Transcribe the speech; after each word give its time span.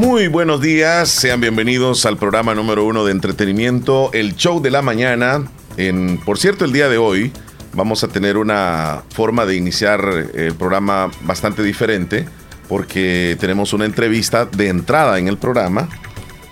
Muy 0.00 0.28
buenos 0.28 0.62
días, 0.62 1.10
sean 1.10 1.42
bienvenidos 1.42 2.06
al 2.06 2.16
programa 2.16 2.54
número 2.54 2.86
uno 2.86 3.04
de 3.04 3.12
entretenimiento, 3.12 4.08
el 4.14 4.34
show 4.34 4.62
de 4.62 4.70
la 4.70 4.80
mañana. 4.80 5.44
En, 5.76 6.16
por 6.24 6.38
cierto, 6.38 6.64
el 6.64 6.72
día 6.72 6.88
de 6.88 6.96
hoy 6.96 7.30
vamos 7.74 8.02
a 8.02 8.08
tener 8.08 8.38
una 8.38 9.02
forma 9.10 9.44
de 9.44 9.56
iniciar 9.56 10.00
el 10.32 10.54
programa 10.54 11.10
bastante 11.24 11.62
diferente 11.62 12.26
porque 12.66 13.36
tenemos 13.40 13.74
una 13.74 13.84
entrevista 13.84 14.46
de 14.46 14.68
entrada 14.68 15.18
en 15.18 15.28
el 15.28 15.36
programa. 15.36 15.86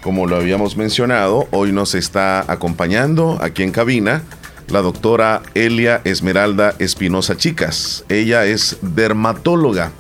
Como 0.03 0.27
lo 0.27 0.37
habíamos 0.37 0.77
mencionado, 0.77 1.49
hoy 1.51 1.73
nos 1.73 1.95
está 1.95 2.45
acompañando 2.53 3.39
aquí 3.41 3.62
en 3.62 3.73
cabina 3.73 4.25
la 4.69 4.83
doctora 4.83 5.41
Elia 5.55 6.03
Esmeralda 6.05 6.75
Espinosa 6.79 7.35
Chicas. 7.39 8.05
Ella 8.11 8.45
es 8.45 8.77
dermatóloga 8.83 9.93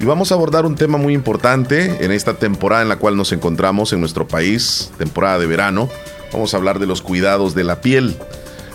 y 0.00 0.06
vamos 0.06 0.32
a 0.32 0.34
abordar 0.34 0.64
un 0.64 0.76
tema 0.76 0.96
muy 0.96 1.12
importante 1.12 2.02
en 2.02 2.10
esta 2.10 2.34
temporada 2.34 2.82
en 2.82 2.88
la 2.88 2.96
cual 2.96 3.18
nos 3.18 3.32
encontramos 3.32 3.92
en 3.92 4.00
nuestro 4.00 4.26
país, 4.26 4.90
temporada 4.96 5.38
de 5.38 5.46
verano. 5.46 5.90
Vamos 6.32 6.54
a 6.54 6.56
hablar 6.56 6.78
de 6.78 6.86
los 6.86 7.02
cuidados 7.02 7.54
de 7.54 7.64
la 7.64 7.82
piel. 7.82 8.16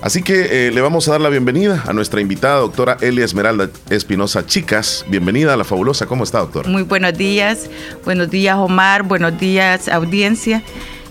Así 0.02 0.22
que 0.22 0.68
eh, 0.68 0.72
le 0.72 0.82
vamos 0.82 1.08
a 1.08 1.14
dar 1.14 1.22
la 1.22 1.30
bienvenida 1.30 1.84
a 1.88 1.94
nuestra 1.94 2.22
invitada, 2.22 2.60
doctora 2.60 2.98
Elia 3.02 3.26
Esmeralda 3.26 3.72
Espinosa 3.90 4.46
Chicas. 4.46 5.04
Bienvenida 5.08 5.56
a 5.56 5.58
La 5.58 5.64
Fabulosa. 5.64 6.06
¿Cómo 6.06 6.24
está, 6.24 6.40
doctora? 6.40 6.70
Muy 6.70 6.84
buenos 6.84 7.18
días. 7.18 7.72
Buenos 8.04 8.30
días, 8.30 8.56
Omar. 8.58 9.02
Buenos 9.02 9.40
días, 9.40 9.88
audiencia. 9.88 10.62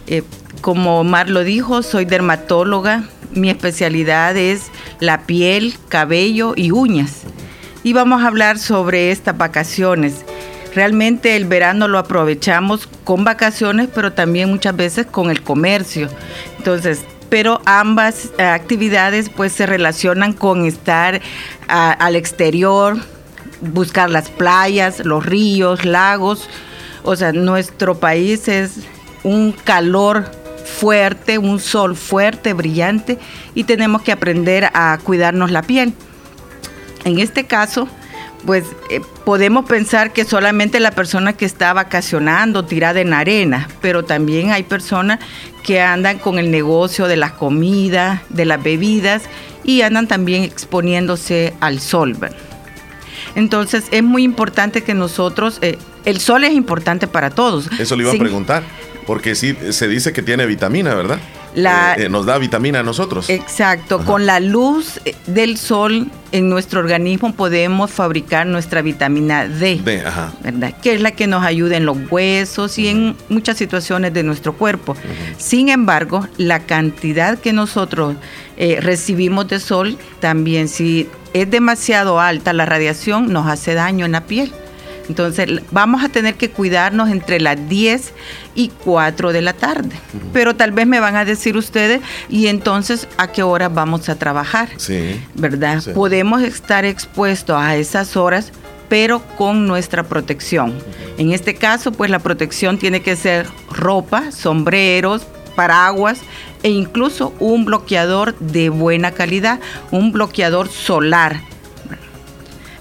Eh, 0.06 0.22
como 0.60 1.00
Omar 1.00 1.28
lo 1.28 1.42
dijo, 1.42 1.82
soy 1.82 2.04
dermatóloga. 2.04 3.08
Mi 3.32 3.50
especialidad 3.50 4.36
es 4.36 4.70
la 5.00 5.22
piel, 5.26 5.74
cabello 5.88 6.52
y 6.54 6.70
uñas 6.70 7.24
y 7.84 7.92
vamos 7.92 8.22
a 8.22 8.26
hablar 8.26 8.58
sobre 8.58 9.12
estas 9.12 9.38
vacaciones. 9.38 10.24
Realmente 10.74 11.36
el 11.36 11.44
verano 11.44 11.86
lo 11.86 11.98
aprovechamos 11.98 12.88
con 13.04 13.22
vacaciones, 13.22 13.88
pero 13.94 14.12
también 14.12 14.50
muchas 14.50 14.74
veces 14.74 15.06
con 15.06 15.30
el 15.30 15.42
comercio. 15.42 16.08
Entonces, 16.58 17.04
pero 17.28 17.60
ambas 17.64 18.30
eh, 18.38 18.42
actividades 18.42 19.28
pues 19.28 19.52
se 19.52 19.66
relacionan 19.66 20.32
con 20.32 20.64
estar 20.64 21.20
al 21.68 22.16
exterior, 22.16 22.96
buscar 23.60 24.10
las 24.10 24.30
playas, 24.30 25.04
los 25.04 25.24
ríos, 25.24 25.84
lagos. 25.84 26.48
O 27.04 27.14
sea, 27.14 27.32
nuestro 27.32 27.98
país 27.98 28.48
es 28.48 28.80
un 29.22 29.52
calor 29.52 30.30
fuerte, 30.64 31.38
un 31.38 31.60
sol 31.60 31.94
fuerte, 31.94 32.52
brillante, 32.52 33.18
y 33.54 33.64
tenemos 33.64 34.02
que 34.02 34.12
aprender 34.12 34.70
a 34.72 34.98
cuidarnos 35.02 35.50
la 35.50 35.62
piel. 35.62 35.92
En 37.04 37.18
este 37.18 37.44
caso, 37.44 37.88
pues 38.46 38.64
eh, 38.90 39.00
podemos 39.24 39.66
pensar 39.66 40.12
que 40.12 40.24
solamente 40.24 40.80
la 40.80 40.90
persona 40.90 41.32
que 41.32 41.44
está 41.44 41.72
vacacionando, 41.72 42.64
tirada 42.64 43.00
en 43.00 43.12
arena, 43.12 43.68
pero 43.80 44.04
también 44.04 44.50
hay 44.50 44.62
personas 44.62 45.18
que 45.62 45.80
andan 45.80 46.18
con 46.18 46.38
el 46.38 46.50
negocio 46.50 47.06
de 47.06 47.16
las 47.16 47.32
comidas, 47.32 48.20
de 48.28 48.44
las 48.44 48.62
bebidas 48.62 49.22
y 49.64 49.82
andan 49.82 50.06
también 50.06 50.42
exponiéndose 50.42 51.54
al 51.60 51.80
sol. 51.80 52.16
Entonces 53.34 53.84
es 53.90 54.02
muy 54.02 54.22
importante 54.22 54.82
que 54.82 54.94
nosotros, 54.94 55.58
eh, 55.62 55.78
el 56.04 56.20
sol 56.20 56.44
es 56.44 56.52
importante 56.52 57.06
para 57.06 57.30
todos. 57.30 57.68
Eso 57.78 57.96
le 57.96 58.02
iba 58.02 58.12
a 58.12 58.18
preguntar, 58.18 58.62
porque 59.06 59.34
sí 59.34 59.56
se 59.70 59.88
dice 59.88 60.12
que 60.12 60.22
tiene 60.22 60.46
vitamina, 60.46 60.94
¿verdad? 60.94 61.18
La, 61.54 61.94
eh, 61.94 62.08
nos 62.08 62.26
da 62.26 62.38
vitamina 62.38 62.80
a 62.80 62.82
nosotros. 62.82 63.30
Exacto, 63.30 64.04
con 64.04 64.26
la 64.26 64.40
luz 64.40 65.00
del 65.26 65.56
sol 65.56 66.08
en 66.32 66.48
nuestro 66.48 66.80
organismo 66.80 67.32
podemos 67.32 67.92
fabricar 67.92 68.44
nuestra 68.46 68.82
vitamina 68.82 69.46
D, 69.46 69.80
¿verdad? 69.84 70.74
Que 70.82 70.94
es 70.94 71.00
la 71.00 71.12
que 71.12 71.28
nos 71.28 71.44
ayuda 71.44 71.76
en 71.76 71.86
los 71.86 71.96
huesos 72.10 72.76
y 72.78 72.88
en 72.88 73.16
muchas 73.28 73.56
situaciones 73.56 74.12
de 74.12 74.24
nuestro 74.24 74.54
cuerpo. 74.54 74.96
Sin 75.38 75.68
embargo, 75.68 76.26
la 76.36 76.60
cantidad 76.60 77.38
que 77.38 77.52
nosotros 77.52 78.16
eh, 78.56 78.78
recibimos 78.80 79.46
de 79.46 79.60
sol 79.60 79.96
también, 80.18 80.66
si 80.66 81.08
es 81.34 81.48
demasiado 81.48 82.18
alta 82.20 82.52
la 82.52 82.66
radiación, 82.66 83.32
nos 83.32 83.46
hace 83.46 83.74
daño 83.74 84.04
en 84.04 84.12
la 84.12 84.22
piel. 84.22 84.52
Entonces 85.08 85.62
vamos 85.70 86.02
a 86.02 86.08
tener 86.08 86.34
que 86.34 86.50
cuidarnos 86.50 87.10
entre 87.10 87.40
las 87.40 87.68
10 87.68 88.12
y 88.54 88.68
4 88.68 89.32
de 89.32 89.42
la 89.42 89.52
tarde. 89.52 89.96
Pero 90.32 90.54
tal 90.56 90.72
vez 90.72 90.86
me 90.86 91.00
van 91.00 91.16
a 91.16 91.24
decir 91.24 91.56
ustedes, 91.56 92.00
¿y 92.28 92.46
entonces 92.46 93.08
a 93.16 93.30
qué 93.32 93.42
hora 93.42 93.68
vamos 93.68 94.08
a 94.08 94.16
trabajar? 94.16 94.68
Sí. 94.76 95.20
¿Verdad? 95.34 95.82
Podemos 95.94 96.42
estar 96.42 96.84
expuestos 96.84 97.56
a 97.56 97.76
esas 97.76 98.16
horas 98.16 98.52
pero 98.88 99.22
con 99.36 99.66
nuestra 99.66 100.04
protección. 100.04 100.74
En 101.18 101.32
este 101.32 101.54
caso, 101.54 101.90
pues 101.90 102.10
la 102.10 102.18
protección 102.18 102.78
tiene 102.78 103.00
que 103.00 103.16
ser 103.16 103.46
ropa, 103.70 104.30
sombreros, 104.30 105.26
paraguas 105.56 106.20
e 106.62 106.70
incluso 106.70 107.34
un 107.38 107.64
bloqueador 107.64 108.36
de 108.38 108.68
buena 108.68 109.12
calidad, 109.12 109.58
un 109.90 110.12
bloqueador 110.12 110.68
solar 110.68 111.40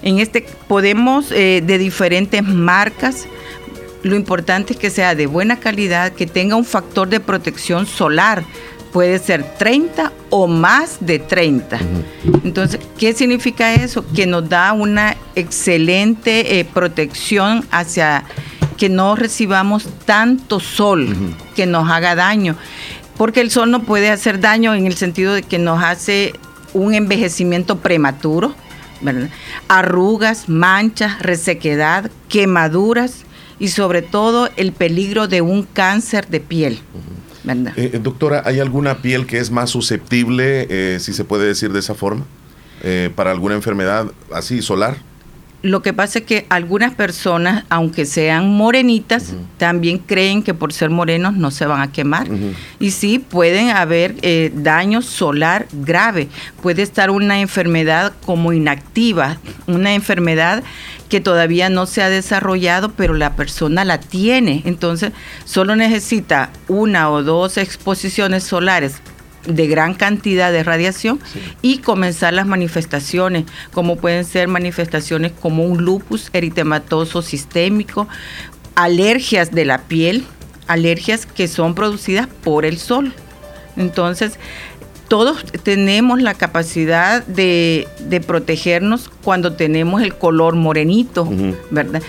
en 0.04 0.20
este 0.20 0.46
podemos 0.68 1.32
eh, 1.32 1.62
de 1.64 1.78
diferentes 1.78 2.44
marcas. 2.44 3.26
Lo 4.02 4.14
importante 4.14 4.74
es 4.74 4.78
que 4.78 4.90
sea 4.90 5.14
de 5.14 5.26
buena 5.26 5.58
calidad, 5.58 6.12
que 6.12 6.26
tenga 6.26 6.56
un 6.56 6.66
factor 6.66 7.08
de 7.08 7.20
protección 7.20 7.86
solar. 7.86 8.44
Puede 8.92 9.18
ser 9.18 9.56
30 9.56 10.12
o 10.28 10.46
más 10.46 10.98
de 11.00 11.18
30. 11.18 11.80
Entonces, 12.44 12.80
¿qué 12.98 13.14
significa 13.14 13.72
eso? 13.72 14.04
Que 14.14 14.26
nos 14.26 14.48
da 14.48 14.74
una 14.74 15.16
excelente 15.34 16.60
eh, 16.60 16.64
protección 16.66 17.66
hacia 17.70 18.24
que 18.76 18.90
no 18.90 19.16
recibamos 19.16 19.88
tanto 20.04 20.60
sol 20.60 21.08
que 21.56 21.64
nos 21.64 21.90
haga 21.90 22.14
daño. 22.14 22.56
Porque 23.16 23.40
el 23.40 23.50
sol 23.50 23.70
no 23.70 23.82
puede 23.82 24.10
hacer 24.10 24.38
daño 24.38 24.74
en 24.74 24.86
el 24.86 24.96
sentido 24.96 25.32
de 25.32 25.42
que 25.42 25.58
nos 25.58 25.82
hace 25.82 26.34
un 26.74 26.92
envejecimiento 26.94 27.78
prematuro, 27.78 28.54
arrugas, 29.68 30.48
manchas, 30.48 31.20
resequedad, 31.20 32.10
quemaduras 32.28 33.24
y 33.58 33.68
sobre 33.68 34.02
todo 34.02 34.48
el 34.56 34.72
peligro 34.72 35.28
de 35.28 35.40
un 35.40 35.62
cáncer 35.62 36.28
de 36.28 36.40
piel. 36.40 36.80
Eh, 37.46 37.72
eh, 37.76 38.00
doctora, 38.02 38.42
¿hay 38.46 38.58
alguna 38.58 39.02
piel 39.02 39.26
que 39.26 39.38
es 39.38 39.50
más 39.50 39.70
susceptible, 39.70 40.66
eh, 40.70 40.98
si 41.00 41.12
se 41.12 41.24
puede 41.24 41.46
decir 41.46 41.72
de 41.72 41.80
esa 41.80 41.94
forma, 41.94 42.24
para 43.14 43.30
alguna 43.30 43.54
enfermedad 43.54 44.10
así 44.30 44.60
solar? 44.60 44.98
Lo 45.64 45.80
que 45.80 45.94
pasa 45.94 46.18
es 46.18 46.26
que 46.26 46.44
algunas 46.50 46.92
personas, 46.92 47.64
aunque 47.70 48.04
sean 48.04 48.50
morenitas, 48.50 49.32
también 49.56 49.96
creen 49.96 50.42
que 50.42 50.52
por 50.52 50.74
ser 50.74 50.90
morenos 50.90 51.38
no 51.38 51.50
se 51.50 51.64
van 51.64 51.80
a 51.80 51.90
quemar. 51.90 52.28
Y 52.78 52.90
sí, 52.90 53.18
pueden 53.18 53.70
haber 53.70 54.14
eh, 54.20 54.52
daño 54.54 55.00
solar 55.00 55.66
grave. 55.72 56.28
Puede 56.60 56.82
estar 56.82 57.10
una 57.10 57.40
enfermedad 57.40 58.12
como 58.26 58.52
inactiva, 58.52 59.38
una 59.66 59.94
enfermedad 59.94 60.62
que 61.08 61.22
todavía 61.22 61.70
no 61.70 61.86
se 61.86 62.02
ha 62.02 62.10
desarrollado, 62.10 62.92
pero 62.92 63.14
la 63.14 63.34
persona 63.34 63.86
la 63.86 63.98
tiene. 64.00 64.60
Entonces, 64.66 65.12
solo 65.46 65.76
necesita 65.76 66.50
una 66.68 67.10
o 67.10 67.22
dos 67.22 67.56
exposiciones 67.56 68.44
solares 68.44 69.00
de 69.46 69.66
gran 69.66 69.94
cantidad 69.94 70.52
de 70.52 70.62
radiación 70.62 71.20
y 71.62 71.78
comenzar 71.78 72.32
las 72.32 72.46
manifestaciones, 72.46 73.44
como 73.72 73.96
pueden 73.96 74.24
ser 74.24 74.48
manifestaciones 74.48 75.32
como 75.32 75.64
un 75.64 75.84
lupus 75.84 76.30
eritematoso 76.32 77.22
sistémico, 77.22 78.08
alergias 78.74 79.50
de 79.50 79.64
la 79.64 79.78
piel, 79.78 80.24
alergias 80.66 81.26
que 81.26 81.48
son 81.48 81.74
producidas 81.74 82.26
por 82.26 82.64
el 82.64 82.78
sol. 82.78 83.12
Entonces, 83.76 84.38
todos 85.08 85.44
tenemos 85.62 86.22
la 86.22 86.34
capacidad 86.34 87.24
de, 87.26 87.86
protegernos 88.26 89.10
cuando 89.22 89.52
tenemos 89.54 90.02
el 90.02 90.14
color 90.14 90.56
morenito, 90.56 91.28
¿verdad? 91.70 92.02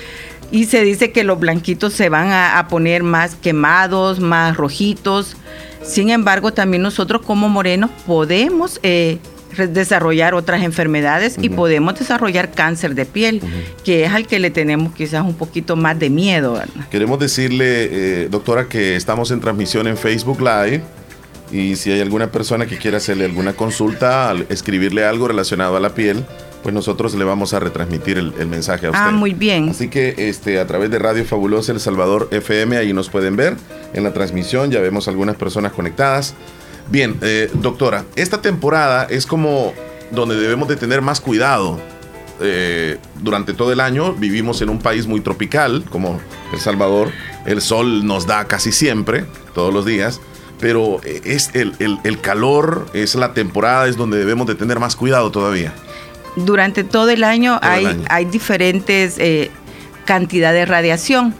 Y 0.51 0.65
se 0.65 0.83
dice 0.83 1.11
que 1.11 1.23
los 1.23 1.39
blanquitos 1.39 1.93
se 1.93 2.07
van 2.07 2.31
a 2.31 2.67
poner 2.69 3.03
más 3.03 3.35
quemados, 3.35 4.19
más 4.19 4.55
rojitos, 4.55 5.35
sin 5.85 6.09
embargo, 6.09 6.51
también 6.53 6.81
nosotros 6.81 7.21
como 7.21 7.49
morenos 7.49 7.91
podemos 8.05 8.79
eh, 8.83 9.19
desarrollar 9.57 10.33
otras 10.33 10.63
enfermedades 10.63 11.37
y 11.41 11.49
podemos 11.49 11.97
desarrollar 11.97 12.51
cáncer 12.51 12.95
de 12.95 13.05
piel, 13.05 13.41
que 13.83 14.05
es 14.05 14.11
al 14.11 14.27
que 14.27 14.39
le 14.39 14.49
tenemos 14.49 14.93
quizás 14.93 15.23
un 15.23 15.35
poquito 15.35 15.75
más 15.75 15.97
de 15.97 16.09
miedo. 16.09 16.61
Queremos 16.91 17.19
decirle, 17.19 18.23
eh, 18.23 18.27
doctora, 18.29 18.67
que 18.67 18.95
estamos 18.95 19.31
en 19.31 19.39
transmisión 19.39 19.87
en 19.87 19.97
Facebook 19.97 20.39
Live. 20.39 20.81
Y 21.51 21.75
si 21.75 21.91
hay 21.91 22.01
alguna 22.01 22.31
persona 22.31 22.65
que 22.65 22.77
quiera 22.77 22.97
hacerle 22.97 23.25
alguna 23.25 23.53
consulta, 23.53 24.33
escribirle 24.49 25.05
algo 25.05 25.27
relacionado 25.27 25.77
a 25.77 25.79
la 25.79 25.93
piel, 25.93 26.25
pues 26.65 26.73
nosotros 26.73 27.13
le 27.13 27.23
vamos 27.23 27.53
a 27.53 27.59
retransmitir 27.59 28.17
el, 28.17 28.47
mensaje 28.47 28.87
a 28.87 28.89
ah, 28.89 28.91
usted. 28.91 29.05
Ah, 29.05 29.11
muy 29.11 29.35
bien. 29.35 29.69
Así 29.69 29.87
que 29.87 30.15
este, 30.17 30.59
a 30.59 30.65
través 30.65 30.89
de 30.89 30.97
Radio 30.97 31.23
Fabulosa 31.23 31.71
El 31.71 31.79
Salvador 31.79 32.27
FM, 32.31 32.75
ahí 32.75 32.91
nos 32.91 33.07
pueden 33.07 33.35
ver 33.35 33.55
en 33.93 34.03
la 34.03 34.13
transmisión, 34.13 34.71
ya 34.71 34.79
vemos 34.79 35.07
algunas 35.07 35.35
personas 35.35 35.73
conectadas. 35.73 36.33
Bien, 36.89 37.19
eh, 37.21 37.51
doctora, 37.53 38.05
esta 38.15 38.41
temporada 38.41 39.05
es 39.11 39.27
como 39.27 39.73
donde 40.09 40.37
debemos 40.37 40.67
de 40.67 40.75
tener 40.75 41.03
más 41.03 41.21
cuidado. 41.21 41.79
Eh, 42.41 42.97
durante 43.21 43.53
todo 43.53 43.71
el 43.71 43.79
año 43.79 44.13
vivimos 44.13 44.59
en 44.63 44.69
un 44.69 44.79
país 44.79 45.05
muy 45.05 45.21
tropical, 45.21 45.85
como 45.91 46.19
El 46.51 46.59
Salvador, 46.59 47.11
el 47.45 47.61
sol 47.61 48.07
nos 48.07 48.25
da 48.25 48.45
casi 48.45 48.71
siempre, 48.71 49.25
todos 49.53 49.71
los 49.71 49.85
días, 49.85 50.19
pero 50.59 50.99
es 51.03 51.51
el, 51.53 51.75
el, 51.79 52.21
calor, 52.21 52.87
es 52.95 53.13
la 53.13 53.35
temporada, 53.35 53.87
es 53.87 53.97
donde 53.97 54.17
debemos 54.17 54.47
de 54.47 54.55
tener 54.55 54.79
más 54.79 54.95
cuidado 54.95 55.29
todavía. 55.29 55.71
Durante 56.35 56.83
todo 56.83 57.09
el 57.09 57.23
año, 57.23 57.59
hay, 57.61 58.03
hay 58.09 58.25
diferentes 58.25 59.15
eh, 59.17 59.51
cantidades 60.05 60.61
de 60.61 60.65
radiación. 60.65 61.33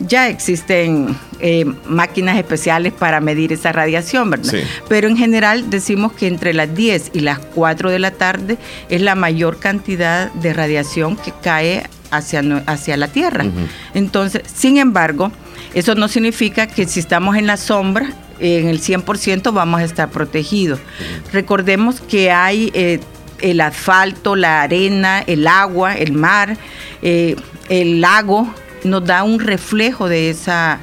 Ya 0.00 0.28
existen 0.28 1.16
eh, 1.40 1.64
máquinas 1.86 2.36
especiales 2.36 2.92
para 2.92 3.20
medir 3.20 3.52
esa 3.52 3.72
radiación, 3.72 4.30
¿verdad? 4.30 4.54
Pero 4.88 5.08
en 5.08 5.16
general 5.16 5.70
decimos 5.70 6.12
que 6.12 6.28
entre 6.28 6.54
las 6.54 6.72
10 6.72 7.10
y 7.14 7.20
las 7.20 7.40
4 7.40 7.90
de 7.90 7.98
la 7.98 8.12
tarde 8.12 8.58
es 8.88 9.00
la 9.00 9.16
mayor 9.16 9.58
cantidad 9.58 10.32
de 10.34 10.52
radiación 10.52 11.16
que 11.16 11.32
cae 11.42 11.84
hacia, 12.10 12.42
hacia 12.66 12.96
la 12.96 13.08
Tierra. 13.08 13.44
Entonces, 13.92 14.42
sin 14.52 14.78
embargo, 14.78 15.32
eso 15.74 15.94
no 15.94 16.08
significa 16.08 16.66
que 16.68 16.86
si 16.86 17.00
estamos 17.00 17.36
en 17.36 17.46
la 17.46 17.56
sombra, 17.56 18.12
en 18.40 18.68
el 18.68 18.80
100% 18.80 19.52
vamos 19.52 19.80
a 19.80 19.84
estar 19.84 20.10
protegidos. 20.10 20.80
Recordemos 21.32 22.00
que 22.00 22.30
hay 22.30 22.70
eh, 22.74 23.00
el 23.40 23.60
asfalto, 23.60 24.36
la 24.36 24.62
arena, 24.62 25.22
el 25.26 25.46
agua, 25.46 25.94
el 25.94 26.12
mar, 26.12 26.56
eh, 27.02 27.36
el 27.68 28.00
lago, 28.00 28.52
nos 28.84 29.04
da 29.04 29.22
un 29.24 29.40
reflejo 29.40 30.08
de 30.08 30.30
esa 30.30 30.80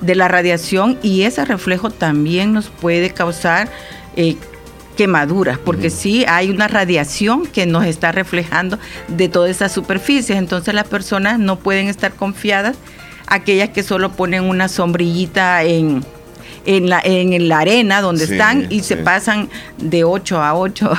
de 0.00 0.16
la 0.16 0.28
radiación 0.28 0.98
y 1.02 1.22
ese 1.22 1.44
reflejo 1.44 1.90
también 1.90 2.52
nos 2.52 2.68
puede 2.68 3.10
causar 3.10 3.70
eh, 4.16 4.36
quemaduras, 4.96 5.58
porque 5.58 5.90
sí 5.90 6.24
hay 6.28 6.50
una 6.50 6.68
radiación 6.68 7.46
que 7.46 7.66
nos 7.66 7.86
está 7.86 8.12
reflejando 8.12 8.78
de 9.08 9.28
todas 9.28 9.50
esas 9.50 9.72
superficies, 9.72 10.36
entonces 10.38 10.74
las 10.74 10.86
personas 10.86 11.38
no 11.38 11.58
pueden 11.58 11.88
estar 11.88 12.12
confiadas, 12.12 12.76
aquellas 13.26 13.70
que 13.70 13.82
solo 13.82 14.12
ponen 14.12 14.44
una 14.44 14.68
sombrillita 14.68 15.62
en, 15.62 16.04
en 16.66 16.90
la, 16.90 17.00
en 17.02 17.48
la 17.48 17.60
arena 17.60 18.00
donde 18.00 18.24
están 18.24 18.66
y 18.70 18.80
se 18.80 18.96
pasan 18.96 19.48
de 19.78 20.04
8 20.04 20.42
a 20.42 20.54
8 20.54 20.92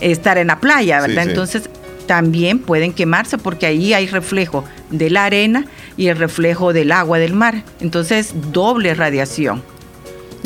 estar 0.00 0.38
en 0.38 0.48
la 0.48 0.60
playa, 0.60 1.00
¿verdad? 1.00 1.28
Entonces 1.28 1.68
también 2.06 2.58
pueden 2.58 2.92
quemarse 2.92 3.38
porque 3.38 3.66
ahí 3.66 3.94
hay 3.94 4.06
reflejo 4.06 4.64
de 4.90 5.10
la 5.10 5.24
arena 5.24 5.66
y 5.96 6.08
el 6.08 6.18
reflejo 6.18 6.72
del 6.72 6.92
agua 6.92 7.18
del 7.18 7.34
mar. 7.34 7.64
Entonces 7.80 8.34
doble 8.52 8.94
radiación. 8.94 9.62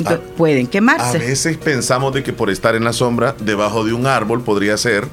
Ah, 0.04 0.18
pueden 0.36 0.68
quemarse. 0.68 1.16
A 1.16 1.20
veces 1.20 1.56
pensamos 1.56 2.14
de 2.14 2.22
que 2.22 2.32
por 2.32 2.50
estar 2.50 2.76
en 2.76 2.84
la 2.84 2.92
sombra, 2.92 3.34
debajo 3.40 3.84
de 3.84 3.92
un 3.92 4.06
árbol 4.06 4.44
podría 4.44 4.76
ser 4.76 5.08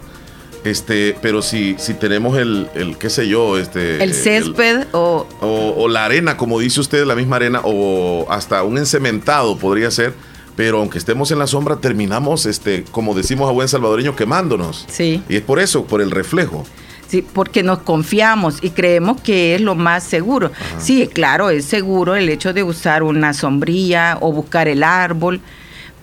este, 0.65 1.15
pero 1.21 1.43
si, 1.43 1.75
si 1.77 1.93
tenemos 1.93 2.37
el, 2.39 2.67
el, 2.73 2.97
qué 2.97 3.11
sé 3.11 3.27
yo, 3.27 3.57
este... 3.59 4.03
El 4.03 4.15
césped 4.15 4.87
o, 4.93 5.27
o... 5.39 5.87
la 5.87 6.05
arena, 6.05 6.37
como 6.37 6.59
dice 6.59 6.79
usted, 6.79 7.05
la 7.05 7.13
misma 7.13 7.35
arena, 7.35 7.61
o 7.63 8.25
hasta 8.29 8.63
un 8.63 8.79
encementado 8.79 9.57
podría 9.59 9.91
ser, 9.91 10.13
pero 10.55 10.79
aunque 10.79 10.97
estemos 10.97 11.31
en 11.31 11.39
la 11.39 11.47
sombra, 11.47 11.77
terminamos, 11.77 12.45
este, 12.45 12.83
como 12.91 13.13
decimos 13.13 13.49
a 13.49 13.51
buen 13.51 13.67
salvadoreño, 13.67 14.15
quemándonos. 14.15 14.85
Sí. 14.87 15.21
Y 15.27 15.37
es 15.37 15.41
por 15.41 15.59
eso, 15.59 15.85
por 15.85 16.01
el 16.01 16.11
reflejo. 16.11 16.65
Sí, 17.07 17.21
porque 17.21 17.61
nos 17.61 17.79
confiamos 17.79 18.63
y 18.63 18.71
creemos 18.71 19.21
que 19.21 19.55
es 19.55 19.61
lo 19.61 19.75
más 19.75 20.03
seguro. 20.03 20.51
Sí, 20.79 21.07
claro, 21.07 21.49
es 21.49 21.65
seguro 21.65 22.15
el 22.15 22.29
hecho 22.29 22.51
de 22.51 22.63
usar 22.63 23.03
una 23.03 23.33
sombrilla 23.33 24.17
o 24.21 24.31
buscar 24.31 24.67
el 24.67 24.83
árbol, 24.83 25.39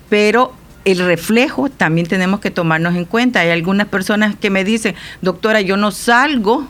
pero 0.08 0.52
el 0.84 0.98
reflejo 0.98 1.68
también 1.70 2.06
tenemos 2.06 2.40
que 2.40 2.50
tomarnos 2.50 2.94
en 2.94 3.04
cuenta. 3.04 3.40
Hay 3.40 3.50
algunas 3.50 3.88
personas 3.88 4.36
que 4.36 4.50
me 4.50 4.64
dicen, 4.64 4.94
doctora, 5.22 5.60
yo 5.60 5.76
no 5.76 5.90
salgo, 5.90 6.68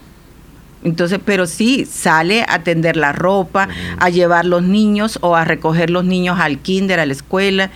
entonces, 0.84 1.20
pero 1.24 1.46
sí, 1.46 1.86
sale 1.90 2.44
a 2.48 2.62
tender 2.62 2.96
la 2.96 3.12
ropa, 3.12 3.68
a 3.98 4.08
llevar 4.10 4.44
los 4.44 4.62
niños 4.62 5.18
o 5.22 5.36
a 5.36 5.44
recoger 5.44 5.90
los 5.90 6.04
niños 6.04 6.38
al 6.40 6.58
kinder, 6.58 7.00
a 7.00 7.06
la 7.06 7.12
escuela, 7.12 7.70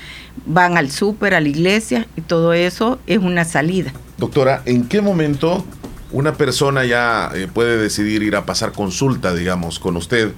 van 0.44 0.76
al 0.76 0.91
súper, 0.91 1.35
a 1.35 1.41
la 1.41 1.49
iglesia, 1.49 2.06
y 2.17 2.20
todo 2.20 2.53
eso 2.53 2.99
es 3.06 3.19
una 3.19 3.44
salida. 3.44 3.93
Doctora, 4.19 4.62
¿en 4.64 4.88
qué 4.88 5.00
momento 5.00 5.64
una 6.12 6.35
persona 6.35 6.85
ya 6.85 7.31
eh, 7.35 7.49
puede 7.53 7.79
decidir 7.79 8.23
ir 8.23 8.37
a 8.37 8.47
pasar 8.47 8.73
consulta, 8.73 9.35
digamos, 9.35 9.79
con 9.79 9.97
usted 9.97 10.32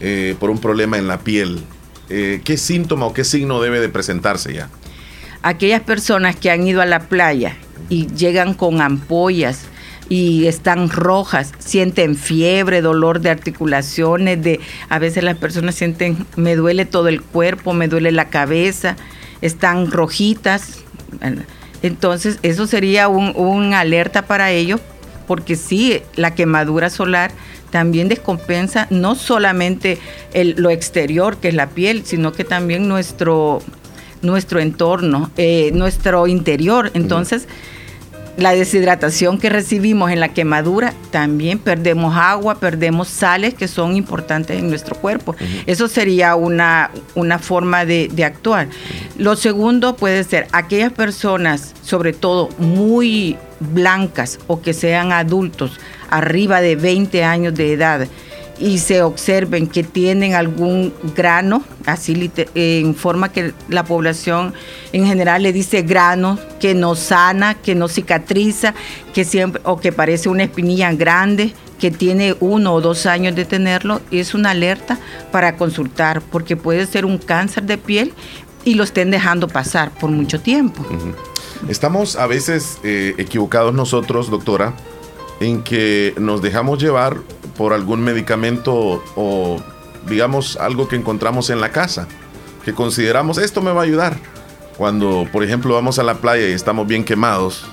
eh, 0.00 0.36
por 0.40 0.50
un 0.50 0.58
problema 0.58 0.98
en 0.98 1.06
la 1.06 1.18
piel? 1.20 1.62
Eh, 2.10 2.40
¿Qué 2.44 2.56
síntoma 2.56 3.06
o 3.06 3.14
qué 3.14 3.24
signo 3.24 3.60
debe 3.60 3.80
de 3.80 3.88
presentarse 3.88 4.52
ya? 4.52 4.68
aquellas 5.44 5.82
personas 5.82 6.34
que 6.36 6.50
han 6.50 6.66
ido 6.66 6.80
a 6.80 6.86
la 6.86 7.00
playa 7.00 7.56
y 7.90 8.06
llegan 8.08 8.54
con 8.54 8.80
ampollas 8.80 9.66
y 10.08 10.46
están 10.46 10.90
rojas, 10.90 11.52
sienten 11.58 12.16
fiebre, 12.16 12.82
dolor 12.82 13.20
de 13.20 13.30
articulaciones, 13.30 14.42
de 14.42 14.60
a 14.88 14.98
veces 14.98 15.24
las 15.24 15.36
personas 15.36 15.74
sienten 15.74 16.26
me 16.36 16.56
duele 16.56 16.84
todo 16.84 17.08
el 17.08 17.22
cuerpo, 17.22 17.72
me 17.72 17.88
duele 17.88 18.12
la 18.12 18.28
cabeza, 18.28 18.96
están 19.40 19.90
rojitas. 19.90 20.80
Entonces, 21.82 22.38
eso 22.42 22.66
sería 22.66 23.08
un, 23.08 23.74
alerta 23.74 24.22
para 24.22 24.50
ellos, 24.50 24.80
porque 25.26 25.56
sí, 25.56 26.00
la 26.16 26.34
quemadura 26.34 26.90
solar 26.90 27.30
también 27.70 28.08
descompensa 28.08 28.86
no 28.90 29.14
solamente 29.14 29.98
lo 30.34 30.70
exterior, 30.70 31.38
que 31.38 31.48
es 31.48 31.54
la 31.54 31.70
piel, 31.70 32.04
sino 32.04 32.32
que 32.32 32.44
también 32.44 32.88
nuestro 32.88 33.62
nuestro 34.22 34.58
entorno, 34.58 35.30
eh, 35.36 35.70
nuestro 35.74 36.26
interior. 36.26 36.90
Entonces, 36.94 37.46
la 38.36 38.52
deshidratación 38.52 39.38
que 39.38 39.48
recibimos 39.48 40.10
en 40.10 40.20
la 40.20 40.28
quemadura, 40.28 40.92
también 41.10 41.58
perdemos 41.58 42.16
agua, 42.16 42.56
perdemos 42.56 43.08
sales 43.08 43.54
que 43.54 43.68
son 43.68 43.96
importantes 43.96 44.58
en 44.58 44.68
nuestro 44.68 44.96
cuerpo. 44.96 45.36
Eso 45.66 45.88
sería 45.88 46.34
una, 46.34 46.90
una 47.14 47.38
forma 47.38 47.84
de, 47.84 48.08
de 48.08 48.24
actuar. 48.24 48.68
Lo 49.18 49.36
segundo 49.36 49.96
puede 49.96 50.24
ser 50.24 50.48
aquellas 50.52 50.92
personas, 50.92 51.74
sobre 51.82 52.12
todo 52.12 52.48
muy 52.58 53.36
blancas 53.60 54.38
o 54.46 54.60
que 54.60 54.72
sean 54.72 55.12
adultos, 55.12 55.78
arriba 56.10 56.60
de 56.60 56.76
20 56.76 57.24
años 57.24 57.54
de 57.54 57.72
edad, 57.72 58.08
y 58.58 58.78
se 58.78 59.02
observen 59.02 59.66
que 59.66 59.82
tienen 59.82 60.34
algún 60.34 60.92
grano, 61.16 61.62
así 61.86 62.30
en 62.54 62.94
forma 62.94 63.32
que 63.32 63.52
la 63.68 63.84
población 63.84 64.54
en 64.92 65.06
general 65.06 65.42
le 65.42 65.52
dice 65.52 65.82
grano, 65.82 66.38
que 66.60 66.74
no 66.74 66.94
sana, 66.94 67.54
que 67.54 67.74
no 67.74 67.88
cicatriza, 67.88 68.74
que 69.12 69.24
siempre, 69.24 69.60
o 69.64 69.78
que 69.80 69.92
parece 69.92 70.28
una 70.28 70.44
espinilla 70.44 70.92
grande, 70.92 71.54
que 71.78 71.90
tiene 71.90 72.36
uno 72.40 72.74
o 72.74 72.80
dos 72.80 73.06
años 73.06 73.34
de 73.34 73.44
tenerlo, 73.44 74.00
es 74.10 74.34
una 74.34 74.50
alerta 74.50 74.98
para 75.32 75.56
consultar, 75.56 76.22
porque 76.22 76.56
puede 76.56 76.86
ser 76.86 77.04
un 77.04 77.18
cáncer 77.18 77.64
de 77.64 77.78
piel 77.78 78.14
y 78.64 78.74
lo 78.74 78.84
estén 78.84 79.10
dejando 79.10 79.48
pasar 79.48 79.90
por 79.90 80.10
mucho 80.10 80.40
tiempo. 80.40 80.84
Estamos 81.68 82.16
a 82.16 82.26
veces 82.26 82.78
eh, 82.84 83.14
equivocados 83.18 83.74
nosotros, 83.74 84.30
doctora, 84.30 84.74
en 85.40 85.62
que 85.62 86.14
nos 86.18 86.42
dejamos 86.42 86.82
llevar 86.82 87.16
por 87.56 87.72
algún 87.72 88.02
medicamento 88.02 89.02
o 89.16 89.60
digamos 90.08 90.56
algo 90.56 90.88
que 90.88 90.96
encontramos 90.96 91.50
en 91.50 91.60
la 91.60 91.70
casa, 91.70 92.08
que 92.64 92.74
consideramos 92.74 93.38
esto 93.38 93.62
me 93.62 93.72
va 93.72 93.82
a 93.82 93.84
ayudar. 93.84 94.18
Cuando, 94.76 95.28
por 95.32 95.44
ejemplo, 95.44 95.74
vamos 95.74 95.98
a 95.98 96.02
la 96.02 96.16
playa 96.16 96.48
y 96.48 96.52
estamos 96.52 96.86
bien 96.86 97.04
quemados 97.04 97.64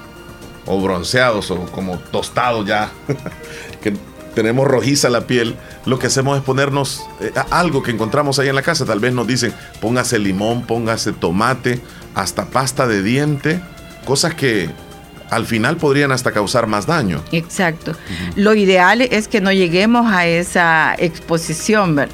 o 0.66 0.80
bronceados 0.80 1.50
o 1.50 1.66
como 1.72 1.98
tostados 1.98 2.68
ya, 2.68 2.92
que 3.82 3.94
tenemos 4.36 4.68
rojiza 4.68 5.10
la 5.10 5.22
piel, 5.22 5.56
lo 5.86 6.00
que 6.00 6.08
hacemos 6.08 6.38
es 6.38 6.44
ponernos 6.44 7.02
eh, 7.20 7.32
algo 7.50 7.84
que 7.84 7.92
encontramos 7.92 8.40
ahí 8.40 8.50
en 8.50 8.56
la 8.56 8.62
casa. 8.62 8.86
Tal 8.86 9.00
vez 9.00 9.14
nos 9.14 9.28
dicen, 9.28 9.54
póngase 9.82 10.20
limón, 10.20 10.66
póngase 10.66 11.12
tomate, 11.12 11.82
hasta 12.14 12.46
pasta 12.46 12.88
de 12.88 13.02
diente, 13.02 13.62
cosas 14.06 14.36
que 14.36 14.70
al 15.32 15.46
final 15.46 15.78
podrían 15.78 16.12
hasta 16.12 16.32
causar 16.32 16.68
más 16.68 16.86
daño. 16.86 17.24
Exacto. 17.32 17.94
Lo 18.36 18.54
ideal 18.54 19.02
es 19.02 19.30
que 19.30 19.40
no 19.40 19.52
lleguemos 19.54 20.12
a 20.12 20.28
esa 20.28 20.94
exposición, 20.98 21.96
¿verdad? 21.96 22.14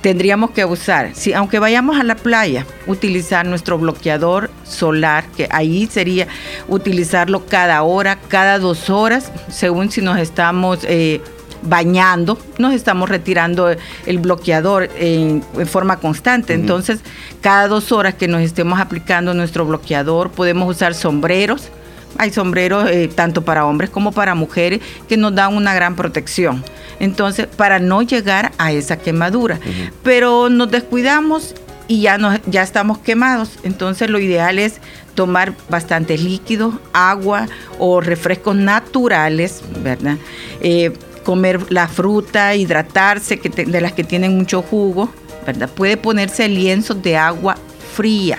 Tendríamos 0.00 0.50
que 0.50 0.64
usar, 0.64 1.10
si, 1.14 1.32
aunque 1.32 1.58
vayamos 1.60 1.98
a 1.98 2.02
la 2.02 2.16
playa, 2.16 2.66
utilizar 2.86 3.46
nuestro 3.46 3.78
bloqueador 3.78 4.50
solar, 4.64 5.24
que 5.36 5.48
ahí 5.50 5.86
sería 5.86 6.26
utilizarlo 6.66 7.46
cada 7.46 7.82
hora, 7.82 8.18
cada 8.28 8.58
dos 8.58 8.90
horas, 8.90 9.30
según 9.48 9.92
si 9.92 10.00
nos 10.00 10.18
estamos 10.18 10.80
eh, 10.82 11.20
bañando, 11.62 12.36
nos 12.58 12.74
estamos 12.74 13.08
retirando 13.08 13.70
el 14.06 14.18
bloqueador 14.18 14.88
en, 14.96 15.42
forma 15.66 15.98
constante. 15.98 16.54
Entonces, 16.54 17.00
cada 17.40 17.68
dos 17.68 17.92
horas 17.92 18.14
que 18.14 18.26
nos 18.26 18.42
estemos 18.42 18.80
aplicando 18.80 19.34
nuestro 19.34 19.64
bloqueador, 19.64 20.30
podemos 20.30 20.68
usar 20.68 20.94
sombreros 20.94 21.70
hay 22.18 22.30
sombreros 22.30 22.90
eh, 22.90 23.10
tanto 23.14 23.44
para 23.44 23.66
hombres 23.66 23.90
como 23.90 24.12
para 24.12 24.34
mujeres 24.34 24.80
que 25.08 25.16
nos 25.16 25.34
dan 25.34 25.54
una 25.54 25.74
gran 25.74 25.96
protección. 25.96 26.64
Entonces, 27.00 27.46
para 27.46 27.78
no 27.78 28.02
llegar 28.02 28.52
a 28.58 28.72
esa 28.72 28.96
quemadura. 28.96 29.58
Pero 30.02 30.48
nos 30.48 30.70
descuidamos 30.70 31.54
y 31.88 32.02
ya, 32.02 32.18
nos, 32.18 32.40
ya 32.46 32.62
estamos 32.62 32.98
quemados. 32.98 33.58
Entonces, 33.64 34.08
lo 34.08 34.18
ideal 34.18 34.58
es 34.58 34.80
tomar 35.14 35.54
bastante 35.68 36.16
líquido, 36.16 36.80
agua 36.92 37.48
o 37.78 38.00
refrescos 38.00 38.56
naturales, 38.56 39.62
¿verdad? 39.82 40.16
Eh, 40.60 40.92
comer 41.24 41.70
la 41.70 41.88
fruta, 41.88 42.54
hidratarse, 42.54 43.38
que 43.38 43.48
de 43.48 43.80
las 43.80 43.92
que 43.92 44.04
tienen 44.04 44.36
mucho 44.36 44.62
jugo, 44.62 45.12
¿verdad? 45.46 45.68
Puede 45.68 45.96
ponerse 45.96 46.48
lienzos 46.48 47.02
de 47.02 47.16
agua 47.16 47.56
fría, 47.94 48.38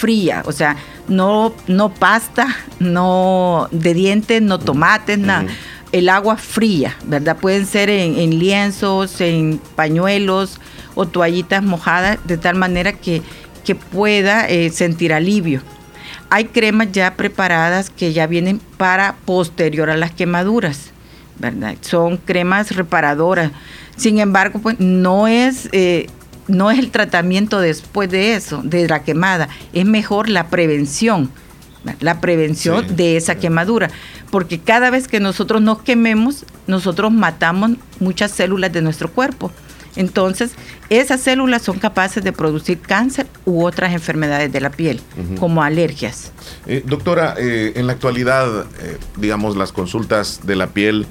fría, 0.00 0.42
o 0.46 0.52
sea, 0.52 0.76
no, 1.08 1.52
no 1.66 1.92
pasta, 1.92 2.46
no 2.78 3.68
de 3.70 3.92
dientes, 3.92 4.40
no 4.40 4.58
tomates, 4.58 5.18
nada. 5.18 5.46
El 5.92 6.08
agua 6.08 6.36
fría, 6.36 6.96
¿verdad? 7.04 7.36
Pueden 7.36 7.66
ser 7.66 7.90
en, 7.90 8.38
lienzos, 8.38 9.20
en 9.20 9.60
pañuelos 9.76 10.58
o 10.94 11.06
toallitas 11.06 11.62
mojadas, 11.62 12.18
de 12.24 12.38
tal 12.38 12.54
manera 12.54 12.92
que, 12.92 13.22
que 13.64 13.74
pueda 13.74 14.48
eh, 14.48 14.70
sentir 14.70 15.12
alivio. 15.12 15.60
Hay 16.30 16.46
cremas 16.46 16.92
ya 16.92 17.14
preparadas 17.14 17.90
que 17.90 18.14
ya 18.14 18.26
vienen 18.26 18.60
para 18.78 19.16
posterior 19.26 19.90
a 19.90 19.96
las 19.96 20.12
quemaduras, 20.12 20.92
¿verdad? 21.38 21.74
Son 21.82 22.16
cremas 22.16 22.74
reparadoras. 22.74 23.50
Sin 23.96 24.18
embargo, 24.18 24.60
pues 24.62 24.80
no 24.80 25.28
es 25.28 25.68
eh, 25.72 26.06
no 26.50 26.70
es 26.70 26.78
el 26.78 26.90
tratamiento 26.90 27.60
después 27.60 28.10
de 28.10 28.34
eso, 28.34 28.60
de 28.64 28.88
la 28.88 29.02
quemada, 29.02 29.48
es 29.72 29.84
mejor 29.86 30.28
la 30.28 30.48
prevención, 30.48 31.30
la 32.00 32.20
prevención 32.20 32.96
de 32.96 33.16
esa 33.16 33.36
quemadura, 33.36 33.90
porque 34.30 34.58
cada 34.58 34.90
vez 34.90 35.08
que 35.08 35.20
nosotros 35.20 35.62
nos 35.62 35.82
quememos, 35.82 36.44
nosotros 36.66 37.12
matamos 37.12 37.72
muchas 37.98 38.30
células 38.32 38.72
de 38.72 38.82
nuestro 38.82 39.10
cuerpo. 39.10 39.50
Entonces, 39.96 40.52
esas 40.88 41.20
células 41.20 41.62
son 41.62 41.78
capaces 41.78 42.22
de 42.22 42.32
producir 42.32 42.78
cáncer 42.78 43.26
u 43.44 43.64
otras 43.64 43.92
enfermedades 43.92 44.52
de 44.52 44.60
la 44.60 44.70
piel, 44.70 45.00
como 45.38 45.62
alergias. 45.62 46.32
Eh, 46.66 46.82
doctora, 46.86 47.34
eh, 47.38 47.72
en 47.74 47.86
la 47.86 47.94
actualidad, 47.94 48.66
eh, 48.80 48.98
digamos, 49.16 49.56
las 49.56 49.72
consultas 49.72 50.40
de 50.44 50.54
la 50.54 50.68
piel 50.68 51.06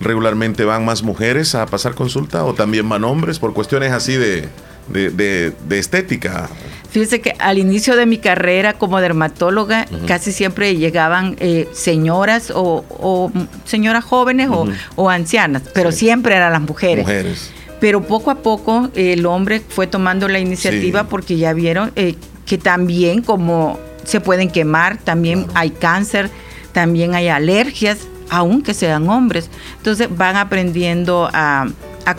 regularmente 0.00 0.64
van 0.64 0.84
más 0.84 1.02
mujeres 1.02 1.54
a 1.54 1.66
pasar 1.66 1.94
consulta 1.94 2.44
o 2.44 2.54
también 2.54 2.88
van 2.88 3.04
hombres 3.04 3.38
por 3.38 3.54
cuestiones 3.54 3.92
así 3.92 4.14
de, 4.14 4.48
de, 4.88 5.78
estética? 5.78 6.48
Fíjese 6.90 7.20
que 7.20 7.34
al 7.38 7.58
inicio 7.58 7.96
de 7.96 8.06
mi 8.06 8.18
carrera 8.18 8.74
como 8.74 9.00
dermatóloga 9.00 9.86
casi 10.06 10.32
siempre 10.32 10.76
llegaban 10.76 11.36
eh, 11.40 11.68
señoras 11.72 12.52
o, 12.54 13.32
señoras 13.64 14.04
jóvenes 14.04 14.48
o, 14.96 15.10
ancianas, 15.10 15.62
pero 15.74 15.92
siempre 15.92 16.36
eran 16.36 16.52
las 16.52 16.62
mujeres. 16.62 17.04
mujeres. 17.04 17.50
Pero 17.80 18.02
poco 18.02 18.30
a 18.30 18.36
poco 18.36 18.90
el 18.94 19.26
hombre 19.26 19.60
fue 19.60 19.86
tomando 19.86 20.28
la 20.28 20.38
iniciativa 20.38 21.04
porque 21.04 21.36
ya 21.36 21.52
vieron 21.52 21.92
eh, 21.96 22.14
que 22.46 22.58
también 22.58 23.22
como 23.22 23.78
se 24.04 24.20
pueden 24.20 24.50
quemar, 24.50 24.98
también 24.98 25.46
hay 25.54 25.70
cáncer, 25.70 26.30
también 26.72 27.14
hay 27.14 27.28
alergias, 27.28 27.98
aunque 28.36 28.74
sean 28.74 29.08
hombres. 29.08 29.50
Entonces 29.76 30.08
van 30.14 30.36
aprendiendo 30.36 31.28
a, 31.32 31.66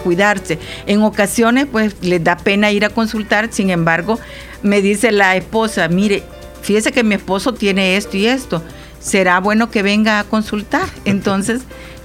cuidarse. 0.03 0.57
En 0.87 1.03
ocasiones, 1.03 1.67
pues 1.71 1.95
les 2.01 2.23
da 2.23 2.37
pena 2.37 2.71
ir 2.71 2.85
a 2.85 2.89
consultar, 2.89 3.49
sin 3.51 3.69
embargo, 3.69 4.19
me 4.63 4.81
dice 4.81 5.11
la 5.11 5.35
esposa, 5.35 5.87
mire, 5.87 6.23
fíjese 6.63 6.91
que 6.91 7.03
mi 7.03 7.13
esposo 7.13 7.53
tiene 7.53 7.95
esto 7.95 8.17
y 8.17 8.25
esto, 8.25 8.63
será 8.99 9.39
bueno 9.39 9.69
que 9.69 9.83
venga 9.83 10.19
a 10.19 10.23
consultar. 10.23 10.87
Entonces, 11.05 11.61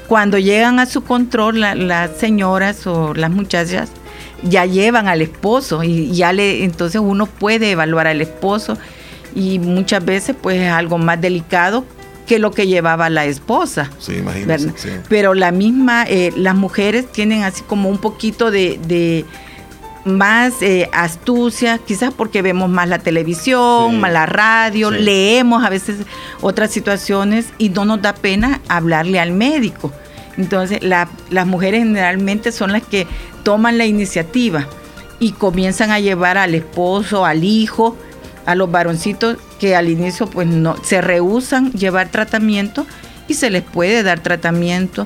cuando 0.08 0.38
llegan 0.38 0.78
a 0.78 0.86
su 0.86 1.04
control 1.04 1.60
las 1.60 2.16
señoras 2.18 2.86
o 2.86 3.14
las 3.14 3.30
muchachas, 3.30 3.90
ya 4.42 4.66
llevan 4.66 5.08
al 5.08 5.22
esposo 5.22 5.82
y 5.82 6.12
ya 6.12 6.32
le, 6.32 6.64
entonces 6.64 7.00
uno 7.00 7.26
puede 7.26 7.72
evaluar 7.72 8.06
al 8.06 8.20
esposo 8.20 8.78
y 9.34 9.58
muchas 9.58 10.04
veces 10.04 10.34
pues 10.40 10.60
es 10.60 10.70
algo 10.70 10.98
más 10.98 11.20
delicado 11.20 11.84
que 12.30 12.38
lo 12.38 12.52
que 12.52 12.68
llevaba 12.68 13.10
la 13.10 13.24
esposa. 13.24 13.90
Sí, 13.98 14.18
imagínese. 14.18 15.00
Pero 15.08 15.34
la 15.34 15.50
misma, 15.50 16.04
eh, 16.04 16.32
las 16.36 16.54
mujeres 16.54 17.10
tienen 17.10 17.42
así 17.42 17.62
como 17.62 17.88
un 17.88 17.98
poquito 17.98 18.52
de, 18.52 19.24
más 20.04 20.62
eh, 20.62 20.88
astucia, 20.92 21.78
quizás 21.78 22.14
porque 22.14 22.40
vemos 22.40 22.70
más 22.70 22.88
la 22.88 23.00
televisión, 23.00 23.98
más 23.98 24.12
la 24.12 24.26
radio, 24.26 24.92
leemos 24.92 25.64
a 25.64 25.70
veces 25.70 26.06
otras 26.40 26.70
situaciones 26.70 27.46
y 27.58 27.70
no 27.70 27.84
nos 27.84 28.00
da 28.00 28.14
pena 28.14 28.60
hablarle 28.68 29.18
al 29.18 29.32
médico. 29.32 29.90
Entonces, 30.38 30.84
las 30.84 31.46
mujeres 31.48 31.82
generalmente 31.82 32.52
son 32.52 32.70
las 32.70 32.84
que 32.84 33.08
toman 33.42 33.76
la 33.76 33.86
iniciativa 33.86 34.68
y 35.18 35.32
comienzan 35.32 35.90
a 35.90 35.98
llevar 35.98 36.38
al 36.38 36.54
esposo, 36.54 37.26
al 37.26 37.42
hijo, 37.42 37.96
a 38.50 38.56
los 38.56 38.68
varoncitos 38.68 39.36
que 39.60 39.76
al 39.76 39.88
inicio 39.88 40.26
pues 40.26 40.48
no 40.48 40.74
se 40.82 41.00
rehusan 41.00 41.70
llevar 41.70 42.08
tratamiento 42.08 42.84
y 43.28 43.34
se 43.34 43.48
les 43.48 43.62
puede 43.62 44.02
dar 44.02 44.18
tratamiento 44.18 45.04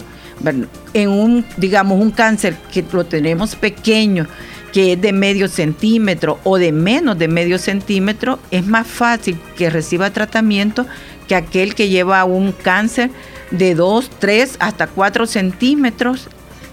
en 0.95 1.09
un 1.11 1.45
digamos 1.59 2.01
un 2.01 2.11
cáncer 2.11 2.57
que 2.73 2.83
lo 2.91 3.05
tenemos 3.05 3.55
pequeño 3.55 4.27
que 4.73 4.95
es 4.95 5.01
de 5.03 5.13
medio 5.13 5.49
centímetro 5.49 6.41
o 6.43 6.57
de 6.57 6.73
menos 6.73 7.19
de 7.19 7.29
medio 7.29 7.59
centímetro 7.59 8.39
es 8.51 8.67
más 8.67 8.87
fácil 8.87 9.39
que 9.59 9.69
reciba 9.69 10.09
tratamiento 10.09 10.87
que 11.29 11.35
aquel 11.35 11.75
que 11.75 11.91
lleva 11.91 12.25
un 12.25 12.53
cáncer 12.53 13.11
de 13.51 13.75
2, 13.75 14.11
3 14.21 14.57
hasta 14.59 14.87
4 14.87 15.27
centímetros 15.27 16.29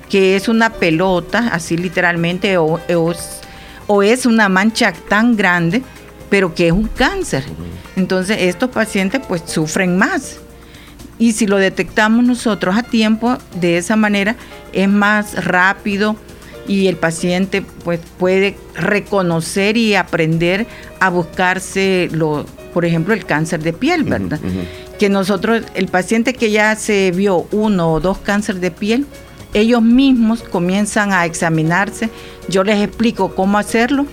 que 0.09 0.37
es 0.37 0.47
una 0.47 0.69
pelota 0.69 1.49
así 1.51 1.75
literalmente 1.75 2.57
o, 2.57 2.79
o 3.87 4.03
es 4.03 4.25
una 4.25 4.47
mancha 4.47 4.93
tan 5.09 5.35
grande 5.35 5.83
pero 6.31 6.55
que 6.55 6.67
es 6.67 6.73
un 6.73 6.87
cáncer. 6.87 7.43
Entonces 7.95 8.37
estos 8.39 8.71
pacientes 8.71 9.21
pues 9.27 9.43
sufren 9.45 9.97
más. 9.97 10.39
Y 11.19 11.33
si 11.33 11.45
lo 11.45 11.57
detectamos 11.57 12.25
nosotros 12.25 12.75
a 12.75 12.81
tiempo, 12.81 13.37
de 13.59 13.77
esa 13.77 13.95
manera 13.95 14.35
es 14.73 14.89
más 14.89 15.45
rápido 15.45 16.15
y 16.67 16.87
el 16.87 16.95
paciente 16.95 17.61
pues 17.83 17.99
puede 18.17 18.57
reconocer 18.73 19.77
y 19.77 19.93
aprender 19.93 20.65
a 20.99 21.09
buscarse 21.09 22.07
lo, 22.11 22.45
por 22.73 22.85
ejemplo, 22.85 23.13
el 23.13 23.25
cáncer 23.25 23.61
de 23.61 23.73
piel, 23.73 24.03
¿verdad? 24.03 24.39
Que 24.97 25.09
nosotros, 25.09 25.63
el 25.73 25.89
paciente 25.89 26.33
que 26.33 26.49
ya 26.49 26.75
se 26.75 27.11
vio 27.11 27.45
uno 27.51 27.91
o 27.91 27.99
dos 27.99 28.19
cánceres 28.19 28.61
de 28.61 28.71
piel, 28.71 29.05
ellos 29.53 29.81
mismos 29.81 30.43
comienzan 30.43 31.11
a 31.11 31.25
examinarse. 31.25 32.09
Yo 32.47 32.63
les 32.63 32.81
explico 32.81 33.35
cómo 33.35 33.57
hacerlo 33.57 34.05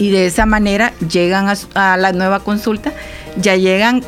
y 0.00 0.10
de 0.10 0.26
esa 0.26 0.46
manera 0.46 0.92
llegan 1.06 1.54
a, 1.74 1.96
la 1.96 2.12
nueva 2.12 2.40
consulta, 2.40 2.92
ya 3.36 3.54
llegan 3.54 4.02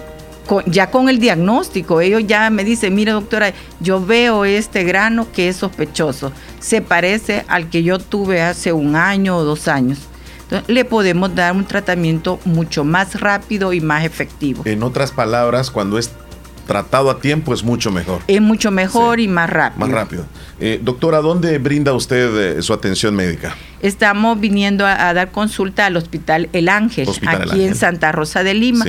con, 0.47 0.65
ya 0.65 0.91
con 0.91 1.09
el 1.09 1.21
diagnóstico. 1.21 2.01
Ellos 2.01 2.23
ya 2.27 2.49
me 2.51 2.65
dicen, 2.65 2.95
mire 2.95 3.13
doctora, 3.13 3.53
yo 3.79 4.05
veo 4.05 4.45
este 4.45 4.85
grano 4.85 5.31
que 5.31 5.49
es 5.49 5.57
sospechoso, 5.57 6.33
se 6.59 6.81
parece 6.81 7.45
al 7.47 7.69
que 7.69 7.83
yo 7.83 7.99
tuve 7.99 8.41
hace 8.41 8.73
un 8.73 8.97
año 8.97 9.37
o 9.37 9.45
dos 9.45 9.69
años. 9.69 9.99
Entonces, 10.45 10.75
le 10.75 10.85
podemos 10.85 11.35
dar 11.35 11.55
un 11.55 11.67
tratamiento 11.67 12.41
mucho 12.45 12.85
más 12.85 13.21
rápido 13.21 13.73
y 13.73 13.81
más 13.81 14.05
efectivo. 14.05 14.63
En 14.67 14.83
otras 14.83 15.13
palabras, 15.13 15.71
cuando 15.71 15.99
es 15.99 16.11
tratado 16.67 17.11
a 17.11 17.21
tiempo 17.21 17.53
es 17.55 17.63
mucho 17.63 17.91
mejor. 17.91 18.23
Es 18.27 18.41
mucho 18.41 18.71
mejor 18.71 19.21
y 19.21 19.29
más 19.29 19.49
rápido. 19.51 19.87
Más 19.87 19.91
rápido. 19.91 20.27
Eh, 20.61 20.81
doctora, 20.83 21.21
¿dónde 21.21 21.59
brinda 21.59 21.93
usted 21.93 22.59
eh, 22.59 22.63
su 22.63 22.73
atención 22.73 23.15
médica? 23.15 23.57
Estamos 23.81 24.39
viniendo 24.39 24.87
a, 24.87 25.13
dar 25.13 25.31
consulta 25.33 25.87
al 25.87 25.97
Hospital 25.97 26.49
El 26.53 26.69
Ángel, 26.69 27.09
aquí 27.27 27.65
en 27.65 27.75
Santa 27.75 28.13
Rosa 28.13 28.45
de 28.45 28.55
Lima. 28.55 28.85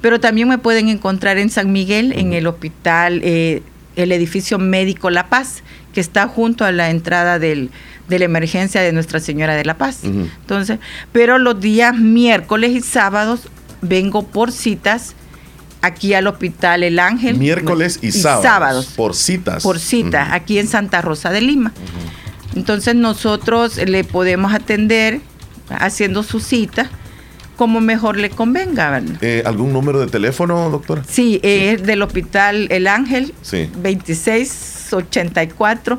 Pero 0.00 0.20
también 0.20 0.48
me 0.48 0.58
pueden 0.58 0.88
encontrar 0.88 1.38
en 1.38 1.50
San 1.50 1.72
Miguel, 1.72 2.12
en 2.12 2.32
el 2.32 2.46
hospital, 2.46 3.20
eh, 3.24 3.62
el 3.96 4.12
edificio 4.12 4.58
médico 4.58 5.10
La 5.10 5.28
Paz, 5.28 5.62
que 5.92 6.00
está 6.00 6.28
junto 6.28 6.64
a 6.64 6.72
la 6.72 6.90
entrada 6.90 7.38
del, 7.38 7.70
de 8.08 8.18
la 8.18 8.24
emergencia 8.24 8.80
de 8.80 8.92
Nuestra 8.92 9.20
Señora 9.20 9.54
de 9.54 9.64
la 9.64 9.76
Paz. 9.76 10.04
Entonces, 10.04 10.78
pero 11.12 11.38
los 11.38 11.60
días 11.60 11.96
miércoles 11.98 12.70
y 12.70 12.80
sábados 12.80 13.48
vengo 13.82 14.26
por 14.26 14.52
citas 14.52 15.14
aquí 15.82 16.14
al 16.14 16.26
Hospital 16.26 16.82
El 16.82 16.98
Ángel. 16.98 17.36
Miércoles 17.36 17.98
y, 18.02 18.12
sábados, 18.12 18.86
Por 18.96 19.14
citas. 19.14 19.62
Por 19.62 19.78
cita, 19.78 20.34
aquí 20.34 20.58
en 20.58 20.68
Santa 20.68 21.02
Rosa 21.02 21.30
de 21.30 21.40
Lima. 21.40 21.72
Entonces 22.54 22.94
nosotros 22.94 23.76
le 23.76 24.04
podemos 24.04 24.52
atender 24.52 25.20
haciendo 25.70 26.22
su 26.22 26.40
cita 26.40 26.90
como 27.56 27.80
mejor 27.80 28.16
le 28.16 28.30
convenga. 28.30 29.02
Eh, 29.20 29.42
¿Algún 29.44 29.72
número 29.72 29.98
de 29.98 30.06
teléfono, 30.06 30.70
doctora? 30.70 31.02
Sí, 31.06 31.40
es 31.42 31.82
del 31.82 32.02
Hospital 32.02 32.68
El 32.70 32.86
Ángel, 32.86 33.34
sí. 33.42 33.68
2684. 33.74 35.98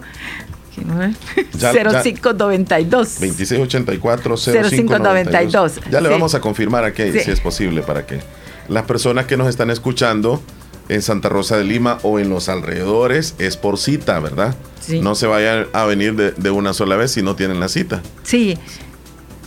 0592 0.80 3.20
2684 3.20 4.38
0592 4.38 5.82
Ya 5.92 6.00
le 6.00 6.08
vamos 6.08 6.36
a 6.36 6.40
confirmar 6.40 6.86
aquí 6.86 7.12
si 7.12 7.32
es 7.32 7.42
posible 7.42 7.82
para 7.82 8.06
que 8.06 8.22
las 8.70 8.84
personas 8.86 9.26
que 9.26 9.36
nos 9.38 9.48
están 9.48 9.70
escuchando 9.70 10.42
en 10.90 11.02
Santa 11.02 11.30
Rosa 11.30 11.58
de 11.58 11.64
Lima 11.64 12.00
o 12.04 12.20
en 12.20 12.30
los 12.30 12.50
alrededores 12.50 13.36
es 13.38 13.58
por 13.58 13.78
cita, 13.78 14.20
¿verdad? 14.20 14.56
Sí. 14.82 15.02
No 15.02 15.16
se 15.16 15.28
vayan 15.28 15.68
a 15.74 15.86
venir 15.86 16.16
de, 16.16 16.52
una 16.52 16.74
sola 16.74 16.96
vez 16.96 17.12
si 17.12 17.22
no 17.22 17.36
tienen 17.36 17.60
la 17.60 17.70
cita. 17.70 18.02
Sí, 18.24 18.58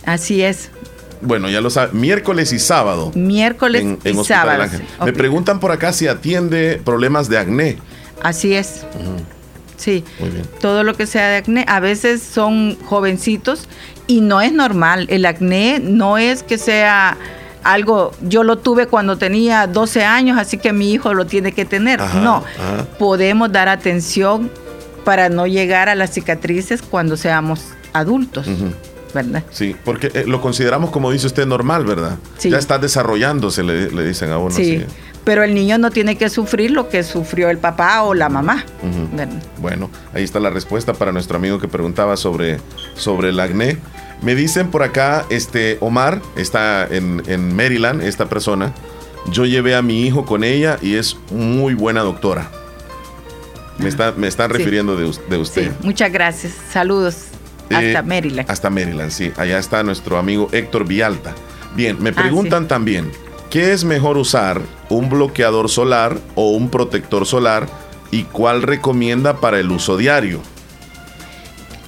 así 0.05 0.41
es. 0.41 0.69
Bueno, 1.21 1.49
ya 1.49 1.61
lo 1.61 1.69
saben, 1.69 1.99
miércoles 1.99 2.51
y 2.53 2.59
sábado. 2.59 3.11
Miércoles 3.15 3.97
y 4.03 4.23
sábado. 4.23 4.69
Me 5.05 5.13
preguntan 5.13 5.59
por 5.59 5.71
acá 5.71 5.93
si 5.93 6.07
atiende 6.07 6.81
problemas 6.83 7.29
de 7.29 7.37
acné. 7.37 7.77
Así 8.21 8.53
es. 8.53 8.85
Sí, 9.77 10.03
Muy 10.19 10.29
bien. 10.29 10.45
todo 10.61 10.83
lo 10.83 10.95
que 10.95 11.07
sea 11.07 11.29
de 11.29 11.37
acné. 11.37 11.65
A 11.67 11.79
veces 11.81 12.21
son 12.21 12.77
jovencitos 12.85 13.67
y 14.07 14.21
no 14.21 14.41
es 14.41 14.53
normal. 14.53 15.07
El 15.09 15.25
acné 15.25 15.79
no 15.81 16.17
es 16.17 16.43
que 16.43 16.57
sea 16.57 17.17
algo, 17.63 18.11
yo 18.21 18.43
lo 18.43 18.57
tuve 18.57 18.87
cuando 18.87 19.17
tenía 19.17 19.67
12 19.67 20.03
años, 20.03 20.37
así 20.37 20.57
que 20.57 20.73
mi 20.73 20.91
hijo 20.91 21.13
lo 21.13 21.25
tiene 21.25 21.51
que 21.51 21.65
tener. 21.65 21.99
no, 21.99 22.43
podemos 22.99 23.51
dar 23.51 23.69
atención 23.69 24.51
para 25.03 25.29
no 25.29 25.47
llegar 25.47 25.89
a 25.89 25.95
las 25.95 26.11
cicatrices 26.11 26.81
cuando 26.81 27.17
seamos 27.17 27.61
adultos. 27.93 28.47
¿verdad? 29.13 29.43
Sí, 29.51 29.75
porque 29.85 30.09
eh, 30.13 30.23
lo 30.25 30.41
consideramos, 30.41 30.89
como 30.89 31.11
dice 31.11 31.27
usted, 31.27 31.45
normal, 31.45 31.85
¿verdad? 31.85 32.17
Ya 32.41 32.57
está 32.57 32.79
desarrollándose, 32.79 33.63
le, 33.63 34.03
dicen 34.03 34.31
a 34.31 34.39
uno. 34.39 34.49
Sí, 34.49 34.83
pero 35.23 35.43
el 35.43 35.53
niño 35.53 35.77
no 35.77 35.91
tiene 35.91 36.17
que 36.17 36.29
sufrir 36.29 36.71
lo 36.71 36.89
que 36.89 37.03
sufrió 37.03 37.49
el 37.49 37.57
papá 37.57 38.03
o 38.03 38.13
la 38.13 38.29
mamá. 38.29 38.65
Bueno, 39.59 39.89
ahí 40.13 40.23
está 40.23 40.39
la 40.39 40.49
respuesta 40.49 40.93
para 40.93 41.11
nuestro 41.11 41.37
amigo 41.37 41.59
que 41.59 41.67
preguntaba 41.67 42.17
sobre, 42.17 42.59
sobre 42.95 43.29
el 43.29 43.39
acné. 43.39 43.77
Me 44.23 44.35
dicen 44.35 44.71
por 44.71 44.83
acá, 44.83 45.25
este 45.29 45.77
Omar, 45.81 46.21
está 46.37 46.87
en, 46.87 47.21
en 47.27 47.53
Maryland, 47.55 48.01
esta 48.01 48.29
persona. 48.29 48.73
Yo 49.31 49.45
llevé 49.45 49.75
a 49.75 49.81
mi 49.81 50.05
hijo 50.05 50.25
con 50.25 50.43
ella 50.43 50.77
y 50.81 50.95
es 50.95 51.17
muy 51.29 51.73
buena 51.73 52.01
doctora. 52.01 52.49
Me, 53.79 53.89
está, 53.89 54.13
me 54.13 54.27
están 54.27 54.49
refiriendo 54.49 54.95
de, 54.95 55.37
usted. 55.37 55.71
muchas 55.81 56.11
gracias. 56.11 56.53
Saludos. 56.71 57.25
Hasta 57.65 57.99
eh, 57.99 58.03
Maryland. 58.03 58.49
Hasta 58.49 58.69
Maryland, 58.69 59.11
sí. 59.11 59.31
Allá 59.35 59.57
está 59.57 59.83
nuestro 59.83 60.17
amigo 60.17 60.47
Héctor 60.51 60.85
Vialta. 60.85 61.33
Bien, 61.75 62.01
me 62.01 62.11
ah, 62.11 62.13
preguntan 62.13 62.67
también, 62.67 63.11
¿qué 63.49 63.73
es 63.73 63.83
mejor 63.83 64.17
usar? 64.17 64.61
¿Un 64.89 65.09
bloqueador 65.09 65.69
solar 65.69 66.17
o 66.35 66.51
un 66.51 66.69
protector 66.69 67.25
solar? 67.25 67.67
¿Y 68.11 68.23
cuál 68.23 68.61
recomienda 68.61 69.37
para 69.37 69.59
el 69.59 69.71
uso 69.71 69.97
diario? 69.97 70.39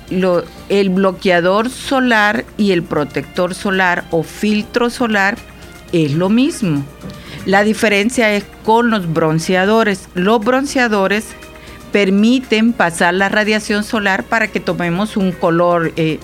El 0.09 0.89
bloqueador 0.89 1.69
solar 1.69 2.45
y 2.57 2.71
el 2.71 2.83
protector 2.83 3.55
solar 3.55 4.05
o 4.11 4.23
filtro 4.23 4.89
solar 4.89 5.37
es 5.91 6.11
lo 6.13 6.29
mismo. 6.29 6.83
La 7.45 7.63
diferencia 7.63 8.33
es 8.33 8.43
con 8.63 8.89
los 8.89 9.11
bronceadores. 9.11 10.09
Los 10.15 10.43
bronceadores 10.43 11.25
permiten 11.91 12.73
pasar 12.73 13.13
la 13.13 13.29
radiación 13.29 13.83
solar 13.83 14.23
para 14.23 14.47
que 14.47 14.59
tomemos 14.59 15.15
un 15.15 15.31
color 15.31 15.93
eh, 15.95 16.19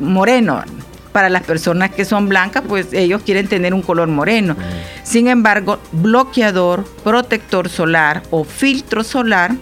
moreno. 0.00 0.64
Para 1.12 1.28
las 1.28 1.42
personas 1.42 1.90
que 1.90 2.04
son 2.04 2.28
blancas, 2.28 2.62
pues 2.66 2.92
ellos 2.92 3.22
quieren 3.22 3.48
tener 3.48 3.74
un 3.74 3.82
color 3.82 4.08
moreno. 4.08 4.56
Sin 5.02 5.26
embargo, 5.28 5.78
bloqueador, 5.92 6.84
protector 7.02 7.68
solar 7.68 8.22
o 8.30 8.44
filtro 8.44 9.02
solar 9.02 9.52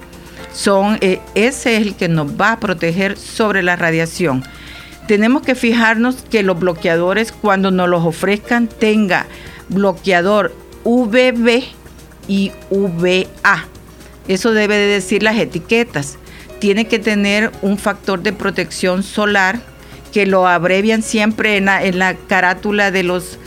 son, 0.58 0.98
eh, 1.02 1.20
ese 1.36 1.76
es 1.76 1.86
el 1.86 1.94
que 1.94 2.08
nos 2.08 2.32
va 2.32 2.50
a 2.50 2.58
proteger 2.58 3.16
sobre 3.16 3.62
la 3.62 3.76
radiación. 3.76 4.42
Tenemos 5.06 5.42
que 5.42 5.54
fijarnos 5.54 6.16
que 6.28 6.42
los 6.42 6.58
bloqueadores 6.58 7.30
cuando 7.30 7.70
nos 7.70 7.88
los 7.88 8.04
ofrezcan 8.04 8.66
tenga 8.66 9.26
bloqueador 9.68 10.52
UVB 10.82 11.62
y 12.26 12.50
VA. 12.70 13.66
Eso 14.26 14.50
debe 14.50 14.76
de 14.76 14.86
decir 14.86 15.22
las 15.22 15.36
etiquetas. 15.36 16.18
Tiene 16.58 16.88
que 16.88 16.98
tener 16.98 17.52
un 17.62 17.78
factor 17.78 18.20
de 18.20 18.32
protección 18.32 19.04
solar 19.04 19.60
que 20.12 20.26
lo 20.26 20.48
abrevian 20.48 21.02
siempre 21.02 21.56
en 21.56 21.66
la, 21.66 21.84
en 21.84 22.00
la 22.00 22.16
carátula 22.16 22.90
de 22.90 23.04
los, 23.04 23.38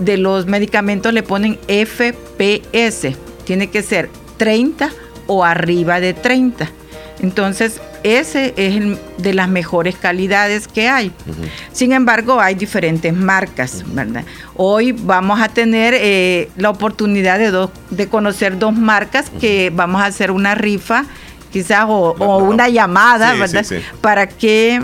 de 0.00 0.18
los 0.18 0.44
medicamentos, 0.44 1.14
le 1.14 1.22
ponen 1.22 1.58
FPS. 1.66 3.16
Tiene 3.46 3.70
que 3.70 3.82
ser 3.82 4.10
30 4.36 4.90
o 5.26 5.44
arriba 5.44 6.00
de 6.00 6.14
30. 6.14 6.70
Entonces, 7.20 7.80
ese 8.02 8.54
es 8.56 8.98
de 9.18 9.34
las 9.34 9.48
mejores 9.48 9.96
calidades 9.96 10.68
que 10.68 10.88
hay. 10.88 11.12
Sin 11.72 11.92
embargo, 11.92 12.40
hay 12.40 12.54
diferentes 12.54 13.12
marcas, 13.14 13.82
¿verdad? 13.86 14.24
Hoy 14.54 14.92
vamos 14.92 15.40
a 15.40 15.48
tener 15.48 15.94
eh, 15.96 16.50
la 16.56 16.70
oportunidad 16.70 17.38
de, 17.38 17.68
de 17.90 18.08
conocer 18.08 18.58
dos 18.58 18.74
marcas 18.74 19.30
que 19.40 19.72
vamos 19.74 20.02
a 20.02 20.06
hacer 20.06 20.30
una 20.30 20.54
rifa, 20.54 21.04
quizás, 21.52 21.86
o, 21.88 22.38
una 22.38 22.68
llamada, 22.68 23.34
¿verdad? 23.34 23.64
Para 24.00 24.28
que 24.28 24.82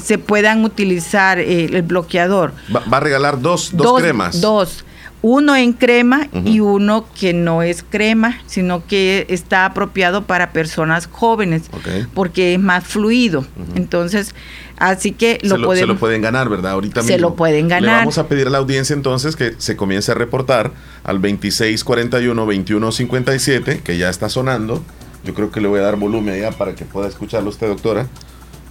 se 0.00 0.18
puedan 0.18 0.64
utilizar 0.64 1.38
eh, 1.38 1.64
el 1.64 1.82
bloqueador. 1.82 2.52
Va, 2.74 2.96
a 2.96 3.00
regalar 3.00 3.40
dos, 3.40 3.70
dos 3.74 4.00
cremas. 4.00 4.40
Dos 4.40 4.84
uno 5.22 5.56
en 5.56 5.72
crema 5.72 6.28
y 6.44 6.60
uno 6.60 7.06
que 7.18 7.32
no 7.32 7.62
es 7.62 7.82
crema, 7.88 8.42
sino 8.46 8.86
que 8.86 9.24
está 9.28 9.64
apropiado 9.64 10.24
para 10.24 10.52
personas 10.52 11.06
jóvenes, 11.06 11.70
porque 12.12 12.52
es 12.54 12.60
más 12.60 12.84
fluido. 12.84 13.46
Entonces, 13.76 14.34
así 14.78 15.12
que 15.12 15.38
lo, 15.42 15.74
se 15.74 15.86
lo, 15.86 15.96
pueden 15.96 16.20
ganar, 16.22 16.48
¿verdad? 16.48 16.72
Ahorita 16.72 17.02
se 17.02 17.18
lo 17.18 17.36
pueden 17.36 17.68
ganar. 17.68 17.82
Le 17.82 17.90
vamos 17.98 18.18
a 18.18 18.26
pedir 18.26 18.48
a 18.48 18.50
la 18.50 18.58
audiencia 18.58 18.94
entonces 18.94 19.36
que 19.36 19.54
se 19.58 19.76
comience 19.76 20.10
a 20.10 20.14
reportar 20.14 20.72
al 21.04 21.22
2641-2157, 21.22 23.80
que 23.80 23.96
ya 23.96 24.10
está 24.10 24.28
sonando. 24.28 24.82
Yo 25.24 25.34
creo 25.34 25.52
que 25.52 25.60
le 25.60 25.68
voy 25.68 25.78
a 25.78 25.84
dar 25.84 25.94
volumen 25.96 26.34
allá 26.34 26.50
para 26.50 26.74
que 26.74 26.84
pueda 26.84 27.06
escucharlo 27.06 27.50
usted, 27.50 27.68
doctora 27.68 28.08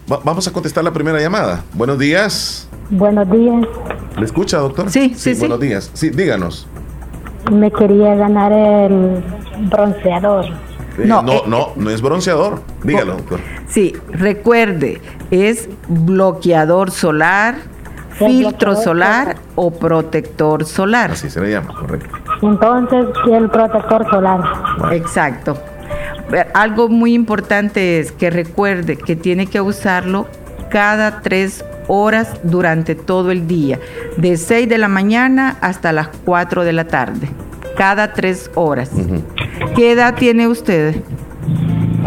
vamos 0.08 0.48
a 0.48 0.54
contestar 0.54 0.84
la 0.84 0.92
primera 0.92 1.20
llamada. 1.20 1.64
Buenos 1.74 1.98
días. 2.00 2.68
Buenos 2.90 3.30
días. 3.32 3.66
¿Le 4.18 4.26
escucha, 4.26 4.58
doctor? 4.58 4.90
Sí, 4.90 5.14
sí, 5.16 5.34
sí. 5.34 5.40
Buenos 5.40 5.60
días. 5.60 5.90
Sí, 5.94 6.10
díganos. 6.10 6.68
Me 7.52 7.72
quería 7.72 8.16
ganar 8.16 8.52
el 8.52 9.24
bronceador. 9.70 10.46
no, 10.98 11.22
no, 11.22 11.34
eh, 11.34 11.44
no, 11.48 11.70
no 11.76 11.90
es 11.90 12.02
bronceador. 12.02 12.62
Dígalo, 12.84 13.14
doctor. 13.14 13.40
Sí, 13.68 13.96
recuerde, 14.10 15.02
es 15.32 15.70
bloqueador 15.88 16.92
solar, 16.92 17.56
filtro 18.12 18.76
solar 18.76 19.38
o 19.56 19.72
protector 19.72 20.66
solar. 20.66 21.12
Así 21.12 21.30
se 21.30 21.42
le 21.42 21.52
llama, 21.52 21.74
correcto. 21.74 22.10
Entonces, 22.42 23.08
el 23.32 23.50
protector 23.50 24.08
solar. 24.10 24.42
Exacto 24.92 25.58
algo 26.54 26.90
muy 26.90 27.14
importante 27.14 28.00
es 28.00 28.12
que 28.12 28.30
recuerde 28.30 28.98
que 28.98 29.16
tiene 29.16 29.48
que 29.48 29.62
usarlo 29.62 30.28
cada 30.70 31.22
tres 31.22 31.66
horas 31.88 32.40
durante 32.44 32.96
todo 32.96 33.32
el 33.32 33.48
día, 33.48 33.80
de 34.18 34.38
6 34.38 34.70
de 34.70 34.78
la 34.78 34.88
mañana 34.88 35.58
hasta 35.62 35.92
las 35.92 36.08
4 36.26 36.64
de 36.64 36.74
la 36.74 36.86
tarde, 36.86 37.28
cada 37.78 38.14
tres 38.14 38.50
horas. 38.56 38.92
¿Qué 39.76 39.92
edad 39.92 40.16
tiene 40.16 40.48
usted? 40.48 40.96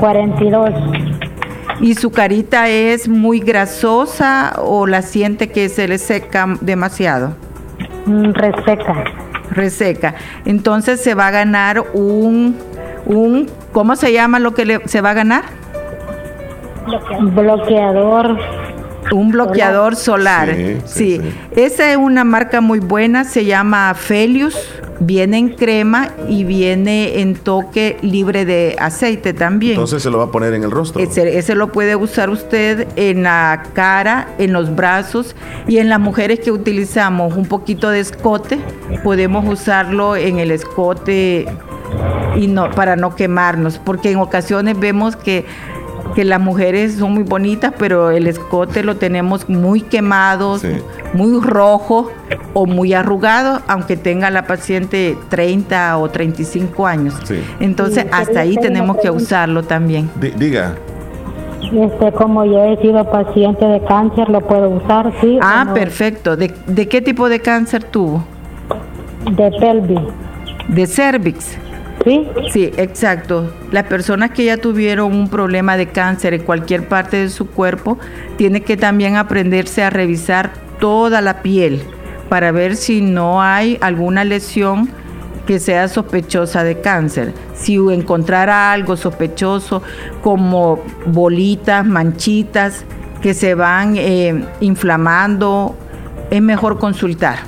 42. 0.01 0.71
¿Y 1.81 1.95
su 1.95 2.11
carita 2.11 2.69
es 2.69 3.09
muy 3.09 3.41
grasosa 3.41 4.55
o 4.59 4.87
la 4.87 5.03
siente 5.03 5.51
que 5.51 5.69
se 5.69 5.87
le 5.89 5.99
seca 5.99 6.57
demasiado? 6.61 7.37
Mm, 8.07 8.33
reseca. 8.33 9.05
Reseca. 9.51 10.15
Entonces 10.45 11.01
se 11.01 11.15
va 11.15 11.29
a 11.29 11.31
ganar 11.31 11.85
un 11.93 12.57
un, 13.07 13.49
¿cómo 13.73 13.97
se 13.97 14.13
llama 14.13 14.39
lo 14.39 14.55
que 14.55 14.81
se 14.87 15.01
va 15.01 15.11
a 15.11 15.15
ganar? 15.15 15.45
Bloqueador. 17.21 18.39
Un 19.13 19.31
bloqueador 19.31 19.97
solar. 19.97 20.55
Sí, 20.87 21.21
Esa 21.51 21.91
es 21.91 21.97
una 21.97 22.25
marca 22.25 22.61
muy 22.61 22.81
buena, 22.81 23.25
se 23.25 23.45
llama 23.45 23.93
Felius. 23.95 24.57
Viene 25.01 25.39
en 25.39 25.49
crema 25.51 26.11
y 26.29 26.45
viene 26.45 27.21
en 27.21 27.35
toque 27.35 27.99
libre 28.01 28.45
de 28.45 28.77
aceite 28.79 29.35
también. 29.35 29.73
Entonces 29.73 30.03
se 30.03 30.09
lo 30.09 30.19
va 30.19 30.25
a 30.25 30.31
poner 30.31 30.55
en 30.55 30.63
el 30.63 30.71
rostro. 30.71 31.03
Ese, 31.03 31.37
ese, 31.37 31.57
lo 31.57 31.73
puede 31.73 31.97
usar 31.97 32.31
usted 32.31 32.87
en 32.95 33.25
la 33.25 33.65
cara, 33.75 34.29
en 34.39 34.53
los 34.53 34.75
brazos 34.75 35.35
y 35.67 35.79
en 35.79 35.89
las 35.89 35.99
mujeres 35.99 36.39
que 36.41 36.53
utilizamos 36.53 37.37
un 37.37 37.47
poquito 37.47 37.91
de 37.91 38.01
escote, 38.01 38.61
podemos 39.03 39.45
usarlo 39.47 40.15
en 40.15 40.39
el 40.39 40.53
escote 40.53 41.47
y 42.37 42.47
no 42.47 42.71
para 42.71 42.97
no 42.97 43.15
quemarnos, 43.15 43.79
porque 43.79 44.11
en 44.11 44.19
ocasiones 44.19 44.79
vemos 44.79 45.17
que 45.17 45.45
que 46.15 46.25
las 46.25 46.41
mujeres 46.41 46.95
son 46.95 47.13
muy 47.13 47.25
bonitas, 47.25 47.73
pero 47.79 48.11
el 48.11 48.27
escote 48.27 48.83
lo 48.83 48.97
tenemos 48.97 49.49
muy 49.49 49.81
quemado, 49.81 50.59
muy 51.13 51.41
rojo 51.41 52.11
o 52.53 52.67
muy 52.67 52.95
arrugado, 52.95 53.61
aunque 53.67 53.97
tenga 53.97 54.31
la 54.31 54.47
paciente 54.47 55.19
30 55.29 55.99
o 55.99 56.09
35 56.09 56.87
años. 56.87 57.15
Entonces, 57.61 58.07
hasta 58.13 58.41
ahí 58.41 58.57
tenemos 58.57 58.99
que 58.99 59.11
usarlo 59.11 59.63
también. 59.63 60.11
diga. 60.37 60.77
Este, 61.73 62.13
como 62.13 62.45
yo 62.45 62.63
he 62.65 62.77
sido 62.81 63.05
paciente 63.11 63.65
de 63.65 63.83
cáncer, 63.85 64.29
lo 64.29 64.41
puedo 64.43 64.69
usar, 64.69 65.13
sí. 65.21 65.39
Ah, 65.43 65.71
perfecto. 65.75 66.37
¿De, 66.37 66.55
¿De, 66.67 66.87
qué 66.87 67.01
tipo 67.01 67.29
de 67.29 67.41
cáncer 67.41 67.83
tuvo? 67.83 68.23
De 69.33 69.51
pelvis. 69.59 70.01
De 70.69 70.87
cervix. 70.87 71.59
Sí. 72.05 72.29
Sí, 72.53 72.71
exacto. 72.77 73.53
Las 73.73 73.85
personas 73.85 74.31
que 74.31 74.45
ya 74.45 74.59
tuvieron 74.59 75.13
un 75.13 75.29
problema 75.29 75.77
de 75.77 75.89
cáncer 75.89 76.35
en 76.35 76.43
cualquier 76.43 76.87
parte 76.87 77.17
de 77.17 77.31
su 77.31 77.49
cuerpo, 77.49 77.99
tiene 78.37 78.61
que 78.61 78.77
también 78.77 79.17
aprenderse 79.17 79.83
a 79.83 79.91
revisar 79.91 80.53
toda 80.79 81.21
la 81.21 81.41
piel 81.43 81.83
para 82.29 82.53
ver 82.53 82.77
si 82.77 83.01
no 83.01 83.41
hay 83.43 83.79
alguna 83.81 84.25
lesión 84.25 84.91
que 85.47 85.59
sea 85.59 85.89
sospechosa 85.89 86.65
de 86.65 86.81
cáncer. 86.81 87.33
Si 87.55 87.77
encontrara 87.77 88.73
algo 88.73 88.97
sospechoso 88.97 89.83
como 90.23 90.83
bolitas, 91.07 91.87
manchitas 91.87 92.85
que 93.23 93.35
se 93.35 93.55
van 93.55 93.97
eh, 93.97 94.45
inflamando, 94.61 95.75
es 96.31 96.43
mejor 96.43 96.79
consultar. 96.79 97.39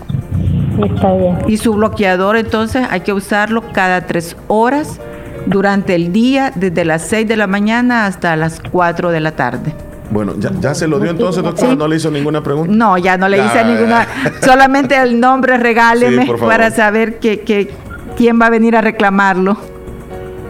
Está 0.85 1.13
bien. 1.15 1.39
Y 1.47 1.57
su 1.57 1.75
bloqueador 1.75 2.37
entonces 2.37 2.87
hay 2.91 3.01
que 3.01 3.13
usarlo 3.13 3.63
cada 3.73 4.07
tres 4.07 4.37
horas 4.49 5.01
durante 5.47 5.95
el 5.95 6.13
día, 6.13 6.53
desde 6.55 6.85
las 6.85 7.03
6 7.03 7.27
de 7.29 7.37
la 7.37 7.47
mañana 7.47 8.07
hasta 8.07 8.37
las 8.37 8.61
4 8.71 9.11
de 9.11 9.21
la 9.21 9.33
tarde. 9.33 9.75
Bueno, 10.11 10.35
ya, 10.39 10.75
se 10.75 10.87
lo 10.87 11.01
dio 11.01 11.11
entonces, 11.11 11.43
doctor. 11.43 11.77
¿No 11.77 11.89
le 11.89 11.97
hizo 11.97 12.11
ninguna 12.11 12.43
pregunta? 12.43 12.73
No, 12.73 12.97
ya 12.97 13.17
no 13.17 13.29
le 13.29 13.45
hice 13.45 13.65
ninguna. 13.65 14.07
Solamente 14.41 14.97
el 14.97 15.19
nombre 15.19 15.57
regáleme 15.59 16.27
para 16.39 16.71
saber 16.71 17.19
que, 17.19 17.75
quién 18.17 18.41
va 18.41 18.47
a 18.47 18.51
venir 18.51 18.77
a 18.77 18.81
reclamarlo. 18.81 19.57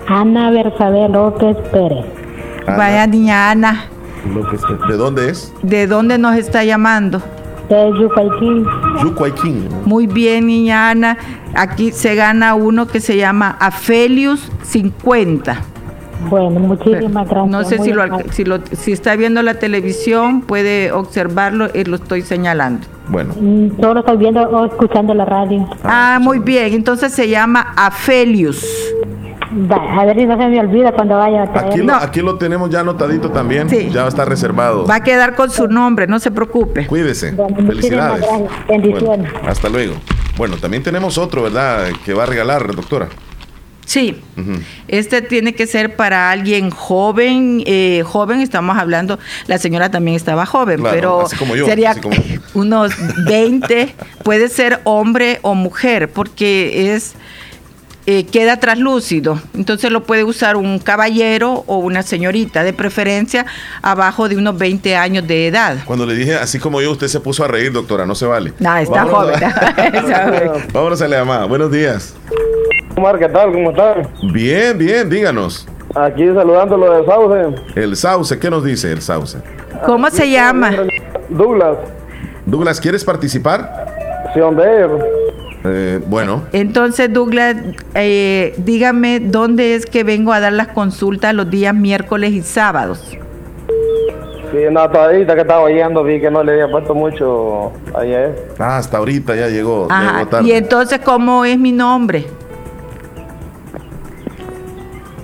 Ana 0.09 0.51
Bersabel 0.51 1.12
López 1.12 1.57
Pérez. 1.73 2.05
Vaya 2.67 3.07
niña 3.07 3.51
Ana. 3.51 3.87
¿De 4.89 4.97
dónde 4.97 5.31
es? 5.31 5.53
¿De 5.62 5.87
dónde 5.87 6.19
nos 6.19 6.37
está 6.37 6.65
llamando? 6.65 7.23
De 7.69 7.93
Yucuayquín. 7.99 8.65
Yucuayquín. 9.03 9.69
Muy 9.85 10.07
bien, 10.07 10.47
niña 10.47 10.91
Ana. 10.91 11.19
Aquí 11.55 11.91
se 11.91 12.15
gana 12.15 12.55
uno 12.55 12.87
que 12.87 13.01
se 13.01 13.17
llama 13.17 13.57
Afelius 13.61 14.51
50. 14.63 15.63
Bueno, 16.29 16.61
muchísimas 16.61 17.29
gracias. 17.29 17.51
No 17.51 17.65
sé 17.65 17.79
si 17.79 18.45
lo, 18.45 18.61
si 18.73 18.93
está 18.93 19.17
viendo 19.17 19.43
la 19.43 19.55
televisión, 19.55 20.43
puede 20.43 20.93
observarlo, 20.93 21.69
y 21.75 21.85
lo 21.85 21.97
estoy 21.97 22.23
señalando. 22.23 22.87
Bueno. 23.09 23.35
Mm, 23.39 23.81
solo 23.81 24.01
estoy 24.01 24.17
viendo 24.17 24.43
o 24.43 24.67
escuchando 24.67 25.15
la 25.15 25.25
radio. 25.25 25.69
Ah, 25.85 26.19
muy 26.21 26.39
bien. 26.39 26.73
Entonces 26.75 27.13
se 27.13 27.29
llama 27.29 27.73
Afelius. 27.77 28.65
A 29.71 30.05
ver 30.05 30.16
si 30.16 30.27
no 30.27 30.37
se 30.37 30.49
me 30.49 30.61
olvida 30.61 30.92
cuando 30.92 31.16
vaya 31.16 31.42
a 31.42 31.53
traer. 31.53 31.73
Aquí 31.73 31.83
lo, 31.83 31.95
aquí 31.95 32.21
lo 32.21 32.37
tenemos 32.37 32.71
ya 32.71 32.81
anotadito 32.81 33.31
también. 33.31 33.69
Sí. 33.69 33.88
Ya 33.90 34.07
está 34.07 34.25
reservado. 34.25 34.87
Va 34.87 34.97
a 34.97 35.03
quedar 35.03 35.35
con 35.35 35.51
su 35.51 35.66
nombre, 35.69 36.07
no 36.07 36.19
se 36.19 36.31
preocupe. 36.31 36.87
Cuídese. 36.87 37.35
Felicidades. 37.66 38.25
Bendiciones. 38.69 39.33
hasta 39.47 39.69
luego. 39.69 39.95
Bueno, 40.37 40.57
también 40.57 40.83
tenemos 40.83 41.16
otro, 41.16 41.42
¿verdad? 41.42 41.88
Que 42.05 42.12
va 42.12 42.25
a 42.25 42.27
regalar, 42.27 42.75
doctora. 42.75 43.09
Sí, 43.87 44.21
este 44.88 45.23
tiene 45.23 45.55
que 45.55 45.69
ser 45.69 45.95
para 45.95 46.33
alguien 46.33 46.71
joven, 46.71 47.62
eh, 47.66 48.03
joven, 48.05 48.40
estamos 48.40 48.77
hablando, 48.77 49.21
la 49.47 49.59
señora 49.59 49.92
también 49.92 50.16
estaba 50.16 50.45
joven, 50.45 50.83
pero 50.83 51.29
sería 51.64 51.95
unos 52.55 52.92
20, 53.27 53.95
puede 54.25 54.49
ser 54.49 54.81
hombre 54.83 55.38
o 55.42 55.55
mujer, 55.55 56.11
porque 56.11 56.95
es... 56.95 57.14
Eh, 58.09 58.25
queda 58.25 58.61
traslúcido. 58.61 59.40
Entonces 59.55 59.90
lo 59.90 60.05
puede 60.05 60.23
usar 60.23 60.55
un 60.55 60.79
caballero 60.79 61.64
o 61.66 61.79
una 61.79 62.05
señorita, 62.05 62.62
de 62.62 62.73
preferencia 62.73 63.47
abajo 63.83 64.29
de 64.29 64.37
unos 64.37 64.57
20 64.57 64.95
años 64.95 65.27
de 65.27 65.49
edad. 65.49 65.79
Cuando 65.85 66.07
le 66.07 66.14
dije 66.14 66.37
así 66.37 66.61
como 66.61 66.81
yo, 66.81 66.92
usted 66.92 67.09
se 67.09 67.19
puso 67.19 67.42
a 67.42 67.49
reír, 67.49 67.73
doctora, 67.73 68.07
no 68.07 68.14
se 68.14 68.27
vale. 68.27 68.53
No, 68.61 68.77
está 68.79 69.07
joven. 69.07 69.40
Vámonos 70.73 71.03
a 71.03 71.09
la 71.09 71.16
llamada. 71.19 71.47
Buenos 71.47 71.73
días. 71.73 72.14
Omar, 72.97 73.19
¿qué 73.19 73.29
tal? 73.29 73.51
¿Cómo 73.51 73.71
estás? 73.71 74.07
Bien, 74.33 74.79
bien, 74.79 75.11
díganos. 75.11 75.66
Aquí 75.97 76.27
saludándolo 76.27 76.99
de 76.99 77.07
Sauce. 77.07 77.62
El 77.75 77.97
Sauce, 77.97 78.38
¿qué 78.38 78.51
nos 78.51 78.64
dice 78.64 78.92
el 78.92 79.03
Sauce? 79.03 79.38
¿Cómo 79.85 80.09
se 80.11 80.31
llama? 80.31 80.71
Douglas. 81.29 81.79
Douglas, 82.45 82.81
¿quieres 82.81 83.05
participar? 83.05 84.31
Sí, 84.33 84.40
hombre. 84.40 84.87
Eh, 85.69 86.01
bueno. 86.07 86.43
Entonces, 86.53 87.13
Douglas, 87.13 87.57
eh, 87.95 88.55
dígame 88.59 89.21
dónde 89.21 89.75
es 89.75 89.87
que 89.87 90.05
vengo 90.05 90.33
a 90.33 90.41
dar 90.41 90.53
las 90.53 90.69
consultas 90.69 91.35
los 91.35 91.51
días 91.51 91.75
miércoles 91.75 92.33
y 92.33 92.43
sábados. 92.43 93.17
Sí, 94.53 94.59
no, 94.71 94.81
hasta 94.81 95.05
ahorita 95.05 95.35
que 95.35 95.41
estaba 95.41 95.61
oyendo 95.61 96.05
vi 96.05 96.21
que 96.21 96.31
no 96.31 96.43
le 96.43 96.53
había 96.53 96.71
puesto 96.71 96.95
mucho 96.95 97.73
ayer. 97.95 98.49
Ah, 98.59 98.79
hasta 98.79 98.99
ahorita 98.99 99.35
ya 99.35 99.49
llegó. 99.49 99.89
Ajá. 99.91 100.43
Y 100.43 100.53
entonces, 100.53 101.01
¿cómo 101.01 101.45
es 101.45 101.59
mi 101.59 101.73
nombre? 101.73 102.27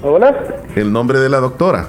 ¿Hola? 0.02 0.36
El 0.74 0.92
nombre 0.92 1.20
de 1.20 1.28
la 1.28 1.38
doctora. 1.38 1.86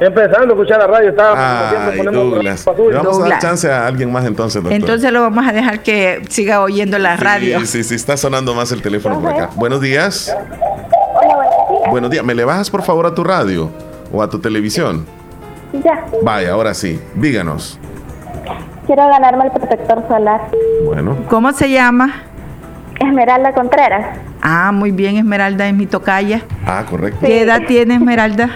Empezando 0.00 0.54
a 0.54 0.56
escuchar 0.56 0.78
la 0.78 0.86
radio, 0.86 1.10
estaba 1.10 1.72
Douglas. 2.12 2.66
Le 2.66 2.94
vamos 2.94 3.20
a 3.20 3.28
dar 3.28 3.38
chance 3.40 3.70
a 3.70 3.86
alguien 3.86 4.12
más 4.12 4.24
entonces, 4.24 4.62
doctor. 4.62 4.72
Entonces 4.72 5.12
lo 5.12 5.22
vamos 5.22 5.46
a 5.46 5.52
dejar 5.52 5.82
que 5.82 6.22
siga 6.28 6.60
oyendo 6.60 6.98
la 6.98 7.16
radio. 7.16 7.64
Sí, 7.66 7.82
sí, 7.82 7.94
está 7.94 8.16
sonando 8.16 8.54
más 8.54 8.70
el 8.72 8.80
teléfono 8.80 9.20
por 9.20 9.32
acá. 9.32 9.50
Buenos 9.56 9.80
días. 9.80 10.34
Hola, 10.34 11.34
buenos 11.34 11.68
días. 11.68 11.90
Buenos 11.90 12.10
días. 12.10 12.24
¿Me 12.24 12.34
le 12.34 12.44
bajas 12.44 12.70
por 12.70 12.82
favor 12.82 13.06
a 13.06 13.14
tu 13.14 13.24
radio 13.24 13.70
o 14.12 14.22
a 14.22 14.30
tu 14.30 14.38
televisión? 14.38 15.04
Ya. 15.84 16.04
Vaya, 16.22 16.52
ahora 16.52 16.74
sí. 16.74 17.00
Díganos. 17.14 17.78
Quiero 18.86 19.06
ganarme 19.08 19.46
el 19.46 19.50
protector 19.50 20.04
solar. 20.08 20.42
Bueno. 20.84 21.16
¿Cómo 21.28 21.52
se 21.52 21.70
llama? 21.70 22.22
Esmeralda 23.00 23.52
Contreras. 23.52 24.16
Ah, 24.40 24.70
muy 24.72 24.92
bien, 24.92 25.16
Esmeralda 25.16 25.68
es 25.68 25.74
mi 25.74 25.86
tocaya. 25.86 26.42
Ah, 26.64 26.84
correcto. 26.88 27.20
¿Qué 27.20 27.42
edad 27.42 27.62
tiene 27.66 27.96
Esmeralda? 27.96 28.50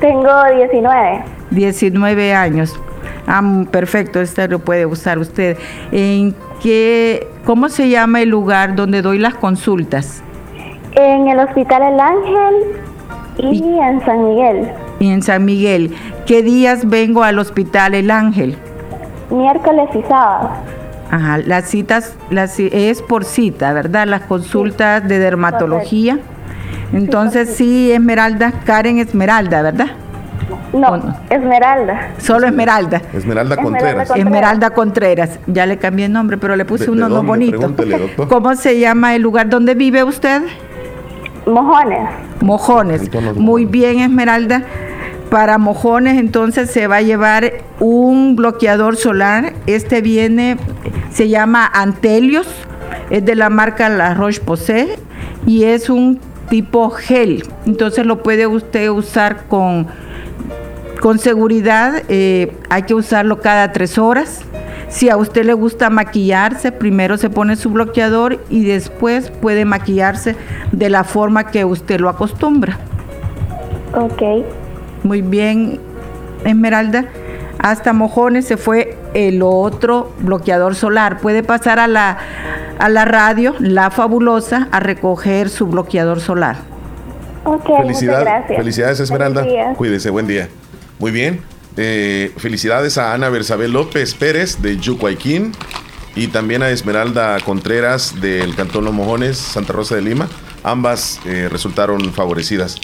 Tengo 0.00 0.30
19. 0.56 1.24
19 1.50 2.34
años. 2.34 2.80
Ah, 3.26 3.42
perfecto, 3.70 4.20
este 4.20 4.48
lo 4.48 4.58
puede 4.60 4.86
usar 4.86 5.18
usted. 5.18 5.58
¿En 5.92 6.34
qué, 6.62 7.28
cómo 7.44 7.68
se 7.68 7.88
llama 7.88 8.22
el 8.22 8.30
lugar 8.30 8.74
donde 8.74 9.02
doy 9.02 9.18
las 9.18 9.34
consultas? 9.34 10.22
En 10.92 11.28
el 11.28 11.38
Hospital 11.38 11.82
El 11.82 12.00
Ángel 12.00 12.54
y, 13.38 13.78
en 13.78 14.04
San 14.04 14.24
Miguel. 14.24 14.72
Y 14.98 15.10
en 15.10 15.22
San 15.22 15.44
Miguel. 15.44 15.94
¿Qué 16.26 16.42
días 16.42 16.88
vengo 16.88 17.22
al 17.22 17.38
Hospital 17.38 17.94
El 17.94 18.10
Ángel? 18.10 18.56
Miércoles 19.30 19.88
y 19.94 20.02
sábado. 20.02 20.50
Ajá, 21.10 21.38
las 21.38 21.66
citas 21.66 22.16
las, 22.30 22.58
es 22.58 23.02
por 23.02 23.24
cita, 23.24 23.72
¿verdad? 23.72 24.06
Las 24.06 24.22
consultas 24.22 25.06
de 25.06 25.18
dermatología. 25.18 26.18
Entonces 26.92 27.54
sí, 27.54 27.92
Esmeralda, 27.92 28.52
Karen 28.64 28.98
Esmeralda, 28.98 29.62
¿verdad? 29.62 29.88
No, 30.72 31.16
Esmeralda. 31.28 32.12
Solo 32.18 32.46
Esmeralda. 32.46 33.02
Esmeralda 33.12 33.56
Contreras. 33.56 34.10
Esmeralda 34.14 34.70
Contreras. 34.70 35.40
Ya 35.46 35.66
le 35.66 35.78
cambié 35.78 36.06
el 36.06 36.12
nombre, 36.12 36.38
pero 36.38 36.56
le 36.56 36.64
puse 36.64 36.90
uno 36.90 37.08
no 37.08 37.22
bonito. 37.22 37.74
¿Cómo 38.28 38.54
se 38.54 38.78
llama 38.78 39.14
el 39.14 39.22
lugar 39.22 39.48
donde 39.48 39.74
vive 39.74 40.04
usted? 40.04 40.42
Mojones. 41.46 42.08
Mojones. 42.40 43.10
Muy 43.36 43.64
bien, 43.64 44.00
Esmeralda. 44.00 44.62
Para 45.30 45.58
mojones 45.58 46.18
entonces 46.18 46.70
se 46.72 46.88
va 46.88 46.96
a 46.96 47.02
llevar 47.02 47.52
un 47.78 48.34
bloqueador 48.34 48.96
solar. 48.96 49.52
Este 49.66 50.00
viene, 50.00 50.56
se 51.10 51.28
llama 51.28 51.70
Antelios, 51.72 52.48
es 53.10 53.24
de 53.24 53.36
la 53.36 53.48
marca 53.48 53.88
La 53.88 54.14
Roche-Posay 54.14 54.88
y 55.46 55.64
es 55.64 55.88
un 55.88 56.18
tipo 56.50 56.90
gel. 56.90 57.44
Entonces 57.64 58.04
lo 58.04 58.22
puede 58.22 58.46
usted 58.46 58.90
usar 58.90 59.46
con, 59.48 59.86
con 61.00 61.18
seguridad. 61.18 62.02
Eh, 62.08 62.52
hay 62.68 62.82
que 62.82 62.94
usarlo 62.94 63.40
cada 63.40 63.72
tres 63.72 63.96
horas. 63.96 64.42
Si 64.90 65.08
a 65.08 65.16
usted 65.16 65.44
le 65.44 65.54
gusta 65.54 65.88
maquillarse, 65.88 66.72
primero 66.72 67.16
se 67.16 67.30
pone 67.30 67.56
su 67.56 67.70
bloqueador 67.70 68.44
y 68.50 68.64
después 68.64 69.30
puede 69.30 69.64
maquillarse 69.64 70.34
de 70.72 70.90
la 70.90 71.04
forma 71.04 71.46
que 71.46 71.64
usted 71.64 72.00
lo 72.00 72.08
acostumbra. 72.08 72.76
Ok. 73.94 74.44
Muy 75.04 75.22
bien, 75.22 75.80
Esmeralda. 76.44 77.06
Hasta 77.62 77.92
Mojones 77.92 78.46
se 78.46 78.56
fue 78.56 78.96
el 79.14 79.42
otro 79.42 80.12
bloqueador 80.20 80.74
solar. 80.74 81.20
Puede 81.20 81.42
pasar 81.42 81.78
a 81.78 81.86
la, 81.86 82.18
a 82.78 82.88
la 82.88 83.04
radio, 83.04 83.54
La 83.58 83.90
Fabulosa, 83.90 84.68
a 84.72 84.80
recoger 84.80 85.50
su 85.50 85.66
bloqueador 85.66 86.20
solar. 86.20 86.56
Ok, 87.44 87.66
Felicidad, 87.78 88.22
gracias. 88.22 88.58
Felicidades, 88.58 89.00
Esmeralda. 89.00 89.44
Cuídese, 89.76 90.10
buen 90.10 90.26
día. 90.26 90.48
Muy 90.98 91.10
bien. 91.10 91.42
Eh, 91.76 92.32
felicidades 92.36 92.98
a 92.98 93.12
Ana 93.14 93.28
Bersabel 93.28 93.72
López 93.72 94.14
Pérez 94.14 94.60
de 94.60 94.76
Yucuayquín 94.78 95.52
y 96.16 96.28
también 96.28 96.62
a 96.62 96.70
Esmeralda 96.70 97.38
Contreras 97.44 98.20
del 98.20 98.54
Cantón 98.56 98.84
Los 98.84 98.94
Mojones, 98.94 99.36
Santa 99.36 99.72
Rosa 99.72 99.94
de 99.94 100.02
Lima. 100.02 100.28
Ambas 100.62 101.20
eh, 101.26 101.48
resultaron 101.50 102.12
favorecidas. 102.12 102.76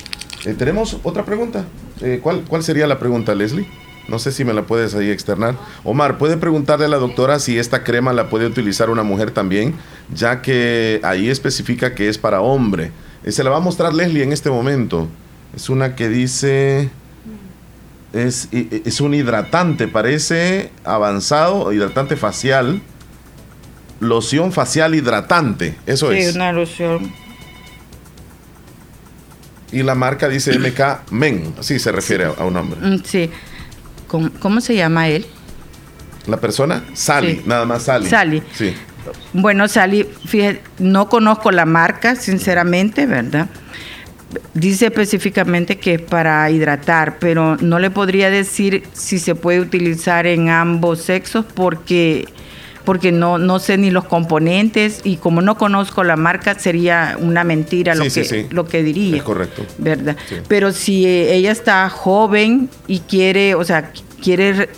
Eh, 0.45 0.55
tenemos 0.55 0.99
otra 1.03 1.25
pregunta. 1.25 1.65
Eh, 2.01 2.21
¿cuál, 2.23 2.45
¿Cuál 2.47 2.63
sería 2.63 2.87
la 2.87 2.99
pregunta, 2.99 3.35
Leslie? 3.35 3.67
No 4.09 4.19
sé 4.19 4.31
si 4.31 4.45
me 4.45 4.53
la 4.53 4.63
puedes 4.63 4.95
ahí 4.95 5.11
externar. 5.11 5.57
Omar, 5.83 6.19
¿puede 6.19 6.37
preguntarle 6.37 6.85
a 6.85 6.89
la 6.89 6.99
doctora 6.99 7.39
si 7.41 7.59
esta 7.59 7.83
crema 7.83 8.13
la 8.13 8.29
puede 8.29 8.47
utilizar 8.47 8.89
una 8.91 9.03
mujer 9.03 9.33
también? 9.33 9.75
Ya 10.15 10.43
que 10.43 11.01
ahí 11.03 11.29
especifica 11.29 11.95
que 11.95 12.09
es 12.09 12.17
para 12.17 12.41
hombre. 12.41 12.93
Eh, 13.25 13.33
se 13.33 13.43
la 13.43 13.51
va 13.51 13.57
a 13.57 13.61
mostrar 13.61 13.93
Leslie 13.93 14.23
en 14.23 14.33
este 14.33 14.51
momento. 14.51 15.09
Es 15.55 15.69
una 15.69 15.95
que 15.97 16.09
dice... 16.09 16.91
Es, 18.13 18.49
es 18.53 19.01
un 19.01 19.13
hidratante, 19.13 19.89
parece 19.89 20.71
avanzado, 20.85 21.73
hidratante 21.73 22.17
facial. 22.17 22.81
loción 24.01 24.53
facial 24.53 24.95
hidratante. 24.95 25.77
Eso 25.85 26.13
es. 26.13 26.31
Sí, 26.31 26.37
una 26.37 26.53
loción. 26.53 27.13
Y 29.73 29.83
la 29.83 29.95
marca 29.95 30.29
dice 30.29 30.59
MK 30.59 31.11
Men, 31.11 31.55
así 31.59 31.79
se 31.79 31.93
refiere 31.93 32.25
a, 32.25 32.45
un 32.45 32.57
hombre. 32.57 32.81
Mm, 32.81 33.03
sí. 33.05 33.31
¿Cómo, 34.07 34.61
se 34.61 34.75
llama 34.75 35.09
él? 35.09 35.27
La 36.27 36.39
persona, 36.39 36.85
Sally, 36.95 37.43
nada 37.47 37.65
más 37.65 37.85
Sally. 37.85 38.09
Sally. 38.09 38.43
Sí. 38.53 38.75
Bueno, 39.33 39.69
Sally, 39.69 40.07
fíjate, 40.27 40.63
no 40.79 41.09
conozco 41.09 41.51
la 41.51 41.67
marca, 41.67 42.17
sinceramente, 42.17 43.07
¿verdad? 43.07 43.49
Dice 44.55 44.87
específicamente 44.87 45.79
que 45.79 45.95
es 45.95 46.03
para 46.03 46.51
hidratar, 46.51 47.19
pero 47.19 47.57
no 47.57 47.79
le 47.79 47.91
podría 47.91 48.31
decir 48.31 48.83
si 48.93 49.19
se 49.19 49.35
puede 49.35 49.61
utilizar 49.61 50.27
en 50.27 50.49
ambos 50.49 51.03
sexos 51.03 51.45
porque 51.55 52.27
porque 52.87 53.13
no, 53.13 53.37
no 53.37 53.59
sé 53.59 53.77
ni 53.77 53.91
los 53.91 54.05
componentes 54.05 55.01
y 55.05 55.17
como 55.17 55.43
no 55.43 55.59
conozco 55.59 56.05
la 56.05 56.17
marca 56.17 56.59
sería 56.59 57.19
una 57.21 57.45
mentira 57.45 57.95
lo, 57.95 58.05
que, 58.05 58.47
lo 58.49 58.65
que 58.65 58.83
diría. 58.83 59.17
Es 59.19 59.23
correcto. 59.25 59.67
¿Verdad? 59.77 60.17
Pero 60.49 60.73
si 60.73 61.07
ella 61.07 61.51
está 61.51 61.91
joven 61.91 62.71
y 62.87 63.01
quiere, 63.01 63.55
o 63.57 63.65
sea, 63.65 63.91
quiere 64.23 64.71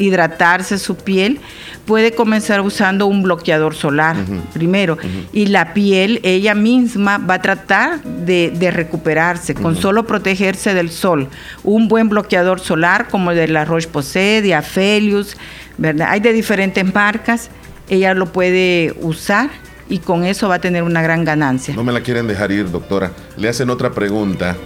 hidratarse 0.00 0.78
su 0.78 0.96
piel, 0.96 1.38
puede 1.84 2.12
comenzar 2.12 2.60
usando 2.60 3.06
un 3.06 3.22
bloqueador 3.22 3.74
solar 3.74 4.16
primero. 4.52 4.98
Y 5.32 5.46
la 5.46 5.74
piel, 5.74 6.20
ella 6.24 6.54
misma 6.54 7.18
va 7.18 7.34
a 7.34 7.42
tratar 7.42 8.02
de, 8.02 8.70
recuperarse 8.72 9.54
con 9.54 9.76
solo 9.76 10.06
protegerse 10.06 10.74
del 10.74 10.90
sol. 10.90 11.28
Un 11.62 11.86
buen 11.88 12.08
bloqueador 12.08 12.60
solar 12.60 13.08
como 13.08 13.30
el 13.30 13.36
de 13.36 13.48
la 13.48 13.64
Roche-Posay, 13.64 14.40
de 14.40 14.54
Aphelios, 14.54 15.36
¿verdad? 15.78 16.08
Hay 16.10 16.20
de 16.20 16.32
diferentes 16.32 16.94
marcas. 16.94 17.50
Ella 17.88 18.14
lo 18.14 18.32
puede 18.32 18.94
usar 19.00 19.50
y 19.88 19.98
con 19.98 20.24
eso 20.24 20.48
va 20.48 20.56
a 20.56 20.60
tener 20.60 20.82
una 20.82 21.02
gran 21.02 21.24
ganancia. 21.24 21.74
No 21.74 21.84
me 21.84 21.92
la 21.92 22.00
quieren 22.00 22.26
dejar 22.26 22.52
ir, 22.52 22.70
doctora. 22.70 23.12
Le 23.36 23.48
hacen 23.48 23.68
otra 23.68 23.90
pregunta 23.90 24.56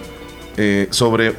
eh, 0.55 0.87
sobre 0.91 1.33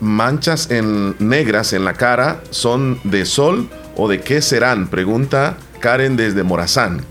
manchas 0.00 0.70
en, 0.70 1.16
negras 1.18 1.72
en 1.72 1.84
la 1.84 1.94
cara 1.94 2.40
son 2.50 3.00
de 3.04 3.24
sol 3.24 3.68
o 3.96 4.08
de 4.08 4.20
qué 4.20 4.42
serán? 4.42 4.88
Pregunta 4.88 5.56
Karen 5.80 6.16
desde 6.16 6.42
Morazán. 6.42 7.04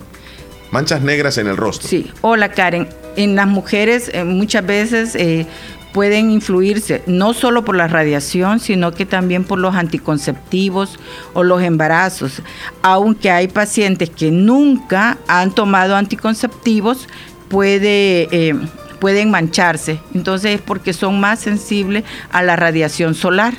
Manchas 0.72 1.02
negras 1.02 1.38
en 1.38 1.48
el 1.48 1.58
rostro. 1.58 1.88
Sí, 1.88 2.12
hola 2.22 2.52
Karen. 2.52 2.90
En 3.16 3.36
las 3.36 3.48
mujeres 3.48 4.12
eh, 4.14 4.24
muchas 4.24 4.66
veces 4.66 5.16
eh, 5.16 5.48
pueden 5.94 6.30
influirse 6.30 7.02
no 7.08 7.34
solo 7.34 7.66
por 7.66 7.76
la 7.76 7.88
radiación, 7.88 8.60
sino 8.60 8.92
que 8.92 9.06
también 9.06 9.44
por 9.44 9.60
los 9.60 9.76
anticonceptivos 9.76 11.00
o 11.34 11.44
los 11.44 11.64
embarazos. 11.64 12.42
Aunque 12.84 13.32
hay 13.32 13.48
pacientes 13.48 14.10
que 14.10 14.30
nunca 14.30 15.18
han 15.28 15.52
tomado 15.52 15.96
anticonceptivos, 15.96 17.08
puede 17.50 18.28
eh, 18.32 18.54
pueden 19.00 19.32
mancharse. 19.32 20.00
Entonces 20.14 20.56
es 20.56 20.62
porque 20.62 20.94
son 20.94 21.20
más 21.20 21.40
sensibles 21.40 22.04
a 22.32 22.44
la 22.44 22.56
radiación 22.56 23.16
solar. 23.16 23.54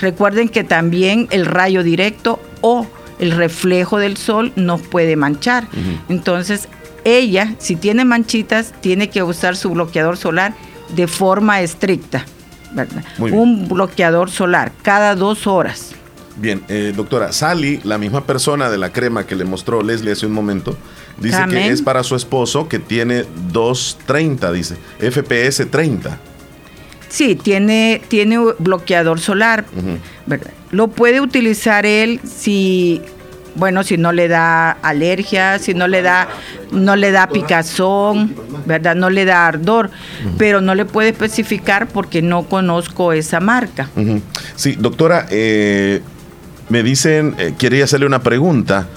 Recuerden 0.00 0.48
que 0.48 0.64
también 0.64 1.28
el 1.30 1.46
rayo 1.46 1.82
directo 1.82 2.40
o 2.60 2.86
el 3.18 3.32
reflejo 3.32 3.98
del 3.98 4.16
sol 4.16 4.52
nos 4.56 4.80
puede 4.82 5.16
manchar. 5.16 5.68
Entonces 6.08 6.68
ella, 7.04 7.54
si 7.58 7.76
tiene 7.76 8.04
manchitas, 8.04 8.72
tiene 8.80 9.10
que 9.10 9.22
usar 9.22 9.56
su 9.56 9.70
bloqueador 9.70 10.16
solar 10.16 10.54
de 10.94 11.06
forma 11.06 11.60
estricta. 11.60 12.24
Un 13.18 13.68
bloqueador 13.68 14.30
solar 14.30 14.72
cada 14.82 15.14
dos 15.14 15.46
horas. 15.46 15.94
Bien, 16.36 16.62
eh, 16.68 16.92
doctora, 16.96 17.32
Sally, 17.32 17.80
la 17.84 17.98
misma 17.98 18.24
persona 18.24 18.70
de 18.70 18.78
la 18.78 18.90
crema 18.90 19.26
que 19.26 19.36
le 19.36 19.44
mostró 19.44 19.82
Leslie 19.82 20.12
hace 20.12 20.26
un 20.26 20.32
momento, 20.32 20.76
Dice 21.22 21.42
que 21.48 21.68
es 21.68 21.82
para 21.82 22.02
su 22.02 22.16
esposo 22.16 22.68
que 22.68 22.78
tiene 22.78 23.24
230, 23.52 24.52
dice, 24.52 24.76
FPS 24.98 25.70
30. 25.70 26.18
Sí, 27.08 27.36
tiene, 27.36 28.00
tiene 28.08 28.38
bloqueador 28.58 29.20
solar. 29.20 29.66
Lo 30.70 30.88
puede 30.88 31.20
utilizar 31.20 31.84
él 31.84 32.20
si, 32.24 33.02
bueno, 33.54 33.84
si 33.84 33.98
no 33.98 34.12
le 34.12 34.28
da 34.28 34.70
alergia, 34.70 35.58
si 35.58 35.74
no 35.74 35.88
le 35.88 36.00
da, 36.00 36.28
no 36.70 36.96
le 36.96 37.10
da 37.10 37.28
picazón, 37.28 38.34
¿verdad? 38.64 38.96
No 38.96 39.10
le 39.10 39.26
da 39.26 39.46
ardor, 39.46 39.90
pero 40.38 40.62
no 40.62 40.74
le 40.74 40.86
puede 40.86 41.10
especificar 41.10 41.86
porque 41.86 42.22
no 42.22 42.44
conozco 42.44 43.12
esa 43.12 43.40
marca. 43.40 43.90
Sí, 44.56 44.76
doctora, 44.78 45.26
eh, 45.30 46.00
me 46.70 46.82
dicen, 46.82 47.34
eh, 47.38 47.54
quería 47.58 47.84
hacerle 47.84 48.06
una 48.06 48.22
pregunta 48.22 48.88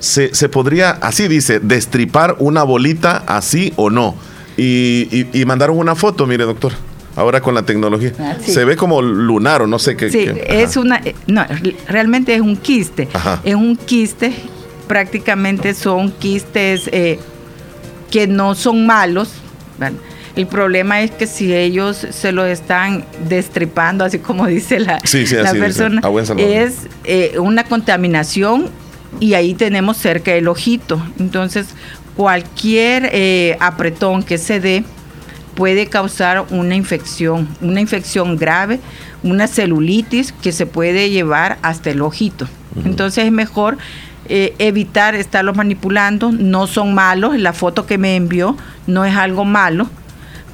se, 0.00 0.48
podría, 0.48 0.90
así 0.90 1.28
dice, 1.28 1.60
destripar 1.60 2.36
una 2.38 2.62
bolita 2.62 3.22
así 3.26 3.72
o 3.76 3.90
no. 3.90 4.16
Y, 4.56 5.26
y, 5.32 5.44
mandaron 5.44 5.78
una 5.78 5.94
foto, 5.94 6.26
mire 6.26 6.44
doctor, 6.44 6.72
ahora 7.16 7.40
con 7.40 7.54
la 7.54 7.62
tecnología. 7.62 8.12
Ah, 8.18 8.36
se 8.44 8.64
ve 8.64 8.76
como 8.76 9.00
lunar 9.00 9.62
o 9.62 9.66
no 9.66 9.78
sé 9.78 9.96
qué. 9.96 10.10
Sí, 10.10 10.26
es 10.46 10.76
una, 10.76 10.96
eh, 10.96 11.14
no, 11.26 11.44
realmente 11.88 12.34
es 12.34 12.40
un 12.40 12.56
quiste. 12.56 13.08
Es 13.44 13.54
un 13.54 13.76
quiste, 13.76 14.34
prácticamente 14.88 15.72
son 15.74 16.10
quistes 16.12 16.88
eh, 16.92 17.18
que 18.10 18.26
no 18.26 18.54
son 18.54 18.86
malos. 18.86 19.32
El 20.36 20.46
problema 20.46 21.00
es 21.00 21.10
que 21.10 21.26
si 21.26 21.54
ellos 21.54 22.06
se 22.10 22.32
lo 22.32 22.44
están 22.44 23.04
destripando, 23.28 24.04
así 24.04 24.18
como 24.18 24.46
dice 24.46 24.80
la, 24.80 24.98
la 25.42 25.52
persona, 25.52 26.02
es 26.36 26.86
eh, 27.04 27.36
una 27.38 27.64
contaminación 27.64 28.68
y 29.18 29.34
ahí 29.34 29.54
tenemos 29.54 29.96
cerca 29.96 30.32
el 30.32 30.46
ojito. 30.46 31.02
Entonces, 31.18 31.68
cualquier 32.16 33.10
eh, 33.12 33.56
apretón 33.60 34.22
que 34.22 34.38
se 34.38 34.60
dé 34.60 34.84
puede 35.54 35.86
causar 35.86 36.46
una 36.50 36.74
infección, 36.74 37.48
una 37.60 37.80
infección 37.80 38.36
grave, 38.36 38.80
una 39.22 39.46
celulitis 39.46 40.32
que 40.32 40.52
se 40.52 40.66
puede 40.66 41.10
llevar 41.10 41.58
hasta 41.62 41.90
el 41.90 42.02
ojito. 42.02 42.48
Entonces 42.84 43.24
es 43.24 43.32
mejor 43.32 43.76
eh, 44.28 44.54
evitar 44.58 45.14
estarlos 45.14 45.56
manipulando, 45.56 46.30
no 46.30 46.66
son 46.66 46.94
malos, 46.94 47.38
la 47.38 47.52
foto 47.52 47.84
que 47.84 47.98
me 47.98 48.16
envió 48.16 48.56
no 48.86 49.04
es 49.04 49.16
algo 49.16 49.44
malo, 49.44 49.90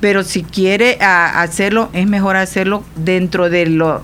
pero 0.01 0.25
si 0.25 0.43
quiere 0.43 0.99
hacerlo, 1.01 1.91
es 1.93 2.07
mejor 2.07 2.37
hacerlo 2.37 2.85
dentro 2.97 3.51
de 3.51 3.67
lo 3.67 4.03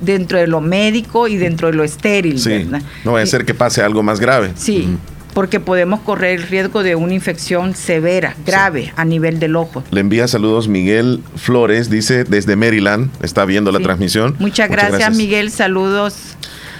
dentro 0.00 0.38
de 0.38 0.46
lo 0.46 0.60
médico 0.60 1.28
y 1.28 1.36
dentro 1.36 1.68
de 1.70 1.74
lo 1.74 1.84
estéril. 1.84 2.38
Sí, 2.38 2.68
no 3.04 3.12
va 3.12 3.20
a 3.20 3.26
ser 3.26 3.44
que 3.44 3.54
pase 3.54 3.82
algo 3.82 4.02
más 4.02 4.20
grave. 4.20 4.52
Sí, 4.56 4.96
porque 5.34 5.60
podemos 5.60 6.00
correr 6.00 6.40
el 6.40 6.46
riesgo 6.46 6.82
de 6.82 6.94
una 6.94 7.12
infección 7.12 7.74
severa, 7.74 8.36
grave, 8.46 8.92
a 8.96 9.04
nivel 9.04 9.40
del 9.40 9.56
ojo. 9.56 9.82
Le 9.90 10.00
envía 10.00 10.28
saludos 10.28 10.68
Miguel 10.68 11.22
Flores, 11.36 11.90
dice 11.90 12.24
desde 12.24 12.56
Maryland, 12.56 13.10
está 13.22 13.44
viendo 13.44 13.72
la 13.72 13.80
transmisión. 13.80 14.36
Muchas 14.38 14.70
gracias, 14.70 15.14
Miguel, 15.16 15.50
saludos 15.50 16.36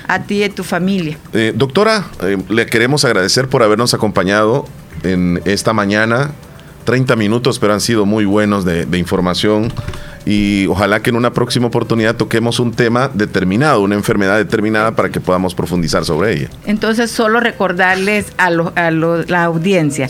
a 0.07 0.22
ti 0.22 0.37
y 0.37 0.44
a 0.44 0.50
tu 0.50 0.64
familia. 0.64 1.18
Eh, 1.33 1.53
doctora, 1.55 2.07
eh, 2.22 2.38
le 2.48 2.66
queremos 2.66 3.05
agradecer 3.05 3.48
por 3.48 3.62
habernos 3.62 3.94
acompañado 3.94 4.66
en 5.03 5.40
esta 5.44 5.72
mañana. 5.72 6.31
30 6.85 7.16
minutos, 7.16 7.59
pero 7.59 7.73
han 7.73 7.81
sido 7.81 8.07
muy 8.07 8.25
buenos 8.25 8.64
de, 8.64 8.87
de 8.87 8.99
información 8.99 9.73
y 10.27 10.66
ojalá 10.68 11.01
que 11.01 11.11
en 11.11 11.16
una 11.16 11.33
próxima 11.33 11.66
oportunidad 11.66 12.16
toquemos 12.16 12.59
un 12.59 12.73
tema 12.73 13.11
determinado, 13.12 13.81
una 13.83 13.94
enfermedad 13.94 14.38
determinada 14.38 14.92
para 14.97 15.11
que 15.11 15.20
podamos 15.20 15.55
profundizar 15.55 16.05
sobre 16.05 16.35
ella. 16.35 16.49
Entonces, 16.66 17.11
solo 17.11 17.40
recordarles 17.40 18.27
a, 18.38 18.51
la 18.51 19.44
audiencia. 19.44 20.09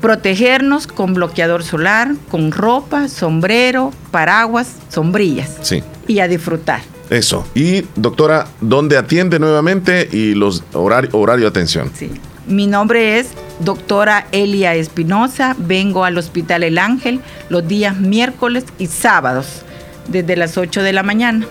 Protegernos 0.00 0.86
con 0.86 1.14
bloqueador 1.14 1.64
solar, 1.64 2.14
con 2.30 2.52
ropa, 2.52 3.08
sombrero, 3.08 3.92
paraguas, 4.12 4.76
sombrillas. 4.88 5.56
Sí. 5.62 5.82
Y 6.06 6.20
a 6.20 6.28
disfrutar. 6.28 6.82
Eso. 7.10 7.44
Y 7.54 7.84
doctora, 7.96 8.46
¿dónde 8.60 8.96
atiende 8.96 9.40
nuevamente 9.40 10.08
y 10.12 10.34
los 10.34 10.62
horarios 10.72 11.14
horario 11.14 11.46
de 11.46 11.48
atención? 11.48 11.90
Sí. 11.94 12.12
Mi 12.48 12.66
nombre 12.66 13.18
es 13.18 13.28
doctora 13.60 14.26
Elia 14.32 14.74
Espinosa. 14.74 15.54
Vengo 15.58 16.04
al 16.04 16.16
Hospital 16.16 16.62
El 16.62 16.78
Ángel 16.78 17.20
los 17.50 17.68
días 17.68 17.98
miércoles 17.98 18.64
y 18.78 18.86
sábados, 18.86 19.62
desde 20.08 20.34
las 20.34 20.56
8 20.56 20.82
de 20.82 20.92
la 20.94 21.02
mañana. 21.02 21.46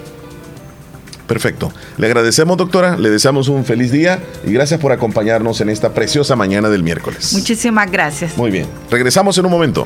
Perfecto. 1.27 1.71
Le 1.97 2.07
agradecemos, 2.07 2.57
doctora. 2.57 2.97
Le 2.97 3.10
deseamos 3.10 3.47
un 3.47 3.65
feliz 3.65 3.91
día 3.91 4.19
y 4.45 4.51
gracias 4.51 4.79
por 4.79 4.91
acompañarnos 4.91 5.62
en 5.62 5.69
esta 5.69 5.93
preciosa 5.93 6.36
mañana 6.36 6.69
del 6.69 6.83
miércoles. 6.83 7.33
Muchísimas 7.33 7.91
gracias. 7.91 8.38
Muy 8.38 8.49
bien. 8.49 8.65
Regresamos 8.89 9.38
en 9.38 9.45
un 9.45 9.51
momento. 9.51 9.86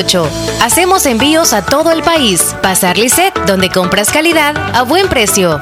Hacemos 0.61 1.05
envíos 1.05 1.53
a 1.53 1.63
todo 1.63 1.91
el 1.91 2.01
país. 2.01 2.55
Pasar 2.61 2.97
Lisset, 2.97 3.33
donde 3.45 3.69
compras 3.69 4.09
calidad 4.09 4.55
a 4.75 4.81
buen 4.83 5.07
precio. 5.07 5.61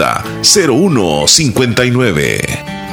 0159. 0.41 2.90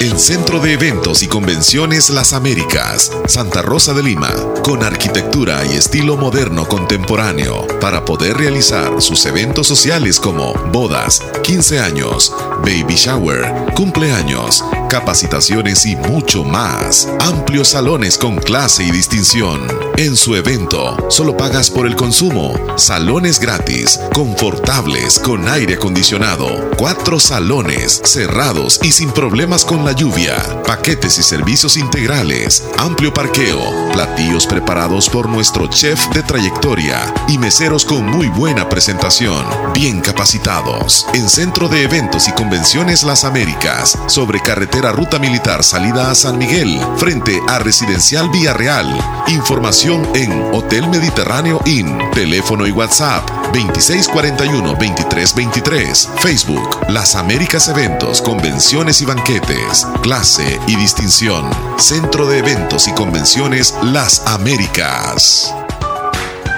En 0.00 0.16
Centro 0.16 0.60
de 0.60 0.74
Eventos 0.74 1.24
y 1.24 1.26
Convenciones 1.26 2.08
Las 2.10 2.32
Américas, 2.32 3.10
Santa 3.26 3.62
Rosa 3.62 3.94
de 3.94 4.04
Lima, 4.04 4.32
con 4.62 4.84
arquitectura 4.84 5.64
y 5.64 5.74
estilo 5.74 6.16
moderno 6.16 6.68
contemporáneo, 6.68 7.66
para 7.80 8.04
poder 8.04 8.36
realizar 8.36 9.02
sus 9.02 9.26
eventos 9.26 9.66
sociales 9.66 10.20
como 10.20 10.54
bodas, 10.72 11.20
15 11.42 11.80
años, 11.80 12.32
baby 12.60 12.94
shower, 12.94 13.52
cumpleaños, 13.74 14.64
capacitaciones 14.88 15.84
y 15.84 15.96
mucho 15.96 16.44
más. 16.44 17.08
Amplios 17.18 17.68
salones 17.68 18.18
con 18.18 18.36
clase 18.36 18.84
y 18.84 18.92
distinción. 18.92 19.66
En 19.96 20.14
su 20.14 20.36
evento, 20.36 20.96
solo 21.10 21.36
pagas 21.36 21.70
por 21.70 21.88
el 21.88 21.96
consumo. 21.96 22.54
Salones 22.76 23.40
gratis, 23.40 23.98
confortables, 24.12 25.18
con 25.18 25.48
aire 25.48 25.74
acondicionado. 25.74 26.70
Cuatro 26.76 27.18
salones, 27.18 28.00
cerrados 28.04 28.78
y 28.84 28.92
sin 28.92 29.10
problemas 29.10 29.64
con 29.64 29.84
la 29.84 29.87
lluvia. 29.92 30.36
Paquetes 30.66 31.18
y 31.18 31.22
servicios 31.22 31.76
integrales. 31.76 32.64
Amplio 32.78 33.12
parqueo. 33.12 33.90
Platillos 33.92 34.46
preparados 34.46 35.08
por 35.08 35.28
nuestro 35.28 35.66
chef 35.68 36.08
de 36.10 36.22
trayectoria. 36.22 37.12
Y 37.28 37.38
meseros 37.38 37.84
con 37.84 38.06
muy 38.06 38.28
buena 38.28 38.68
presentación. 38.68 39.44
Bien 39.74 40.00
capacitados. 40.00 41.06
En 41.14 41.28
Centro 41.28 41.68
de 41.68 41.84
Eventos 41.84 42.28
y 42.28 42.32
Convenciones 42.32 43.02
Las 43.02 43.24
Américas. 43.24 43.98
Sobre 44.06 44.40
carretera 44.40 44.92
Ruta 44.92 45.18
Militar 45.18 45.62
salida 45.64 46.10
a 46.10 46.14
San 46.14 46.38
Miguel. 46.38 46.80
Frente 46.96 47.40
a 47.48 47.58
Residencial 47.58 48.28
Villarreal. 48.30 48.88
Información 49.28 50.08
en 50.14 50.54
Hotel 50.54 50.88
Mediterráneo 50.88 51.60
Inn. 51.66 51.98
Teléfono 52.12 52.66
y 52.66 52.72
WhatsApp 52.72 53.37
2641-2323. 53.52 56.08
Facebook 56.18 56.80
Las 56.88 57.14
Américas 57.14 57.68
Eventos, 57.68 58.20
Convenciones 58.22 59.00
y 59.00 59.04
Banquetes. 59.04 59.86
Clase 60.02 60.58
y 60.66 60.74
distinción. 60.76 61.48
Centro 61.78 62.26
de 62.26 62.38
Eventos 62.38 62.88
y 62.88 62.92
Convenciones 62.92 63.74
Las 63.82 64.26
Américas. 64.26 65.54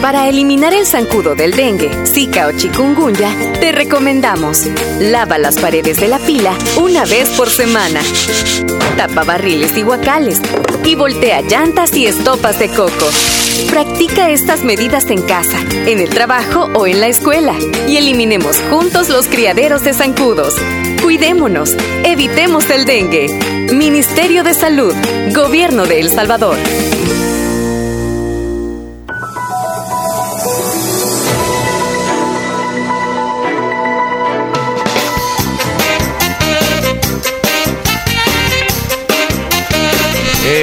Para 0.00 0.28
eliminar 0.28 0.74
el 0.74 0.86
zancudo 0.86 1.34
del 1.34 1.52
dengue, 1.52 1.90
zika 2.06 2.46
o 2.46 2.52
chikungunya, 2.52 3.34
te 3.60 3.72
recomendamos 3.72 4.66
lava 5.00 5.38
las 5.38 5.58
paredes 5.58 5.98
de 5.98 6.08
la 6.08 6.18
pila 6.18 6.52
una 6.76 7.04
vez 7.04 7.30
por 7.30 7.48
semana. 7.48 8.00
Tapa 8.96 9.24
barriles 9.24 9.76
y 9.76 9.82
guacales 9.82 10.40
y 10.84 10.94
voltea 10.94 11.40
llantas 11.42 11.94
y 11.94 12.06
estopas 12.06 12.58
de 12.58 12.68
coco. 12.68 13.10
Practica 13.70 14.30
estas 14.30 14.62
medidas 14.62 15.10
en 15.10 15.22
casa, 15.22 15.58
en 15.86 15.98
el 16.00 16.10
trabajo 16.10 16.68
o 16.74 16.86
en 16.86 17.00
la 17.00 17.08
escuela 17.08 17.54
y 17.88 17.96
eliminemos 17.96 18.60
juntos 18.70 19.08
los 19.08 19.26
criaderos 19.26 19.82
de 19.82 19.94
zancudos. 19.94 20.54
Cuidémonos, 21.02 21.74
evitemos 22.04 22.68
el 22.70 22.84
dengue. 22.84 23.28
Ministerio 23.72 24.44
de 24.44 24.54
Salud, 24.54 24.94
Gobierno 25.34 25.86
de 25.86 26.00
El 26.00 26.10
Salvador. 26.10 26.56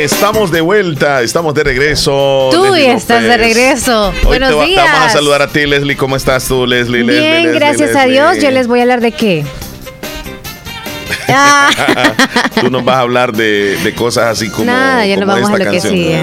Estamos 0.03 0.51
de 0.51 0.59
vuelta, 0.59 1.21
estamos 1.21 1.53
de 1.53 1.63
regreso. 1.63 2.49
Tú 2.51 2.75
ya 2.75 2.93
estás 2.93 3.23
de 3.23 3.37
regreso. 3.37 4.13
Buenos 4.25 4.65
días. 4.65 4.83
vamos 4.83 5.07
a 5.07 5.09
saludar 5.09 5.41
a 5.43 5.47
ti, 5.47 5.65
Leslie. 5.65 5.95
¿Cómo 5.95 6.17
estás 6.17 6.45
tú, 6.45 6.67
Leslie? 6.67 7.03
Bien, 7.03 7.53
gracias 7.53 7.95
a 7.95 8.03
Dios. 8.03 8.37
Yo 8.39 8.51
les 8.51 8.67
voy 8.67 8.79
a 8.79 8.81
hablar 8.81 8.99
de 8.99 9.13
qué. 9.13 9.45
Ah. 11.35 11.69
tú 12.59 12.69
nos 12.69 12.83
vas 12.83 12.97
a 12.97 12.99
hablar 12.99 13.31
de, 13.31 13.93
cosas 13.97 14.25
así 14.25 14.49
como. 14.49 14.65
Nada, 14.65 15.05
ya 15.05 15.15
nos 15.15 15.25
vamos 15.25 15.49
a 15.49 15.57
lo 15.57 15.71
que 15.71 15.79
sigue 15.79 16.21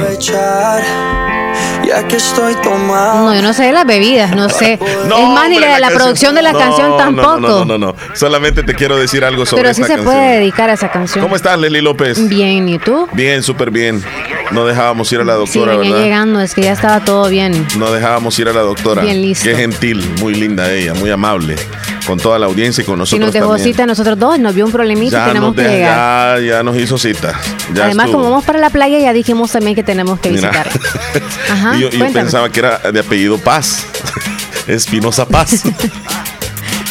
ya 1.87 2.07
que 2.07 2.17
estoy 2.17 2.55
tomado. 2.57 3.25
No, 3.25 3.35
yo 3.35 3.43
no 3.43 3.53
sé 3.53 3.65
de 3.65 3.73
las 3.73 3.87
bebidas, 3.87 4.35
no 4.35 4.49
sé. 4.49 4.79
no, 5.07 5.19
es 5.19 5.29
más, 5.29 5.49
ni 5.49 5.59
la, 5.59 5.79
la, 5.79 5.91
producción 5.91 6.35
de 6.35 6.43
la 6.43 6.53
canción 6.53 6.97
tampoco. 6.97 7.41
No, 7.41 7.65
no, 7.65 7.79
no, 7.79 7.95
Solamente 8.15 8.63
te 8.63 8.75
quiero 8.75 8.97
decir 8.97 9.25
algo 9.25 9.47
sobre 9.47 9.63
Pero 9.63 9.75
sí 9.75 9.85
se 9.85 9.99
puede 9.99 10.39
dedicar 10.39 10.71
a 10.71 10.75
esa 10.75 10.91
canción. 10.91 11.23
¿Cómo 11.23 11.37
estás, 11.37 11.59
Leli 11.59 11.81
López? 11.81 12.29
Bien, 12.29 12.69
¿y 12.69 12.79
tú? 12.79 13.09
Bien, 13.13 13.43
súper 13.43 13.71
bien. 13.71 14.03
No 14.53 14.67
dejábamos 14.67 15.13
ir 15.13 15.21
a 15.21 15.25
la 15.25 15.35
doctora, 15.35 15.73
sí, 15.73 15.79
venía 15.79 15.99
llegando, 15.99 16.41
es 16.41 16.55
que 16.55 16.63
ya 16.63 16.73
estaba 16.73 17.01
todo 17.05 17.29
bien. 17.29 17.67
No 17.79 17.91
dejábamos 17.91 18.39
ir 18.39 18.49
a 18.49 18.53
la 18.53 18.61
doctora. 18.61 19.03
Bien 19.03 19.21
listo. 19.21 19.45
Qué 19.45 19.55
gentil, 19.55 20.09
muy 20.21 20.35
linda 20.35 20.73
ella, 20.73 20.95
muy 20.95 21.11
amable. 21.11 21.57
Con 22.07 22.19
toda 22.19 22.39
la 22.39 22.47
audiencia 22.47 22.83
y 22.83 22.85
con 22.85 22.99
nosotros. 22.99 23.21
Y 23.21 23.25
nos 23.25 23.33
dejó 23.33 23.59
cita 23.59 23.85
a 23.85 23.87
nosotros 23.87 24.19
dos, 24.19 24.39
nos 24.39 24.55
vio 24.55 24.67
un 24.67 24.73
problemita 24.73 25.25
y 25.25 25.29
tenemos 25.29 25.55
que 25.55 25.63
llegar. 25.63 26.41
Ya, 26.41 26.47
ya 26.47 26.63
nos 26.63 26.77
hizo 26.77 26.99
cita. 26.99 27.39
Además, 27.81 28.11
como 28.11 28.25
vamos 28.25 28.45
para 28.45 28.59
la 28.59 28.71
playa, 28.71 28.99
ya 28.99 29.13
dijimos 29.13 29.53
también 29.53 29.75
que 29.75 29.83
tenemos 29.85 30.19
que 30.19 30.31
visitar. 30.31 30.69
Ajá, 31.51 31.77
yo, 31.79 31.91
yo 31.91 32.13
pensaba 32.13 32.51
que 32.51 32.61
era 32.61 32.79
de 32.79 33.01
apellido 33.01 33.39
Paz. 33.39 33.87
Espinosa 34.67 35.27
Paz. 35.27 35.63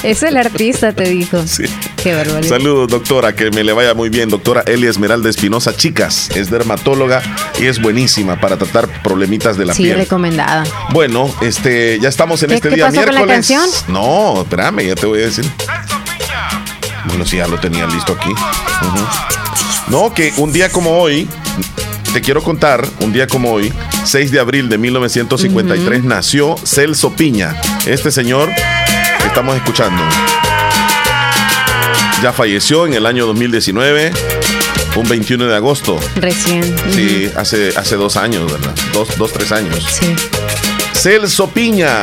Es 0.03 0.23
el 0.23 0.37
artista, 0.37 0.93
te 0.93 1.03
dijo. 1.03 1.43
Sí. 1.49 1.63
Qué 2.01 2.13
barbaridad. 2.13 2.47
Saludos, 2.47 2.87
doctora, 2.89 3.35
que 3.35 3.49
me 3.51 3.63
le 3.63 3.73
vaya 3.73 3.93
muy 3.93 4.09
bien. 4.09 4.29
Doctora 4.29 4.61
Elia 4.61 4.89
Esmeralda 4.89 5.29
Espinosa, 5.29 5.75
chicas, 5.75 6.29
es 6.35 6.49
dermatóloga 6.49 7.21
y 7.59 7.65
es 7.65 7.81
buenísima 7.81 8.39
para 8.39 8.55
tratar 8.55 8.87
problemitas 9.03 9.57
de 9.57 9.65
la 9.65 9.73
piel. 9.73 9.95
Sí, 9.95 10.01
recomendada. 10.03 10.63
Bueno, 10.91 11.33
este, 11.41 11.99
ya 11.99 12.07
estamos 12.07 12.41
en 12.43 12.51
este 12.51 12.69
¿qué 12.69 12.75
día 12.75 12.85
pasó 12.85 12.97
miércoles. 12.97 13.19
Con 13.19 13.27
la 13.27 13.33
canción? 13.33 13.69
No, 13.87 14.43
espérame, 14.43 14.87
ya 14.87 14.95
te 14.95 15.07
voy 15.07 15.21
a 15.21 15.25
decir. 15.25 15.45
Bueno, 17.05 17.25
sí, 17.25 17.37
ya 17.37 17.47
lo 17.47 17.59
tenía 17.59 17.85
listo 17.87 18.13
aquí. 18.13 18.31
No, 19.87 20.13
que 20.13 20.31
un 20.37 20.53
día 20.53 20.71
como 20.71 21.01
hoy, 21.01 21.27
te 22.13 22.21
quiero 22.21 22.43
contar, 22.43 22.87
un 23.01 23.11
día 23.11 23.27
como 23.27 23.51
hoy, 23.51 23.73
6 24.05 24.31
de 24.31 24.39
abril 24.39 24.69
de 24.69 24.77
1953, 24.77 26.03
nació 26.03 26.55
Celso 26.63 27.11
Piña. 27.11 27.59
Este 27.85 28.11
señor 28.11 28.49
estamos 29.29 29.55
escuchando. 29.55 30.03
Ya 32.21 32.33
falleció 32.33 32.85
en 32.85 32.93
el 32.93 33.05
año 33.05 33.25
2019, 33.27 34.11
un 34.95 35.07
21 35.07 35.45
de 35.45 35.55
agosto. 35.55 35.99
Recién. 36.15 36.75
Sí, 36.91 37.31
hace, 37.35 37.69
hace 37.77 37.95
dos 37.95 38.17
años, 38.17 38.51
¿verdad? 38.51 38.75
Dos, 38.91 39.17
dos, 39.17 39.31
tres 39.31 39.51
años. 39.51 39.85
Sí. 39.89 40.15
Celso 40.93 41.49
Piña. 41.51 42.01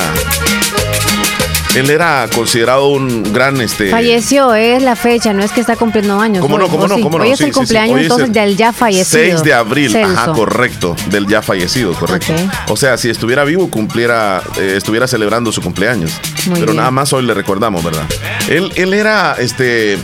Él 1.77 1.91
era 1.91 2.27
considerado 2.35 2.89
un 2.89 3.35
gran 3.35 3.61
este. 3.61 3.91
Falleció, 3.91 4.55
es 4.55 4.83
la 4.83 4.97
fecha, 4.97 5.35
no 5.35 5.43
es 5.43 5.53
que 5.53 5.61
está 5.61 5.77
cumpliendo 5.77 6.18
años. 6.18 6.41
¿Cómo 6.41 6.57
no? 6.57 6.68
¿Cómo 6.68 6.89
no? 6.89 6.99
¿Cómo 6.99 7.18
no? 7.18 7.24
Hoy 7.24 7.33
es 7.33 7.41
el 7.43 7.53
cumpleaños 7.53 8.01
entonces 8.01 8.33
del 8.33 8.57
ya 8.57 8.72
fallecido. 8.72 9.22
6 9.37 9.43
de 9.43 9.53
abril, 9.53 9.95
ajá, 9.95 10.33
correcto, 10.33 10.97
del 11.11 11.27
ya 11.27 11.43
fallecido, 11.43 11.93
correcto. 11.93 12.33
O 12.68 12.79
sea, 12.79 12.97
si 12.97 13.11
estuviera 13.11 13.45
vivo, 13.45 13.70
cumpliera, 13.70 14.43
eh, 14.59 14.72
estuviera 14.79 15.07
celebrando 15.07 15.53
su 15.53 15.61
cumpleaños. 15.61 16.18
Muy 16.47 16.55
Pero 16.61 16.72
bien. 16.72 16.79
nada 16.79 16.91
más 16.91 17.12
hoy 17.12 17.27
le 17.27 17.35
recordamos, 17.35 17.85
¿verdad? 17.85 18.07
Él, 18.49 18.72
él 18.77 18.95
era 18.95 19.37
este 19.39 19.99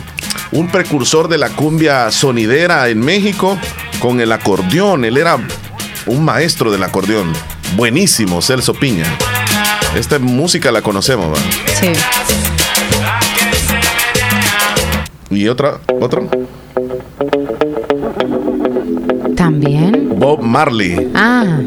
un 0.51 0.67
precursor 0.67 1.27
de 1.27 1.39
la 1.39 1.49
cumbia 1.49 2.11
sonidera 2.11 2.87
en 2.89 2.99
México 2.99 3.57
con 3.97 4.21
el 4.21 4.31
acordeón. 4.31 5.05
Él 5.05 5.17
era 5.17 5.39
un 6.05 6.23
maestro 6.23 6.71
del 6.71 6.83
acordeón. 6.83 7.33
Buenísimo, 7.75 8.43
Celso 8.43 8.75
Piña. 8.75 9.05
Esta 9.95 10.17
música 10.19 10.71
la 10.71 10.81
conocemos, 10.81 11.29
¿verdad? 11.31 11.45
Sí. 11.79 11.91
¿Y 15.29 15.47
otra? 15.47 15.79
¿Otro? 15.99 16.27
También. 19.35 20.17
Bob 20.17 20.41
Marley. 20.41 21.11
Ah. 21.13 21.59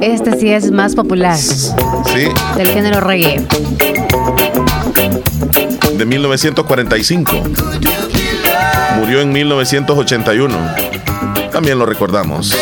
Este 0.00 0.38
sí 0.38 0.50
es 0.50 0.70
más 0.70 0.94
popular. 0.94 1.36
Sí. 1.36 2.28
Del 2.56 2.68
género 2.68 3.00
reggae. 3.00 3.44
De 5.96 6.04
1945. 6.04 7.32
Murió 8.96 9.20
en 9.20 9.32
1981. 9.32 10.56
También 11.52 11.78
lo 11.78 11.86
recordamos. 11.86 12.54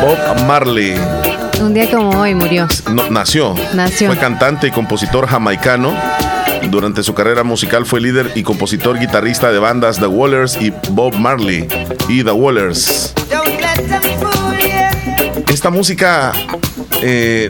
Bob 0.00 0.44
Marley. 0.46 0.94
Un 1.64 1.72
día 1.72 1.90
como 1.90 2.10
hoy 2.20 2.34
murió. 2.34 2.68
No, 2.92 3.08
nació. 3.08 3.54
Nació. 3.72 4.08
Fue 4.08 4.18
cantante 4.18 4.66
y 4.66 4.70
compositor 4.70 5.26
jamaicano. 5.26 5.94
Durante 6.70 7.02
su 7.02 7.14
carrera 7.14 7.42
musical 7.42 7.86
fue 7.86 8.02
líder 8.02 8.32
y 8.34 8.42
compositor 8.42 8.98
guitarrista 8.98 9.50
de 9.50 9.58
bandas 9.58 9.98
The 9.98 10.06
Wallers 10.06 10.58
y 10.60 10.74
Bob 10.90 11.14
Marley 11.14 11.66
y 12.06 12.22
The 12.22 12.32
Wallers. 12.32 13.14
Esta 15.48 15.70
música 15.70 16.32
eh, 17.00 17.48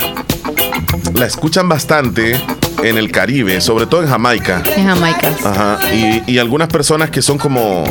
la 1.15 1.27
escuchan 1.27 1.69
bastante 1.69 2.41
en 2.85 2.99
el 2.99 3.11
Caribe, 3.11 3.61
sobre 3.61 3.87
todo 3.87 4.05
en 4.05 4.09
Jamaica. 4.09 4.63
En 4.77 4.87
Jamaica. 4.87 5.33
Ajá. 5.45 5.79
Y, 5.93 6.23
y 6.31 6.39
algunas 6.39 6.69
personas 6.69 7.11
que 7.11 7.21
son 7.21 7.37
como, 7.37 7.83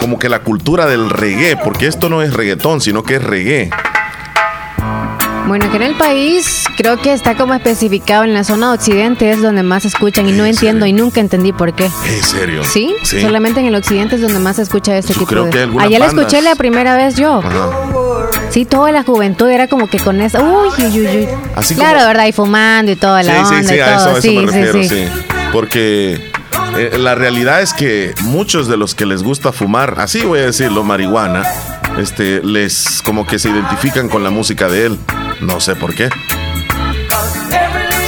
como 0.00 0.18
que 0.18 0.28
la 0.28 0.40
cultura 0.40 0.86
del 0.86 1.10
reggae, 1.10 1.56
porque 1.56 1.86
esto 1.86 2.08
no 2.08 2.22
es 2.22 2.32
reggaetón, 2.32 2.80
sino 2.80 3.04
que 3.04 3.16
es 3.16 3.22
reggae. 3.22 3.70
Bueno, 5.50 5.68
que 5.68 5.78
en 5.78 5.82
el 5.82 5.96
país 5.96 6.62
creo 6.76 6.96
que 7.02 7.12
está 7.12 7.34
como 7.36 7.54
especificado 7.54 8.22
en 8.22 8.32
la 8.32 8.44
zona 8.44 8.72
occidente 8.72 9.32
es 9.32 9.42
donde 9.42 9.64
más 9.64 9.82
se 9.82 9.88
escuchan 9.88 10.28
y 10.28 10.32
no 10.32 10.44
entiendo 10.46 10.86
y 10.86 10.92
nunca 10.92 11.18
entendí 11.18 11.52
por 11.52 11.74
qué. 11.74 11.86
¿En 11.86 12.22
serio? 12.22 12.62
¿Sí? 12.62 12.94
Sí. 13.02 13.20
Solamente 13.20 13.58
en 13.58 13.66
el 13.66 13.74
occidente 13.74 14.14
es 14.14 14.22
donde 14.22 14.38
más 14.38 14.54
se 14.56 14.62
escucha 14.62 14.96
este 14.96 15.12
Yo 15.12 15.18
tipo 15.18 15.26
creo 15.28 15.44
de... 15.46 15.50
que 15.50 15.58
algunas 15.62 15.88
Allá 15.88 15.98
la 15.98 16.06
escuché 16.06 16.40
la 16.40 16.54
primera 16.54 16.96
vez 16.96 17.16
yo. 17.16 17.40
Ajá. 17.44 17.68
Sí, 18.50 18.64
toda 18.64 18.92
la 18.92 19.02
juventud 19.02 19.48
era 19.48 19.66
como 19.66 19.88
que 19.88 19.98
con 19.98 20.20
esa... 20.20 20.40
Uy, 20.40 20.68
uy, 20.78 21.00
uy. 21.00 21.28
Así 21.56 21.74
claro, 21.74 21.94
como- 21.98 22.06
¿verdad? 22.06 22.26
Y 22.28 22.32
fumando 22.32 22.92
y 22.92 22.94
toda 22.96 23.24
la 23.24 23.32
Sí, 23.44 23.54
onda 23.56 23.62
sí, 23.62 23.68
sí, 23.70 23.74
y 23.74 23.80
a 23.80 23.86
todo. 23.96 23.96
eso, 23.96 24.10
eso 24.12 24.20
sí, 24.22 24.36
me 24.38 24.46
refiero, 24.46 24.72
sí, 24.74 24.88
sí. 24.88 25.04
sí. 25.08 25.22
Porque 25.52 26.30
eh, 26.78 26.96
la 26.96 27.16
realidad 27.16 27.60
es 27.60 27.74
que 27.74 28.14
muchos 28.22 28.68
de 28.68 28.76
los 28.76 28.94
que 28.94 29.04
les 29.04 29.24
gusta 29.24 29.50
fumar, 29.50 29.96
así 29.98 30.20
voy 30.20 30.38
a 30.38 30.42
decirlo, 30.46 30.84
marihuana, 30.84 31.42
este, 31.98 32.40
les 32.44 33.02
como 33.04 33.26
que 33.26 33.40
se 33.40 33.48
identifican 33.50 34.08
con 34.08 34.22
la 34.22 34.30
música 34.30 34.68
de 34.68 34.86
él. 34.86 34.98
No 35.40 35.60
sé 35.60 35.74
por 35.76 35.94
qué. 35.94 36.08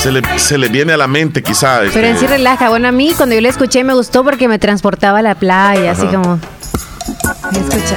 Se 0.00 0.10
le, 0.10 0.22
se 0.38 0.58
le 0.58 0.68
viene 0.68 0.92
a 0.92 0.96
la 0.96 1.06
mente 1.06 1.42
quizá. 1.42 1.78
Pero 1.78 1.88
este, 1.88 2.08
en 2.10 2.18
sí 2.18 2.26
relaja. 2.26 2.68
Bueno, 2.70 2.88
a 2.88 2.92
mí 2.92 3.12
cuando 3.16 3.34
yo 3.34 3.40
la 3.40 3.48
escuché 3.48 3.84
me 3.84 3.94
gustó 3.94 4.24
porque 4.24 4.48
me 4.48 4.58
transportaba 4.58 5.20
a 5.20 5.22
la 5.22 5.34
playa, 5.34 5.92
así 5.92 6.06
Ajá. 6.06 6.10
como... 6.20 6.40
Escucha. 7.52 7.96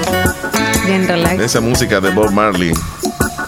Bien 0.86 1.08
relax. 1.08 1.42
esa 1.42 1.62
música 1.62 2.00
de 2.00 2.12
Bob 2.12 2.32
Marley. 2.32 2.74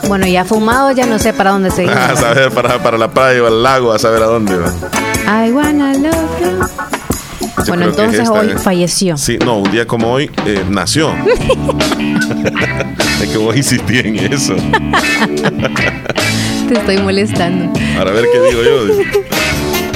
Bueno, 0.07 0.25
ya 0.25 0.43
fumado, 0.45 0.91
ya 0.91 1.05
no 1.05 1.19
sé 1.19 1.33
para 1.33 1.51
dónde 1.51 1.69
seguir. 1.71 1.91
A 1.91 2.15
saber, 2.15 2.51
para, 2.51 2.81
para 2.81 2.97
la 2.97 3.09
playa 3.11 3.43
o 3.43 3.47
al 3.47 3.61
lago, 3.61 3.91
a 3.93 3.99
saber 3.99 4.23
a 4.23 4.25
dónde. 4.25 4.55
I 5.27 5.51
wanna 5.51 5.93
love 5.93 6.39
you. 6.41 6.96
Bueno, 7.67 7.85
entonces 7.85 8.27
hoy 8.29 8.49
falleció. 8.57 9.17
Sí, 9.17 9.37
no, 9.43 9.59
un 9.59 9.71
día 9.71 9.85
como 9.85 10.11
hoy 10.11 10.31
eh, 10.45 10.63
nació. 10.69 11.11
es 13.21 13.29
que 13.29 13.37
vos 13.37 13.55
insistí 13.55 13.99
en 13.99 14.33
eso. 14.33 14.55
Te 16.67 16.73
estoy 16.73 16.97
molestando. 16.97 17.71
Para 17.97 18.11
ver 18.11 18.25
qué 18.31 18.39
digo 18.49 18.63
yo. 18.63 18.87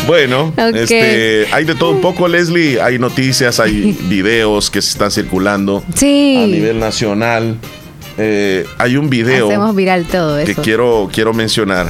Bueno, 0.08 0.52
este, 0.74 1.46
hay 1.52 1.64
de 1.64 1.76
todo 1.76 1.92
un 1.92 2.02
poco, 2.02 2.28
Leslie. 2.28 2.82
Hay 2.82 2.98
noticias, 2.98 3.60
hay 3.60 3.96
videos 4.10 4.72
que 4.72 4.82
se 4.82 4.90
están 4.90 5.12
circulando 5.12 5.84
sí. 5.96 6.42
a 6.44 6.48
nivel 6.48 6.80
nacional. 6.80 7.56
Eh, 8.18 8.66
hay 8.80 8.98
un 8.98 9.10
video 9.10 9.48
Hacemos 9.48 9.76
viral 9.76 10.06
todo 10.06 10.44
que 10.44 10.56
quiero, 10.56 11.10
quiero 11.14 11.34
mencionar 11.34 11.88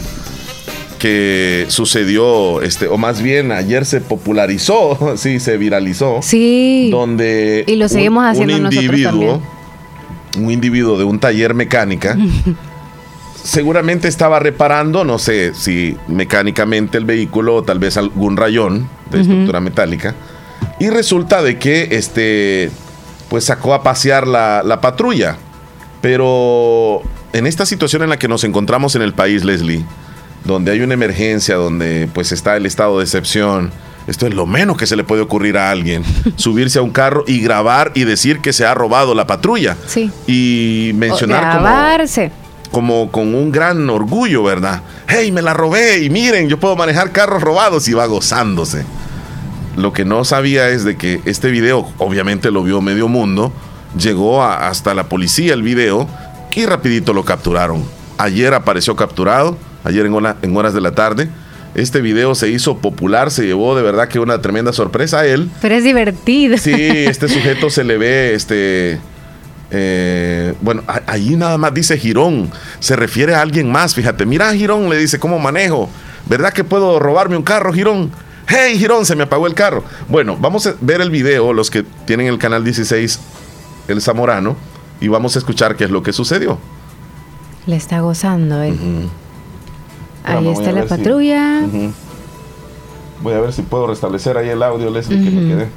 que 1.02 1.66
sucedió, 1.70 2.62
este, 2.62 2.88
o 2.88 2.96
más 2.96 3.24
bien 3.24 3.52
ayer 3.52 3.88
se 3.88 4.02
popularizó, 4.02 5.14
sí, 5.18 5.40
se 5.40 5.58
viralizó. 5.58 6.20
Sí. 6.22 6.90
Donde 6.92 7.64
y 7.66 7.76
lo 7.76 7.90
seguimos 7.90 8.24
haciendo 8.24 8.56
un 8.56 8.72
individuo, 8.72 9.42
un 10.38 10.52
individuo 10.52 11.00
de 11.00 11.04
un 11.04 11.20
taller 11.20 11.56
mecánica. 11.56 12.16
seguramente 13.44 14.08
estaba 14.08 14.38
reparando, 14.38 15.04
no 15.04 15.18
sé 15.18 15.56
si 15.56 15.98
mecánicamente 16.08 17.00
el 17.00 17.06
vehículo 17.06 17.56
o 17.56 17.64
tal 17.64 17.80
vez 17.80 17.98
algún 17.98 18.38
rayón 18.38 18.88
de 19.10 19.22
estructura 19.22 19.60
metálica. 19.60 20.14
Y 20.80 20.92
resulta 20.92 21.42
de 21.42 21.58
que 21.58 21.88
este, 21.94 22.70
pues 23.28 23.46
sacó 23.46 23.74
a 23.74 23.82
pasear 23.82 24.28
la, 24.28 24.62
la, 24.64 24.82
patrulla. 24.82 25.38
Pero 26.00 27.02
en 27.34 27.48
esta 27.48 27.66
situación 27.66 28.04
en 28.04 28.10
la 28.10 28.20
que 28.20 28.28
nos 28.28 28.44
encontramos 28.44 28.96
en 28.96 29.02
el 29.02 29.14
país, 29.14 29.44
Leslie, 29.44 29.84
donde 30.44 30.72
hay 30.72 30.82
una 30.82 30.94
emergencia, 30.94 31.56
donde 31.56 32.10
pues 32.14 32.32
está 32.32 32.58
el 32.58 32.66
estado 32.66 32.98
de 32.98 33.04
excepción, 33.04 33.72
esto 34.08 34.28
es 34.28 34.34
lo 34.34 34.46
menos 34.46 34.78
que 34.78 34.88
se 34.88 34.96
le 34.96 35.04
puede 35.04 35.22
ocurrir 35.22 35.58
a 35.58 35.72
alguien. 35.72 36.04
subirse 36.36 36.80
a 36.80 36.82
un 36.82 36.92
carro 36.92 37.24
y 37.28 37.40
grabar 37.42 37.92
y 37.96 38.04
decir 38.04 38.40
que 38.40 38.54
se 38.54 38.66
ha 38.66 38.74
robado 38.74 39.14
la 39.14 39.28
patrulla. 39.28 39.78
Sí. 39.88 40.12
Y 40.28 40.92
mencionar 40.96 41.44
grabarse 41.44 42.32
como 42.72 43.12
con 43.12 43.36
un 43.36 43.52
gran 43.52 43.90
orgullo, 43.90 44.44
¿verdad? 44.44 44.82
¡Hey, 45.08 45.32
me 45.32 45.42
la 45.42 45.54
robé! 45.54 46.04
Y 46.04 46.10
miren, 46.10 46.48
yo 46.48 46.58
puedo 46.58 46.76
manejar 46.76 47.12
carros 47.12 47.42
robados 47.42 47.88
y 47.88 47.94
va 47.94 48.06
gozándose. 48.06 48.86
Lo 49.76 49.94
que 49.94 50.06
no 50.06 50.24
sabía 50.24 50.70
es 50.70 50.84
de 50.84 50.98
que 50.98 51.22
este 51.26 51.52
video, 51.52 51.92
obviamente 51.98 52.50
lo 52.50 52.64
vio 52.64 52.82
medio 52.82 53.08
mundo, 53.08 53.52
llegó 53.98 54.44
hasta 54.44 54.94
la 54.94 55.10
policía 55.10 55.54
el 55.54 55.64
video 55.64 56.08
y 56.54 56.66
rapidito 56.66 57.14
lo 57.14 57.26
capturaron. 57.26 57.84
Ayer 58.18 58.54
apareció 58.54 58.96
capturado, 58.96 59.58
ayer 59.84 60.06
en, 60.06 60.16
en 60.42 60.58
horas 60.58 60.74
de 60.74 60.82
la 60.82 60.92
tarde. 60.92 61.30
Este 61.74 62.02
video 62.02 62.36
se 62.36 62.50
hizo 62.50 62.80
popular, 62.80 63.32
se 63.32 63.46
llevó 63.46 63.76
de 63.76 63.82
verdad 63.82 64.10
que 64.10 64.20
una 64.20 64.42
tremenda 64.42 64.74
sorpresa 64.74 65.20
a 65.20 65.26
él. 65.26 65.50
Pero 65.62 65.76
es 65.76 65.84
divertido. 65.84 66.58
Sí, 66.58 66.74
este 66.78 67.30
sujeto 67.30 67.70
se 67.70 67.84
le 67.84 67.98
ve 67.98 68.34
este 68.34 69.00
eh, 69.74 70.54
bueno, 70.60 70.84
ahí 71.08 71.36
nada 71.38 71.58
más 71.58 71.74
dice 71.74 71.98
Girón. 71.98 72.52
Se 72.80 72.96
refiere 72.96 73.36
a 73.36 73.42
alguien 73.42 73.72
más. 73.72 73.96
Fíjate, 73.96 74.26
mira 74.26 74.54
Girón, 74.54 74.90
le 74.90 74.98
dice, 74.98 75.18
¿cómo 75.18 75.40
manejo? 75.40 75.90
¿Verdad 76.28 76.54
que 76.54 76.64
puedo 76.64 77.00
robarme 77.00 77.38
un 77.38 77.44
carro, 77.44 77.74
Girón? 77.74 78.12
Hey, 78.48 78.78
Girón, 78.78 79.06
se 79.06 79.16
me 79.16 79.24
apagó 79.24 79.48
el 79.48 79.54
carro. 79.54 79.84
Bueno, 80.10 80.38
vamos 80.38 80.68
a 80.68 80.76
ver 80.82 81.00
el 81.00 81.10
video, 81.10 81.54
los 81.54 81.72
que 81.72 81.84
tienen 82.06 82.28
el 82.28 82.38
canal 82.38 82.66
16, 82.66 83.20
el 83.88 84.02
Zamorano, 84.02 84.58
y 85.00 85.08
vamos 85.08 85.36
a 85.38 85.40
escuchar 85.40 85.78
qué 85.78 85.86
es 85.86 85.90
lo 85.90 86.04
que 86.04 86.12
sucedió. 86.12 86.60
Le 87.66 87.78
está 87.78 88.02
gozando 88.02 88.62
él. 88.62 88.78
Ahí 90.24 90.48
está 90.48 90.72
la 90.72 90.86
patrulla. 90.86 91.62
Voy 93.22 93.34
a 93.34 93.40
ver 93.40 93.54
si 93.54 93.62
puedo 93.62 93.88
restablecer 93.88 94.38
ahí 94.38 94.50
el 94.50 94.64
audio, 94.64 94.90
Leslie, 94.90 95.24
que 95.24 95.30
me 95.30 95.48
quedé. 95.48 95.68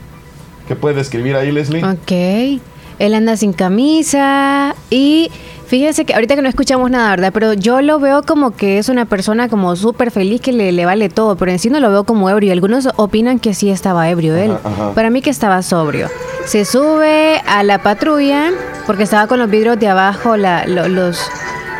¿Qué 0.67 0.77
puede 0.77 1.01
escribir 1.01 1.37
ahí, 1.37 1.53
Leslie? 1.53 1.85
Ok. 1.85 2.61
Él 2.99 3.15
anda 3.15 3.37
sin 3.37 3.53
camisa 3.53 4.75
y 4.89 5.31
fíjense 5.67 6.05
que 6.05 6.15
ahorita 6.15 6.37
que 6.37 6.43
no 6.43 6.49
escuchamos 6.49 6.91
nada, 6.91 7.11
¿verdad? 7.11 7.33
Pero 7.35 7.53
yo 7.53 7.83
lo 7.83 7.99
veo 7.99 8.23
como 8.23 8.53
que 8.53 8.79
es 8.79 8.89
una 8.89 9.05
persona 9.05 9.49
como 9.49 9.75
súper 9.75 10.11
feliz 10.11 10.41
que 10.41 10.53
le, 10.53 10.85
vale 10.87 11.09
todo, 11.09 11.37
pero 11.37 11.51
en 11.51 11.59
sí 11.59 11.71
no 11.71 11.81
lo 11.81 11.91
veo 11.91 12.05
como 12.05 12.31
ebrio. 12.31 12.53
Algunos 12.53 12.89
opinan 12.97 13.41
que 13.41 13.53
sí 13.53 13.69
estaba 13.69 14.09
ebrio 14.09 14.37
él. 14.37 14.53
Para 14.95 15.11
mí 15.11 15.23
que 15.23 15.31
estaba 15.31 15.63
sobrio. 15.63 16.09
Se 16.47 16.65
sube 16.65 17.43
a 17.47 17.63
la 17.63 17.83
patrulla 17.83 18.53
porque 18.87 19.03
estaba 19.03 19.27
con 19.27 19.39
los 19.39 19.51
vidrios 19.51 19.79
de 19.79 19.89
abajo, 19.89 20.37
la, 20.37 20.67
los, 20.67 21.19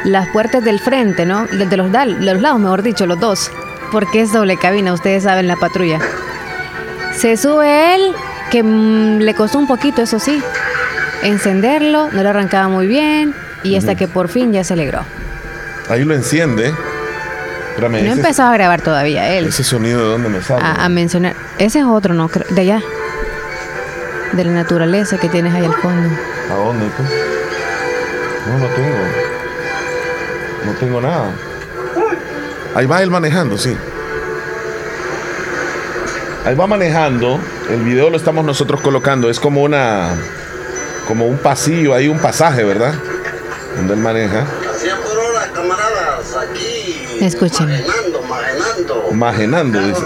las 0.05 0.29
puertas 0.29 0.63
del 0.63 0.81
frente, 0.81 1.27
¿no? 1.27 1.47
De, 1.47 1.77
los, 1.77 1.91
de 1.91 2.07
los 2.07 2.41
lados, 2.41 2.61
mejor 2.61 2.83
dicho, 2.83 3.07
los 3.07 3.19
dos. 3.19 3.51
Porque 3.91 4.21
es 4.21 4.33
doble 4.33 4.57
cabina, 4.57 4.93
ustedes 4.93 5.25
saben, 5.25 5.49
la 5.49 5.57
patrulla. 5.57 5.99
Se 7.17 7.37
sube 7.37 7.95
él, 7.95 8.13
que 8.51 8.63
mm, 8.63 9.19
le 9.19 9.35
costó 9.35 9.59
un 9.59 9.67
poquito, 9.67 10.03
eso 10.03 10.19
sí 10.19 10.43
encenderlo, 11.25 12.11
no 12.13 12.23
lo 12.23 12.29
arrancaba 12.29 12.69
muy 12.69 12.87
bien 12.87 13.35
y 13.63 13.77
hasta 13.77 13.95
que 13.95 14.07
por 14.07 14.29
fin 14.29 14.53
ya 14.53 14.63
se 14.63 14.75
alegró. 14.75 15.05
Ahí 15.89 16.05
lo 16.05 16.15
enciende. 16.15 16.73
no 17.81 17.97
he 17.97 18.11
empezado 18.11 18.51
a 18.51 18.55
grabar 18.55 18.83
todavía 18.83 19.29
él. 19.31 19.47
¿Ese 19.47 19.65
sonido 19.65 20.01
de 20.01 20.09
dónde 20.09 20.29
me 20.29 20.43
sale? 20.43 20.63
A, 20.63 20.89
mencionar. 20.89 21.35
Ese 21.59 21.81
es 21.81 21.85
otro, 21.85 22.15
¿no? 22.15 22.31
De 22.51 22.61
allá. 22.61 22.83
De 24.33 24.45
la 24.45 24.53
naturaleza 24.53 25.19
que 25.19 25.29
tienes 25.29 25.55
ahí 25.55 25.65
al 25.65 25.75
fondo. 25.75 26.15
¿A 26.51 26.55
dónde 26.55 26.87
tú? 26.87 27.03
No, 28.47 28.59
no 28.59 28.67
tengo. 28.75 29.24
No 30.65 30.73
tengo 30.79 31.01
nada. 31.01 31.31
Ahí 32.75 32.87
va 32.87 33.03
él 33.03 33.11
manejando, 33.11 33.57
sí. 33.59 33.77
Ahí 36.45 36.55
va 36.55 36.67
manejando. 36.67 37.39
El 37.71 37.83
video 37.83 38.11
lo 38.11 38.17
estamos 38.17 38.45
nosotros 38.45 38.81
colocando. 38.81 39.31
Es 39.31 39.41
como 39.41 39.63
una 39.63 40.11
como 41.07 41.27
un 41.27 41.39
pasillo, 41.39 41.95
hay 41.95 42.09
un 42.09 42.19
pasaje, 42.19 42.65
¿verdad? 42.65 42.95
Donde 43.77 43.95
él 43.95 44.01
maneja. 44.01 44.47
por 45.05 45.19
horas, 45.19 45.49
camaradas, 45.55 46.37
aquí. 46.37 47.07
Escuchen. 47.21 47.69
Magenando, 47.69 48.23
magenando. 49.13 49.13
Magenando, 49.13 49.81
dice. 49.81 50.03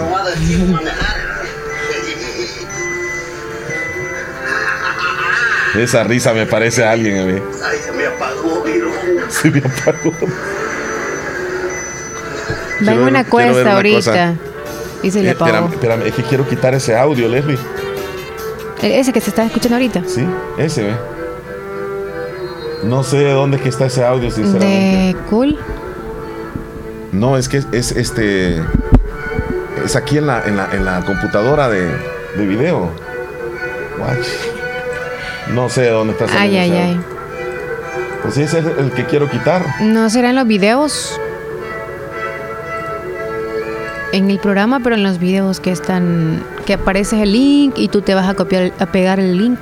Esa 5.76 6.02
risa 6.02 6.32
me 6.32 6.46
parece 6.46 6.84
a 6.84 6.92
alguien 6.92 7.20
a 7.20 7.24
mí. 7.24 7.42
Ay, 7.62 7.78
Se 9.30 9.50
me 9.50 9.58
apagó. 9.58 10.12
Va 12.86 12.92
en 12.92 13.00
una 13.00 13.24
cuesta 13.24 13.72
ahorita. 13.74 14.34
Y 15.02 15.10
se 15.10 15.22
le 15.22 15.28
eh, 15.28 15.32
apagó. 15.32 15.46
Espérame, 15.46 15.72
espérame, 15.72 16.02
es 16.06 16.14
que 16.14 16.22
quiero 16.22 16.48
quitar 16.48 16.74
ese 16.74 16.96
audio, 16.96 17.28
Leslie. 17.28 17.58
E-, 18.82 19.00
ese 19.00 19.12
que 19.12 19.20
se 19.20 19.30
está 19.30 19.44
escuchando 19.44 19.76
ahorita. 19.76 20.02
Sí, 20.06 20.26
ese, 20.56 20.84
ve. 20.84 20.96
No 22.84 23.02
sé 23.02 23.18
de 23.18 23.32
dónde 23.32 23.58
que 23.58 23.68
está 23.68 23.86
ese 23.86 24.04
audio, 24.04 24.30
sinceramente. 24.30 24.66
¿De 24.66 25.16
cool? 25.28 25.58
No, 27.12 27.36
es 27.36 27.48
que 27.48 27.62
es 27.72 27.92
este. 27.92 28.62
Es 29.84 29.96
aquí 29.96 30.18
en 30.18 30.26
la, 30.26 30.44
en 30.44 30.56
la, 30.56 30.68
en 30.72 30.84
la 30.84 31.04
computadora 31.04 31.68
de, 31.68 31.88
de 32.36 32.46
video. 32.46 32.90
Watch. 33.98 34.26
No 35.52 35.68
sé 35.68 35.82
de 35.82 35.90
dónde 35.90 36.12
está 36.12 36.26
ese 36.26 36.36
Ay, 36.36 36.56
ay, 36.56 36.72
ay. 36.72 37.00
Pues 38.22 38.36
ese 38.36 38.58
es 38.58 38.66
el 38.78 38.90
que 38.92 39.04
quiero 39.04 39.30
quitar. 39.30 39.64
¿No 39.80 40.10
será 40.10 40.30
en 40.30 40.36
los 40.36 40.46
videos? 40.46 41.18
en 44.12 44.30
el 44.30 44.38
programa, 44.38 44.80
pero 44.80 44.94
en 44.94 45.02
los 45.02 45.18
videos 45.18 45.60
que 45.60 45.70
están, 45.70 46.42
que 46.66 46.74
aparece 46.74 47.22
el 47.22 47.32
link 47.32 47.74
y 47.76 47.88
tú 47.88 48.00
te 48.02 48.14
vas 48.14 48.28
a 48.28 48.34
copiar, 48.34 48.72
a 48.78 48.86
pegar 48.86 49.20
el 49.20 49.36
link. 49.36 49.58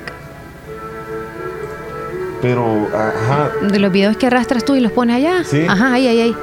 Pero, 2.41 2.87
ajá. 2.93 3.51
De 3.67 3.79
los 3.79 3.91
videos 3.91 4.15
que 4.15 4.27
arrastras 4.27 4.63
tú 4.63 4.75
y 4.75 4.79
los 4.79 4.91
pones 4.91 5.17
allá. 5.17 5.43
Sí. 5.43 5.65
Ajá, 5.67 5.93
ahí, 5.93 6.07
ahí, 6.07 6.21
ahí. 6.21 6.35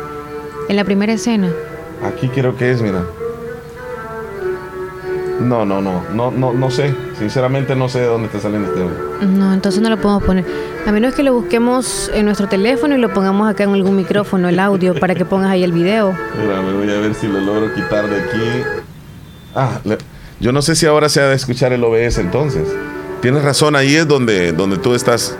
En 0.68 0.76
la 0.76 0.84
primera 0.84 1.12
escena. 1.12 1.48
Aquí 2.04 2.28
creo 2.28 2.56
que 2.56 2.70
es, 2.70 2.82
mira. 2.82 3.02
No, 5.40 5.64
no, 5.64 5.80
no, 5.80 6.02
no, 6.12 6.30
no, 6.30 6.52
no 6.52 6.70
sé. 6.70 6.94
Sinceramente 7.18 7.76
no 7.76 7.88
sé 7.88 8.00
de 8.00 8.06
dónde 8.06 8.26
está 8.26 8.40
saliendo 8.40 8.68
este. 8.68 9.26
No, 9.26 9.52
entonces 9.52 9.80
no 9.80 9.88
lo 9.88 9.98
podemos 9.98 10.24
poner. 10.24 10.44
A 10.86 10.92
menos 10.92 11.14
que 11.14 11.22
lo 11.22 11.32
busquemos 11.32 12.10
en 12.12 12.26
nuestro 12.26 12.46
teléfono 12.46 12.94
y 12.94 12.98
lo 12.98 13.12
pongamos 13.12 13.48
acá 13.48 13.64
en 13.64 13.70
algún 13.72 13.96
micrófono, 13.96 14.50
el 14.50 14.58
audio, 14.58 14.94
para 14.94 15.14
que 15.14 15.24
pongas 15.24 15.50
ahí 15.50 15.64
el 15.64 15.72
video. 15.72 16.14
Mira, 16.38 16.60
me 16.60 16.74
voy 16.74 16.90
a 16.90 17.00
ver 17.00 17.14
si 17.14 17.26
lo 17.26 17.40
logro 17.40 17.72
quitar 17.72 18.06
de 18.08 18.20
aquí. 18.20 18.62
Ah, 19.54 19.80
yo 20.40 20.52
no 20.52 20.60
sé 20.60 20.74
si 20.74 20.84
ahora 20.84 21.08
se 21.08 21.22
ha 21.22 21.28
de 21.28 21.36
escuchar 21.36 21.72
el 21.72 21.82
OBS 21.82 22.18
entonces. 22.18 22.68
Tienes 23.22 23.42
razón, 23.42 23.76
ahí 23.76 23.96
es 23.96 24.06
donde, 24.06 24.52
donde 24.52 24.76
tú 24.76 24.94
estás. 24.94 25.34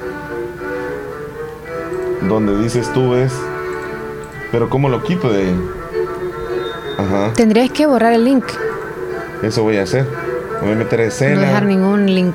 Donde 2.26 2.56
dices 2.62 2.90
tú 2.94 3.10
ves. 3.10 3.34
Pero 4.50 4.70
¿cómo 4.70 4.88
lo 4.88 5.02
quito 5.02 5.30
de 5.30 5.42
ahí? 5.42 5.60
Ajá. 6.96 7.32
Tendrías 7.34 7.70
que 7.70 7.84
borrar 7.84 8.14
el 8.14 8.24
link. 8.24 8.44
Eso 9.42 9.62
voy 9.62 9.76
a 9.76 9.82
hacer. 9.82 10.06
Voy 10.62 10.72
a 10.72 10.74
meter 10.74 11.00
escena. 11.00 11.34
No 11.34 11.40
dejar 11.42 11.66
ningún 11.66 12.06
link. 12.06 12.34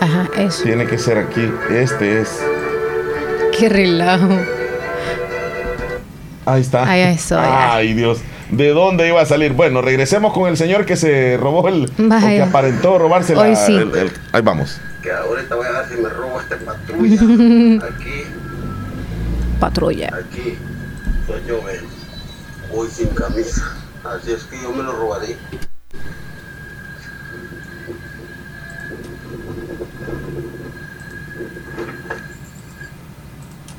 Ajá, 0.00 0.28
eso. 0.38 0.62
Tiene 0.64 0.86
que 0.86 0.98
ser 0.98 1.18
aquí. 1.18 1.50
Este 1.70 2.20
es. 2.20 2.40
Qué 3.58 3.68
relajo. 3.68 4.28
Ahí 6.44 6.60
está. 6.60 6.88
Ahí 6.88 7.00
eso. 7.14 7.38
Ay, 7.40 7.94
Dios. 7.94 8.20
¿De 8.50 8.68
dónde 8.68 9.08
iba 9.08 9.20
a 9.20 9.26
salir? 9.26 9.52
Bueno, 9.52 9.82
regresemos 9.82 10.32
con 10.32 10.48
el 10.48 10.56
señor 10.56 10.86
que 10.86 10.96
se 10.96 11.36
robó 11.36 11.66
el. 11.68 11.90
que 11.90 12.42
aparentó 12.42 12.98
robarse 12.98 13.34
la, 13.34 13.42
Hoy 13.42 13.56
sí. 13.56 13.76
ahí 14.32 14.42
vamos. 14.42 14.78
Que 15.02 15.10
ahorita 15.10 15.54
voy 15.54 15.66
a 15.66 15.72
ver 15.72 15.88
si 15.88 16.00
me 16.00 16.08
robo 16.08 16.40
esta 16.40 16.56
patrulla. 16.58 17.86
Aquí. 17.86 18.22
Patrulla. 19.58 20.08
Aquí. 20.08 20.58
Soy 21.26 21.40
yo, 21.48 21.62
ven. 21.62 21.80
Voy 22.72 22.88
sin 22.88 23.08
camisa. 23.08 23.74
Así 24.04 24.32
es 24.32 24.44
que 24.44 24.60
yo 24.62 24.70
me 24.70 24.82
lo 24.84 24.92
robaré. 24.92 25.36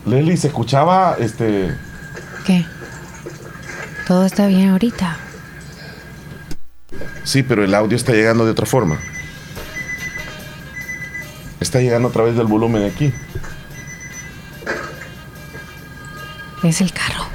Leslie, 0.08 0.38
¿se 0.38 0.48
escuchaba 0.48 1.18
este. 1.20 1.76
¿Qué? 2.46 2.66
Todo 4.08 4.26
está 4.26 4.48
bien 4.48 4.70
ahorita. 4.70 5.18
Sí, 7.24 7.44
pero 7.44 7.64
el 7.64 7.76
audio 7.76 7.98
está 7.98 8.14
llegando 8.14 8.46
de 8.46 8.52
otra 8.52 8.66
forma. 8.66 8.98
Está 11.60 11.82
llegando 11.82 12.08
a 12.08 12.12
través 12.12 12.38
del 12.38 12.48
volumen 12.48 12.86
aquí. 12.86 13.14
Es 16.64 16.80
el 16.82 16.94
carro. 16.94 17.26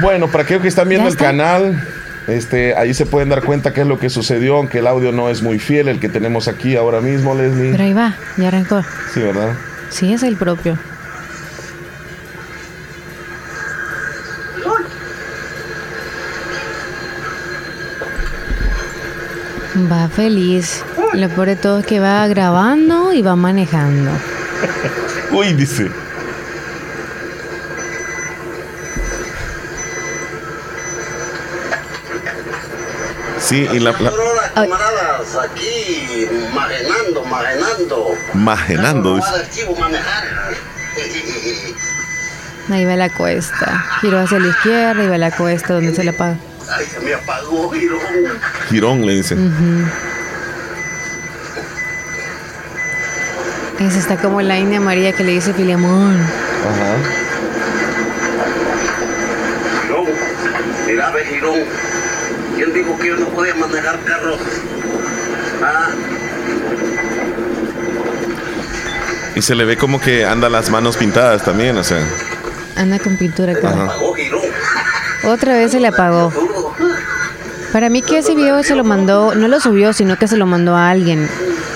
Bueno, 0.00 0.26
para 0.28 0.42
aquellos 0.42 0.62
que 0.62 0.68
están 0.68 0.88
viendo 0.88 1.08
el 1.08 1.16
canal, 1.16 1.86
este, 2.26 2.74
ahí 2.74 2.94
se 2.94 3.06
pueden 3.06 3.28
dar 3.28 3.42
cuenta 3.42 3.72
qué 3.72 3.82
es 3.82 3.86
lo 3.86 3.98
que 4.00 4.10
sucedió, 4.10 4.56
aunque 4.56 4.78
el 4.78 4.86
audio 4.88 5.12
no 5.12 5.28
es 5.28 5.42
muy 5.42 5.58
fiel, 5.58 5.86
el 5.86 6.00
que 6.00 6.08
tenemos 6.08 6.48
aquí 6.48 6.76
ahora 6.76 7.00
mismo, 7.00 7.34
Leslie. 7.34 7.70
Pero 7.70 7.84
ahí 7.84 7.92
va, 7.92 8.16
ya 8.36 8.48
arrancó. 8.48 8.82
Sí, 9.14 9.20
¿verdad? 9.20 9.54
Sí, 9.92 10.10
es 10.10 10.22
el 10.22 10.36
propio. 10.36 10.78
Va 19.90 20.08
feliz. 20.08 20.82
Lo 21.12 21.28
peor 21.28 21.48
de 21.48 21.56
todo 21.56 21.80
es 21.80 21.86
que 21.86 22.00
va 22.00 22.26
grabando 22.26 23.12
y 23.12 23.20
va 23.20 23.36
manejando. 23.36 24.10
Uy, 25.30 25.52
dice. 25.52 25.90
Sí, 33.38 33.68
y 33.70 33.78
la... 33.78 33.92
la... 33.92 34.31
camaradas, 34.54 35.36
aquí, 35.36 36.28
magenando, 36.54 37.24
magenando. 37.24 38.14
Magenando, 38.34 39.16
dice. 39.16 39.30
Ahí 42.70 42.84
va 42.84 42.96
la 42.96 43.10
cuesta. 43.10 43.84
Giró 44.00 44.20
hacia 44.20 44.38
la 44.38 44.48
izquierda 44.48 45.02
y 45.02 45.08
va 45.08 45.18
la 45.18 45.30
cuesta 45.30 45.74
donde 45.74 45.94
se 45.94 46.04
le 46.04 46.10
apaga. 46.10 46.36
Ay, 46.70 46.86
se 46.86 47.00
me 47.00 47.12
apagó, 47.12 47.70
Girón. 47.70 48.00
Girón 48.68 49.06
le 49.06 49.14
dicen. 49.14 49.90
Esa 53.78 53.98
está 53.98 54.16
como 54.16 54.40
la 54.42 54.58
India 54.58 54.80
María 54.80 55.12
que 55.12 55.24
le 55.24 55.32
dice 55.32 55.52
Filemón. 55.52 56.16
Ajá. 56.16 56.96
Girón, 59.82 60.06
mira, 60.86 61.10
ve, 61.10 61.24
Girón. 61.26 61.58
¿Quién 62.62 62.74
dijo 62.74 62.96
que 62.96 63.08
yo 63.08 63.16
no 63.16 63.26
podía 63.26 63.56
manejar 63.56 63.98
carros? 64.04 64.38
Ah, 65.64 65.88
Y 69.34 69.42
se 69.42 69.56
le 69.56 69.64
ve 69.64 69.76
como 69.76 70.00
que 70.00 70.24
anda 70.24 70.48
las 70.48 70.70
manos 70.70 70.96
pintadas 70.96 71.42
también, 71.44 71.76
o 71.76 71.82
sea. 71.82 71.98
Anda 72.76 73.00
con 73.00 73.16
pintura. 73.16 73.54
Ajá. 73.64 73.94
Otra 75.24 75.54
vez 75.54 75.72
se 75.72 75.80
le 75.80 75.88
apagó. 75.88 76.32
Para 77.72 77.88
mí 77.88 78.00
que 78.00 78.18
ese 78.18 78.36
video 78.36 78.62
se 78.62 78.76
lo 78.76 78.84
mandó, 78.84 79.34
no 79.34 79.48
lo 79.48 79.58
subió, 79.58 79.92
sino 79.92 80.16
que 80.16 80.28
se 80.28 80.36
lo 80.36 80.46
mandó 80.46 80.76
a 80.76 80.88
alguien. 80.90 81.28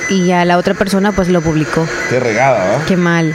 Y 0.09 0.27
ya 0.27 0.45
la 0.45 0.57
otra 0.57 0.75
persona 0.75 1.11
pues 1.11 1.29
lo 1.31 1.41
publicó. 1.41 1.85
Qué 2.11 2.21
regada, 2.21 2.77
¿va? 2.79 2.85
Qué 2.85 2.97
mal. 2.97 3.35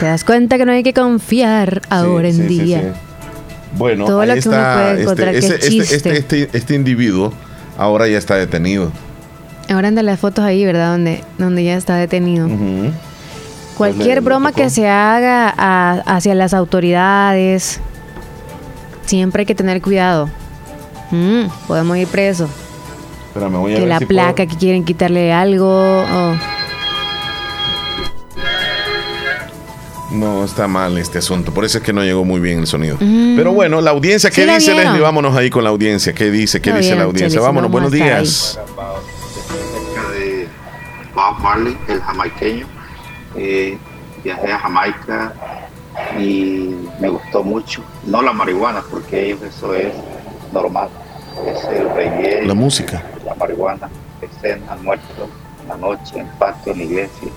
¿Te 0.00 0.06
das 0.06 0.24
cuenta 0.24 0.58
que 0.58 0.64
no 0.66 0.72
hay 0.72 0.82
que 0.82 0.94
confiar 0.94 1.82
ahora 1.88 2.26
en 2.28 2.34
Sí, 2.34 2.48
sí, 2.48 2.60
día? 2.64 2.80
sí. 2.80 3.09
Bueno, 3.72 4.04
Todo 4.04 4.20
ahí 4.20 4.28
lo 4.28 4.34
que 4.34 4.48
uno 4.48 4.56
está, 4.58 4.74
puede 4.90 5.02
encontrar 5.02 5.30
que 5.32 5.38
este, 5.38 5.54
es 5.54 5.62
este, 5.64 5.68
chiste. 5.70 5.94
este, 5.96 6.42
este, 6.42 6.58
este 6.58 6.74
individuo 6.74 7.32
ahora 7.78 8.08
ya 8.08 8.18
está 8.18 8.34
detenido. 8.36 8.90
Ahora 9.68 9.88
andan 9.88 10.06
las 10.06 10.18
fotos 10.18 10.44
ahí, 10.44 10.64
¿verdad? 10.64 10.90
Donde, 10.92 11.22
donde 11.38 11.62
ya 11.64 11.76
está 11.76 11.94
detenido. 11.96 12.48
Cualquier 13.76 14.04
Pues 14.06 14.14
le- 14.14 14.20
broma 14.20 14.48
le 14.50 14.54
que 14.56 14.70
se 14.70 14.88
haga 14.88 15.54
a- 15.56 16.02
hacia 16.06 16.34
las 16.34 16.52
autoridades, 16.52 17.80
siempre 19.06 19.42
hay 19.42 19.46
que 19.46 19.54
tener 19.54 19.80
cuidado. 19.80 20.28
Mm, 21.12 21.44
podemos 21.66 21.96
ir 21.96 22.06
presos. 22.08 22.50
Espérame, 23.28 23.52
voy 23.58 23.72
a 23.72 23.74
Que 23.76 23.80
ver 23.82 23.88
la 23.88 23.98
si 24.00 24.06
placa, 24.06 24.46
que 24.46 24.56
quieren 24.56 24.84
quitarle 24.84 25.32
algo. 25.32 25.66
o- 26.02 26.34
No, 30.10 30.44
está 30.44 30.66
mal 30.66 30.98
este 30.98 31.18
asunto. 31.18 31.52
Por 31.54 31.64
eso 31.64 31.78
es 31.78 31.84
que 31.84 31.92
no 31.92 32.02
llegó 32.02 32.24
muy 32.24 32.40
bien 32.40 32.58
el 32.60 32.66
sonido. 32.66 32.96
Mm. 33.00 33.36
Pero 33.36 33.52
bueno, 33.52 33.80
la 33.80 33.90
audiencia, 33.90 34.30
¿qué 34.30 34.44
Sí 34.44 34.50
dice. 34.54 34.74
Leslie? 34.74 35.00
Vámonos 35.00 35.36
ahí 35.36 35.50
con 35.50 35.62
la 35.62 35.70
audiencia. 35.70 36.12
¿Qué 36.12 36.30
dice? 36.30 36.60
¿Qué 36.60 36.72
dice 36.72 36.96
la 36.96 37.04
audiencia? 37.04 37.40
Vámonos, 37.40 37.70
no 37.70 37.72
buenos 37.72 37.92
días. 37.92 38.58
acerca 38.58 40.10
de 40.12 40.48
Bob 41.14 41.38
Marley, 41.40 41.76
el 41.88 42.00
jamaiqueño. 42.00 42.66
Eh, 43.36 43.78
viajé 44.24 44.52
a 44.52 44.58
Jamaica 44.58 45.32
y 46.18 46.74
me 47.00 47.08
gustó 47.08 47.44
mucho. 47.44 47.82
No 48.04 48.20
la 48.20 48.32
marihuana, 48.32 48.82
porque 48.90 49.26
ellos 49.26 49.42
eso 49.42 49.74
es 49.74 49.92
normal. 50.52 50.88
Es 51.46 51.64
el 51.72 51.88
reggae, 51.94 52.44
La 52.44 52.54
música. 52.54 53.02
la 53.24 53.34
marihuana, 53.36 53.88
escena, 54.20 54.76
muertos, 54.82 55.28
la 55.68 55.76
noche, 55.76 56.18
en 56.18 56.26
patio, 56.38 56.72
en 56.72 56.78
la 56.78 56.84
iglesia, 56.84 57.28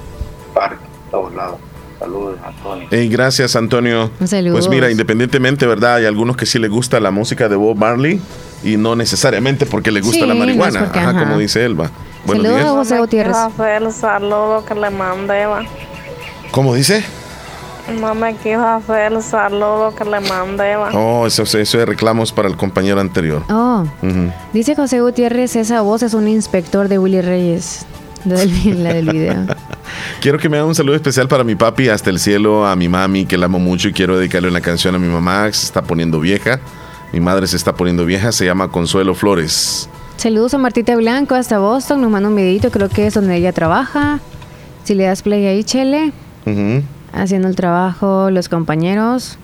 parque, 0.56 0.84
en 1.06 1.12
todos 1.12 1.34
lados. 1.36 1.60
Saludos, 2.04 2.38
Antonio. 2.46 2.88
Hey, 2.92 3.08
gracias, 3.08 3.56
Antonio. 3.56 4.12
Saludos. 4.26 4.60
Pues 4.60 4.70
mira, 4.70 4.92
independientemente, 4.92 5.66
¿verdad? 5.66 5.96
Hay 5.96 6.06
algunos 6.06 6.36
que 6.36 6.46
sí 6.46 6.60
les 6.60 6.70
gusta 6.70 7.00
la 7.00 7.12
música 7.12 7.48
de 7.48 7.56
Bob 7.56 7.78
Marley 7.78 8.20
y 8.62 8.76
no 8.76 8.96
necesariamente 8.98 9.66
porque 9.66 9.90
le 9.90 10.02
gusta 10.02 10.20
Sí, 10.22 10.28
la 10.28 10.34
no 10.34 10.40
marihuana. 10.42 10.82
porque, 10.82 11.00
ajá, 11.00 11.12
ajá. 11.12 11.20
como 11.20 11.38
dice 11.38 11.64
Elba. 11.64 11.90
Buenos 12.26 12.44
Saludos 12.46 12.60
a 12.60 12.64
días. 12.66 12.76
José 12.76 13.00
Gutiérrez. 13.00 13.36
No 13.38 13.44
me 13.46 13.50
quiso 13.52 13.64
hacer 13.64 13.84
el 13.84 13.92
saludo 13.94 14.66
que 14.66 14.76
le 14.76 14.90
mandé, 14.90 15.46
va. 15.46 15.62
¿Cómo 16.52 16.74
dice? 16.76 17.04
No 18.02 18.16
me 18.16 18.36
quiso 18.36 18.66
hacer 18.68 19.14
el 19.14 19.22
saludo 19.24 19.96
que 19.96 20.04
le 20.04 20.20
mandé, 20.20 20.76
va. 20.76 20.90
Oh, 20.94 21.26
eso, 21.26 21.44
eso 21.44 21.58
es 21.60 21.74
reclamos 21.88 22.34
para 22.34 22.50
el 22.50 22.58
compañero 22.58 23.00
anterior. 23.00 23.44
Oh, 23.50 23.86
dice 24.52 24.76
José 24.76 25.00
Gutiérrez, 25.00 25.56
esa 25.56 25.80
voz 25.82 26.04
es 26.04 26.14
un 26.14 26.28
inspector 26.28 26.90
de 26.90 27.00
Willy 27.00 27.22
Reyes. 27.22 27.86
La 28.26 28.36
del, 28.36 28.84
la 28.84 28.94
del 28.94 29.10
video. 29.10 29.36
Quiero 30.22 30.38
que 30.38 30.50
me 30.50 30.58
haga 30.58 30.66
un 30.66 30.76
saludo 30.76 30.96
especial 30.96 31.28
para 31.28 31.44
mi 31.44 31.56
papi 31.56 31.90
hasta 31.90 32.10
el 32.10 32.20
cielo, 32.20 32.66
a 32.66 32.76
mi 32.76 32.88
mami, 32.90 33.26
que 33.26 33.38
la 33.38 33.46
amo 33.46 33.60
mucho 33.60 33.90
y 33.90 33.94
quiero 33.94 34.18
dedicarle 34.18 34.50
una 34.50 34.62
canción 34.62 34.96
a 34.96 35.00
mi 35.00 35.08
mamá, 35.08 35.48
que 35.48 35.54
se 35.54 35.66
está 35.66 35.82
poniendo 35.82 36.20
vieja. 36.20 36.60
Mi 37.12 37.20
madre 37.20 37.46
se 37.48 37.58
está 37.58 37.76
poniendo 37.76 38.06
vieja, 38.06 38.32
se 38.32 38.46
llama 38.46 38.70
Consuelo 38.70 39.14
Flores. 39.14 39.88
Saludos 40.18 40.54
a 40.54 40.58
Martita 40.58 40.96
Blanco 40.96 41.36
hasta 41.36 41.60
Boston. 41.60 42.02
Nos 42.02 42.10
manda 42.10 42.30
un 42.30 42.36
videito, 42.36 42.72
creo 42.72 42.90
que 42.90 43.08
es 43.08 43.14
donde 43.14 43.36
ella 43.36 43.52
trabaja. 43.52 44.20
Si 44.84 44.96
le 44.96 45.04
das 45.04 45.22
play 45.22 45.46
ahí, 45.46 45.64
Chele, 45.64 46.12
haciendo 47.14 47.48
el 47.48 47.56
trabajo, 47.56 48.30
los 48.32 48.50
compañeros. 48.50 49.38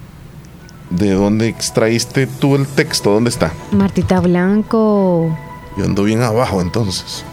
¿De 0.90 1.12
dónde 1.12 1.48
extraíste 1.48 2.26
tú 2.26 2.56
el 2.56 2.66
texto? 2.66 3.12
¿Dónde 3.12 3.30
está? 3.30 3.52
Martita 3.72 4.20
Blanco. 4.20 5.38
Yo 5.78 5.86
ando 5.86 6.04
bien 6.04 6.24
abajo 6.24 6.62
entonces. 6.62 7.24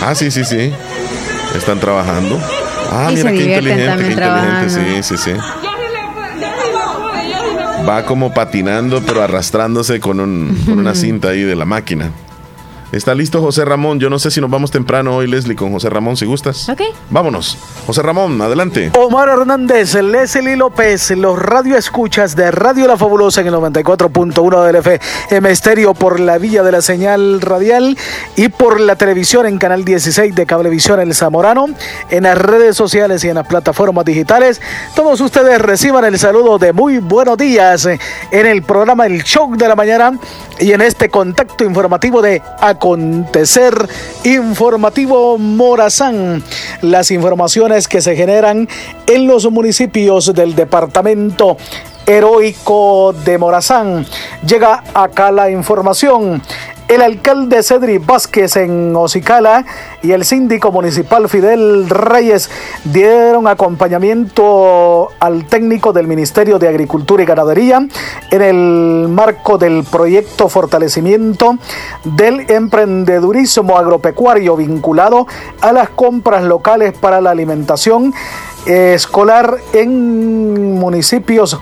Ah, 0.00 0.14
sí, 0.14 0.30
sí, 0.30 0.44
sí. 0.44 0.72
Están 1.56 1.78
trabajando. 1.80 2.38
Ah, 2.90 3.08
Y 3.10 3.16
mira 3.16 3.30
se 3.30 3.36
qué 3.36 3.44
inteligente, 3.44 4.04
qué 4.04 4.10
inteligente. 4.12 4.70
Sí, 5.02 5.02
sí, 5.02 5.16
sí. 5.16 5.32
Va 7.88 8.04
como 8.04 8.32
patinando, 8.32 9.02
pero 9.06 9.22
arrastrándose 9.22 10.00
con, 10.00 10.20
un, 10.20 10.62
con 10.64 10.78
una 10.78 10.94
cinta 10.94 11.28
ahí 11.28 11.42
de 11.42 11.56
la 11.56 11.64
máquina. 11.64 12.10
Está 12.92 13.14
listo 13.14 13.40
José 13.40 13.64
Ramón. 13.64 14.00
Yo 14.00 14.10
no 14.10 14.18
sé 14.18 14.32
si 14.32 14.40
nos 14.40 14.50
vamos 14.50 14.72
temprano 14.72 15.14
hoy, 15.14 15.28
Leslie, 15.28 15.54
con 15.54 15.72
José 15.72 15.88
Ramón, 15.90 16.16
si 16.16 16.26
gustas. 16.26 16.68
Ok. 16.68 16.82
Vámonos. 17.08 17.56
José 17.86 18.02
Ramón, 18.02 18.40
adelante. 18.42 18.90
Omar 18.98 19.28
Hernández, 19.28 19.94
Leslie 19.94 20.56
López, 20.56 21.12
los 21.12 21.38
radio 21.38 21.76
escuchas 21.76 22.34
de 22.34 22.50
Radio 22.50 22.88
La 22.88 22.96
Fabulosa 22.96 23.42
en 23.42 23.46
el 23.46 23.54
94.1 23.54 24.64
del 24.64 24.76
FM 24.76 25.50
Estéreo 25.50 25.94
por 25.94 26.18
la 26.18 26.38
vía 26.38 26.64
de 26.64 26.72
la 26.72 26.82
señal 26.82 27.40
radial 27.40 27.96
y 28.34 28.48
por 28.48 28.80
la 28.80 28.96
televisión 28.96 29.46
en 29.46 29.58
Canal 29.58 29.84
16 29.84 30.34
de 30.34 30.46
Cablevisión 30.46 30.98
El 30.98 31.14
Zamorano, 31.14 31.66
en 32.10 32.24
las 32.24 32.36
redes 32.36 32.76
sociales 32.76 33.22
y 33.22 33.28
en 33.28 33.36
las 33.36 33.46
plataformas 33.46 34.04
digitales. 34.04 34.60
Todos 34.96 35.20
ustedes 35.20 35.60
reciban 35.60 36.04
el 36.04 36.18
saludo 36.18 36.58
de 36.58 36.72
muy 36.72 36.98
buenos 36.98 37.38
días 37.38 37.86
en 37.86 38.46
el 38.46 38.64
programa 38.64 39.06
El 39.06 39.22
Show 39.22 39.56
de 39.56 39.68
la 39.68 39.76
Mañana 39.76 40.18
Y 40.58 40.72
en 40.72 40.80
este 40.80 41.08
contacto 41.08 41.64
informativo 41.64 42.20
de 42.20 42.42
Acontecer 42.80 43.74
Informativo 44.24 45.36
Morazán, 45.36 46.42
las 46.80 47.10
informaciones 47.10 47.86
que 47.86 48.00
se 48.00 48.16
generan 48.16 48.70
en 49.06 49.26
los 49.26 49.50
municipios 49.50 50.32
del 50.32 50.54
departamento 50.54 51.58
heroico 52.06 53.12
de 53.12 53.36
Morazán. 53.36 54.06
Llega 54.46 54.82
acá 54.94 55.30
la 55.30 55.50
información. 55.50 56.40
El 56.90 57.02
alcalde 57.02 57.62
Cedri 57.62 57.98
Vázquez 57.98 58.56
en 58.56 58.96
Ocicala 58.96 59.64
y 60.02 60.10
el 60.10 60.24
síndico 60.24 60.72
municipal 60.72 61.28
Fidel 61.28 61.88
Reyes 61.88 62.50
dieron 62.82 63.46
acompañamiento 63.46 65.10
al 65.20 65.46
técnico 65.46 65.92
del 65.92 66.08
Ministerio 66.08 66.58
de 66.58 66.66
Agricultura 66.66 67.22
y 67.22 67.26
Ganadería 67.26 67.86
en 68.32 68.42
el 68.42 69.06
marco 69.08 69.56
del 69.56 69.84
proyecto 69.84 70.48
Fortalecimiento 70.48 71.58
del 72.02 72.50
Emprendedurismo 72.50 73.78
Agropecuario 73.78 74.56
vinculado 74.56 75.28
a 75.60 75.70
las 75.70 75.90
compras 75.90 76.42
locales 76.42 76.92
para 76.98 77.20
la 77.20 77.30
alimentación 77.30 78.12
escolar 78.66 79.58
en 79.74 80.74
municipios 80.74 81.56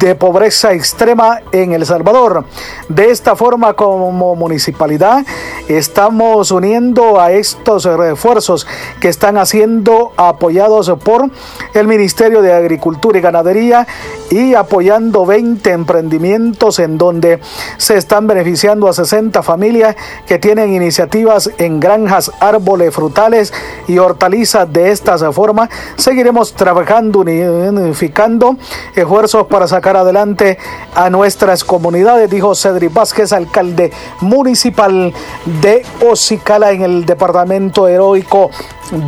de 0.00 0.14
pobreza 0.14 0.72
extrema 0.72 1.42
en 1.52 1.72
El 1.72 1.84
Salvador. 1.84 2.44
De 2.88 3.10
esta 3.10 3.36
forma, 3.36 3.74
como 3.74 4.34
municipalidad, 4.34 5.24
estamos 5.68 6.50
uniendo 6.50 7.20
a 7.20 7.32
estos 7.32 7.84
refuerzos 7.84 8.66
que 8.98 9.08
están 9.08 9.36
haciendo 9.36 10.12
apoyados 10.16 10.90
por 11.04 11.30
el 11.74 11.86
Ministerio 11.86 12.40
de 12.40 12.52
Agricultura 12.52 13.18
y 13.18 13.20
Ganadería 13.20 13.86
y 14.30 14.54
apoyando 14.54 15.26
20 15.26 15.70
emprendimientos 15.70 16.78
en 16.78 16.96
donde 16.96 17.38
se 17.76 17.96
están 17.98 18.26
beneficiando 18.26 18.88
a 18.88 18.94
60 18.94 19.42
familias 19.42 19.96
que 20.26 20.38
tienen 20.38 20.72
iniciativas 20.72 21.50
en 21.58 21.78
granjas, 21.78 22.32
árboles 22.40 22.94
frutales 22.94 23.52
y 23.86 23.98
hortalizas. 23.98 24.72
De 24.72 24.90
esta 24.90 25.18
forma, 25.32 25.68
seguiremos 25.96 26.54
trabajando, 26.54 27.20
unificando 27.20 28.56
esfuerzos 28.94 29.46
para 29.46 29.68
sacar 29.68 29.89
adelante 29.96 30.58
a 30.94 31.10
nuestras 31.10 31.64
comunidades, 31.64 32.30
dijo 32.30 32.54
Cedric 32.54 32.92
Vázquez, 32.92 33.32
alcalde 33.32 33.92
municipal 34.20 35.12
de 35.60 35.84
Ocicala 36.00 36.70
en 36.72 36.82
el 36.82 37.06
departamento 37.06 37.88
heroico 37.88 38.50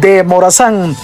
de 0.00 0.22
Morazán. 0.22 0.96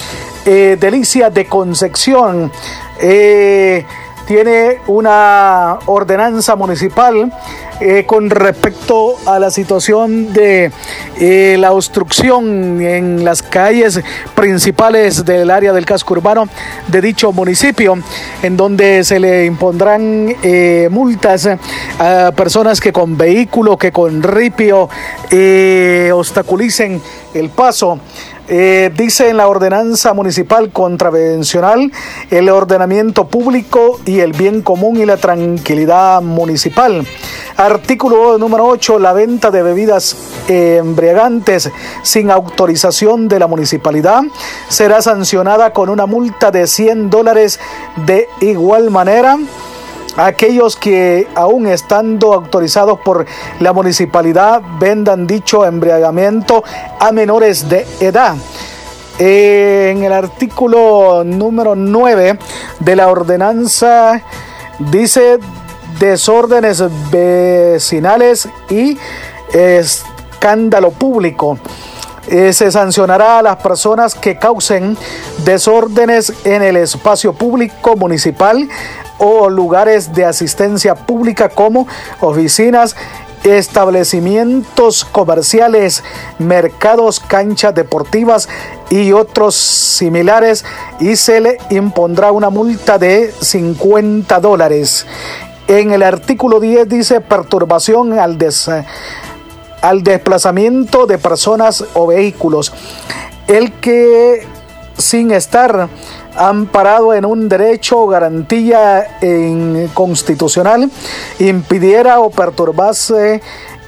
Eh, 0.45 0.77
Delicia 0.79 1.29
de 1.29 1.45
Concepción. 1.45 2.51
Eh, 2.99 3.85
tiene 4.29 4.77
una 4.85 5.79
ordenanza 5.87 6.55
municipal 6.55 7.33
eh, 7.79 8.03
con 8.05 8.29
respecto 8.29 9.15
a 9.25 9.39
la 9.39 9.49
situación 9.49 10.31
de 10.33 10.71
eh, 11.19 11.57
la 11.57 11.71
obstrucción 11.71 12.79
en 12.79 13.25
las 13.25 13.41
calles 13.41 13.99
principales 14.35 15.25
del 15.25 15.49
área 15.49 15.73
del 15.73 15.87
casco 15.87 16.13
urbano 16.13 16.47
de 16.89 17.01
dicho 17.01 17.31
municipio, 17.31 17.97
en 18.43 18.55
donde 18.55 19.03
se 19.03 19.19
le 19.19 19.47
impondrán 19.47 20.35
eh, 20.43 20.89
multas 20.91 21.49
a 21.97 22.31
personas 22.35 22.79
que 22.79 22.93
con 22.93 23.17
vehículo, 23.17 23.77
que 23.77 23.91
con 23.91 24.21
ripio 24.21 24.89
obstaculicen 26.13 27.01
el 27.33 27.49
paso. 27.49 27.99
Eh, 28.51 28.91
dice 28.97 29.29
en 29.29 29.37
la 29.37 29.47
ordenanza 29.47 30.13
municipal 30.13 30.71
contravencional 30.71 31.91
el 32.31 32.49
ordenamiento 32.49 33.27
público 33.27 33.99
y 34.07 34.21
el 34.21 34.33
bien 34.33 34.63
común 34.63 34.97
y 34.97 35.05
la 35.05 35.17
tranquilidad 35.17 36.19
municipal. 36.23 37.05
Artículo 37.57 38.39
número 38.39 38.65
8. 38.65 38.97
La 38.97 39.13
venta 39.13 39.51
de 39.51 39.61
bebidas 39.61 40.17
embriagantes 40.47 41.69
sin 42.01 42.31
autorización 42.31 43.27
de 43.27 43.37
la 43.37 43.45
municipalidad 43.45 44.23
será 44.67 45.03
sancionada 45.03 45.71
con 45.71 45.89
una 45.89 46.07
multa 46.07 46.49
de 46.49 46.65
100 46.65 47.11
dólares 47.11 47.59
de 48.07 48.27
igual 48.41 48.89
manera 48.89 49.37
aquellos 50.17 50.75
que 50.75 51.27
aún 51.35 51.67
estando 51.67 52.33
autorizados 52.33 52.99
por 52.99 53.25
la 53.59 53.73
municipalidad 53.73 54.61
vendan 54.79 55.27
dicho 55.27 55.65
embriagamiento 55.65 56.63
a 56.99 57.11
menores 57.11 57.67
de 57.69 57.85
edad. 57.99 58.35
En 59.17 60.03
el 60.03 60.13
artículo 60.13 61.23
número 61.25 61.75
9 61.75 62.39
de 62.79 62.95
la 62.95 63.09
ordenanza 63.09 64.21
dice 64.79 65.39
desórdenes 65.99 66.83
vecinales 67.11 68.47
y 68.69 68.97
escándalo 69.51 70.91
público. 70.91 71.57
Eh, 72.27 72.53
se 72.53 72.71
sancionará 72.71 73.39
a 73.39 73.41
las 73.41 73.57
personas 73.57 74.13
que 74.13 74.37
causen 74.37 74.97
desórdenes 75.45 76.33
en 76.45 76.61
el 76.61 76.75
espacio 76.77 77.33
público 77.33 77.95
municipal 77.95 78.67
o 79.17 79.49
lugares 79.49 80.13
de 80.13 80.25
asistencia 80.25 80.95
pública 80.95 81.49
como 81.49 81.87
oficinas, 82.19 82.95
establecimientos 83.43 85.05
comerciales, 85.05 86.03
mercados, 86.39 87.19
canchas 87.19 87.73
deportivas 87.73 88.49
y 88.89 89.11
otros 89.11 89.55
similares 89.55 90.65
y 90.99 91.15
se 91.15 91.41
le 91.41 91.57
impondrá 91.69 92.31
una 92.31 92.49
multa 92.49 92.97
de 92.97 93.33
50 93.39 94.39
dólares. 94.39 95.05
En 95.67 95.91
el 95.91 96.01
artículo 96.01 96.59
10 96.59 96.89
dice 96.89 97.21
perturbación 97.21 98.17
al, 98.17 98.39
al 99.81 100.03
desplazamiento 100.03 101.05
de 101.05 101.17
personas 101.17 101.85
o 101.93 102.07
vehículos. 102.07 102.73
El 103.47 103.71
que 103.73 104.45
sin 104.97 105.31
estar 105.31 105.89
amparado 106.35 107.13
en 107.13 107.25
un 107.25 107.49
derecho 107.49 107.99
o 107.99 108.07
garantía 108.07 109.17
constitucional 109.93 110.89
impidiera 111.39 112.19
o 112.19 112.29
perturbase 112.29 113.41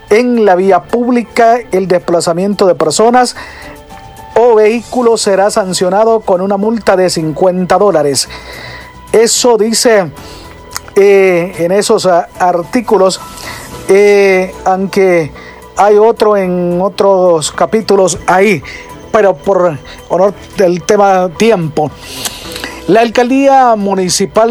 en 0.09 0.45
la 0.45 0.55
vía 0.55 0.83
pública 0.83 1.59
el 1.71 1.87
desplazamiento 1.87 2.67
de 2.67 2.75
personas 2.75 3.35
o 4.35 4.55
vehículos 4.55 5.21
será 5.21 5.49
sancionado 5.51 6.21
con 6.21 6.41
una 6.41 6.57
multa 6.57 6.95
de 6.95 7.09
50 7.09 7.77
dólares. 7.77 8.27
Eso 9.11 9.57
dice 9.57 10.11
eh, 10.95 11.53
en 11.57 11.71
esos 11.71 12.05
artículos, 12.05 13.19
eh, 13.89 14.53
aunque 14.65 15.31
hay 15.82 15.97
otro 15.97 16.38
en 16.38 16.79
otros 16.79 17.51
capítulos 17.51 18.19
ahí, 18.27 18.61
pero 19.11 19.36
por 19.36 19.79
honor 20.09 20.34
del 20.55 20.84
tema 20.84 21.27
tiempo. 21.38 21.89
La 22.88 23.01
alcaldía 23.01 23.75
municipal 23.75 24.49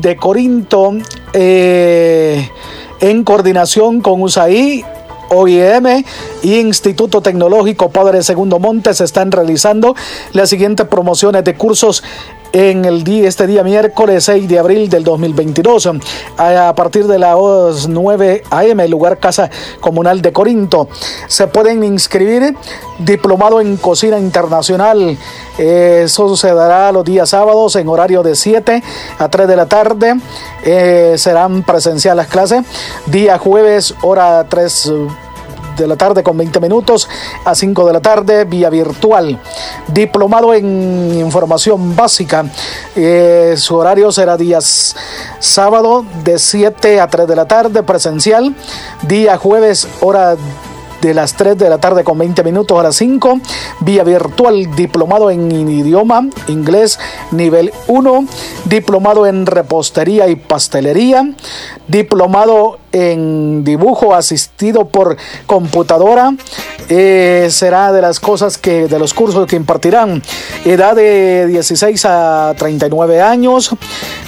de 0.00 0.16
Corinto, 0.16 0.94
eh, 1.32 2.48
en 3.00 3.22
coordinación 3.22 4.00
con 4.00 4.22
USAID, 4.22 4.84
OIM 5.28 6.04
Instituto 6.42 7.20
Tecnológico 7.20 7.90
Padre 7.90 8.22
Segundo 8.22 8.58
Montes 8.58 9.00
están 9.00 9.30
realizando 9.32 9.94
las 10.32 10.50
siguientes 10.50 10.86
promociones 10.86 11.44
de 11.44 11.54
cursos 11.54 12.02
en 12.52 12.84
el 12.84 13.02
día, 13.02 13.28
este 13.28 13.46
día 13.46 13.62
miércoles 13.62 14.24
6 14.24 14.46
de 14.46 14.58
abril 14.58 14.90
del 14.90 15.04
2022 15.04 15.88
a 16.36 16.74
partir 16.74 17.06
de 17.06 17.18
las 17.18 17.88
9 17.88 18.42
a.m. 18.50 18.88
lugar 18.88 19.18
Casa 19.18 19.50
Comunal 19.80 20.20
de 20.20 20.32
Corinto. 20.32 20.88
Se 21.28 21.46
pueden 21.46 21.82
inscribir 21.82 22.54
diplomado 22.98 23.60
en 23.60 23.76
cocina 23.78 24.18
internacional. 24.18 25.16
Eso 25.56 26.36
se 26.36 26.52
dará 26.52 26.92
los 26.92 27.04
días 27.04 27.30
sábados 27.30 27.76
en 27.76 27.88
horario 27.88 28.22
de 28.22 28.36
7 28.36 28.82
a 29.18 29.28
3 29.28 29.48
de 29.48 29.56
la 29.56 29.66
tarde. 29.66 30.16
Eh, 30.64 31.14
serán 31.16 31.62
presenciales 31.62 32.16
las 32.16 32.26
clases. 32.28 32.64
Día 33.06 33.38
jueves, 33.38 33.94
hora 34.02 34.46
3 34.48 34.92
de 35.76 35.86
la 35.86 35.96
tarde 35.96 36.22
con 36.22 36.36
20 36.36 36.60
minutos 36.60 37.08
a 37.44 37.54
5 37.54 37.86
de 37.86 37.92
la 37.92 38.00
tarde 38.00 38.44
vía 38.44 38.70
virtual. 38.70 39.40
Diplomado 39.88 40.54
en 40.54 41.18
información 41.18 41.96
básica. 41.96 42.44
Eh, 42.94 43.54
su 43.56 43.76
horario 43.76 44.12
será 44.12 44.36
días 44.36 44.96
sábado 45.38 46.04
de 46.24 46.38
7 46.38 47.00
a 47.00 47.08
3 47.08 47.26
de 47.26 47.36
la 47.36 47.46
tarde 47.46 47.82
presencial. 47.82 48.54
Día 49.02 49.36
jueves 49.36 49.88
hora 50.00 50.36
de 51.02 51.14
las 51.14 51.34
3 51.34 51.58
de 51.58 51.68
la 51.68 51.78
tarde 51.78 52.04
con 52.04 52.16
20 52.16 52.44
minutos 52.44 52.78
a 52.78 52.82
las 52.84 52.94
5, 52.96 53.40
vía 53.80 54.04
virtual, 54.04 54.74
diplomado 54.76 55.30
en 55.30 55.50
idioma 55.50 56.28
inglés 56.46 56.98
nivel 57.32 57.72
1, 57.88 58.24
diplomado 58.66 59.26
en 59.26 59.44
repostería 59.46 60.28
y 60.28 60.36
pastelería, 60.36 61.28
diplomado 61.88 62.78
en 62.92 63.64
dibujo 63.64 64.14
asistido 64.14 64.86
por 64.86 65.16
computadora. 65.46 66.32
Eh, 66.88 67.48
será 67.50 67.92
de 67.92 68.02
las 68.02 68.20
cosas 68.20 68.58
que, 68.58 68.86
de 68.88 68.98
los 68.98 69.14
cursos 69.14 69.46
que 69.46 69.56
impartirán. 69.56 70.22
Edad 70.64 70.94
de 70.94 71.46
16 71.46 72.04
a 72.04 72.54
39 72.56 73.20
años. 73.20 73.70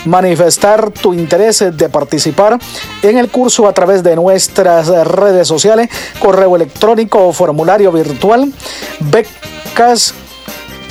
Manifestar 0.07 0.91
tu 0.91 1.15
interés 1.15 1.65
de 1.77 1.89
participar 1.89 2.59
en 3.03 3.19
el 3.19 3.31
curso 3.31 3.67
a 3.67 3.73
través 3.73 4.03
de 4.03 4.17
nuestras 4.17 4.89
redes 5.07 5.49
sociales, 5.49 5.89
correo 6.19 6.57
electrónico 6.57 7.27
o 7.27 7.33
formulario 7.33 7.91
virtual. 7.93 8.53
Becas 9.01 10.15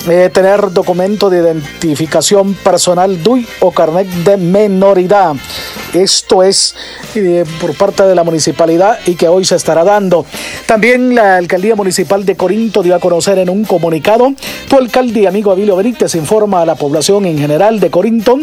eh, 0.10 0.30
tener 0.34 0.72
documento 0.72 1.30
de 1.30 1.38
identificación 1.38 2.56
personal 2.56 3.24
DUI 3.24 3.48
o 3.62 3.72
carnet 3.72 4.08
de 4.08 4.36
menoridad. 4.36 5.34
Esto 5.94 6.44
es 6.44 6.76
eh, 7.16 7.46
por 7.62 7.76
parte 7.76 8.04
de 8.04 8.16
la 8.16 8.24
municipalidad 8.24 9.00
y 9.06 9.16
que 9.16 9.28
hoy 9.28 9.46
se 9.46 9.56
estará 9.56 9.84
dando. 9.84 10.26
También 10.66 11.16
la 11.16 11.38
alcaldía 11.38 11.76
municipal 11.76 12.26
de 12.26 12.36
Corinto 12.36 12.82
dio 12.82 12.96
a 12.96 13.00
conocer 13.00 13.38
en 13.38 13.50
un 13.50 13.64
comunicado, 13.66 14.34
tu 14.68 14.78
alcalde 14.78 15.28
amigo 15.28 15.52
Abilio 15.52 15.76
Benítez 15.76 16.16
informa 16.16 16.62
a 16.62 16.66
la 16.66 16.76
población 16.76 17.26
en 17.26 17.38
general 17.38 17.80
de 17.80 17.92
Corinto 17.92 18.40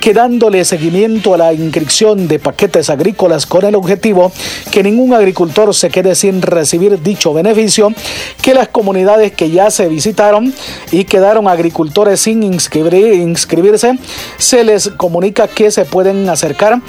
que 0.00 0.12
dándole 0.12 0.64
seguimiento 0.64 1.34
a 1.34 1.38
la 1.38 1.52
inscripción 1.52 2.28
de 2.28 2.38
paquetes 2.38 2.90
agrícolas 2.90 3.46
con 3.46 3.64
el 3.64 3.74
objetivo 3.74 4.32
que 4.70 4.82
ningún 4.82 5.14
agricultor 5.14 5.74
se 5.74 5.90
quede 5.90 6.14
sin 6.14 6.42
recibir 6.42 7.02
dicho 7.02 7.32
beneficio, 7.34 7.92
que 8.40 8.54
las 8.54 8.68
comunidades 8.68 9.32
que 9.32 9.50
ya 9.50 9.70
se 9.70 9.88
visitaron 9.88 10.52
y 10.90 11.04
quedaron 11.04 11.48
agricultores 11.48 12.20
sin 12.20 12.42
inscribirse, 12.42 13.98
se 14.38 14.64
les 14.64 14.88
comunica 14.88 15.48
que 15.48 15.70
se 15.70 15.84
pueden 15.84 16.28
acercar 16.28 16.80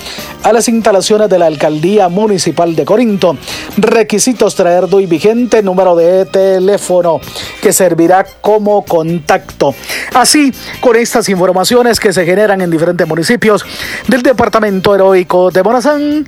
a 0.44 0.54
las 0.54 0.68
instalaciones 0.68 1.30
de 1.30 1.40
la 1.40 1.46
Alcaldía 1.46 2.10
Municipal 2.10 2.76
de 2.76 2.86
Corinto. 2.86 3.38
Requisitos 3.78 4.56
traer 4.56 4.88
DUI 4.88 5.06
vigente, 5.06 5.64
número 5.64 5.96
de 5.96 6.26
teléfono 6.26 7.20
que 7.62 7.74
servirá 7.74 8.26
como 8.42 8.84
contacto. 8.86 9.74
Así, 10.14 10.54
con 10.82 10.96
estas 10.96 11.30
informaciones 11.30 12.00
que 12.00 12.14
se 12.14 12.26
generan 12.26 12.62
en 12.62 12.70
diferentes 12.70 13.08
municipios 13.08 13.66
del 14.08 14.22
departamento 14.22 14.94
heroico 14.96 15.52
de 15.52 15.64
Morazán, 15.64 16.26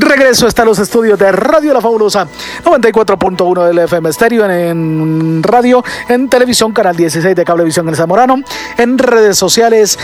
Regreso 0.00 0.46
hasta 0.46 0.64
los 0.64 0.78
estudios 0.78 1.18
de 1.18 1.32
Radio 1.32 1.72
La 1.72 1.80
Fabulosa 1.80 2.26
94.1 2.64 3.66
del 3.66 3.78
FM 3.78 4.10
Estéreo 4.10 4.48
en, 4.50 5.42
radio, 5.42 5.82
en 6.08 6.28
televisión, 6.28 6.72
canal 6.72 6.96
16 6.96 7.34
de 7.34 7.44
Cablevisión 7.44 7.88
El 7.88 7.96
Zamorano, 7.96 8.36
en 8.76 8.98
redes 8.98 9.38
sociales 9.38 9.98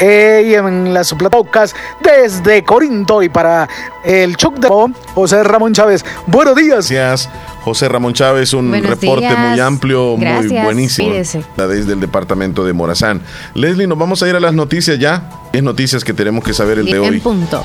eh, 0.00 0.46
y 0.50 0.54
en 0.54 0.92
las 0.92 1.14
plataformas 1.14 1.74
desde 2.00 2.62
Corinto 2.64 3.22
y 3.22 3.28
para 3.28 3.68
el 4.04 4.36
Chuck 4.36 4.58
de 4.58 4.68
José 5.14 5.42
Ramón 5.42 5.72
Chávez. 5.72 6.04
Buenos 6.26 6.56
días. 6.56 6.90
Gracias. 6.90 7.30
José 7.62 7.88
Ramón 7.88 8.14
Chávez, 8.14 8.52
un 8.54 8.72
reporte 8.72 9.34
muy 9.36 9.60
amplio, 9.60 10.16
muy 10.16 10.48
buenísimo. 10.48 11.10
Desde 11.12 11.92
el 11.92 12.00
departamento 12.00 12.64
de 12.64 12.72
Morazán. 12.72 13.22
Leslie, 13.54 13.86
nos 13.86 13.98
vamos 13.98 14.22
a 14.22 14.28
ir 14.28 14.36
a 14.36 14.40
las 14.40 14.54
noticias 14.54 14.98
ya. 14.98 15.30
Es 15.52 15.62
noticias 15.62 16.04
que 16.04 16.12
tenemos 16.12 16.44
que 16.44 16.54
saber 16.54 16.78
el 16.78 16.86
de 16.86 16.98
hoy. 16.98 17.16
En 17.16 17.20
punto 17.20 17.62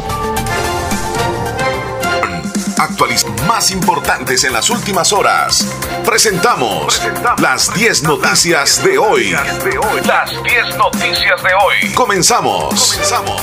más 3.48 3.72
importantes 3.72 4.46
en 4.46 4.54
las 4.54 4.70
últimas 4.70 5.12
horas. 5.12 5.68
Presentamos, 6.06 7.02
las 7.42 7.74
10 7.74 8.04
noticias, 8.04 8.82
de 8.82 8.98
hoy. 8.98 9.32
Las 10.06 10.32
10 10.32 10.78
noticias 10.78 11.44
de 11.44 11.50
hoy. 11.54 11.94
Comenzamos. 11.96 12.94
Comenzamos. 12.94 13.42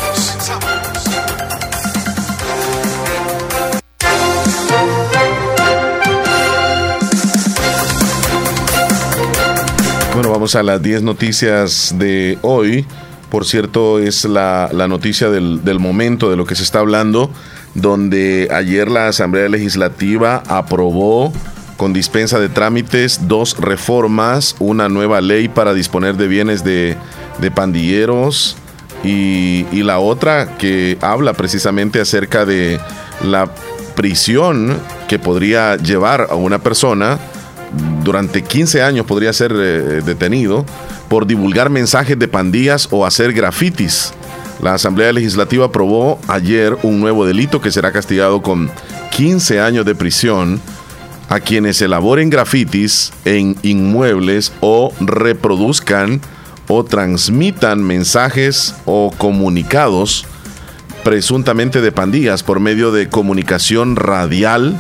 Bueno, 10.15 10.31
vamos 10.31 10.55
a 10.55 10.63
las 10.63 10.81
10 10.81 11.03
noticias 11.03 11.95
de 11.99 12.39
hoy. 12.41 12.87
Por 13.31 13.45
cierto, 13.45 13.99
es 13.99 14.25
la, 14.25 14.71
noticia 14.89 15.29
del, 15.29 15.63
del 15.65 15.79
momento 15.79 16.31
de 16.31 16.37
lo 16.37 16.47
que 16.47 16.55
se 16.55 16.63
está 16.63 16.79
hablando 16.79 17.31
donde 17.75 18.49
ayer 18.51 18.91
la 18.91 19.09
Asamblea 19.09 19.49
Legislativa 19.49 20.43
aprobó 20.49 21.33
con 21.77 21.95
dispensa 21.95 22.39
de 22.39 22.51
trámites 22.51 23.27
dos 23.27 23.57
reformas, 23.59 24.55
una 24.59 24.91
nueva 24.91 25.23
ley 25.23 25.49
para 25.49 25.73
disponer 25.73 26.17
de 26.17 26.29
bienes 26.29 26.63
de, 26.63 26.97
pandilleros 27.55 28.57
y, 29.03 29.65
la 29.83 29.99
otra 29.99 30.59
que 30.59 30.99
habla 31.01 31.33
precisamente 31.33 31.99
acerca 31.99 32.45
de 32.45 32.79
la 33.25 33.49
prisión 33.97 34.79
que 35.09 35.19
podría 35.19 35.77
llevar 35.77 36.27
a 36.31 36.35
una 36.35 36.59
persona 36.59 37.19
durante 38.05 38.43
15 38.43 38.83
años 38.83 39.07
podría 39.07 39.33
ser 39.33 39.53
eh, 39.57 40.03
detenido 40.05 40.67
por 41.09 41.27
divulgar 41.27 41.71
mensajes 41.71 42.19
de 42.19 42.29
pandillas 42.29 42.89
o 42.91 43.07
hacer 43.07 43.33
grafitis. 43.33 44.13
La 44.63 44.75
Asamblea 44.75 45.13
Legislativa 45.13 45.67
aprobó 45.67 46.19
ayer 46.29 46.77
un 46.83 47.01
nuevo 47.01 47.25
delito 47.25 47.61
que 47.61 47.71
será 47.71 47.93
castigado 47.93 48.43
con 48.43 48.71
15 49.13 49.61
años 49.61 49.87
de 49.87 49.95
prisión 49.95 50.61
a 51.31 51.41
quienes 51.41 51.81
elaboren 51.81 52.29
grafitis 52.29 53.13
en 53.25 53.57
inmuebles 53.63 54.53
o 54.61 54.93
reproduzcan 55.01 56.21
o 56.69 56.85
transmitan 56.85 57.83
mensajes 57.83 58.75
o 58.85 59.13
comunicados 59.17 60.27
presuntamente 61.05 61.81
de 61.81 61.93
pandillas 61.93 62.43
por 62.43 62.61
medio 62.61 62.93
de 62.93 63.09
comunicación 63.09 63.97
radial, 63.97 64.79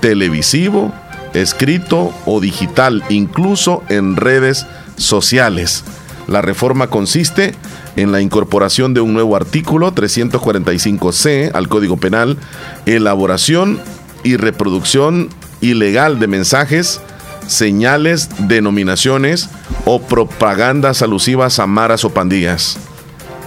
televisivo, 0.00 0.92
escrito 1.32 2.12
o 2.26 2.40
digital, 2.40 3.02
incluso 3.08 3.82
en 3.88 4.16
redes 4.16 4.66
sociales. 4.96 5.82
La 6.28 6.42
reforma 6.42 6.88
consiste 6.88 7.54
en 7.96 8.12
la 8.12 8.20
incorporación 8.20 8.94
de 8.94 9.00
un 9.00 9.12
nuevo 9.12 9.36
artículo 9.36 9.94
345C 9.94 11.50
al 11.54 11.68
Código 11.68 11.96
Penal, 11.96 12.38
elaboración 12.86 13.80
y 14.22 14.36
reproducción 14.36 15.28
ilegal 15.60 16.18
de 16.18 16.26
mensajes, 16.26 17.00
señales, 17.46 18.28
denominaciones 18.48 19.48
o 19.84 20.00
propagandas 20.00 21.02
alusivas 21.02 21.58
a 21.58 21.66
maras 21.66 22.04
o 22.04 22.10
pandillas. 22.10 22.78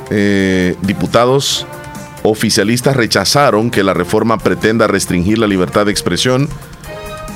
Eh, 0.10 0.76
diputados 0.82 1.66
oficialistas 2.24 2.95
rechazaron 2.95 3.70
que 3.70 3.84
la 3.84 3.93
reforma 3.93 4.38
pretenda 4.38 4.88
restringir 4.88 5.38
la 5.38 5.48
libertad 5.48 5.86
de 5.86 5.91
expresión. 5.91 6.50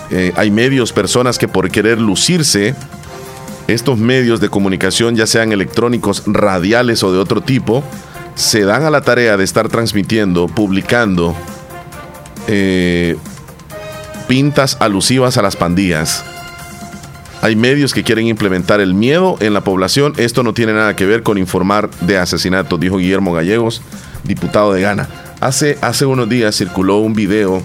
Eh, 0.09 0.33
hay 0.35 0.51
medios, 0.51 0.93
personas 0.93 1.37
que 1.37 1.47
por 1.47 1.69
querer 1.71 1.99
lucirse 1.99 2.75
estos 3.71 3.97
medios 3.97 4.39
de 4.39 4.49
comunicación, 4.49 5.15
ya 5.15 5.27
sean 5.27 5.51
electrónicos, 5.51 6.23
radiales 6.25 7.03
o 7.03 7.11
de 7.11 7.19
otro 7.19 7.41
tipo, 7.41 7.83
se 8.35 8.61
dan 8.61 8.83
a 8.83 8.89
la 8.89 9.01
tarea 9.01 9.37
de 9.37 9.43
estar 9.43 9.69
transmitiendo, 9.69 10.47
publicando 10.47 11.35
eh, 12.47 13.17
pintas 14.27 14.77
alusivas 14.79 15.37
a 15.37 15.41
las 15.41 15.55
pandillas. 15.55 16.23
Hay 17.41 17.55
medios 17.55 17.93
que 17.93 18.03
quieren 18.03 18.27
implementar 18.27 18.81
el 18.81 18.93
miedo 18.93 19.35
en 19.39 19.53
la 19.53 19.61
población. 19.61 20.13
Esto 20.17 20.43
no 20.43 20.53
tiene 20.53 20.73
nada 20.73 20.95
que 20.95 21.05
ver 21.05 21.23
con 21.23 21.37
informar 21.37 21.89
de 22.01 22.17
asesinato, 22.17 22.77
dijo 22.77 22.97
Guillermo 22.97 23.33
Gallegos, 23.33 23.81
diputado 24.23 24.73
de 24.73 24.81
Ghana. 24.81 25.09
Hace, 25.39 25.77
hace 25.81 26.05
unos 26.05 26.29
días 26.29 26.55
circuló 26.55 26.99
un 26.99 27.13
video 27.13 27.63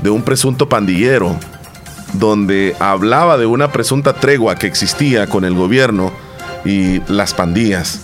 de 0.00 0.10
un 0.10 0.22
presunto 0.22 0.68
pandillero 0.68 1.36
donde 2.18 2.74
hablaba 2.78 3.38
de 3.38 3.46
una 3.46 3.72
presunta 3.72 4.14
tregua 4.14 4.56
que 4.56 4.66
existía 4.66 5.26
con 5.26 5.44
el 5.44 5.54
gobierno 5.54 6.12
y 6.64 7.00
las 7.10 7.34
pandillas. 7.34 8.00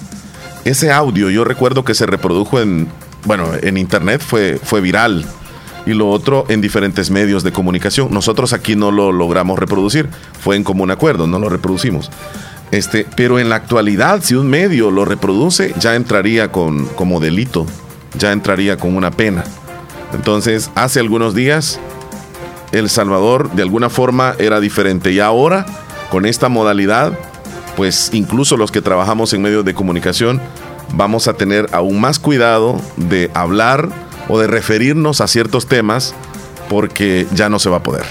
Ese 0.65 0.93
audio 0.93 1.31
yo 1.31 1.45
recuerdo 1.45 1.85
que 1.85 1.95
se 1.95 2.07
reprodujo 2.07 2.61
en, 2.61 2.89
bueno, 3.25 3.49
en 3.61 3.77
internet 3.77 4.23
fue, 4.25 4.61
fue 4.63 4.81
viral 4.81 5.25
y 5.87 5.95
lo 5.95 6.09
otro 6.11 6.45
en 6.49 6.61
diferentes 6.61 7.11
medios 7.11 7.43
de 7.43 7.53
comunicación. 7.53 8.09
Nosotros 8.13 8.53
aquí 8.53 8.77
no 8.77 8.91
lo 8.91 9.13
logramos 9.13 9.59
reproducir, 9.59 10.09
fue 10.41 10.57
en 10.57 10.65
común 10.65 10.91
acuerdo, 10.91 11.27
no 11.27 11.39
lo 11.39 11.49
reproducimos. 11.49 12.11
Este, 12.71 13.07
pero 13.17 13.39
en 13.39 13.49
la 13.51 13.57
actualidad, 13.57 14.23
si 14.23 14.35
un 14.35 14.49
medio 14.49 14.91
lo 14.91 15.05
reproduce, 15.05 15.75
ya 15.79 15.95
entraría 15.95 16.51
con, 16.51 16.87
como 16.87 17.21
delito, 17.21 17.67
ya 18.17 18.33
entraría 18.33 18.77
con 18.79 18.97
una 18.97 19.11
pena. 19.11 19.45
Entonces, 20.15 20.71
hace 20.75 21.01
algunos 21.01 21.35
días 21.35 21.81
el 22.73 22.89
Salvador 22.91 23.51
de 23.53 23.63
alguna 23.63 23.91
forma 23.91 24.35
era 24.39 24.61
diferente. 24.61 25.13
Y 25.13 25.21
ahora, 25.21 25.67
con 26.11 26.27
esta 26.27 26.49
modalidad, 26.49 27.13
pues 27.77 28.11
incluso 28.13 28.57
los 28.57 28.71
que 28.71 28.83
trabajamos 28.83 29.33
en 29.33 29.43
medios 29.43 29.65
de 29.65 29.75
comunicación, 29.75 30.41
vamos 30.95 31.29
a 31.29 31.35
tener 31.35 31.69
aún 31.73 32.01
más 32.01 32.19
cuidado 32.19 32.81
de 32.97 33.31
hablar 33.35 33.89
o 34.29 34.39
de 34.39 34.47
referirnos 34.47 35.21
a 35.21 35.29
ciertos 35.29 35.67
temas 35.67 36.15
porque 36.69 37.27
ya 37.33 37.49
no 37.49 37.59
se 37.59 37.71
va 37.71 37.79
a 37.79 37.83
poder. 37.83 38.05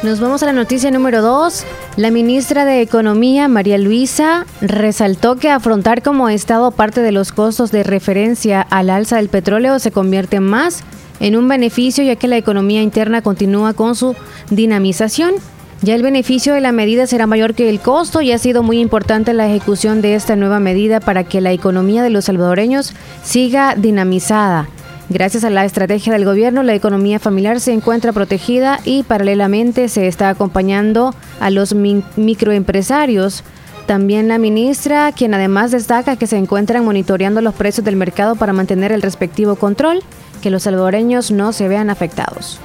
Nos 0.00 0.20
vamos 0.20 0.44
a 0.44 0.46
la 0.46 0.52
noticia 0.52 0.92
número 0.92 1.22
2. 1.22 1.64
La 1.96 2.12
ministra 2.12 2.64
de 2.64 2.82
Economía, 2.82 3.48
María 3.48 3.78
Luisa, 3.78 4.46
resaltó 4.60 5.34
que 5.34 5.50
afrontar 5.50 6.02
como 6.02 6.28
Estado 6.28 6.70
parte 6.70 7.02
de 7.02 7.10
los 7.10 7.32
costos 7.32 7.72
de 7.72 7.82
referencia 7.82 8.60
al 8.62 8.90
alza 8.90 9.16
del 9.16 9.28
petróleo 9.28 9.80
se 9.80 9.90
convierte 9.90 10.38
más 10.38 10.84
en 11.18 11.34
un 11.36 11.48
beneficio 11.48 12.04
ya 12.04 12.14
que 12.14 12.28
la 12.28 12.36
economía 12.36 12.80
interna 12.80 13.22
continúa 13.22 13.72
con 13.72 13.96
su 13.96 14.14
dinamización. 14.50 15.34
Ya 15.82 15.96
el 15.96 16.04
beneficio 16.04 16.54
de 16.54 16.60
la 16.60 16.70
medida 16.70 17.08
será 17.08 17.26
mayor 17.26 17.54
que 17.54 17.68
el 17.68 17.80
costo 17.80 18.20
y 18.20 18.30
ha 18.30 18.38
sido 18.38 18.62
muy 18.62 18.78
importante 18.78 19.32
la 19.32 19.48
ejecución 19.48 20.00
de 20.00 20.14
esta 20.14 20.36
nueva 20.36 20.60
medida 20.60 21.00
para 21.00 21.24
que 21.24 21.40
la 21.40 21.50
economía 21.50 22.04
de 22.04 22.10
los 22.10 22.26
salvadoreños 22.26 22.92
siga 23.24 23.74
dinamizada. 23.76 24.68
Gracias 25.10 25.42
a 25.44 25.50
la 25.50 25.64
estrategia 25.64 26.12
del 26.12 26.26
gobierno, 26.26 26.62
la 26.62 26.74
economía 26.74 27.18
familiar 27.18 27.60
se 27.60 27.72
encuentra 27.72 28.12
protegida 28.12 28.78
y 28.84 29.04
paralelamente 29.04 29.88
se 29.88 30.06
está 30.06 30.28
acompañando 30.28 31.14
a 31.40 31.48
los 31.50 31.74
microempresarios. 31.74 33.42
También 33.86 34.28
la 34.28 34.36
ministra, 34.36 35.10
quien 35.12 35.32
además 35.32 35.70
destaca 35.70 36.16
que 36.16 36.26
se 36.26 36.36
encuentran 36.36 36.84
monitoreando 36.84 37.40
los 37.40 37.54
precios 37.54 37.86
del 37.86 37.96
mercado 37.96 38.36
para 38.36 38.52
mantener 38.52 38.92
el 38.92 39.00
respectivo 39.00 39.56
control, 39.56 40.02
que 40.42 40.50
los 40.50 40.64
salvadoreños 40.64 41.30
no 41.30 41.54
se 41.54 41.68
vean 41.68 41.88
afectados. 41.88 42.60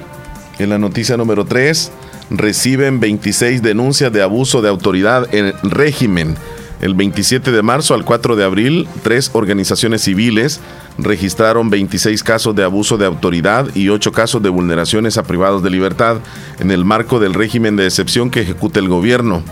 En 0.60 0.70
la 0.70 0.78
noticia 0.78 1.16
número 1.16 1.46
3, 1.46 1.91
reciben 2.30 3.00
26 3.00 3.62
denuncias 3.62 4.12
de 4.12 4.22
abuso 4.22 4.62
de 4.62 4.68
autoridad 4.68 5.34
en 5.34 5.54
régimen 5.64 6.36
el 6.84 6.96
27 6.96 7.54
de 7.54 7.62
marzo 7.62 7.94
al 7.94 8.04
4 8.04 8.36
de 8.36 8.44
abril, 8.44 8.90
tres 9.04 9.32
organizaciones 9.32 10.02
civiles 10.02 10.60
registraron 10.98 11.70
26 11.70 12.22
casos 12.24 12.54
de 12.58 12.66
abuso 12.66 12.98
de 12.98 13.06
autoridad 13.06 13.74
y 13.74 13.88
8 13.88 14.12
casos 14.12 14.44
de 14.44 14.50
vulneraciones 14.50 15.18
a 15.18 15.24
privados 15.24 15.64
de 15.64 15.70
libertad 15.70 16.18
en 16.60 16.72
el 16.72 16.84
marco 16.84 17.22
del 17.22 17.36
régimen 17.36 17.78
de 17.78 17.86
excepción 17.86 18.30
que 18.30 18.42
ejecuta 18.42 18.82
el 18.82 18.90
gobierno. 18.90 19.44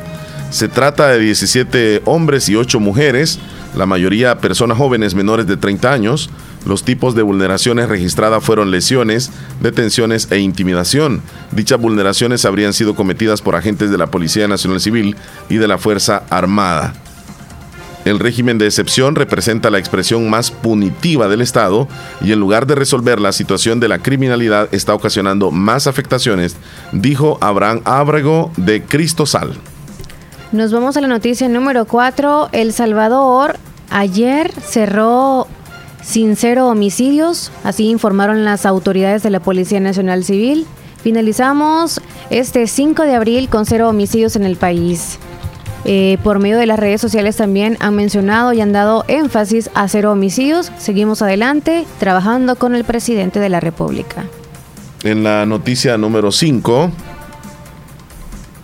Se 0.49 0.67
trata 0.67 1.07
de 1.07 1.19
17 1.19 2.01
hombres 2.03 2.49
y 2.49 2.57
8 2.57 2.81
mujeres, 2.81 3.39
la 3.77 3.85
mayoría 3.85 4.39
personas 4.39 4.77
jóvenes 4.77 5.15
menores 5.15 5.47
de 5.47 5.55
30 5.55 5.89
años. 5.89 6.29
Los 6.65 6.83
tipos 6.83 7.15
de 7.15 7.21
vulneraciones 7.21 7.87
registradas 7.87 8.43
fueron 8.43 8.71
lesiones, 8.71 9.31
detenciones 9.61 10.29
e 10.31 10.39
intimidación. 10.39 11.21
Dichas 11.53 11.79
vulneraciones 11.79 12.43
habrían 12.43 12.73
sido 12.73 12.93
cometidas 12.93 13.41
por 13.41 13.55
agentes 13.55 13.89
de 13.89 13.97
la 13.97 14.07
Policía 14.07 14.49
Nacional 14.49 14.81
Civil 14.81 15.15
y 15.47 15.55
de 15.55 15.69
la 15.69 15.77
Fuerza 15.77 16.23
Armada. 16.29 16.93
El 18.03 18.19
régimen 18.19 18.57
de 18.57 18.65
excepción 18.65 19.15
representa 19.15 19.69
la 19.69 19.77
expresión 19.77 20.29
más 20.29 20.49
punitiva 20.49 21.27
del 21.27 21.41
Estado 21.41 21.87
y 22.21 22.31
en 22.31 22.39
lugar 22.39 22.65
de 22.65 22.75
resolver 22.75 23.19
la 23.19 23.31
situación 23.31 23.79
de 23.79 23.87
la 23.87 23.99
criminalidad 23.99 24.69
está 24.71 24.95
ocasionando 24.95 25.51
más 25.51 25.85
afectaciones, 25.85 26.55
dijo 26.91 27.37
Abraham 27.41 27.81
Ábrego 27.85 28.51
de 28.57 28.83
Cristosal. 28.83 29.53
Nos 30.51 30.73
vamos 30.73 30.97
a 30.97 31.01
la 31.01 31.07
noticia 31.07 31.47
número 31.47 31.85
4. 31.85 32.49
El 32.51 32.73
Salvador 32.73 33.57
ayer 33.89 34.51
cerró 34.51 35.47
sin 36.01 36.35
cero 36.35 36.67
homicidios, 36.67 37.51
así 37.63 37.87
informaron 37.87 38.43
las 38.43 38.65
autoridades 38.65 39.21
de 39.21 39.29
la 39.29 39.39
Policía 39.39 39.79
Nacional 39.79 40.23
Civil. 40.23 40.65
Finalizamos 41.03 42.01
este 42.31 42.65
5 42.65 43.03
de 43.03 43.15
abril 43.15 43.47
con 43.49 43.65
cero 43.65 43.89
homicidios 43.89 44.35
en 44.35 44.43
el 44.43 44.55
país. 44.55 45.19
Eh, 45.85 46.17
por 46.23 46.39
medio 46.39 46.57
de 46.57 46.67
las 46.67 46.79
redes 46.79 47.01
sociales 47.01 47.37
también 47.37 47.77
han 47.79 47.95
mencionado 47.95 48.53
y 48.53 48.61
han 48.61 48.71
dado 48.71 49.03
énfasis 49.07 49.69
a 49.73 49.87
cero 49.87 50.11
homicidios. 50.11 50.71
Seguimos 50.77 51.21
adelante 51.21 51.85
trabajando 51.99 52.55
con 52.55 52.75
el 52.75 52.83
presidente 52.83 53.39
de 53.39 53.49
la 53.49 53.59
República. 53.59 54.25
En 55.03 55.23
la 55.23 55.45
noticia 55.47 55.97
número 55.97 56.31
5, 56.31 56.91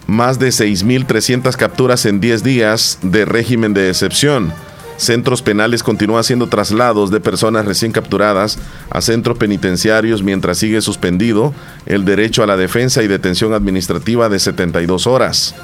más 0.06 0.38
de 0.38 0.50
6.300 0.50 1.56
capturas 1.56 2.06
en 2.06 2.20
10 2.20 2.44
días 2.44 3.00
de 3.02 3.26
régimen 3.26 3.74
de 3.74 3.90
excepción. 3.90 4.54
Centros 4.98 5.44
penales 5.44 5.84
continúan 5.84 6.22
haciendo 6.22 6.48
traslados 6.48 7.12
de 7.12 7.20
personas 7.20 7.66
recién 7.66 7.92
capturadas 7.92 8.58
a 8.90 9.02
centros 9.02 9.38
penitenciarios 9.38 10.24
mientras 10.24 10.58
sigue 10.58 10.82
suspendido 10.82 11.54
el 11.86 12.04
derecho 12.04 12.42
a 12.42 12.48
la 12.48 12.58
defensa 12.58 13.04
y 13.04 13.08
detención 13.08 13.54
administrativa 13.54 14.28
de 14.28 14.40
72 14.40 15.06
horas. 15.06 15.56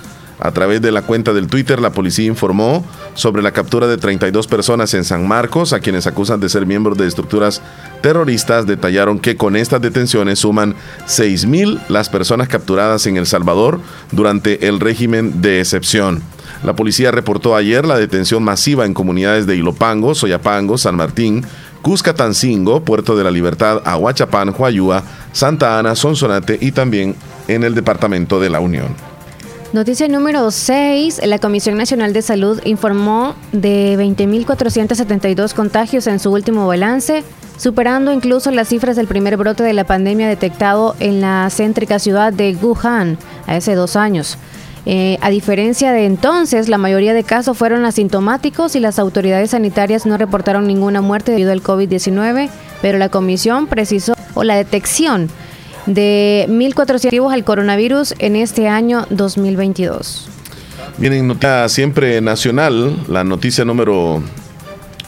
A 0.43 0.51
través 0.51 0.81
de 0.81 0.91
la 0.91 1.03
cuenta 1.03 1.31
del 1.31 1.47
Twitter, 1.47 1.79
la 1.79 1.93
policía 1.93 2.25
informó 2.25 2.85
sobre 3.13 3.41
la 3.41 3.53
captura 3.53 3.87
de 3.87 3.95
32 3.95 4.45
personas 4.47 4.93
en 4.93 5.05
San 5.05 5.25
Marcos, 5.25 5.71
a 5.71 5.79
quienes 5.79 6.05
acusan 6.05 6.41
de 6.41 6.49
ser 6.49 6.65
miembros 6.65 6.97
de 6.97 7.07
estructuras 7.07 7.61
terroristas. 8.01 8.67
Detallaron 8.67 9.19
que 9.19 9.37
con 9.37 9.55
estas 9.55 9.81
detenciones 9.81 10.39
suman 10.39 10.75
6.000 11.07 11.87
las 11.87 12.09
personas 12.09 12.49
capturadas 12.49 13.07
en 13.07 13.15
El 13.15 13.25
Salvador 13.25 13.79
durante 14.11 14.67
el 14.67 14.81
régimen 14.81 15.41
de 15.41 15.61
excepción. 15.61 16.21
La 16.65 16.75
policía 16.75 17.11
reportó 17.11 17.55
ayer 17.55 17.85
la 17.85 17.97
detención 17.97 18.43
masiva 18.43 18.85
en 18.85 18.93
comunidades 18.93 19.47
de 19.47 19.55
Ilopango, 19.55 20.13
Soyapango, 20.13 20.77
San 20.77 20.97
Martín, 20.97 21.45
Cuscatancingo, 21.81 22.83
Puerto 22.83 23.15
de 23.15 23.23
la 23.23 23.31
Libertad, 23.31 23.81
Aguachapán, 23.85 24.53
Huayúa, 24.57 25.03
Santa 25.31 25.79
Ana, 25.79 25.95
Sonsonate 25.95 26.57
y 26.59 26.73
también 26.73 27.15
en 27.47 27.63
el 27.63 27.75
departamento 27.75 28.41
de 28.41 28.49
la 28.49 28.59
Unión. 28.59 29.12
Noticia 29.74 30.07
número 30.07 30.51
6. 30.51 31.21
La 31.26 31.39
Comisión 31.39 31.78
Nacional 31.78 32.13
de 32.13 32.21
Salud 32.21 32.61
informó 32.63 33.34
de 33.53 33.97
20.472 33.97 35.55
contagios 35.55 36.05
en 36.05 36.19
su 36.19 36.32
último 36.32 36.67
balance, 36.67 37.24
superando 37.57 38.13
incluso 38.13 38.51
las 38.51 38.67
cifras 38.67 38.95
del 38.95 39.07
primer 39.07 39.36
brote 39.36 39.63
de 39.63 39.74
la 39.74 39.84
pandemia 39.84 40.30
detectado 40.30 40.95
en 40.99 41.21
la 41.21 41.49
céntrica 41.49 41.97
ciudad 41.97 42.32
de 42.32 42.55
Wuhan 42.61 43.17
hace 43.47 43.74
dos 43.74 43.95
años. 43.95 44.38
Eh, 44.86 45.17
a 45.21 45.32
diferencia 45.32 45.91
de 45.91 46.05
entonces, 46.05 46.69
la 46.69 46.78
mayoría 46.78 47.15
de 47.15 47.24
casos 47.24 47.57
fueron 47.57 47.84
asintomáticos 47.84 48.76
y 48.76 48.80
las 48.80 48.99
autoridades 48.99 49.51
sanitarias 49.51 50.05
no 50.05 50.19
reportaron 50.19 50.67
ninguna 50.67 51.01
muerte 51.01 51.32
debido 51.32 51.51
al 51.51 51.63
COVID-19, 51.63 52.51
pero 52.84 52.99
la 52.99 53.09
comisión 53.09 53.65
precisó 53.65 54.13
o 54.36 54.43
la 54.43 54.55
detección 54.55 55.32
de 55.86 56.45
1.400 56.49 57.34
al 57.34 57.43
coronavirus 57.43 58.15
en 58.19 58.36
este 58.36 58.67
año 58.67 59.05
2022. 59.09 60.29
Vienen 60.97 61.29
noticia 61.31 61.67
siempre 61.69 62.21
nacional, 62.21 62.97
la 63.07 63.23
noticia 63.23 63.65
número 63.65 64.21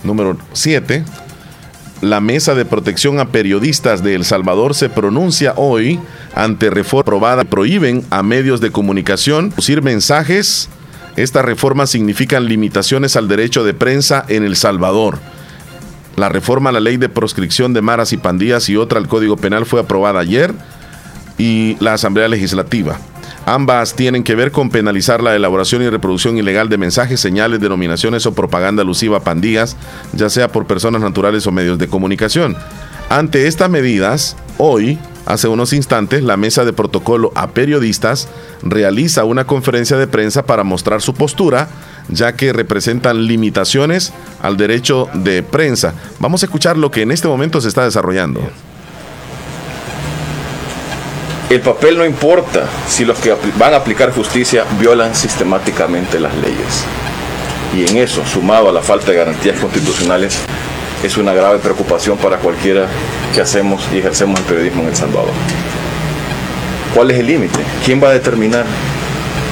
número 0.04 0.38
7. 0.54 1.04
La 2.02 2.20
Mesa 2.20 2.56
de 2.56 2.66
Protección 2.66 3.20
a 3.20 3.30
Periodistas 3.30 4.04
de 4.04 4.16
El 4.16 4.26
Salvador 4.26 4.76
se 4.76 4.90
pronuncia 4.90 5.54
hoy 5.56 6.00
ante 6.36 6.70
reforma 6.70 7.02
aprobada. 7.02 7.44
Prohíben 7.46 8.06
a 8.10 8.22
medios 8.22 8.62
de 8.62 8.72
comunicación 8.72 9.50
producir 9.50 9.82
mensajes. 9.82 10.70
Estas 11.16 11.46
reformas 11.46 11.90
significan 11.90 12.46
limitaciones 12.46 13.16
al 13.16 13.28
derecho 13.28 13.64
de 13.64 13.74
prensa 13.74 14.26
en 14.28 14.44
El 14.44 14.56
Salvador. 14.56 15.20
La 16.16 16.30
reforma 16.30 16.70
a 16.70 16.74
la 16.74 16.80
ley 16.80 16.98
de 16.98 17.10
proscripción 17.10 17.74
de 17.74 17.82
maras 17.82 18.14
y 18.14 18.18
pandillas 18.18 18.70
y 18.70 18.78
otra 18.78 19.00
al 19.00 19.08
Código 19.08 19.36
Penal 19.36 19.66
fue 19.66 19.82
aprobada 19.82 20.22
ayer 20.22 20.54
y 21.38 21.76
la 21.80 21.94
Asamblea 21.94 22.28
Legislativa. 22.28 22.98
Ambas 23.46 23.96
tienen 23.96 24.24
que 24.24 24.34
ver 24.34 24.52
con 24.52 24.70
penalizar 24.70 25.22
la 25.22 25.36
elaboración 25.36 25.84
y 25.84 25.90
reproducción 25.90 26.38
ilegal 26.38 26.68
de 26.68 26.80
mensajes, 26.80 27.20
señales, 27.20 27.60
denominaciones 27.60 28.26
o 28.26 28.34
propaganda 28.34 28.82
alusiva 28.82 29.18
a 29.18 29.24
pandillas, 29.24 29.78
ya 30.14 30.30
sea 30.30 30.52
por 30.52 30.66
personas 30.66 31.02
naturales 31.02 31.46
o 31.46 31.52
medios 31.52 31.78
de 31.78 31.88
comunicación. 31.88 32.58
Ante 33.10 33.46
estas 33.46 33.70
medidas, 33.70 34.36
hoy, 34.58 34.98
hace 35.28 35.48
unos 35.48 35.74
instantes, 35.74 36.24
la 36.24 36.38
Mesa 36.38 36.66
de 36.66 36.74
Protocolo 36.74 37.32
a 37.36 37.50
Periodistas 37.50 38.28
realiza 38.64 39.26
una 39.26 39.46
conferencia 39.46 39.98
de 39.98 40.08
prensa 40.08 40.44
para 40.44 40.64
mostrar 40.64 41.04
su 41.04 41.14
postura 41.14 41.68
ya 42.10 42.34
que 42.34 42.54
representan 42.54 43.26
limitaciones 43.26 44.14
al 44.42 44.58
derecho 44.58 45.10
de 45.14 45.44
prensa. 45.44 45.94
Vamos 46.20 46.44
a 46.44 46.46
escuchar 46.46 46.78
lo 46.78 46.92
que 46.92 47.02
en 47.02 47.12
este 47.12 47.28
momento 47.28 47.62
se 47.62 47.68
está 47.68 47.84
desarrollando. 47.84 48.42
El 51.50 51.62
papel 51.62 51.98
no 51.98 52.06
importa 52.06 52.68
si 52.90 53.06
los 53.06 53.20
que 53.20 53.36
van 53.58 53.74
a 53.74 53.78
aplicar 53.78 54.12
justicia 54.12 54.66
violan 54.80 55.14
sistemáticamente 55.14 56.20
las 56.20 56.34
leyes. 56.36 56.84
Y 57.76 57.88
en 57.88 57.98
eso, 57.98 58.26
sumado 58.26 58.70
a 58.70 58.72
la 58.72 58.82
falta 58.82 59.12
de 59.12 59.18
garantías 59.18 59.60
constitucionales, 59.60 60.38
es 61.04 61.18
una 61.18 61.34
grave 61.34 61.60
preocupación 61.60 62.18
para 62.18 62.38
cualquiera 62.38 62.88
que 63.34 63.42
hacemos 63.42 63.88
y 63.94 64.00
ejercemos 64.00 64.40
el 64.40 64.46
periodismo 64.46 64.84
en 64.84 64.90
El 64.90 64.96
Salvador. 64.96 65.34
¿Cuál 66.96 67.12
es 67.12 67.20
el 67.20 67.28
límite? 67.28 67.60
¿Quién 67.84 68.02
va 68.02 68.10
a 68.10 68.14
determinar 68.14 68.66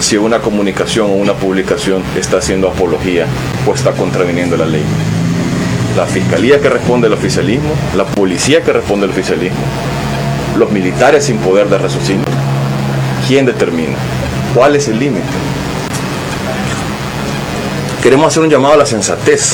si 0.03 0.17
una 0.17 0.39
comunicación 0.39 1.09
o 1.09 1.13
una 1.13 1.33
publicación 1.33 2.03
está 2.17 2.37
haciendo 2.37 2.67
apología 2.67 3.25
o 3.65 3.73
está 3.73 3.93
contraviniendo 3.93 4.57
la 4.57 4.65
ley. 4.65 4.83
La 5.95 6.05
fiscalía 6.05 6.59
que 6.59 6.67
responde 6.67 7.07
al 7.07 7.13
oficialismo, 7.13 7.69
la 7.95 8.03
policía 8.03 8.61
que 8.61 8.73
responde 8.73 9.05
al 9.05 9.11
oficialismo, 9.11 9.57
los 10.57 10.69
militares 10.71 11.23
sin 11.23 11.37
poder 11.37 11.69
de 11.69 11.77
raciocinio. 11.77 12.25
¿Quién 13.27 13.45
determina? 13.45 13.95
¿Cuál 14.53 14.75
es 14.75 14.89
el 14.89 14.99
límite? 14.99 15.25
Queremos 18.01 18.27
hacer 18.27 18.43
un 18.43 18.49
llamado 18.49 18.73
a 18.73 18.77
la 18.77 18.85
sensatez, 18.85 19.53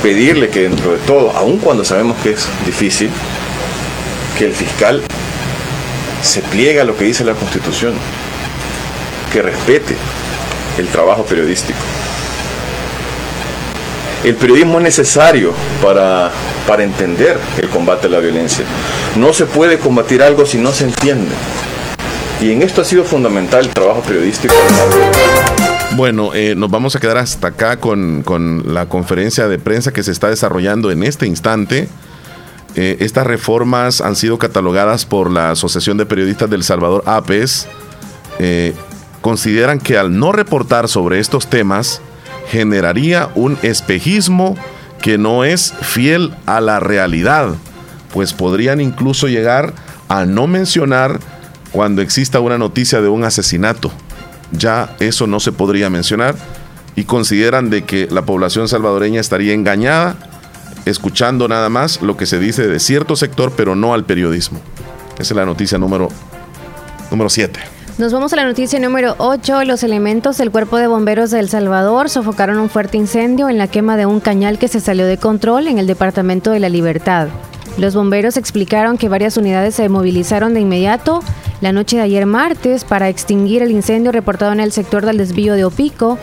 pedirle 0.00 0.48
que 0.48 0.62
dentro 0.62 0.92
de 0.92 0.98
todo, 0.98 1.32
aun 1.36 1.58
cuando 1.58 1.84
sabemos 1.84 2.16
que 2.22 2.30
es 2.30 2.46
difícil, 2.64 3.10
que 4.38 4.44
el 4.44 4.52
fiscal 4.52 5.02
se 6.22 6.40
pliega 6.42 6.82
a 6.82 6.84
lo 6.84 6.96
que 6.96 7.04
dice 7.04 7.24
la 7.24 7.34
Constitución, 7.34 7.94
respete 9.42 9.96
el 10.78 10.88
trabajo 10.88 11.24
periodístico. 11.24 11.78
El 14.24 14.34
periodismo 14.34 14.78
es 14.78 14.84
necesario 14.84 15.52
para, 15.82 16.30
para 16.66 16.82
entender 16.82 17.38
el 17.58 17.68
combate 17.68 18.06
a 18.06 18.10
la 18.10 18.18
violencia. 18.18 18.64
No 19.16 19.32
se 19.32 19.46
puede 19.46 19.78
combatir 19.78 20.22
algo 20.22 20.44
si 20.46 20.58
no 20.58 20.72
se 20.72 20.84
entiende. 20.84 21.34
Y 22.40 22.52
en 22.52 22.62
esto 22.62 22.82
ha 22.82 22.84
sido 22.84 23.04
fundamental 23.04 23.64
el 23.64 23.70
trabajo 23.70 24.00
periodístico. 24.02 24.54
Bueno, 25.96 26.34
eh, 26.34 26.54
nos 26.54 26.70
vamos 26.70 26.94
a 26.94 27.00
quedar 27.00 27.16
hasta 27.16 27.48
acá 27.48 27.78
con, 27.78 28.22
la 28.66 28.86
conferencia 28.86 29.48
de 29.48 29.58
prensa 29.58 29.92
que 29.92 30.02
se 30.02 30.12
está 30.12 30.28
desarrollando 30.28 30.90
en 30.90 31.02
este 31.02 31.26
instante. 31.26 31.88
Eh, 32.74 32.98
estas 33.00 33.26
reformas 33.26 34.02
han 34.02 34.16
sido 34.16 34.36
catalogadas 34.36 35.06
por 35.06 35.30
la 35.30 35.52
Asociación 35.52 35.96
de 35.96 36.04
Periodistas 36.04 36.50
del 36.50 36.64
Salvador, 36.64 37.02
APES. 37.06 37.68
Eh, 38.38 38.74
consideran 39.26 39.80
que 39.80 39.98
al 39.98 40.16
no 40.16 40.30
reportar 40.30 40.86
sobre 40.86 41.18
estos 41.18 41.48
temas, 41.48 42.00
generaría 42.48 43.28
un 43.34 43.58
espejismo 43.62 44.54
que 45.02 45.18
no 45.18 45.42
es 45.42 45.74
fiel 45.82 46.32
a 46.46 46.60
la 46.60 46.78
realidad, 46.78 47.56
pues 48.12 48.32
podrían 48.32 48.80
incluso 48.80 49.26
llegar 49.26 49.74
a 50.08 50.26
no 50.26 50.46
mencionar 50.46 51.18
cuando 51.72 52.02
exista 52.02 52.38
una 52.38 52.56
noticia 52.56 53.00
de 53.00 53.08
un 53.08 53.24
asesinato. 53.24 53.90
Ya 54.52 54.94
eso 55.00 55.26
no 55.26 55.40
se 55.40 55.50
podría 55.50 55.90
mencionar 55.90 56.36
y 56.94 57.02
consideran 57.02 57.68
de 57.68 57.82
que 57.82 58.06
la 58.08 58.22
población 58.22 58.68
salvadoreña 58.68 59.20
estaría 59.20 59.54
engañada 59.54 60.14
escuchando 60.84 61.48
nada 61.48 61.68
más 61.68 62.00
lo 62.00 62.16
que 62.16 62.26
se 62.26 62.38
dice 62.38 62.68
de 62.68 62.78
cierto 62.78 63.16
sector, 63.16 63.52
pero 63.56 63.74
no 63.74 63.92
al 63.92 64.04
periodismo. 64.04 64.60
Esa 65.18 65.34
es 65.34 65.36
la 65.36 65.46
noticia 65.46 65.78
número 65.78 66.10
7. 67.26 67.75
Nos 67.98 68.12
vamos 68.12 68.30
a 68.34 68.36
la 68.36 68.44
noticia 68.44 68.78
número 68.78 69.14
8. 69.16 69.64
Los 69.64 69.82
elementos 69.82 70.36
del 70.36 70.50
Cuerpo 70.50 70.76
de 70.76 70.86
Bomberos 70.86 71.30
de 71.30 71.40
El 71.40 71.48
Salvador 71.48 72.10
sofocaron 72.10 72.58
un 72.58 72.68
fuerte 72.68 72.98
incendio 72.98 73.48
en 73.48 73.56
la 73.56 73.68
quema 73.68 73.96
de 73.96 74.04
un 74.04 74.20
cañal 74.20 74.58
que 74.58 74.68
se 74.68 74.80
salió 74.80 75.06
de 75.06 75.16
control 75.16 75.66
en 75.66 75.78
el 75.78 75.86
Departamento 75.86 76.50
de 76.50 76.60
la 76.60 76.68
Libertad. 76.68 77.28
Los 77.78 77.94
bomberos 77.94 78.36
explicaron 78.36 78.98
que 78.98 79.08
varias 79.08 79.38
unidades 79.38 79.76
se 79.76 79.88
movilizaron 79.88 80.52
de 80.52 80.60
inmediato 80.60 81.22
la 81.62 81.72
noche 81.72 81.96
de 81.96 82.02
ayer 82.02 82.26
martes 82.26 82.84
para 82.84 83.08
extinguir 83.08 83.62
el 83.62 83.70
incendio 83.70 84.12
reportado 84.12 84.52
en 84.52 84.60
el 84.60 84.72
sector 84.72 85.06
del 85.06 85.16
desvío 85.16 85.54
de 85.54 85.64
Opico. 85.64 86.18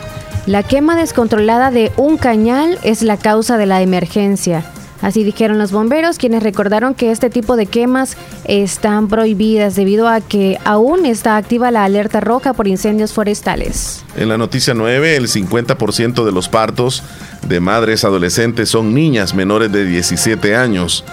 La 0.45 0.61
quema 0.61 0.95
descontrolada 0.95 1.71
de 1.71 1.91
un 1.97 2.17
cañal 2.17 2.77
es 2.83 3.01
la 3.01 3.17
causa 3.17 3.57
de 3.57 3.65
la 3.65 3.81
emergencia. 3.81 4.63
Así 5.03 5.25
dijeron 5.25 5.57
los 5.57 5.73
bomberos, 5.73 6.17
quienes 6.17 6.41
recordaron 6.41 6.95
que 6.95 7.11
este 7.11 7.29
tipo 7.29 7.57
de 7.57 7.65
quemas 7.65 8.15
están 8.45 9.09
prohibidas 9.09 9.75
debido 9.75 10.07
a 10.07 10.21
que 10.21 10.57
aún 10.63 11.05
está 11.05 11.35
activa 11.35 11.71
la 11.71 11.83
alerta 11.83 12.21
roja 12.21 12.53
por 12.53 12.69
incendios 12.69 13.11
forestales. 13.11 14.05
En 14.15 14.29
la 14.29 14.37
noticia 14.37 14.73
9, 14.73 15.17
el 15.17 15.27
50% 15.27 16.23
de 16.23 16.31
los 16.31 16.47
partos 16.47 17.03
de 17.47 17.59
madres 17.59 18.05
adolescentes 18.05 18.69
son 18.69 18.93
niñas 18.93 19.35
menores 19.35 19.73
de 19.73 19.83
17 19.83 20.55
años 20.55 21.03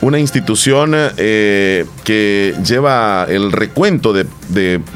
una 0.00 0.18
institución 0.18 0.92
eh, 0.94 1.86
que 2.04 2.54
lleva 2.64 3.26
el 3.28 3.52
recuento 3.52 4.12
de, 4.12 4.26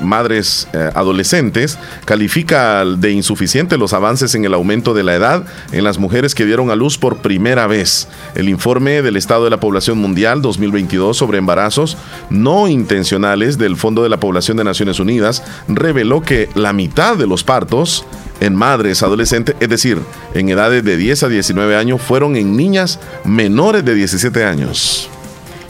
madres 0.01 0.69
eh, 0.73 0.91
adolescentes, 0.95 1.79
califica 2.05 2.85
de 2.85 3.11
insuficiente 3.11 3.77
los 3.79 3.93
avances 3.93 4.35
en 4.35 4.45
el 4.45 4.55
aumento 4.55 4.95
de 4.95 5.03
la 5.03 5.15
edad 5.15 5.45
en 5.73 5.85
las 5.85 5.99
mujeres 5.99 6.35
que 6.35 6.47
dieron 6.47 6.71
a 6.71 6.77
luz 6.77 6.99
por 6.99 7.19
primera 7.19 7.67
vez. 7.67 8.09
El 8.35 8.49
informe 8.49 9.03
del 9.03 9.17
Estado 9.17 9.45
de 9.45 9.51
la 9.51 9.61
Población 9.61 9.99
Mundial 9.99 10.43
2022 10.43 11.17
sobre 11.17 11.39
embarazos 11.39 11.97
no 12.31 12.69
intencionales 12.69 13.59
del 13.59 13.77
Fondo 13.77 14.03
de 14.03 14.09
la 14.09 14.21
Población 14.21 14.57
de 14.57 14.65
Naciones 14.65 15.01
Unidas 15.01 15.43
reveló 15.69 16.23
que 16.23 16.49
la 16.55 16.73
mitad 16.73 17.17
de 17.17 17.27
los 17.27 17.45
partos 17.45 18.05
en 18.43 18.57
madres 18.57 19.03
adolescentes, 19.03 19.55
es 19.61 19.69
decir, 19.69 19.99
en 20.35 20.49
edades 20.49 20.85
de 20.85 20.97
10 20.97 21.23
a 21.23 21.29
19 21.29 21.77
años, 21.77 22.03
fueron 22.03 22.37
en 22.37 22.57
niñas 22.57 22.99
menores 23.25 23.85
de 23.85 23.95
17 23.95 24.45
años. 24.45 25.09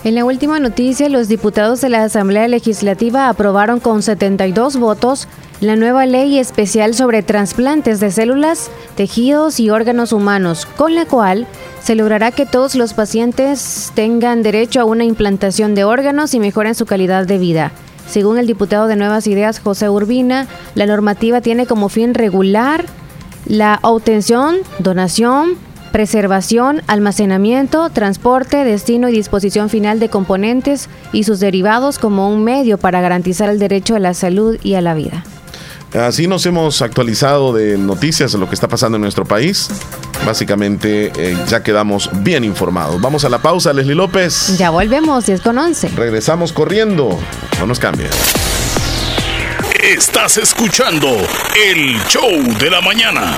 En 0.04 0.16
la 0.16 0.24
última 0.24 0.58
noticia, 0.58 1.08
los 1.08 1.28
diputados 1.28 1.80
de 1.80 1.88
la 1.88 2.02
Asamblea 2.02 2.48
Legislativa 2.48 3.28
aprobaron 3.28 3.78
con 3.78 4.02
72 4.02 4.76
votos 4.78 5.28
la 5.60 5.76
nueva 5.76 6.06
ley 6.06 6.38
especial 6.38 6.94
sobre 6.94 7.22
trasplantes 7.22 8.00
de 8.00 8.10
células, 8.10 8.68
tejidos 8.96 9.60
y 9.60 9.70
órganos 9.70 10.12
humanos, 10.12 10.66
con 10.76 10.96
la 10.96 11.04
cual 11.06 11.46
se 11.84 11.94
logrará 11.94 12.32
que 12.32 12.46
todos 12.46 12.74
los 12.74 12.94
pacientes 12.94 13.92
tengan 13.94 14.42
derecho 14.42 14.80
a 14.80 14.84
una 14.84 15.04
implantación 15.04 15.76
de 15.76 15.84
órganos 15.84 16.34
y 16.34 16.40
mejoren 16.40 16.74
su 16.74 16.84
calidad 16.84 17.26
de 17.26 17.38
vida. 17.38 17.72
Según 18.08 18.38
el 18.38 18.46
diputado 18.46 18.86
de 18.86 18.96
Nuevas 18.96 19.26
Ideas, 19.26 19.60
José 19.60 19.88
Urbina, 19.88 20.46
la 20.74 20.86
normativa 20.86 21.40
tiene 21.40 21.66
como 21.66 21.88
fin 21.88 22.14
regular 22.14 22.84
la 23.46 23.78
obtención, 23.82 24.56
donación, 24.78 25.56
preservación, 25.92 26.82
almacenamiento, 26.86 27.90
transporte, 27.90 28.64
destino 28.64 29.08
y 29.08 29.12
disposición 29.12 29.68
final 29.68 30.00
de 30.00 30.08
componentes 30.08 30.88
y 31.12 31.24
sus 31.24 31.38
derivados 31.38 31.98
como 31.98 32.30
un 32.30 32.42
medio 32.44 32.78
para 32.78 33.00
garantizar 33.00 33.48
el 33.50 33.58
derecho 33.58 33.94
a 33.94 34.00
la 34.00 34.14
salud 34.14 34.58
y 34.62 34.74
a 34.74 34.80
la 34.80 34.94
vida. 34.94 35.22
Así 35.94 36.26
nos 36.26 36.46
hemos 36.46 36.80
actualizado 36.80 37.52
de 37.52 37.76
noticias 37.76 38.32
de 38.32 38.38
lo 38.38 38.48
que 38.48 38.54
está 38.54 38.66
pasando 38.66 38.96
en 38.96 39.02
nuestro 39.02 39.24
país. 39.24 39.68
Básicamente 40.24 41.12
eh, 41.16 41.36
ya 41.48 41.62
quedamos 41.62 42.08
bien 42.22 42.44
informados. 42.44 43.00
Vamos 43.00 43.24
a 43.24 43.28
la 43.28 43.38
pausa, 43.38 43.72
Leslie 43.72 43.94
López. 43.94 44.56
Ya 44.56 44.70
volvemos, 44.70 45.26
10 45.26 45.40
con 45.42 45.58
11. 45.58 45.88
Regresamos 45.88 46.52
corriendo. 46.52 47.18
No 47.58 47.66
nos 47.66 47.78
cambien. 47.78 48.10
Estás 49.82 50.38
escuchando 50.38 51.08
el 51.66 52.00
show 52.08 52.30
de 52.58 52.70
la 52.70 52.80
mañana. 52.80 53.36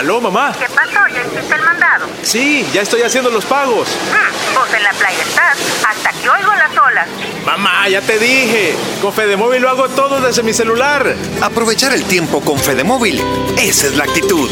¿Aló, 0.00 0.18
mamá? 0.18 0.54
¿Qué 0.58 0.64
pasó? 0.74 1.06
¿Ya 1.14 1.26
hiciste 1.26 1.54
el 1.54 1.60
mandado? 1.60 2.06
Sí, 2.22 2.66
ya 2.72 2.80
estoy 2.80 3.02
haciendo 3.02 3.28
los 3.28 3.44
pagos. 3.44 3.86
Hmm, 4.10 4.54
vos 4.54 4.72
en 4.72 4.82
la 4.82 4.92
playa 4.94 5.22
estás, 5.22 5.58
hasta 5.86 6.12
que 6.12 6.30
oigo 6.30 6.50
las 6.54 6.70
olas. 6.70 7.06
Mamá, 7.44 7.86
ya 7.86 8.00
te 8.00 8.18
dije. 8.18 8.74
Con 9.02 9.12
Fedemóvil 9.12 9.60
lo 9.60 9.68
hago 9.68 9.90
todo 9.90 10.22
desde 10.22 10.42
mi 10.42 10.54
celular. 10.54 11.14
Aprovechar 11.42 11.92
el 11.92 12.04
tiempo 12.04 12.40
con 12.40 12.58
Fedemóvil. 12.58 13.22
Esa 13.58 13.88
es 13.88 13.96
la 13.98 14.04
actitud. 14.04 14.50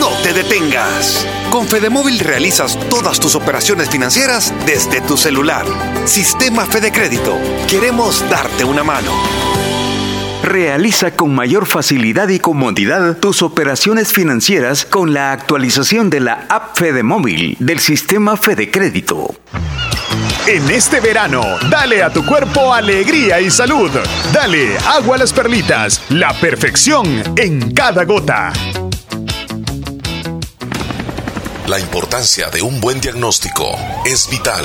No 0.00 0.08
te 0.24 0.32
detengas. 0.32 1.24
Con 1.52 1.68
Fedemóvil 1.68 2.18
realizas 2.18 2.76
todas 2.90 3.20
tus 3.20 3.36
operaciones 3.36 3.88
financieras 3.90 4.52
desde 4.66 5.00
tu 5.00 5.16
celular. 5.16 5.64
Sistema 6.06 6.66
Fede 6.66 6.90
Crédito. 6.90 7.38
Queremos 7.68 8.28
darte 8.28 8.64
una 8.64 8.82
mano. 8.82 9.12
Realiza 10.48 11.10
con 11.10 11.34
mayor 11.34 11.66
facilidad 11.66 12.30
y 12.30 12.38
comodidad 12.38 13.18
tus 13.18 13.42
operaciones 13.42 14.14
financieras 14.14 14.86
con 14.86 15.12
la 15.12 15.32
actualización 15.32 16.08
de 16.08 16.20
la 16.20 16.46
app 16.48 16.74
Fede 16.74 17.02
Móvil 17.02 17.54
del 17.60 17.80
sistema 17.80 18.34
Fede 18.34 18.70
Crédito. 18.70 19.34
En 20.46 20.70
este 20.70 21.00
verano, 21.00 21.44
dale 21.68 22.02
a 22.02 22.10
tu 22.10 22.24
cuerpo 22.24 22.72
alegría 22.72 23.42
y 23.42 23.50
salud. 23.50 23.90
Dale 24.32 24.78
agua 24.78 25.16
a 25.16 25.18
las 25.18 25.34
perlitas, 25.34 26.00
la 26.08 26.32
perfección 26.40 27.22
en 27.36 27.70
cada 27.72 28.04
gota. 28.04 28.50
La 31.66 31.78
importancia 31.78 32.48
de 32.48 32.62
un 32.62 32.80
buen 32.80 33.02
diagnóstico 33.02 33.76
es 34.06 34.26
vital. 34.30 34.64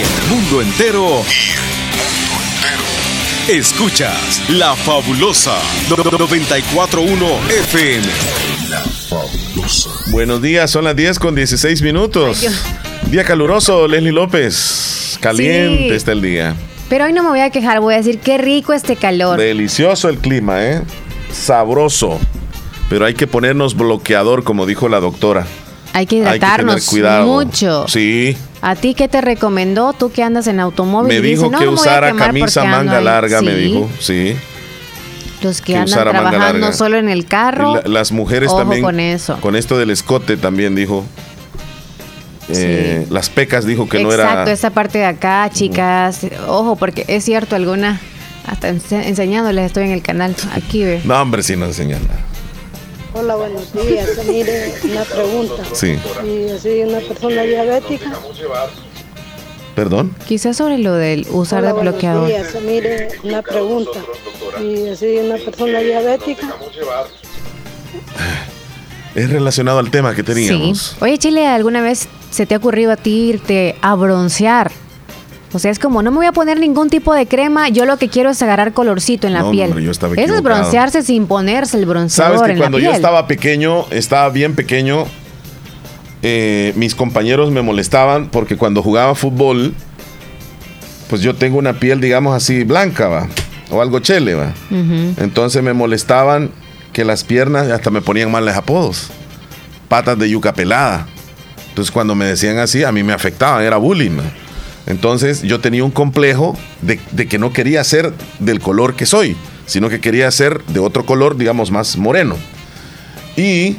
El 0.01 0.29
mundo 0.29 0.61
entero. 0.61 1.23
Escuchas 3.47 4.41
La 4.49 4.75
Fabulosa 4.75 5.57
941 5.89 7.25
FM. 7.49 8.07
Buenos 10.11 10.41
días, 10.41 10.71
son 10.71 10.85
las 10.85 10.95
10 10.95 11.19
con 11.19 11.35
16 11.35 11.81
minutos. 11.81 12.45
Día 13.09 13.23
caluroso, 13.23 13.87
Leslie 13.87 14.11
López. 14.11 15.17
Caliente 15.21 15.89
Sí. 15.89 15.95
está 15.95 16.11
el 16.13 16.21
día. 16.21 16.55
Pero 16.89 17.05
hoy 17.05 17.13
no 17.13 17.23
me 17.23 17.29
voy 17.29 17.39
a 17.41 17.49
quejar, 17.49 17.79
voy 17.79 17.93
a 17.93 17.97
decir 17.97 18.19
qué 18.19 18.37
rico 18.37 18.73
este 18.73 18.95
calor. 18.95 19.39
Delicioso 19.39 20.09
el 20.09 20.17
clima, 20.17 20.63
¿eh? 20.65 20.81
Sabroso. 21.31 22.19
Pero 22.89 23.05
hay 23.05 23.13
que 23.13 23.27
ponernos 23.27 23.75
bloqueador, 23.75 24.43
como 24.43 24.65
dijo 24.65 24.89
la 24.89 24.99
doctora. 24.99 25.45
Hay 25.93 26.05
que 26.05 26.15
Hay 26.17 26.21
que 26.23 26.25
tener 26.25 26.35
hidratarnos 26.37 26.85
cuidado. 26.85 27.25
mucho. 27.27 27.85
Sí. 27.87 28.37
¿A 28.61 28.75
ti 28.75 28.93
qué 28.93 29.07
te 29.07 29.19
recomendó? 29.21 29.93
Tú 29.93 30.11
que 30.11 30.23
andas 30.23 30.47
en 30.47 30.59
automóvil. 30.59 31.07
Me 31.07 31.19
dijo 31.21 31.43
dices, 31.43 31.51
"No, 31.51 31.59
que 31.59 31.65
no 31.65 31.71
me 31.71 31.77
usara 31.77 32.13
camisa 32.13 32.63
manga 32.63 32.99
ahí". 32.99 33.03
larga, 33.03 33.41
me 33.41 33.53
Sí, 33.55 33.57
dijo. 33.61 33.89
Sí. 33.99 34.35
Los 35.41 35.59
que, 35.61 35.73
que 35.73 35.79
andan 35.79 35.99
trabajando 35.99 36.71
solo 36.71 36.97
en 36.97 37.09
el 37.09 37.25
carro. 37.25 37.75
La- 37.75 37.81
las 37.89 38.11
mujeres 38.11 38.49
ojo 38.49 38.59
también. 38.59 38.83
con 38.83 38.99
eso. 38.99 39.37
Con 39.41 39.55
esto 39.55 39.77
del 39.77 39.89
escote 39.89 40.37
también 40.37 40.75
dijo. 40.75 41.03
Eh, 42.49 43.07
Las 43.09 43.29
pecas 43.29 43.65
dijo 43.65 43.87
que 43.87 44.03
no 44.03 44.11
Exacto, 44.11 44.41
era. 44.43 44.51
esa 44.51 44.71
parte 44.71 44.97
de 44.99 45.05
acá, 45.05 45.49
chicas. 45.53 46.19
Ojo, 46.47 46.75
porque 46.75 47.05
es 47.07 47.23
cierto, 47.23 47.55
alguna. 47.55 47.99
Hasta 48.45 48.69
ense- 48.71 49.05
enseñándoles 49.05 49.67
estoy 49.67 49.83
en 49.83 49.91
el 49.91 50.01
canal. 50.01 50.35
Aquí 50.53 50.83
ve. 50.83 51.01
No, 51.05 51.21
hombre, 51.21 51.43
sí 51.43 51.55
no 51.55 51.65
enseñan 51.65 52.01
nada. 52.07 52.19
Hola, 53.13 53.35
buenos 53.35 53.73
días. 53.73 54.09
Mire, 54.27 54.73
una 54.85 55.03
pregunta. 55.03 55.63
Sí. 55.73 55.97
Y 56.25 56.49
así, 56.49 56.81
una 56.83 56.99
persona 56.99 57.41
diabética. 57.43 58.11
¿Perdón? 59.75 60.15
Quizás 60.27 60.57
sobre 60.57 60.77
lo 60.77 60.93
del 60.93 61.25
usar 61.31 61.59
Hola, 61.59 61.67
de 61.67 61.73
buenos 61.73 61.93
bloqueador. 61.93 62.27
días. 62.27 62.55
Mire, 62.65 63.09
una 63.23 63.41
pregunta. 63.41 63.99
Y 64.61 64.87
así, 64.89 65.17
una 65.17 65.35
persona 65.37 65.79
diabética. 65.79 66.55
Es 69.15 69.29
relacionado 69.29 69.79
al 69.79 69.91
tema 69.91 70.15
que 70.15 70.23
teníamos. 70.23 70.79
Sí. 70.79 70.95
Oye, 71.01 71.17
Chile, 71.17 71.47
¿alguna 71.47 71.81
vez 71.81 72.07
se 72.31 72.45
te 72.45 72.55
ha 72.55 72.57
ocurrido 72.57 72.91
a 72.93 72.95
ti 72.97 73.29
irte 73.29 73.75
a 73.81 73.95
broncear? 73.95 74.71
O 75.53 75.59
sea, 75.59 75.69
es 75.69 75.79
como, 75.79 76.01
no 76.01 76.11
me 76.11 76.17
voy 76.17 76.25
a 76.27 76.31
poner 76.31 76.59
ningún 76.59 76.89
tipo 76.89 77.13
de 77.13 77.27
crema, 77.27 77.67
yo 77.69 77.85
lo 77.85 77.97
que 77.97 78.07
quiero 78.07 78.29
es 78.29 78.41
agarrar 78.41 78.71
colorcito 78.73 79.27
en 79.27 79.33
la 79.33 79.41
No, 79.41 79.51
piel. 79.51 79.67
hombre, 79.69 79.83
yo 79.83 79.91
estaba 79.91 80.15
Eso 80.15 80.35
es 80.35 80.41
broncearse 80.41 81.03
sin 81.03 81.27
ponerse 81.27 81.77
el 81.77 81.85
bronceador 81.85 82.37
Sabes 82.37 82.47
que 82.47 82.53
en 82.53 82.57
cuando 82.59 82.77
la 82.79 82.85
yo 82.85 82.91
estaba 82.93 83.27
pequeño, 83.27 83.85
estaba 83.91 84.29
bien 84.29 84.55
pequeño, 84.55 85.05
eh, 86.23 86.71
mis 86.75 86.95
compañeros 86.95 87.51
me 87.51 87.61
molestaban 87.61 88.29
porque 88.29 88.55
cuando 88.55 88.81
jugaba 88.81 89.13
fútbol, 89.15 89.73
pues 91.09 91.21
yo 91.21 91.35
tengo 91.35 91.57
una 91.57 91.73
piel, 91.73 91.99
digamos 91.99 92.33
así, 92.35 92.63
blanca, 92.63 93.09
va, 93.09 93.27
o 93.71 93.81
algo 93.81 93.99
chele, 93.99 94.35
va. 94.35 94.53
Entonces 95.17 95.61
me 95.63 95.73
molestaban 95.73 96.51
que 96.93 97.03
las 97.03 97.23
piernas 97.23 97.69
hasta 97.69 97.89
me 97.89 98.01
ponían 98.01 98.31
males 98.31 98.55
apodos. 98.55 99.09
Patas 99.89 100.17
de 100.17 100.29
yuca 100.29 100.53
pelada. 100.53 101.07
Entonces 101.69 101.91
cuando 101.91 102.15
me 102.15 102.25
decían 102.25 102.57
así, 102.59 102.83
a 102.83 102.91
mí 102.93 103.03
me 103.03 103.11
afectaban, 103.13 103.63
era 103.63 103.75
bullying. 103.77 104.11
man. 104.11 104.31
Entonces 104.87 105.41
yo 105.43 105.59
tenía 105.59 105.83
un 105.83 105.91
complejo 105.91 106.57
de, 106.81 106.99
de 107.11 107.27
que 107.27 107.37
no 107.37 107.53
quería 107.53 107.83
ser 107.83 108.13
del 108.39 108.59
color 108.59 108.95
que 108.95 109.05
soy, 109.05 109.35
sino 109.65 109.89
que 109.89 109.99
quería 110.01 110.29
ser 110.31 110.63
de 110.65 110.79
otro 110.79 111.05
color, 111.05 111.37
digamos, 111.37 111.71
más 111.71 111.97
moreno. 111.97 112.35
Y 113.37 113.75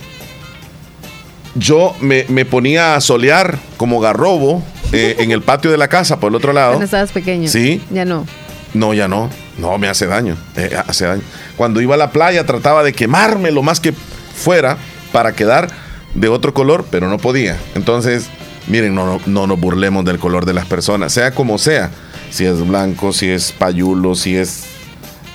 yo 1.55 1.95
me, 2.01 2.25
me 2.29 2.45
ponía 2.45 2.95
a 2.97 3.01
solear 3.01 3.59
como 3.77 4.01
garrobo 4.01 4.63
eh, 4.93 5.17
en 5.19 5.31
el 5.31 5.43
patio 5.43 5.71
de 5.71 5.77
la 5.79 5.89
casa, 5.89 6.19
por 6.21 6.31
el 6.31 6.37
otro 6.37 6.53
lado. 6.53 6.71
Cuando 6.73 6.85
estabas 6.87 7.13
pequeño. 7.13 7.49
Sí. 7.49 7.83
Ya 7.91 8.05
no. 8.05 8.27
No, 8.75 8.95
ya 8.95 9.09
no. 9.09 9.29
No, 9.59 9.77
me 9.77 9.89
hace 9.89 10.07
daño. 10.07 10.37
eh, 10.57 10.75
hace 10.87 11.05
daño. 11.07 11.23
Cuando 11.57 11.81
iba 11.83 11.95
a 11.95 11.99
la 11.99 12.11
playa 12.11 12.47
trataba 12.47 12.83
de 12.83 12.93
quemarme 12.95 13.51
lo 13.51 13.63
más 13.63 13.81
que 13.81 13.93
fuera 13.93 14.79
para 15.13 15.33
quedar 15.33 15.69
de 16.15 16.29
otro 16.29 16.55
color, 16.55 16.87
pero 16.91 17.09
no 17.09 17.19
podía. 17.19 17.59
Entonces, 17.75 18.29
miren, 18.69 18.95
no, 18.95 19.07
no, 19.07 19.21
no 19.27 19.47
nos 19.47 19.61
burlemos 19.61 20.05
del 20.05 20.19
color 20.19 20.45
de 20.45 20.55
las 20.55 20.67
personas, 20.67 21.13
sea 21.13 21.33
como 21.33 21.59
sea. 21.59 21.91
Si 22.31 22.45
es 22.45 22.67
blanco, 22.67 23.13
si 23.13 23.29
es 23.29 23.53
payulo, 23.53 24.15
si 24.15 24.37
es 24.37 24.65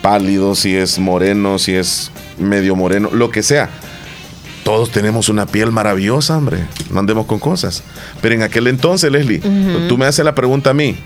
pálido, 0.01 0.55
si 0.55 0.75
es 0.75 0.99
moreno, 0.99 1.59
si 1.59 1.75
es 1.75 2.11
medio 2.37 2.75
moreno, 2.75 3.09
lo 3.11 3.29
que 3.29 3.43
sea. 3.43 3.69
Todos 4.63 4.91
tenemos 4.91 5.29
una 5.29 5.45
piel 5.45 5.71
maravillosa, 5.71 6.37
hombre. 6.37 6.65
No 6.91 6.99
andemos 6.99 7.25
con 7.25 7.39
cosas. 7.39 7.83
Pero 8.21 8.35
en 8.35 8.41
aquel 8.41 8.67
entonces, 8.67 9.11
Leslie, 9.11 9.39
tú 9.87 9.97
me 9.97 10.05
haces 10.05 10.25
la 10.25 10.35
pregunta 10.35 10.71
a 10.71 10.73
mí. 10.73 10.97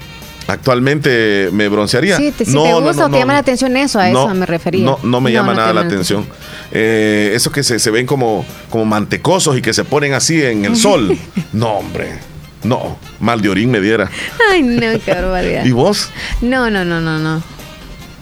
Actualmente 0.48 1.50
me 1.52 1.70
broncearía. 1.70 2.18
Sí, 2.18 2.32
te, 2.32 2.46
si 2.46 2.54
No, 2.54 2.64
te 2.64 2.70
no, 2.72 2.82
gusta 2.82 3.04
no, 3.04 3.08
o 3.08 3.12
te 3.12 3.20
llama 3.20 3.34
la 3.34 3.40
atención 3.40 3.78
eso, 3.78 4.00
a 4.00 4.10
eso 4.10 4.34
me 4.34 4.46
refería. 4.46 4.84
No, 4.84 5.00
no 5.04 5.22
me 5.22 5.32
llama 5.32 5.54
nada 5.54 5.74
la 5.74 5.82
atención. 5.82 6.26
Eh, 6.72 7.32
eso 7.36 7.52
que 7.52 7.64
se, 7.64 7.80
se 7.80 7.92
ven 7.92 8.06
como, 8.06 8.46
como 8.70 8.86
mantecosos 8.86 9.58
y 9.58 9.62
que 9.62 9.74
se 9.74 9.84
ponen 9.84 10.14
así 10.14 10.44
en 10.44 10.66
el 10.66 10.76
sol. 10.76 11.18
no, 11.54 11.70
hombre. 11.74 12.20
No, 12.64 12.98
mal 13.20 13.42
de 13.42 13.50
orín 13.50 13.72
me 13.72 13.82
diera. 13.82 14.10
Ay, 14.52 14.62
no, 14.62 15.00
qué 15.04 15.14
barbaridad. 15.14 15.66
¿Y 15.66 15.72
vos? 15.72 16.10
No, 16.42 16.70
no, 16.70 16.86
no, 16.86 17.02
no, 17.02 17.18
no. 17.18 17.42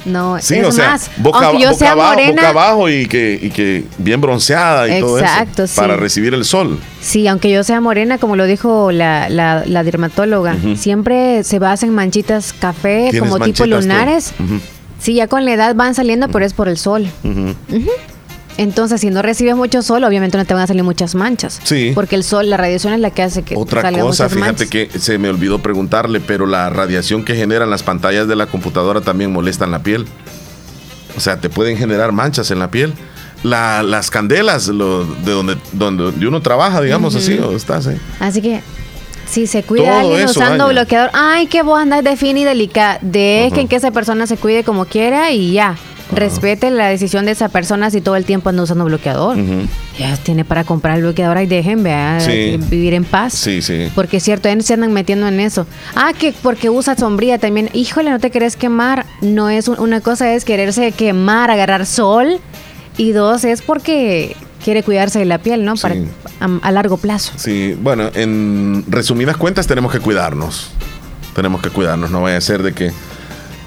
No, 0.05 0.39
Sí, 0.39 0.55
es 0.55 0.65
o 0.67 0.71
sea, 0.71 0.91
más, 0.91 1.11
boca, 1.17 1.39
aunque 1.47 1.63
yo 1.63 1.69
boca 1.69 1.80
sea 1.80 1.91
abajo, 1.91 2.09
morena, 2.13 2.41
boca 2.41 2.49
abajo 2.49 2.89
y 2.89 3.05
que, 3.07 3.39
y 3.41 3.49
que 3.49 3.84
bien 3.97 4.21
bronceada 4.21 4.88
y 4.97 5.01
todo 5.01 5.19
Exacto, 5.19 5.63
eso. 5.63 5.73
sí. 5.73 5.80
Para 5.80 5.97
recibir 5.97 6.34
el 6.34 6.45
sol. 6.45 6.80
sí, 7.01 7.27
aunque 7.27 7.51
yo 7.51 7.63
sea 7.63 7.81
morena, 7.81 8.17
como 8.17 8.35
lo 8.35 8.45
dijo 8.45 8.91
la, 8.91 9.30
la, 9.30 9.63
la 9.65 9.84
dermatóloga, 9.84 10.55
Ujú. 10.55 10.76
siempre 10.77 11.43
se 11.43 11.59
basa 11.59 11.85
en 11.85 11.93
manchitas 11.93 12.53
café, 12.53 13.11
como 13.19 13.39
tipo 13.39 13.65
lunares. 13.65 14.34
Ujú, 14.39 14.59
Sí, 15.01 15.13
ya 15.13 15.27
con 15.27 15.45
la 15.45 15.53
edad 15.53 15.76
van 15.76 15.95
saliendo, 15.95 16.27
pero 16.30 16.45
es 16.45 16.53
por 16.53 16.67
el 16.69 16.77
sol. 16.77 17.07
ujú. 17.23 17.55
Ujú. 17.76 17.89
Entonces, 18.60 18.99
si 19.02 19.10
no 19.10 19.22
recibes 19.22 19.56
mucho 19.56 19.81
sol, 19.81 20.03
obviamente 20.03 20.38
no 20.38 20.44
te 20.45 20.53
van 20.53 20.64
a 20.64 20.68
salir 20.68 20.84
muchas 20.84 21.15
manchas. 21.15 21.60
Sí. 21.64 21.94
Porque 21.95 22.15
el 22.15 22.23
sol, 22.26 22.49
la 22.49 22.57
radiación 22.57 22.94
es 22.94 22.99
la 22.99 23.10
que 23.11 23.23
hace 23.23 23.44
que 23.44 23.56
Otra 23.56 23.81
salgan 23.81 24.02
cosa, 24.02 24.26
muchas 24.26 24.34
fíjate 24.38 24.65
manchas. 24.65 24.69
que 24.94 24.99
se 24.99 25.18
me 25.18 25.30
olvidó 25.30 25.60
preguntarle, 25.60 26.19
pero 26.19 26.45
la 26.45 26.69
radiación 26.69 27.23
que 27.23 27.36
generan 27.36 27.69
las 27.69 27.84
pantallas 27.84 28.27
de 28.27 28.36
la 28.36 28.48
computadora 28.48 28.99
también 29.02 29.31
molestan 29.31 29.72
la 29.72 29.80
piel. 29.81 30.06
O 31.15 31.19
sea, 31.22 31.40
te 31.40 31.49
pueden 31.49 31.77
generar 31.77 32.11
manchas 32.11 32.52
en 32.52 32.60
la 32.60 32.69
piel. 32.69 32.94
La- 33.44 33.81
las 33.84 34.11
candelas 34.11 34.68
lo- 34.68 35.06
de 35.06 35.31
donde, 35.31 35.57
donde 35.72 36.27
uno 36.27 36.41
trabaja, 36.41 36.81
digamos 36.81 37.15
así, 37.15 37.38
o 37.40 37.56
estás 37.56 37.88
ahí. 37.88 37.98
Así 38.19 38.41
que 38.41 38.60
si 39.26 39.48
se 39.48 39.64
cuida 39.64 39.86
Todo 39.86 39.99
alguien 40.11 40.26
usando 40.27 40.65
daña. 40.68 40.81
bloqueador, 40.81 41.10
ay, 41.14 41.48
que 41.48 41.61
vos 41.64 41.80
andas 41.80 42.03
de 42.03 42.18
fina 42.18 42.40
y 42.41 42.44
delicada. 42.44 42.99
Dejen 43.02 43.69
que 43.69 43.77
esa 43.77 43.91
persona 43.91 44.27
se 44.27 44.36
cuide 44.36 44.65
como 44.65 44.84
quiera 44.86 45.31
y 45.31 45.53
ya. 45.53 45.77
Respete 46.11 46.72
la 46.72 46.88
decisión 46.88 47.26
de 47.26 47.31
esa 47.31 47.49
persona 47.49 47.91
si 47.91 48.02
todo 48.02 48.15
el 48.15 48.26
tiempo 48.26 48.49
anda 48.49 48.64
usando 48.64 48.86
bloqueador. 48.86 49.38
Ya 49.98 50.18
tiene 50.18 50.44
para 50.44 50.64
comprar 50.64 50.98
el 50.98 51.03
bloqueador 51.03 51.40
y 51.41 51.45
dejen, 51.45 51.84
Sí. 52.19 52.57
vivir 52.69 52.94
en 52.95 53.03
paz. 53.06 53.34
Sí, 53.34 53.61
sí. 53.61 53.90
Porque 53.94 54.18
es 54.18 54.23
cierto, 54.23 54.49
ellos 54.49 54.65
se 54.65 54.73
andan 54.73 54.91
metiendo 54.91 55.27
en 55.27 55.40
eso. 55.40 55.68
Ah, 55.95 56.11
que 56.18 56.34
porque 56.41 56.69
usa 56.69 56.95
sombría 56.95 57.38
también. 57.38 57.69
Híjole, 57.73 58.10
no 58.10 58.19
te 58.19 58.31
querés 58.31 58.56
quemar. 58.56 59.06
No 59.22 59.49
es 59.49 59.68
un- 59.68 59.80
una 59.80 60.02
cosa 60.02 60.34
es 60.34 60.45
quererse 60.45 60.91
quemar, 60.94 61.52
agarrar 61.52 61.86
sol. 61.86 62.40
Y 62.98 63.11
dos 63.11 63.44
es 63.45 63.61
porque 63.61 64.36
quiere 64.64 64.84
cuidarse 64.84 65.19
de 65.19 65.26
la 65.26 65.38
piel, 65.38 65.64
¿no? 65.64 65.76
Para, 65.76 65.95
a, 66.40 66.49
a 66.61 66.72
largo 66.72 66.98
plazo. 66.98 67.31
Sí, 67.38 67.77
bueno, 67.81 68.10
en 68.14 68.84
resumidas 68.90 69.38
cuentas 69.38 69.68
tenemos 69.68 69.91
que 69.91 69.99
cuidarnos. 69.99 70.72
Tenemos 71.36 71.61
que 71.61 71.69
cuidarnos, 71.69 72.10
no 72.11 72.22
vaya 72.23 72.38
a 72.38 72.41
ser 72.41 72.64
de 72.64 72.73
que, 72.73 72.91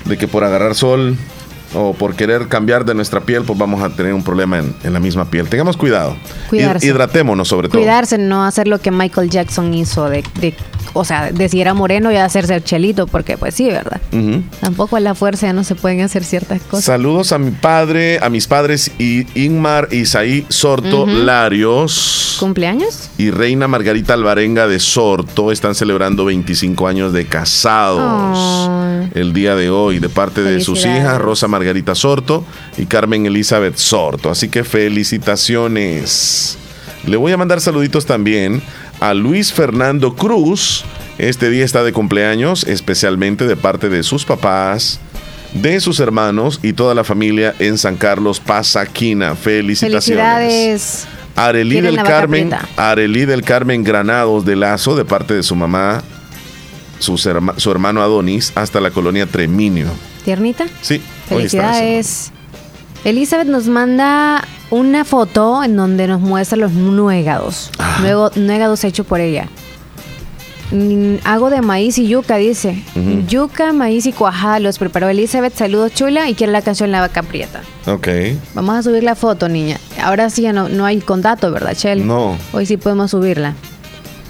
de 0.05 0.19
que 0.19 0.28
por 0.28 0.44
agarrar 0.44 0.74
sol 0.74 1.16
o 1.74 1.93
por 1.94 2.15
querer 2.15 2.49
cambiar 2.49 2.85
de 2.85 2.94
nuestra 2.94 3.20
piel, 3.20 3.43
pues 3.44 3.59
vamos 3.59 3.82
a 3.82 3.90
tener 3.90 4.12
un 4.15 4.23
problema 4.23 4.59
en, 4.59 4.74
en 4.85 4.93
la 4.93 5.01
misma 5.01 5.24
piel. 5.24 5.49
Tengamos 5.49 5.77
cuidado. 5.77 6.16
Cuidarse. 6.51 6.86
Hid- 6.86 6.90
Hidratémonos 6.90 7.49
sobre 7.49 7.69
todo. 7.69 7.78
Cuidarse, 7.81 8.19
no 8.19 8.44
hacer 8.44 8.69
lo 8.69 8.78
que 8.81 8.90
Michael 8.90 9.31
Jackson 9.31 9.73
hizo 9.74 10.09
de, 10.09 10.23
de- 10.40 10.55
o 10.92 11.04
sea, 11.04 11.32
de 11.32 11.48
si 11.48 11.60
era 11.60 11.74
moreno 11.74 12.12
y 12.12 12.16
hacerse 12.16 12.54
el 12.54 12.64
chelito, 12.64 13.06
porque 13.06 13.38
pues 13.38 13.54
sí, 13.54 13.68
¿verdad? 13.68 14.00
Tampoco 14.60 14.96
a 14.96 15.00
la 15.00 15.14
fuerza 15.14 15.46
ya 15.46 15.52
no 15.52 15.64
se 15.64 15.74
pueden 15.74 16.00
hacer 16.02 16.24
ciertas 16.24 16.60
cosas. 16.62 16.84
Saludos 16.84 17.32
a 17.32 17.38
mi 17.38 17.50
padre, 17.50 18.18
a 18.22 18.28
mis 18.28 18.46
padres 18.46 18.90
y 18.98 19.26
Inmar 19.34 19.88
Isaí 19.90 20.44
Sorto. 20.48 21.06
Larios 21.06 22.36
¿Cumpleaños? 22.38 23.10
y 23.18 23.30
Reina 23.30 23.68
Margarita 23.68 24.14
Alvarenga 24.14 24.66
de 24.66 24.78
Sorto 24.80 25.52
están 25.52 25.74
celebrando 25.74 26.24
25 26.24 26.86
años 26.88 27.12
de 27.12 27.26
casados 27.26 28.70
el 29.14 29.32
día 29.32 29.54
de 29.56 29.70
hoy 29.70 29.98
de 29.98 30.09
parte 30.09 30.42
de 30.42 30.60
sus 30.60 30.80
hijas 30.80 31.20
Rosa 31.20 31.48
Margarita 31.48 31.94
Sorto 31.94 32.44
y 32.76 32.86
Carmen 32.86 33.26
Elizabeth 33.26 33.76
Sorto. 33.76 34.30
Así 34.30 34.48
que 34.48 34.64
felicitaciones. 34.64 36.59
Le 37.06 37.16
voy 37.16 37.32
a 37.32 37.36
mandar 37.36 37.60
saluditos 37.60 38.06
también 38.06 38.62
a 39.03 39.15
Luis 39.15 39.53
Fernando 39.53 40.15
Cruz. 40.15 40.85
Este 41.19 41.51
día 41.51 41.65
está 41.65 41.83
de 41.83 41.93
cumpleaños, 41.93 42.62
especialmente 42.65 43.47
de 43.47 43.57
parte 43.57 43.89
de 43.89 44.05
sus 44.05 44.24
papás, 44.24 45.01
de 45.55 45.81
sus 45.81 45.99
hermanos 45.99 46.61
y 46.62 46.73
toda 46.73 46.95
la 46.95 47.03
familia 47.03 47.53
en 47.59 47.79
San 47.79 47.97
Carlos 47.97 48.39
Pasaquina. 48.39 49.35
Felicitaciones. 49.35 50.05
Felicidades. 50.05 51.07
Arelí 51.35 51.81
del 51.81 51.97
Carmen. 51.97 52.51
Arelí 52.77 53.24
del 53.24 53.43
Carmen 53.43 53.83
Granados 53.83 54.45
de 54.45 54.55
Lazo, 54.55 54.95
de 54.95 55.05
parte 55.05 55.35
de 55.35 55.43
su 55.43 55.57
mamá, 55.57 56.03
sus 57.01 57.27
herma- 57.27 57.55
su 57.57 57.70
hermano 57.73 58.03
Adonis, 58.03 58.53
hasta 58.55 58.81
la 58.81 58.91
colonia 58.91 59.27
Treminio. 59.27 59.89
¿Tiernita? 60.24 60.66
Sí. 60.81 61.03
Felicidades. 61.29 62.31
Elizabeth 63.05 63.49
nos 63.49 63.66
manda 63.66 64.47
una 64.73 65.05
foto 65.05 65.62
en 65.62 65.77
donde 65.77 66.07
nos 66.09 66.20
muestra 66.20 66.57
los 66.57 66.73
nuegados. 66.73 67.70
Luego, 68.01 68.31
nuegados 68.36 68.82
hechos 68.85 69.07
por 69.07 69.20
ella. 69.20 69.49
Mm, 70.70 71.16
hago 71.24 71.51
de 71.51 71.61
maíz 71.61 71.99
y 71.99 72.09
yuca, 72.09 72.39
dice. 72.39 72.82
Ujú. 72.97 73.27
Yuca, 73.28 73.74
maíz 73.74 74.07
y 74.07 74.12
cuajada 74.12 74.61
los 74.61 74.78
preparó 74.78 75.11
Elizabeth. 75.11 75.55
Saludos 75.55 75.93
chula 75.94 76.31
y 76.31 76.35
quiere 76.35 76.55
la 76.55 76.62
canción 76.62 76.90
La 76.90 77.01
Vaca 77.01 77.23
Prieta. 77.23 77.61
Ok. 77.86 78.09
Vamos 78.55 78.77
a 78.77 78.82
subir 78.82 79.03
la 79.03 79.15
foto, 79.15 79.51
niña. 79.51 79.78
Ahora 80.03 80.31
sí 80.31 80.40
ya 80.40 80.55
no, 80.55 80.70
no 80.70 80.86
hay 80.86 81.01
con 81.01 81.20
dato, 81.20 81.53
¿verdad, 81.53 81.74
Chel? 81.74 82.07
No. 82.07 82.39
Hoy 82.55 82.65
sí 82.65 82.78
podemos 82.78 83.11
subirla. 83.11 83.55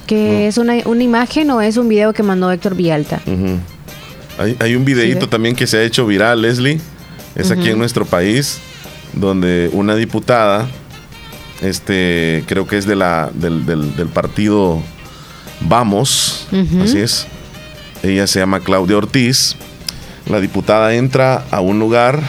¿Que 0.08 0.48
es 0.48 0.58
una, 0.58 0.74
una 0.86 1.04
imagen 1.04 1.48
o 1.52 1.60
es 1.60 1.76
un 1.76 1.88
video 1.88 2.12
que 2.12 2.24
mandó 2.24 2.50
Héctor 2.50 2.74
Villalta? 2.74 3.20
Ujú. 3.24 3.58
hay, 4.38 4.56
hay 4.58 4.74
un 4.74 4.84
videíto 4.84 5.20
ve. 5.20 5.26
también 5.28 5.54
que 5.54 5.68
se 5.68 5.78
ha 5.78 5.82
hecho 5.84 6.04
viral, 6.04 6.42
Leslie. 6.42 6.80
Es 7.36 7.52
aquí 7.52 7.70
en 7.70 7.78
nuestro 7.78 8.04
país, 8.04 8.58
donde 9.12 9.68
una 9.72 9.94
diputada, 9.94 10.68
este, 11.60 12.44
creo 12.46 12.66
que 12.66 12.78
es 12.78 12.86
de 12.86 12.96
la, 12.96 13.30
del, 13.34 13.66
del- 13.66 13.94
del 13.96 14.08
partido 14.08 14.80
Vamos, 15.64 16.48
así 16.82 16.98
es. 16.98 17.26
Ella 18.02 18.26
se 18.26 18.40
llama 18.40 18.58
Claudia 18.60 18.96
Ortiz. 18.96 19.54
La 20.28 20.40
diputada 20.40 20.92
entra 20.94 21.44
a 21.52 21.60
un 21.60 21.78
lugar 21.78 22.20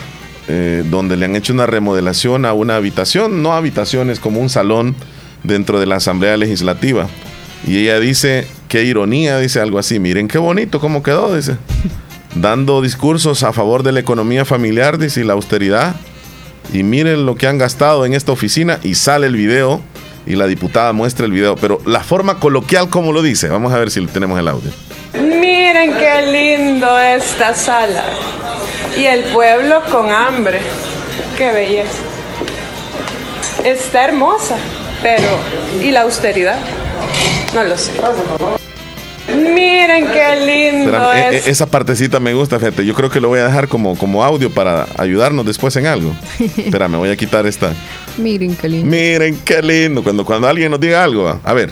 eh, 0.48 0.84
donde 0.92 1.18
le 1.18 1.26
han 1.26 1.36
hecho 1.36 1.52
una 1.52 1.66
remodelación 1.66 2.46
a 2.46 2.54
una 2.54 2.76
habitación, 2.76 3.42
no 3.42 3.54
habitación, 3.54 4.12
es 4.12 4.20
como 4.20 4.40
un 4.40 4.50
salón 4.50 4.96
dentro 5.44 5.80
de 5.80 5.88
la 5.88 5.96
Asamblea 5.96 6.38
Legislativa. 6.38 7.08
Y 7.66 7.78
ella 7.78 8.00
dice, 8.00 8.46
qué 8.68 8.84
ironía, 8.84 9.40
dice 9.40 9.60
algo 9.60 9.80
así, 9.80 10.00
miren 10.00 10.28
qué 10.28 10.38
bonito 10.38 10.80
cómo 10.80 11.02
quedó, 11.02 11.36
dice. 11.36 11.58
Dando 12.36 12.82
discursos 12.82 13.42
a 13.42 13.52
favor 13.52 13.82
de 13.82 13.94
la 13.94 14.00
economía 14.00 14.46
familiar, 14.46 15.00
dice, 15.00 15.22
y 15.22 15.24
la 15.24 15.34
austeridad. 15.34 15.96
Y 16.72 16.84
miren 16.84 17.26
lo 17.26 17.36
que 17.36 17.48
han 17.48 17.58
gastado 17.58 18.06
en 18.06 18.14
esta 18.14 18.32
oficina 18.32 18.80
y 18.84 18.96
sale 18.96 19.28
el 19.28 19.36
video 19.36 19.82
y 20.26 20.36
la 20.36 20.48
diputada 20.48 20.94
muestra 20.94 21.26
el 21.26 21.32
video. 21.32 21.56
Pero 21.56 21.82
la 21.86 22.02
forma 22.02 22.40
coloquial, 22.40 22.90
como 22.90 23.12
lo 23.12 23.22
dice, 23.22 23.50
vamos 23.50 23.74
a 23.74 23.78
ver 23.78 23.92
si 23.92 24.06
tenemos 24.08 24.40
el 24.40 24.48
audio. 24.48 24.72
Miren 25.14 25.94
qué 25.94 26.58
lindo 26.58 27.00
esta 27.00 27.54
sala. 27.54 28.04
Y 28.98 29.06
el 29.06 29.24
pueblo 29.26 29.82
con 29.92 30.12
hambre. 30.12 30.60
Qué 31.38 31.52
belleza. 31.52 32.00
Está 33.64 34.06
hermosa, 34.06 34.58
pero 35.02 35.28
¿y 35.82 35.92
la 35.92 36.02
austeridad? 36.02 36.60
No 37.54 37.64
lo 37.64 37.78
sé. 37.78 37.92
Miren 39.36 40.08
qué 40.08 40.36
lindo 40.46 40.86
Espérame, 40.96 41.16
e- 41.34 41.38
es. 41.38 41.48
e- 41.48 41.52
esa 41.52 41.66
partecita 41.66 42.20
me 42.20 42.34
gusta, 42.34 42.60
fíjate. 42.60 42.86
Yo 42.86 42.94
creo 42.94 43.10
que 43.10 43.20
lo 43.20 43.28
voy 43.30 43.40
a 43.40 43.46
dejar 43.46 43.68
como, 43.68 43.98
como 43.98 44.24
audio 44.24 44.50
para 44.50 44.88
ayudarnos 44.98 45.46
después 45.46 45.76
en 45.76 45.88
algo. 45.88 46.14
Espérame, 46.40 46.98
voy 46.98 47.10
a 47.10 47.16
quitar 47.16 47.46
esta. 47.46 47.72
Miren 48.18 48.56
qué 48.56 48.70
lindo. 48.70 48.88
Miren 48.88 49.40
qué 49.44 49.62
lindo. 49.62 50.04
Cuando, 50.04 50.24
cuando 50.26 50.48
alguien 50.48 50.70
nos 50.72 50.80
diga 50.80 51.04
algo, 51.04 51.40
a 51.44 51.54
ver. 51.54 51.72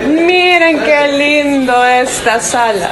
Miren 0.00 0.80
qué 0.80 1.42
lindo 1.44 1.84
esta 1.86 2.40
sala. 2.40 2.90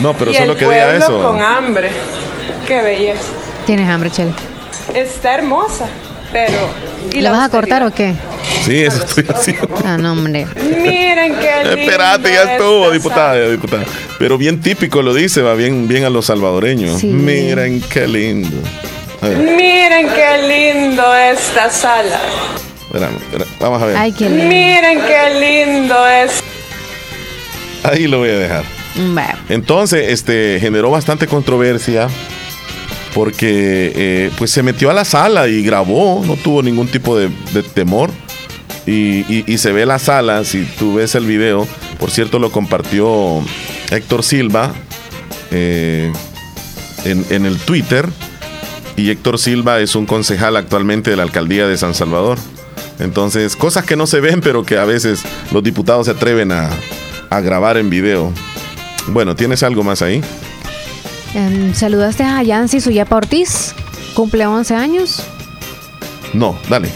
No, 0.00 0.14
pero 0.14 0.30
y 0.30 0.34
solo 0.34 0.52
el 0.52 0.58
que 0.58 0.64
diga 0.64 0.96
eso. 0.96 1.20
con 1.22 1.40
hambre. 1.42 1.90
Qué 2.66 2.80
belleza. 2.82 3.22
¿Tienes 3.66 3.88
hambre, 3.88 4.10
Chel? 4.10 4.32
Está 4.94 5.34
hermosa, 5.34 5.86
pero 6.32 6.70
¿y 7.12 7.20
¿La 7.20 7.30
la 7.30 7.38
vas 7.38 7.48
a 7.48 7.50
cortar 7.50 7.82
o 7.82 7.90
qué? 7.92 8.14
Sí, 8.64 8.82
eso 8.82 9.04
estoy 9.04 9.24
haciendo. 9.28 9.68
Ah, 9.84 9.96
no, 9.96 10.12
hombre. 10.12 10.46
Miren 10.56 11.34
qué 11.36 11.64
lindo. 11.64 11.80
Espérate, 11.80 12.32
ya 12.32 12.52
estuvo, 12.54 12.90
diputada, 12.90 13.48
diputada. 13.48 13.84
Pero 14.18 14.36
bien 14.36 14.60
típico 14.60 15.02
lo 15.02 15.14
dice, 15.14 15.42
va 15.42 15.54
bien, 15.54 15.88
bien 15.88 16.04
a 16.04 16.10
los 16.10 16.26
salvadoreños. 16.26 17.00
Sí. 17.00 17.08
Miren 17.08 17.80
qué 17.80 18.06
lindo. 18.06 18.56
Miren 19.22 20.08
qué 20.08 20.72
lindo 20.72 21.14
esta 21.14 21.70
sala. 21.70 22.20
vamos 23.60 23.82
a 23.82 23.86
ver. 23.86 23.96
Ay, 23.96 24.12
qué 24.12 24.28
lindo. 24.28 24.44
Miren 24.44 25.00
qué 25.00 25.64
lindo 25.66 26.06
es. 26.06 26.42
Ahí 27.82 28.06
lo 28.06 28.18
voy 28.18 28.30
a 28.30 28.38
dejar. 28.38 28.64
Bueno. 28.94 29.38
Entonces, 29.48 30.12
este 30.12 30.58
generó 30.60 30.90
bastante 30.90 31.26
controversia 31.26 32.08
porque 33.14 33.92
eh, 33.94 34.30
pues 34.38 34.50
se 34.50 34.62
metió 34.62 34.90
a 34.90 34.94
la 34.94 35.04
sala 35.04 35.48
y 35.48 35.62
grabó, 35.62 36.22
no 36.26 36.36
tuvo 36.36 36.62
ningún 36.62 36.88
tipo 36.88 37.18
de, 37.18 37.30
temor. 37.74 38.10
Y, 38.86 39.44
se 39.58 39.72
ve 39.72 39.84
la 39.84 39.98
sala, 39.98 40.44
si 40.44 40.64
tú 40.78 40.94
ves 40.94 41.14
el 41.14 41.26
video, 41.26 41.68
por 41.98 42.10
cierto 42.10 42.38
lo 42.38 42.50
compartió 42.50 43.42
Héctor 43.90 44.22
Silva 44.22 44.72
eh, 45.50 46.10
en, 47.04 47.44
el 47.44 47.58
Twitter. 47.58 48.08
Y 48.96 49.10
Héctor 49.10 49.38
Silva 49.38 49.78
es 49.80 49.94
un 49.94 50.06
concejal 50.06 50.56
actualmente 50.56 51.10
de 51.10 51.16
la 51.16 51.22
alcaldía 51.22 51.68
de 51.68 51.76
San 51.76 51.94
Salvador. 51.94 52.38
Entonces, 52.98 53.56
cosas 53.56 53.84
que 53.84 53.94
no 53.94 54.06
se 54.06 54.20
ven, 54.20 54.40
pero 54.40 54.64
que 54.64 54.78
a 54.78 54.84
veces 54.84 55.22
los 55.52 55.62
diputados 55.62 56.06
se 56.06 56.12
atreven 56.12 56.50
a 56.50 56.70
grabar 57.40 57.76
en 57.76 57.90
video. 57.90 58.32
Bueno, 59.08 59.36
¿tienes 59.36 59.62
algo 59.62 59.84
más 59.84 60.02
ahí? 60.02 60.22
Em, 61.34 61.74
¿Saludaste 61.74 62.24
a 62.24 62.42
Yancy 62.42 62.80
Suyapa 62.80 63.16
Ortiz? 63.16 63.74
Cumple 64.14 64.46
11 64.46 64.74
años. 64.74 65.22
No, 66.32 66.58
dale. 66.68 66.88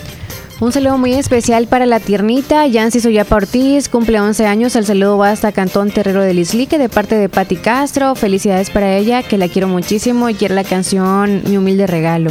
Un 0.60 0.70
saludo 0.70 0.96
muy 0.96 1.14
especial 1.14 1.66
para 1.66 1.86
la 1.86 1.98
tiernita 1.98 2.64
Yancy 2.68 3.00
Suyapa 3.00 3.34
Ortiz, 3.34 3.88
cumple 3.88 4.20
11 4.20 4.46
años. 4.46 4.76
El 4.76 4.86
saludo 4.86 5.18
va 5.18 5.30
hasta 5.30 5.50
Cantón 5.50 5.90
Terrero 5.90 6.22
del 6.22 6.38
Islique 6.38 6.78
de 6.78 6.88
parte 6.88 7.16
de 7.16 7.28
Patti 7.28 7.56
Castro. 7.56 8.14
Felicidades 8.14 8.70
para 8.70 8.96
ella, 8.96 9.24
que 9.24 9.38
la 9.38 9.48
quiero 9.48 9.66
muchísimo 9.66 10.28
y 10.28 10.34
quiere 10.34 10.54
la 10.54 10.62
canción 10.62 11.42
Mi 11.46 11.56
humilde 11.56 11.88
regalo. 11.88 12.30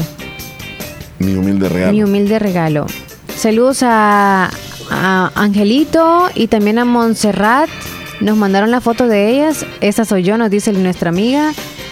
Mi 1.19 1.36
humilde 1.36 1.68
real. 1.68 1.91
Mi 1.91 2.03
humilde 2.03 2.40
regalo. 2.40 2.86
Saludos 3.36 3.84
a, 3.84 4.49
a 4.90 5.32
Angelito 5.36 6.30
y 6.34 6.48
también 6.48 6.80
a 6.80 6.86
Montserrat. 6.86 7.69
Nos 8.22 8.38
mandaron 8.38 8.72
la 8.72 8.80
foto 8.80 9.07
de 9.07 9.30
ellas. 9.30 9.65
Esa 9.82 10.06
soy 10.06 10.23
yo, 10.23 10.38
nos 10.38 10.49
dice 10.49 10.72
nuestra 10.72 11.10
amiga. 11.10 11.52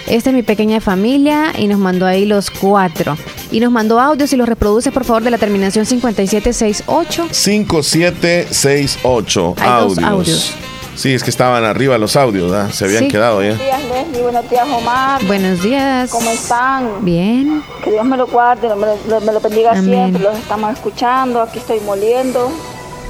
Esta 0.09 0.29
es 0.31 0.35
mi 0.35 0.41
pequeña 0.43 0.81
familia 0.81 1.53
y 1.57 1.67
nos 1.67 1.77
mandó 1.79 2.05
ahí 2.07 2.25
los 2.25 2.49
cuatro. 2.49 3.15
Y 3.51 3.59
nos 3.59 3.71
mandó 3.71 3.99
audios 3.99 4.33
y 4.33 4.37
los 4.37 4.49
reproduce 4.49 4.91
por 4.91 5.03
favor 5.05 5.21
de 5.23 5.29
la 5.31 5.37
terminación 5.37 5.85
5768. 5.85 7.27
5768 7.31 9.55
Hay 9.59 9.69
dos 9.81 9.97
audios. 9.97 10.09
audios. 10.09 10.53
Sí, 10.95 11.13
es 11.13 11.23
que 11.23 11.29
estaban 11.29 11.63
arriba 11.63 11.97
los 11.97 12.15
audios, 12.17 12.51
¿verdad? 12.51 12.71
Se 12.71 12.83
habían 12.85 13.03
Sí. 13.03 13.07
quedado 13.09 13.41
ya. 13.41 13.49
Buenos 13.55 13.65
días, 13.65 13.81
Leslie. 13.83 14.21
Buenos 14.23 14.49
días, 14.49 14.67
Omar. 14.69 15.23
Buenos 15.25 15.61
días. 15.63 16.09
¿Cómo 16.11 16.29
están? 16.31 17.05
Bien. 17.05 17.63
Que 17.83 17.91
Dios 17.91 18.03
me 18.05 18.17
lo 18.17 18.27
guarde, 18.27 18.67
me 18.75 18.87
lo, 19.07 19.21
me 19.21 19.31
lo 19.31 19.39
bendiga 19.39 19.71
Amén. 19.71 19.85
siempre. 19.85 20.23
Los 20.23 20.37
estamos 20.37 20.73
escuchando. 20.73 21.41
Aquí 21.41 21.59
estoy 21.59 21.79
moliendo. 21.81 22.51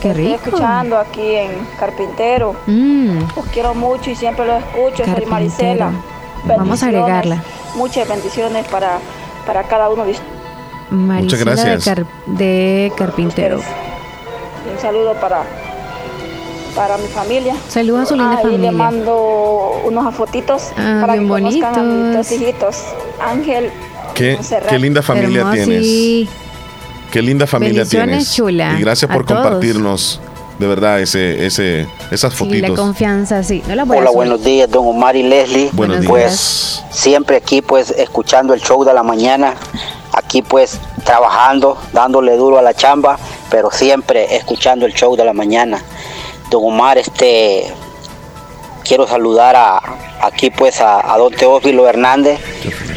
Qué 0.02 0.10
Estoy 0.10 0.24
rico. 0.28 0.36
escuchando 0.46 0.98
aquí 1.00 1.34
en 1.36 1.50
Carpintero. 1.80 2.56
Mm, 2.68 3.20
Los 3.36 3.46
quiero 3.52 3.74
mucho 3.74 4.12
y 4.12 4.16
siempre 4.16 4.46
los 4.46 4.60
escucho. 4.64 4.98
Soy 4.98 5.06
Carpintero. 5.06 5.32
Marisela. 5.32 5.92
Vamos 6.46 6.82
a 6.84 6.88
agregarla. 6.88 7.44
Muchas 7.76 8.08
bendiciones 8.08 8.68
para, 8.68 9.00
para 9.46 9.64
cada 9.64 9.90
uno 9.90 10.06
de 10.06 10.12
ustedes. 10.12 10.30
Marisela 10.92 11.44
gracias. 11.56 11.86
De, 11.86 11.96
Car- 11.96 12.06
de 12.26 12.92
Carpintero. 12.98 13.58
Un 13.58 14.82
saludo 14.82 15.14
para, 15.16 15.44
para 16.76 16.98
mi 16.98 17.08
familia. 17.08 17.56
Saludos 17.68 18.02
a 18.02 18.06
su 18.08 18.16
linda 18.16 18.38
Ahí 18.38 18.44
familia. 18.44 18.72
le 18.72 18.78
mando 18.78 19.82
unos 19.86 20.16
fotitos 20.16 20.70
Ah, 20.78 20.98
para 21.02 21.14
bien 21.14 21.26
que 21.26 21.30
conozcan 21.30 21.76
a 21.76 21.84
mis 21.84 21.94
bonitos. 21.94 22.16
dos 22.16 22.32
hijitos. 22.32 22.84
Ángel 23.22 23.70
Qué, 24.16 24.38
qué 24.68 24.80
linda 24.80 25.02
familia 25.02 25.42
Hermosi. 25.42 25.64
tienes. 25.66 26.30
Qué 27.12 27.22
linda 27.22 27.48
familia 27.48 27.86
tienes. 27.86 28.34
chula. 28.36 28.76
Y 28.78 28.82
gracias 28.82 29.10
por 29.12 29.26
todos. 29.26 29.42
compartirnos 29.44 30.22
de 30.60 30.68
verdad 30.68 31.00
ese, 31.00 31.46
ese, 31.46 31.88
esas 32.12 32.34
Sí, 32.34 32.44
la 32.44 32.46
fotitos. 32.46 32.80
confianza, 32.80 33.42
sí. 33.44 33.64
No 33.68 33.76
la 33.76 33.86
voy 33.86 33.98
Hola, 33.98 34.12
buenos 34.12 34.44
días, 34.44 34.70
don 34.70 34.86
Omar 34.86 35.16
y 35.16 35.24
Leslie. 35.24 35.70
Buenos 35.72 36.06
pues 36.06 36.84
siempre 36.92 37.38
aquí 37.38 37.62
pues 37.62 37.92
escuchando 37.92 38.54
el 38.54 38.62
show 38.62 38.84
de 38.84 38.94
la 38.94 39.02
mañana, 39.02 39.56
aquí 40.14 40.42
pues 40.42 40.78
trabajando, 41.06 41.78
dándole 41.94 42.36
duro 42.36 42.60
a 42.60 42.62
la 42.62 42.74
chamba, 42.74 43.18
pero 43.50 43.72
siempre 43.72 44.36
escuchando 44.36 44.86
el 44.86 44.94
show 44.94 45.16
de 45.16 45.24
la 45.24 45.34
mañana. 45.34 45.82
Don 46.52 46.64
Omar, 46.66 46.98
este 46.98 47.72
quiero 48.90 49.08
saludar 49.08 49.56
a 49.56 49.80
aquí 50.20 50.50
pues 50.50 50.82
a, 50.82 51.14
a 51.14 51.18
don 51.20 51.32
Teófilo 51.32 51.88
Hernández, 51.88 52.40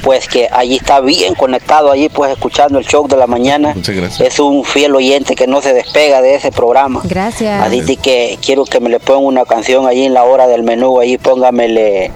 pues 0.02 0.26
que 0.26 0.48
allí 0.50 0.76
está 0.76 1.00
bien 1.00 1.34
conectado 1.34 1.92
allí 1.92 2.08
pues 2.08 2.32
escuchando 2.32 2.78
el 2.78 2.86
show 2.86 3.06
de 3.06 3.16
la 3.18 3.26
mañana. 3.26 3.74
Muchas 3.74 3.94
gracias. 3.94 4.32
Es 4.32 4.40
un 4.40 4.64
fiel 4.64 4.94
oyente 4.96 5.36
que 5.36 5.46
no 5.46 5.60
se 5.60 5.74
despega 5.74 6.22
de 6.22 6.34
ese 6.34 6.50
programa. 6.50 7.02
Gracias. 7.04 7.62
Así 7.62 7.98
que 7.98 8.38
quiero 8.44 8.64
que 8.64 8.80
me 8.80 8.88
le 8.88 9.00
ponga 9.00 9.20
una 9.20 9.44
canción 9.44 9.86
allí 9.86 10.04
en 10.04 10.14
la 10.14 10.24
hora 10.24 10.46
del 10.48 10.62
menú, 10.62 10.98
allí 10.98 11.18
póngamele 11.18 12.10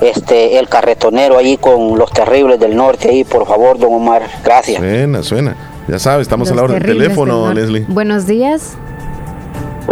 este 0.00 0.58
el 0.58 0.66
carretonero 0.70 1.36
allí 1.36 1.58
con 1.58 1.98
los 1.98 2.10
terribles 2.10 2.58
del 2.58 2.74
norte 2.74 3.10
ahí, 3.10 3.24
por 3.24 3.46
favor, 3.46 3.78
don 3.78 3.92
Omar. 3.92 4.22
Gracias. 4.42 4.78
Suena, 4.78 5.22
suena. 5.22 5.56
Ya 5.86 5.98
sabes, 5.98 6.22
estamos 6.22 6.48
Los 6.48 6.52
a 6.52 6.56
la 6.56 6.62
hora 6.62 6.74
del 6.74 6.84
teléfono, 6.84 7.48
del. 7.48 7.56
Leslie. 7.56 7.84
Buenos 7.88 8.26
días. 8.26 8.78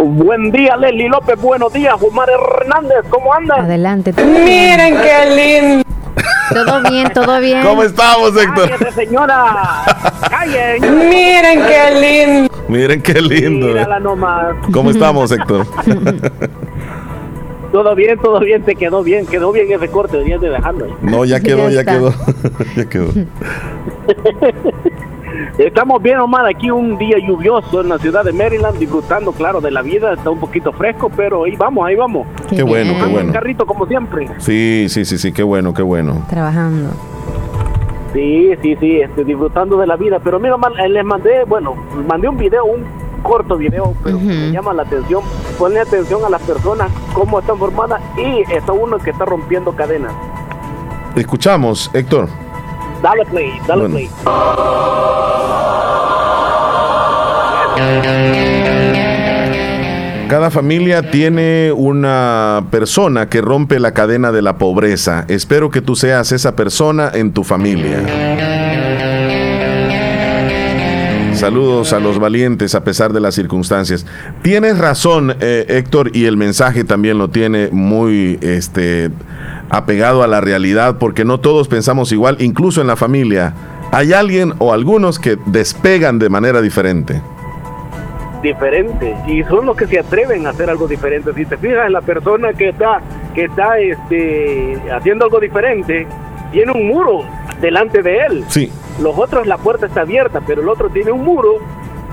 Buen 0.03 0.51
día, 0.51 0.77
Leslie 0.77 1.09
López. 1.09 1.39
Buenos 1.41 1.73
días, 1.73 1.95
Omar 2.01 2.29
Hernández. 2.29 3.05
¿Cómo 3.09 3.33
andas? 3.33 3.59
Adelante. 3.59 4.13
Miren 4.13 4.95
qué 4.97 5.25
lindo. 5.35 5.83
Todo 6.53 6.89
bien, 6.89 7.09
todo 7.13 7.39
bien. 7.39 7.61
¿Cómo 7.63 7.83
estamos, 7.83 8.35
Héctor? 8.35 8.69
Cállese, 8.69 8.91
señora. 9.05 9.83
Miren 10.81 11.59
qué 11.61 12.01
lindo. 12.01 12.53
Miren 12.67 13.01
qué 13.01 13.21
lindo. 13.21 13.67
eh. 13.69 13.73
Mírala 13.73 13.99
nomás. 13.99 14.55
¿Cómo 14.71 14.89
estamos, 14.89 15.31
Héctor? 15.31 15.65
Todo 17.71 17.93
bien, 17.93 18.17
todo 18.17 18.39
bien. 18.39 18.63
Te 18.63 18.75
quedó 18.75 19.03
bien. 19.03 19.27
Quedó 19.27 19.51
bien 19.51 19.71
ese 19.71 19.87
corte. 19.89 20.17
Deberías 20.17 20.41
de 20.41 20.49
dejarlo. 20.49 20.85
ahí. 20.85 20.91
No, 21.03 21.23
ya 21.23 21.39
quedó, 21.39 21.69
Ya 21.69 21.83
quedó. 21.83 22.11
ya 22.75 22.85
quedó. 22.89 23.09
Estamos 25.57 26.01
bien, 26.01 26.19
Omar. 26.19 26.45
Aquí 26.45 26.71
un 26.71 26.97
día 26.97 27.17
lluvioso 27.19 27.81
en 27.81 27.89
la 27.89 27.97
ciudad 27.97 28.23
de 28.23 28.31
Maryland, 28.33 28.77
disfrutando, 28.77 29.31
claro, 29.31 29.61
de 29.61 29.71
la 29.71 29.81
vida. 29.81 30.13
Está 30.13 30.29
un 30.29 30.39
poquito 30.39 30.71
fresco, 30.71 31.09
pero 31.15 31.43
ahí 31.45 31.55
vamos, 31.55 31.87
ahí 31.87 31.95
vamos. 31.95 32.27
Qué 32.49 32.63
bueno, 32.63 32.91
qué 32.91 32.95
Ando 32.95 33.05
en 33.07 33.13
bueno. 33.13 33.33
carrito 33.33 33.65
como 33.65 33.85
siempre. 33.85 34.29
Sí, 34.37 34.87
sí, 34.89 35.05
sí, 35.05 35.17
sí, 35.17 35.31
qué 35.31 35.43
bueno, 35.43 35.73
qué 35.73 35.81
bueno. 35.81 36.25
Trabajando. 36.29 36.89
Sí, 38.13 38.51
sí, 38.61 38.75
sí, 38.79 39.01
este, 39.01 39.23
disfrutando 39.23 39.77
de 39.77 39.87
la 39.87 39.95
vida. 39.95 40.19
Pero 40.23 40.39
mira, 40.39 40.57
man, 40.57 40.73
eh, 40.79 40.89
les 40.89 41.05
mandé, 41.05 41.43
bueno, 41.45 41.75
mandé 42.07 42.27
un 42.27 42.37
video, 42.37 42.65
un 42.65 42.83
corto 43.21 43.57
video, 43.57 43.93
pero 44.03 44.17
que 44.17 44.23
me 44.25 44.51
llama 44.51 44.73
la 44.73 44.83
atención. 44.83 45.21
Ponle 45.57 45.79
atención 45.81 46.23
a 46.25 46.29
las 46.29 46.41
personas, 46.41 46.91
cómo 47.13 47.39
están 47.39 47.57
formadas 47.57 48.01
y 48.17 48.51
está 48.51 48.71
uno 48.71 48.97
que 48.97 49.11
está 49.11 49.25
rompiendo 49.25 49.73
cadenas. 49.73 50.13
Escuchamos, 51.15 51.91
Héctor. 51.93 52.29
Dale 53.01 53.25
play, 53.25 53.51
dale 53.67 53.87
Bueno. 53.87 53.95
play. 53.95 54.09
Cada 60.27 60.51
familia 60.51 61.09
tiene 61.09 61.71
una 61.75 62.67
persona 62.69 63.29
que 63.29 63.41
rompe 63.41 63.79
la 63.79 63.93
cadena 63.95 64.31
de 64.31 64.43
la 64.43 64.59
pobreza. 64.59 65.25
Espero 65.27 65.71
que 65.71 65.81
tú 65.81 65.95
seas 65.95 66.31
esa 66.31 66.55
persona 66.55 67.09
en 67.11 67.33
tu 67.33 67.43
familia. 67.43 67.97
Saludos 71.39 71.93
a 71.93 72.01
los 72.01 72.19
valientes 72.19 72.75
a 72.75 72.83
pesar 72.83 73.13
de 73.13 73.21
las 73.21 73.33
circunstancias. 73.33 74.05
Tienes 74.41 74.77
razón, 74.77 75.37
eh, 75.39 75.65
Héctor, 75.69 76.13
y 76.13 76.25
el 76.25 76.35
mensaje 76.35 76.83
también 76.83 77.17
lo 77.17 77.29
tiene 77.29 77.69
muy 77.71 78.37
este, 78.41 79.09
apegado 79.69 80.21
a 80.21 80.27
la 80.27 80.41
realidad, 80.41 80.97
porque 80.99 81.23
no 81.23 81.39
todos 81.39 81.69
pensamos 81.69 82.11
igual, 82.11 82.35
incluso 82.41 82.81
en 82.81 82.87
la 82.87 82.97
familia. 82.97 83.53
Hay 83.93 84.11
alguien 84.11 84.53
o 84.59 84.73
algunos 84.73 85.17
que 85.17 85.37
despegan 85.45 86.19
de 86.19 86.27
manera 86.27 86.61
diferente. 86.61 87.21
diferente 88.43 89.15
y 89.25 89.41
son 89.43 89.65
los 89.65 89.77
que 89.77 89.87
se 89.87 89.99
atreven 89.99 90.45
a 90.45 90.49
hacer 90.49 90.69
algo 90.69 90.89
diferente. 90.89 91.31
Si 91.33 91.45
te 91.45 91.55
fijas, 91.55 91.89
la 91.89 92.01
persona 92.01 92.51
que 92.51 92.69
está 92.69 92.99
que 93.33 93.45
está 93.45 93.79
este 93.79 94.77
haciendo 94.91 95.23
algo 95.23 95.39
diferente 95.39 96.05
tiene 96.51 96.71
un 96.71 96.87
muro 96.87 97.21
delante 97.61 98.01
de 98.01 98.17
él. 98.25 98.43
Sí. 98.47 98.71
Los 99.01 99.17
otros 99.17 99.47
la 99.47 99.57
puerta 99.57 99.85
está 99.85 100.01
abierta, 100.01 100.41
pero 100.45 100.61
el 100.61 100.69
otro 100.69 100.89
tiene 100.89 101.11
un 101.11 101.23
muro 101.23 101.55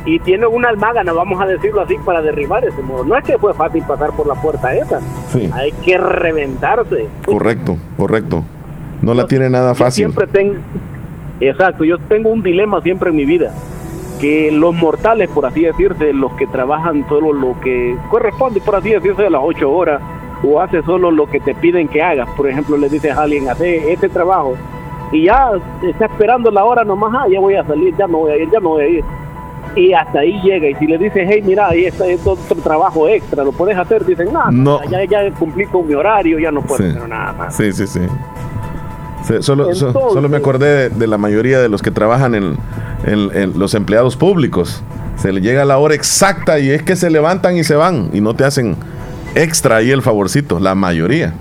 y 0.04 0.20
tiene 0.20 0.46
una 0.46 0.68
almágana, 0.68 1.12
vamos 1.12 1.40
a 1.40 1.46
decirlo 1.46 1.80
así, 1.80 1.96
para 2.04 2.22
derribar 2.22 2.64
ese 2.64 2.80
muro. 2.82 3.04
No 3.04 3.16
es 3.16 3.24
que 3.24 3.38
fue 3.38 3.52
fácil 3.54 3.82
pasar 3.82 4.12
por 4.12 4.26
la 4.26 4.34
puerta 4.34 4.74
esa. 4.74 5.00
Sí. 5.32 5.50
Hay 5.52 5.72
que 5.84 5.98
reventarse. 5.98 7.06
Correcto, 7.24 7.76
correcto. 7.96 8.44
No 9.02 9.14
la 9.14 9.26
tiene 9.26 9.50
nada 9.50 9.72
Yo 9.72 9.74
fácil. 9.74 10.04
siempre 10.06 10.26
tengo 10.28 10.54
Exacto, 11.40 11.84
yo 11.84 11.98
tengo 11.98 12.30
un 12.30 12.42
dilema 12.42 12.80
siempre 12.80 13.10
en 13.10 13.16
mi 13.16 13.24
vida. 13.26 13.52
que 14.20 14.50
los 14.50 14.74
mortales, 14.74 15.28
por 15.28 15.44
así 15.44 15.60
decirse, 15.62 16.14
los 16.14 16.32
que 16.34 16.46
trabajan 16.46 17.06
solo 17.08 17.34
lo 17.34 17.60
que 17.60 17.94
corresponde, 18.10 18.60
por 18.62 18.76
así 18.76 18.88
decirse, 18.90 19.26
a 19.26 19.30
las 19.30 19.42
ocho 19.44 19.70
horas, 19.70 20.00
o 20.46 20.60
hace 20.60 20.82
solo 20.82 21.10
lo 21.10 21.26
que 21.28 21.40
te 21.40 21.54
piden 21.54 21.88
que 21.88 22.02
hagas. 22.02 22.28
Por 22.36 22.48
ejemplo, 22.48 22.76
le 22.76 22.88
dices 22.88 23.12
a 23.16 23.22
alguien, 23.22 23.48
hace 23.48 23.92
este 23.92 24.08
trabajo, 24.08 24.54
y 25.12 25.24
ya 25.24 25.50
está 25.88 26.06
esperando 26.06 26.50
la 26.50 26.64
hora 26.64 26.84
nomás, 26.84 27.12
ah, 27.14 27.26
ya 27.30 27.40
voy 27.40 27.54
a 27.54 27.64
salir, 27.64 27.94
ya 27.96 28.06
no 28.06 28.18
voy 28.18 28.32
a 28.32 28.36
ir, 28.36 28.50
ya 28.50 28.60
no 28.60 28.70
voy 28.70 28.82
a 28.84 28.88
ir. 28.88 29.04
Y 29.74 29.92
hasta 29.92 30.20
ahí 30.20 30.40
llega. 30.42 30.68
Y 30.70 30.74
si 30.76 30.86
le 30.86 30.96
dices, 30.96 31.28
hey, 31.30 31.42
mira, 31.44 31.68
ahí 31.68 31.84
está 31.84 32.06
es 32.06 32.26
otro 32.26 32.56
trabajo 32.62 33.06
extra, 33.08 33.44
¿lo 33.44 33.52
puedes 33.52 33.76
hacer? 33.76 34.06
Dicen, 34.06 34.28
"Ah, 34.34 34.48
no, 34.50 34.80
ya, 34.88 35.04
ya 35.04 35.30
cumplí 35.38 35.66
con 35.66 35.86
mi 35.86 35.94
horario, 35.94 36.38
ya 36.38 36.50
no 36.50 36.62
puedo 36.62 36.82
Sí. 36.82 36.90
hacer 36.96 37.08
nada 37.08 37.32
más. 37.34 37.54
Sí, 37.56 37.70
sí, 37.72 37.86
sí. 37.86 38.00
Sí, 39.24 39.34
solo, 39.40 39.70
Entonces- 39.70 39.92
solo 40.12 40.28
me 40.28 40.36
acordé 40.36 40.88
de, 40.88 40.90
de 40.90 41.06
la 41.06 41.18
mayoría 41.18 41.60
de 41.60 41.68
los 41.68 41.82
que 41.82 41.90
trabajan 41.90 42.34
en, 42.34 42.56
en- 43.04 43.30
en 43.36 43.58
los 43.58 43.74
empleados 43.74 44.16
públicos. 44.16 44.82
Se 45.16 45.32
le 45.32 45.40
llega 45.40 45.64
la 45.64 45.78
hora 45.78 45.94
exacta 45.94 46.58
y 46.58 46.70
es 46.70 46.82
que 46.82 46.94
se 46.96 47.10
levantan 47.10 47.56
y 47.56 47.64
se 47.64 47.74
van 47.74 48.10
y 48.12 48.20
no 48.20 48.34
te 48.34 48.44
hacen 48.44 48.76
extra 49.36 49.76
ahí 49.76 49.90
el 49.90 50.02
favorcito, 50.02 50.58
la 50.58 50.74
mayoría. 50.74 51.34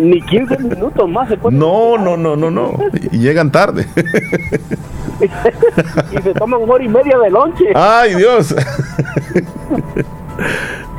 Ni 0.00 0.20
15 0.22 0.58
minutos 0.58 1.08
más 1.08 1.28
se 1.28 1.36
puede. 1.36 1.56
No, 1.56 1.98
no, 1.98 2.16
no, 2.16 2.36
no, 2.36 2.50
no. 2.50 2.74
Y 3.10 3.18
llegan 3.18 3.50
tarde. 3.50 3.86
y 5.20 6.22
se 6.22 6.34
toman 6.34 6.60
hora 6.68 6.84
y 6.84 6.88
media 6.88 7.18
de 7.18 7.30
lonche. 7.30 7.64
Ay, 7.74 8.14
Dios. 8.14 8.54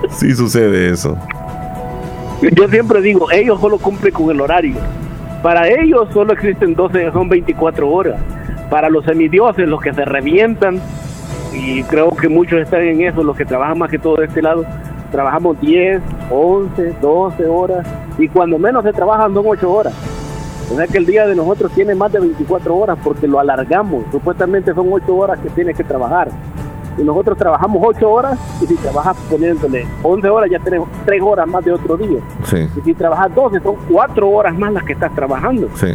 Sí 0.09 0.35
sucede 0.35 0.89
eso. 0.89 1.17
Yo 2.41 2.67
siempre 2.67 3.01
digo, 3.01 3.31
ellos 3.31 3.61
solo 3.61 3.77
cumplen 3.77 4.13
con 4.13 4.29
el 4.31 4.41
horario. 4.41 4.75
Para 5.43 5.67
ellos 5.69 6.09
solo 6.11 6.33
existen 6.33 6.75
12, 6.75 7.11
son 7.11 7.29
24 7.29 7.89
horas. 7.89 8.19
Para 8.69 8.89
los 8.89 9.05
semidioses, 9.05 9.67
los 9.67 9.81
que 9.81 9.93
se 9.93 10.05
revientan, 10.05 10.81
y 11.53 11.83
creo 11.83 12.15
que 12.15 12.29
muchos 12.29 12.59
están 12.61 12.81
en 12.81 13.01
eso, 13.01 13.23
los 13.23 13.35
que 13.35 13.45
trabajan 13.45 13.77
más 13.77 13.89
que 13.89 13.99
todo 13.99 14.17
de 14.17 14.25
este 14.25 14.41
lado, 14.41 14.65
trabajamos 15.11 15.59
10, 15.61 16.01
11, 16.31 16.95
12 17.01 17.45
horas, 17.47 17.87
y 18.17 18.27
cuando 18.27 18.57
menos 18.57 18.83
se 18.83 18.93
trabajan 18.93 19.33
son 19.33 19.45
8 19.47 19.71
horas. 19.71 19.93
O 20.71 20.75
sea 20.75 20.87
que 20.87 20.97
el 20.97 21.05
día 21.05 21.27
de 21.27 21.35
nosotros 21.35 21.71
tiene 21.73 21.93
más 21.95 22.11
de 22.13 22.19
24 22.21 22.75
horas 22.75 22.97
porque 23.03 23.27
lo 23.27 23.39
alargamos. 23.39 24.05
Supuestamente 24.11 24.73
son 24.73 24.87
8 24.91 25.13
horas 25.15 25.39
que 25.39 25.49
tienes 25.49 25.75
que 25.75 25.83
trabajar. 25.83 26.29
Y 26.97 27.03
nosotros 27.03 27.37
trabajamos 27.37 27.81
8 27.85 28.09
horas 28.09 28.37
y 28.61 28.67
si 28.67 28.75
trabajas 28.75 29.17
poniéndole 29.29 29.85
11 30.03 30.29
horas 30.29 30.49
ya 30.49 30.59
tenemos 30.59 30.87
3 31.05 31.21
horas 31.23 31.47
más 31.47 31.63
de 31.65 31.73
otro 31.73 31.97
día. 31.97 32.19
Sí, 32.43 32.67
Y 32.77 32.81
si 32.81 32.93
trabajas 32.93 33.33
12 33.35 33.59
son 33.61 33.75
4 33.89 34.29
horas 34.29 34.57
más 34.57 34.71
las 34.73 34.83
que 34.83 34.93
estás 34.93 35.13
trabajando. 35.13 35.67
sí. 35.75 35.87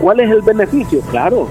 ¿Cuál 0.00 0.18
es 0.20 0.30
el 0.30 0.40
beneficio? 0.40 1.00
Claro, 1.10 1.46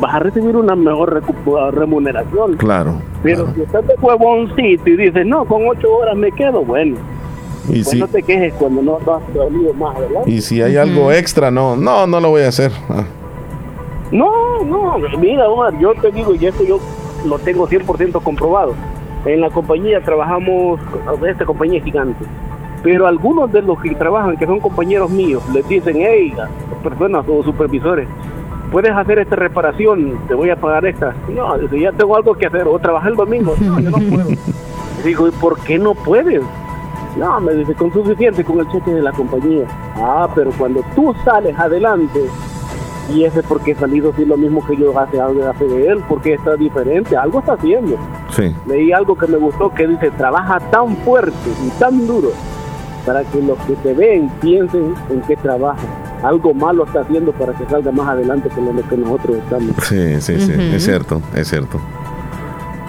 vas 0.00 0.14
a 0.14 0.18
recibir 0.20 0.56
una 0.56 0.74
mejor 0.74 1.22
recu- 1.22 1.70
remuneración. 1.70 2.56
Claro. 2.56 2.94
Pero 3.22 3.46
si 3.54 3.62
estás 3.62 3.86
de 3.86 3.94
huevoncito 4.00 4.88
y 4.90 4.96
dices, 4.96 5.26
no, 5.26 5.44
con 5.44 5.62
8 5.68 5.88
horas 5.90 6.16
me 6.16 6.30
quedo, 6.32 6.64
bueno. 6.64 6.96
Y 7.68 7.82
pues 7.82 7.88
si, 7.90 7.98
no 7.98 8.08
te 8.08 8.22
quejes 8.22 8.54
cuando 8.54 8.80
no 8.82 8.96
has 8.96 9.22
salido 9.34 9.74
más, 9.74 9.98
¿verdad? 9.98 10.22
y 10.26 10.40
si 10.40 10.62
hay 10.62 10.76
algo 10.76 11.12
extra, 11.12 11.50
no, 11.50 11.76
no, 11.76 12.06
no 12.06 12.18
lo 12.20 12.30
voy 12.30 12.42
a 12.42 12.48
hacer. 12.48 12.72
Ah, 12.88 13.04
No, 14.10 14.64
no, 14.64 14.96
mira, 15.18 15.48
Omar, 15.48 15.78
yo 15.78 15.92
te 15.94 16.10
digo, 16.10 16.34
y 16.34 16.46
esto 16.46 16.64
yo 16.64 16.78
lo 17.26 17.38
tengo 17.38 17.68
100% 17.68 18.22
comprobado. 18.22 18.74
En 19.26 19.40
la 19.42 19.50
compañía 19.50 20.00
trabajamos, 20.00 20.80
esta 21.28 21.44
compañía 21.44 21.78
es 21.78 21.84
gigante, 21.84 22.24
pero 22.82 23.06
algunos 23.06 23.52
de 23.52 23.60
los 23.60 23.78
que 23.80 23.90
trabajan, 23.94 24.36
que 24.38 24.46
son 24.46 24.60
compañeros 24.60 25.10
míos, 25.10 25.42
les 25.52 25.66
dicen, 25.68 25.96
hey, 25.98 26.32
personas 26.82 27.26
o 27.28 27.42
supervisores, 27.42 28.08
puedes 28.70 28.92
hacer 28.92 29.18
esta 29.18 29.36
reparación, 29.36 30.18
te 30.28 30.34
voy 30.34 30.50
a 30.50 30.56
pagar 30.56 30.86
esta. 30.86 31.14
No, 31.28 31.56
dice, 31.58 31.80
ya 31.80 31.92
tengo 31.92 32.16
algo 32.16 32.34
que 32.34 32.46
hacer, 32.46 32.66
o 32.66 32.78
trabajar 32.78 33.10
el 33.10 33.16
domingo. 33.16 33.54
No, 33.60 33.80
yo 33.80 33.90
no 33.90 33.98
puedo. 33.98 34.28
Digo, 35.04 35.28
¿y 35.28 35.30
por 35.32 35.58
qué 35.60 35.78
no 35.78 35.94
puedes? 35.94 36.42
No, 37.16 37.40
me 37.40 37.54
dice, 37.54 37.74
con 37.74 37.92
suficiente 37.92 38.44
con 38.44 38.60
el 38.60 38.68
cheque 38.68 38.92
de 38.92 39.02
la 39.02 39.12
compañía. 39.12 39.66
Ah, 39.96 40.28
pero 40.34 40.50
cuando 40.52 40.84
tú 40.94 41.14
sales 41.24 41.58
adelante, 41.58 42.20
y 43.12 43.24
ese 43.24 43.42
porque 43.42 43.72
he 43.72 43.74
salido 43.74 44.10
así 44.10 44.24
lo 44.24 44.36
mismo 44.36 44.64
que 44.66 44.76
yo 44.76 44.96
hace, 44.98 45.20
hace 45.20 45.64
de 45.64 45.88
él, 45.88 46.02
porque 46.08 46.34
está 46.34 46.56
diferente, 46.56 47.16
algo 47.16 47.40
está 47.40 47.54
haciendo. 47.54 47.96
Sí. 48.30 48.54
Leí 48.66 48.92
algo 48.92 49.16
que 49.16 49.26
me 49.26 49.38
gustó 49.38 49.70
que 49.70 49.86
dice, 49.86 50.10
trabaja 50.12 50.60
tan 50.70 50.96
fuerte 50.98 51.32
y 51.64 51.70
tan 51.78 52.06
duro 52.06 52.30
para 53.06 53.24
que 53.24 53.40
los 53.40 53.58
que 53.60 53.74
te 53.76 53.94
ven 53.94 54.28
piensen 54.40 54.94
en 55.10 55.20
qué 55.22 55.36
trabaja. 55.36 55.82
Algo 56.22 56.52
malo 56.54 56.84
está 56.84 57.00
haciendo 57.00 57.32
para 57.32 57.52
que 57.52 57.64
salga 57.66 57.92
más 57.92 58.08
adelante 58.08 58.48
que 58.54 58.60
lo 58.60 58.74
que 58.88 58.96
nosotros 58.96 59.36
estamos. 59.38 59.76
Sí, 59.82 60.20
sí, 60.20 60.40
sí. 60.40 60.52
Es 60.74 60.84
cierto, 60.84 61.22
es 61.34 61.48
cierto. 61.48 61.80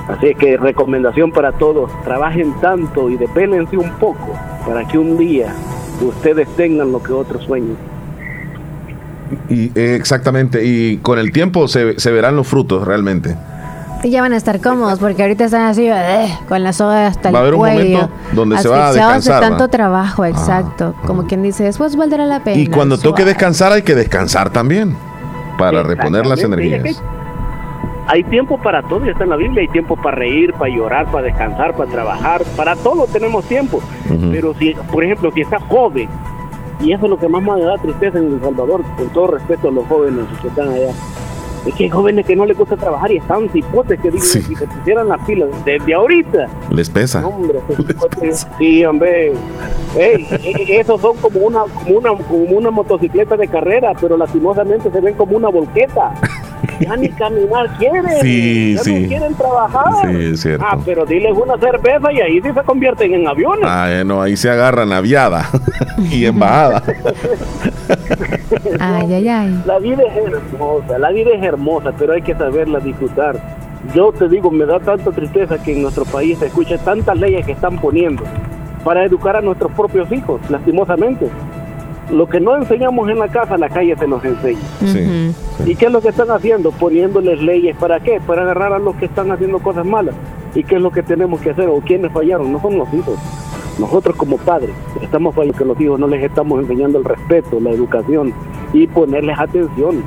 Así 0.07 0.33
que 0.33 0.57
recomendación 0.57 1.31
para 1.31 1.51
todos, 1.51 1.91
trabajen 2.03 2.53
tanto 2.61 3.09
y 3.09 3.17
depélense 3.17 3.77
un 3.77 3.91
poco 3.99 4.33
para 4.65 4.87
que 4.87 4.97
un 4.97 5.17
día 5.17 5.53
ustedes 6.01 6.47
tengan 6.55 6.91
lo 6.91 7.03
que 7.03 7.13
otros 7.13 7.43
sueñan. 7.43 7.77
Y 9.47 9.71
eh, 9.79 9.95
exactamente, 9.95 10.65
y 10.65 10.97
con 10.97 11.19
el 11.19 11.31
tiempo 11.31 11.67
se, 11.67 11.99
se 11.99 12.11
verán 12.11 12.35
los 12.35 12.47
frutos 12.47 12.87
realmente. 12.87 13.35
Y 14.03 14.11
ya 14.11 14.21
van 14.21 14.33
a 14.33 14.37
estar 14.37 14.61
cómodos 14.61 14.99
porque 14.99 15.21
ahorita 15.23 15.45
están 15.45 15.63
así 15.63 15.87
eh, 15.87 16.29
con 16.47 16.63
la 16.63 16.71
soga 16.71 17.07
hasta 17.07 17.29
el 17.29 17.35
Va 17.35 17.39
a 17.39 17.41
haber 17.41 17.53
un 17.55 17.59
cuello. 17.59 17.97
momento 17.97 18.09
donde 18.33 18.57
se 18.59 18.67
va 18.69 18.87
a 18.87 18.93
descansar, 18.93 19.43
de 19.43 19.49
tanto 19.49 19.67
trabajo, 19.67 20.23
exacto. 20.25 20.93
Como 21.05 21.25
quien 21.25 21.43
dice, 21.43 21.65
después 21.65 21.95
valdrá 21.95 22.25
la 22.25 22.43
pena. 22.43 22.57
Y 22.57 22.67
cuando 22.67 22.97
toque 22.97 23.25
descansar 23.25 23.73
hay 23.73 23.81
que 23.81 23.95
descansar 23.95 24.51
también 24.51 24.95
para 25.57 25.83
reponer 25.83 26.25
las 26.25 26.41
energías. 26.41 27.01
Hay 28.07 28.23
tiempo 28.23 28.57
para 28.57 28.81
todo, 28.81 29.05
ya 29.05 29.11
está 29.11 29.25
en 29.25 29.29
la 29.29 29.35
Biblia, 29.35 29.61
hay 29.61 29.67
tiempo 29.67 29.95
para 29.95 30.17
reír, 30.17 30.51
para 30.53 30.73
llorar, 30.73 31.11
para 31.11 31.25
descansar, 31.25 31.75
para 31.75 31.91
trabajar, 31.91 32.41
para 32.55 32.75
todo 32.75 33.05
tenemos 33.05 33.45
tiempo. 33.45 33.81
Pero 34.31 34.55
si, 34.57 34.73
por 34.91 35.03
ejemplo, 35.03 35.31
si 35.31 35.41
estás 35.41 35.61
joven, 35.63 36.09
y 36.79 36.93
eso 36.93 37.05
es 37.05 37.09
lo 37.09 37.19
que 37.19 37.27
más 37.27 37.43
me 37.43 37.61
da 37.61 37.77
tristeza 37.77 38.17
en 38.17 38.33
El 38.33 38.41
Salvador, 38.41 38.81
con 38.97 39.09
todo 39.09 39.27
respeto 39.27 39.67
a 39.67 39.71
los 39.71 39.85
jóvenes 39.85 40.25
que 40.41 40.47
están 40.47 40.69
allá, 40.69 40.91
es 41.65 41.75
que 41.75 41.83
hay 41.85 41.89
jóvenes 41.89 42.25
que 42.25 42.35
no 42.35 42.45
les 42.45 42.57
gusta 42.57 42.75
trabajar 42.77 43.11
y 43.11 43.17
están 43.17 43.49
cipotes 43.49 43.99
que 43.99 44.11
dicen, 44.11 44.43
si 44.43 44.55
se 44.55 44.65
pusieran 44.67 45.07
las 45.09 45.19
pilas 45.25 45.49
desde 45.65 45.93
ahorita, 45.93 46.47
Les 46.71 46.89
pesa. 46.89 47.25
Hombre, 47.25 47.59
sí, 48.57 48.85
hombre. 48.85 49.33
Ey, 49.97 50.27
e- 50.31 50.51
e- 50.73 50.79
esos 50.79 51.01
son 51.01 51.17
como 51.17 51.39
una, 51.41 51.61
como 51.83 51.97
una 51.97 52.09
como 52.23 52.43
una 52.57 52.71
motocicleta 52.71 53.35
de 53.37 53.47
carrera, 53.47 53.93
pero 53.99 54.17
lastimosamente 54.17 54.89
se 54.91 55.01
ven 55.01 55.15
como 55.15 55.35
una 55.37 55.49
volqueta. 55.49 56.13
Ya 56.79 56.95
ni 56.95 57.09
caminar 57.09 57.67
quieren. 57.77 58.05
Sí, 58.21 58.75
ya 58.75 58.83
sí. 58.83 59.01
no 59.01 59.07
quieren 59.07 59.35
trabajar. 59.35 59.85
Sí, 60.01 60.23
es 60.33 60.41
cierto. 60.41 60.65
Ah, 60.67 60.77
pero 60.85 61.05
diles 61.05 61.33
una 61.35 61.57
cerveza 61.57 62.11
y 62.11 62.21
ahí 62.21 62.41
sí 62.41 62.49
se 62.53 62.63
convierten 62.63 63.13
en 63.13 63.27
aviones. 63.27 63.65
Ah, 63.65 63.87
eh, 63.89 64.03
no, 64.05 64.21
ahí 64.21 64.37
se 64.37 64.49
agarran 64.49 64.91
aviada 64.91 65.49
y 65.97 66.25
embajada. 66.25 66.83
Ay, 68.79 69.13
ay, 69.13 69.27
ay. 69.27 69.63
La 69.65 69.79
vida 69.79 70.03
es 70.03 70.33
hermosa, 70.33 70.97
la 70.97 71.09
vida 71.11 71.31
es 71.33 71.43
hermosa, 71.43 71.91
pero 71.97 72.13
hay 72.13 72.21
que 72.21 72.33
saberla 72.35 72.79
disfrutar. 72.79 73.39
Yo 73.93 74.11
te 74.11 74.27
digo, 74.27 74.51
me 74.51 74.65
da 74.65 74.79
tanta 74.79 75.11
tristeza 75.11 75.57
que 75.61 75.73
en 75.73 75.81
nuestro 75.81 76.05
país 76.05 76.37
se 76.39 76.47
escuche 76.47 76.77
tantas 76.79 77.17
leyes 77.17 77.45
que 77.45 77.53
están 77.53 77.77
poniendo 77.79 78.23
para 78.83 79.03
educar 79.05 79.35
a 79.35 79.41
nuestros 79.41 79.71
propios 79.73 80.11
hijos, 80.11 80.41
lastimosamente. 80.49 81.29
Lo 82.11 82.27
que 82.27 82.39
no 82.39 82.55
enseñamos 82.55 83.09
en 83.09 83.19
la 83.19 83.27
casa, 83.27 83.57
la 83.57 83.69
calle 83.69 83.95
se 83.95 84.07
nos 84.07 84.23
enseña. 84.25 84.59
Sí. 84.85 85.33
¿Y 85.65 85.75
qué 85.75 85.85
es 85.85 85.91
lo 85.91 86.01
que 86.01 86.09
están 86.09 86.31
haciendo? 86.31 86.71
Poniéndoles 86.71 87.41
leyes. 87.41 87.75
¿Para 87.77 87.99
qué? 87.99 88.19
Para 88.25 88.41
agarrar 88.41 88.73
a 88.73 88.79
los 88.79 88.95
que 88.95 89.05
están 89.05 89.31
haciendo 89.31 89.59
cosas 89.59 89.85
malas. 89.85 90.15
¿Y 90.55 90.63
qué 90.63 90.75
es 90.75 90.81
lo 90.81 90.91
que 90.91 91.03
tenemos 91.03 91.39
que 91.41 91.51
hacer? 91.51 91.69
¿O 91.69 91.79
quiénes 91.81 92.11
fallaron? 92.11 92.51
No 92.51 92.59
son 92.61 92.77
los 92.77 92.91
hijos. 92.93 93.15
Nosotros 93.77 94.15
como 94.15 94.37
padres 94.37 94.71
estamos 95.01 95.33
fallando 95.33 95.57
que 95.57 95.65
los 95.65 95.79
hijos 95.79 95.99
no 95.99 96.07
les 96.07 96.23
estamos 96.23 96.59
enseñando 96.59 96.97
el 96.99 97.05
respeto, 97.05 97.59
la 97.59 97.69
educación 97.69 98.33
y 98.73 98.87
ponerles 98.87 99.39
atención. 99.39 100.03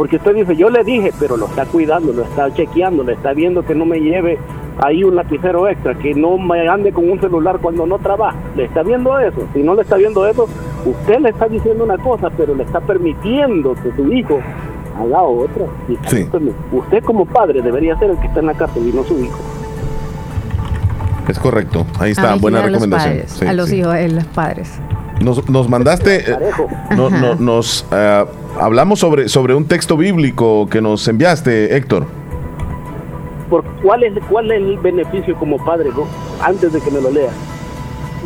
Porque 0.00 0.16
usted 0.16 0.34
dice, 0.34 0.56
yo 0.56 0.70
le 0.70 0.82
dije, 0.82 1.12
pero 1.20 1.36
lo 1.36 1.44
está 1.44 1.66
cuidando, 1.66 2.10
lo 2.14 2.22
está 2.22 2.50
chequeando, 2.54 3.04
le 3.04 3.12
está 3.12 3.34
viendo 3.34 3.62
que 3.62 3.74
no 3.74 3.84
me 3.84 4.00
lleve 4.00 4.38
ahí 4.82 5.04
un 5.04 5.14
lapicero 5.14 5.68
extra, 5.68 5.94
que 5.94 6.14
no 6.14 6.38
me 6.38 6.66
ande 6.70 6.90
con 6.90 7.06
un 7.10 7.20
celular 7.20 7.58
cuando 7.60 7.84
no 7.84 7.98
trabaja. 7.98 8.34
¿Le 8.56 8.64
está 8.64 8.82
viendo 8.82 9.18
eso? 9.18 9.42
Si 9.52 9.62
no 9.62 9.74
le 9.74 9.82
está 9.82 9.96
viendo 9.96 10.26
eso, 10.26 10.48
usted 10.86 11.20
le 11.20 11.28
está 11.28 11.48
diciendo 11.48 11.84
una 11.84 11.98
cosa, 11.98 12.30
pero 12.34 12.54
le 12.54 12.62
está 12.62 12.80
permitiendo 12.80 13.74
que 13.74 13.92
su 13.94 14.10
hijo 14.10 14.40
haga 14.98 15.22
otra. 15.22 15.66
Y 15.86 15.98
Sí. 16.08 16.26
Usted 16.72 17.04
como 17.04 17.26
padre 17.26 17.60
debería 17.60 17.94
ser 17.98 18.08
el 18.12 18.18
que 18.20 18.26
está 18.28 18.40
en 18.40 18.46
la 18.46 18.54
cárcel 18.54 18.88
y 18.88 18.96
no 18.96 19.04
su 19.04 19.18
hijo. 19.22 19.38
Es 21.28 21.38
correcto. 21.38 21.84
Ahí 21.98 22.12
está, 22.12 22.32
A 22.32 22.36
buena 22.36 22.60
vigilar 22.62 22.64
a 22.64 22.70
los 22.70 22.72
recomendación. 22.80 23.12
padres, 23.16 23.32
Sí, 23.32 23.46
a 23.46 23.52
los 23.52 23.68
sí. 23.68 23.76
hijos 23.80 23.92
de 23.92 24.08
los 24.08 24.24
padres. 24.24 24.80
Nos, 25.20 25.48
nos 25.50 25.68
mandaste, 25.68 26.30
eh, 26.32 26.36
no- 26.96 27.10
no- 27.10 27.34
nos 27.34 27.86
eh, 27.92 28.24
hablamos 28.58 28.98
sobre, 29.00 29.28
sobre 29.28 29.54
un 29.54 29.66
texto 29.66 29.96
bíblico 29.96 30.66
que 30.68 30.80
nos 30.80 31.06
enviaste, 31.08 31.76
Héctor. 31.76 32.06
por 33.50 33.64
cuál 33.82 34.02
es 34.04 34.12
cuál 34.30 34.50
es 34.50 34.58
el 34.58 34.78
beneficio 34.78 35.34
como 35.36 35.56
padre 35.64 35.90
¿no? 35.94 36.06
antes 36.42 36.72
de 36.72 36.80
que 36.80 36.90
me 36.90 37.00
lo 37.00 37.10
lea 37.10 37.30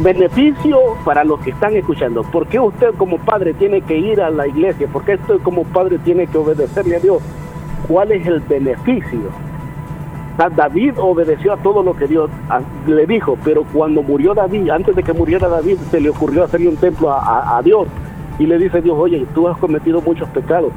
beneficio 0.00 0.76
para 1.04 1.24
los 1.24 1.40
que 1.40 1.50
están 1.50 1.74
escuchando 1.76 2.22
¿por 2.24 2.46
qué 2.46 2.58
usted 2.60 2.88
como 2.98 3.16
padre 3.18 3.54
tiene 3.54 3.80
que 3.80 3.96
ir 3.96 4.20
a 4.20 4.28
la 4.30 4.46
iglesia? 4.46 4.86
¿por 4.88 5.04
qué 5.04 5.14
usted 5.14 5.36
como 5.42 5.64
padre 5.64 5.98
tiene 5.98 6.26
que 6.26 6.36
obedecerle 6.36 6.96
a 6.96 7.00
Dios? 7.00 7.22
¿cuál 7.88 8.12
es 8.12 8.26
el 8.26 8.40
beneficio? 8.40 9.20
David 10.36 10.94
obedeció 10.98 11.52
a 11.52 11.56
todo 11.58 11.82
lo 11.82 11.94
que 11.94 12.06
Dios 12.06 12.28
a- 12.48 12.60
le 12.88 13.06
dijo, 13.06 13.38
pero 13.44 13.62
cuando 13.72 14.02
murió 14.02 14.34
David, 14.34 14.68
antes 14.70 14.96
de 14.96 15.02
que 15.02 15.12
muriera 15.12 15.48
David, 15.48 15.76
se 15.90 16.00
le 16.00 16.10
ocurrió 16.10 16.44
hacerle 16.44 16.68
un 16.68 16.76
templo 16.76 17.12
a, 17.12 17.60
Dios. 17.64 17.86
Y 18.38 18.46
le 18.46 18.58
dice 18.58 18.82
Dios, 18.82 18.96
oye, 18.98 19.24
tú 19.32 19.46
has 19.46 19.56
cometido 19.58 20.00
muchos 20.00 20.28
pecados, 20.30 20.72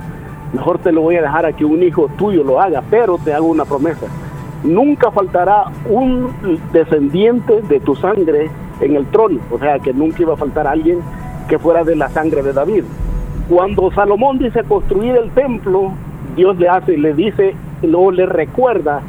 mejor 0.53 0.77
te 0.77 0.91
lo 0.91 1.01
voy 1.01 1.15
a 1.15 1.23
dejar 1.23 1.45
a 1.47 1.53
que 1.53 1.65
un 1.65 1.81
hijo 1.81 2.07
tuyo 2.17 2.43
lo 2.43 2.61
haga, 2.61 2.83
pero 2.89 3.17
te 3.17 3.33
hago 3.33 3.47
una 3.47 3.65
promesa. 3.65 4.05
Nunca 4.63 5.09
faltará 5.11 5.65
un 5.89 6.29
descendiente 6.71 7.61
de 7.63 7.79
tu 7.79 7.95
sangre 7.95 8.49
en 8.79 8.95
el 8.95 9.07
trono, 9.07 9.39
o 9.51 9.57
sea 9.57 9.79
que 9.79 9.91
nunca 9.91 10.21
iba 10.21 10.33
a 10.33 10.37
faltar 10.37 10.67
alguien 10.67 10.99
que 11.49 11.57
fuera 11.57 11.83
de 11.83 11.95
la 11.95 12.09
sangre 12.09 12.43
de 12.43 12.53
David. 12.53 12.83
Cuando 13.49 13.89
Salomón 13.91 14.37
dice 14.37 14.63
construir 14.63 15.15
el 15.15 15.31
templo, 15.31 15.93
Dios 16.35 16.57
le 16.59 16.69
hace, 16.69 16.95
le 16.97 17.13
dice, 17.15 17.55
luego 17.81 18.11
le 18.11 18.25
recuerda 18.27 19.01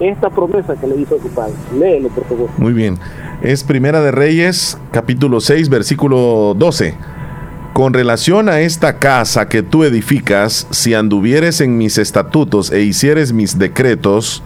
esta 0.00 0.30
promesa 0.30 0.76
que 0.76 0.86
le 0.86 0.96
hizo 0.96 1.16
a 1.16 1.22
su 1.22 1.28
padre. 1.28 1.54
Léelo, 1.78 2.08
por 2.08 2.24
favor. 2.24 2.48
Muy 2.58 2.72
bien. 2.72 2.98
Es 3.42 3.64
Primera 3.64 4.00
de 4.00 4.10
Reyes, 4.10 4.78
capítulo 4.90 5.40
6, 5.40 5.68
versículo 5.68 6.54
12. 6.56 6.94
Con 7.72 7.94
relación 7.94 8.48
a 8.48 8.60
esta 8.60 8.98
casa 8.98 9.48
que 9.48 9.62
tú 9.62 9.84
edificas, 9.84 10.66
si 10.70 10.94
anduvieres 10.94 11.60
en 11.60 11.78
mis 11.78 11.96
estatutos 11.98 12.70
e 12.70 12.82
hicieres 12.82 13.32
mis 13.32 13.58
decretos, 13.58 14.42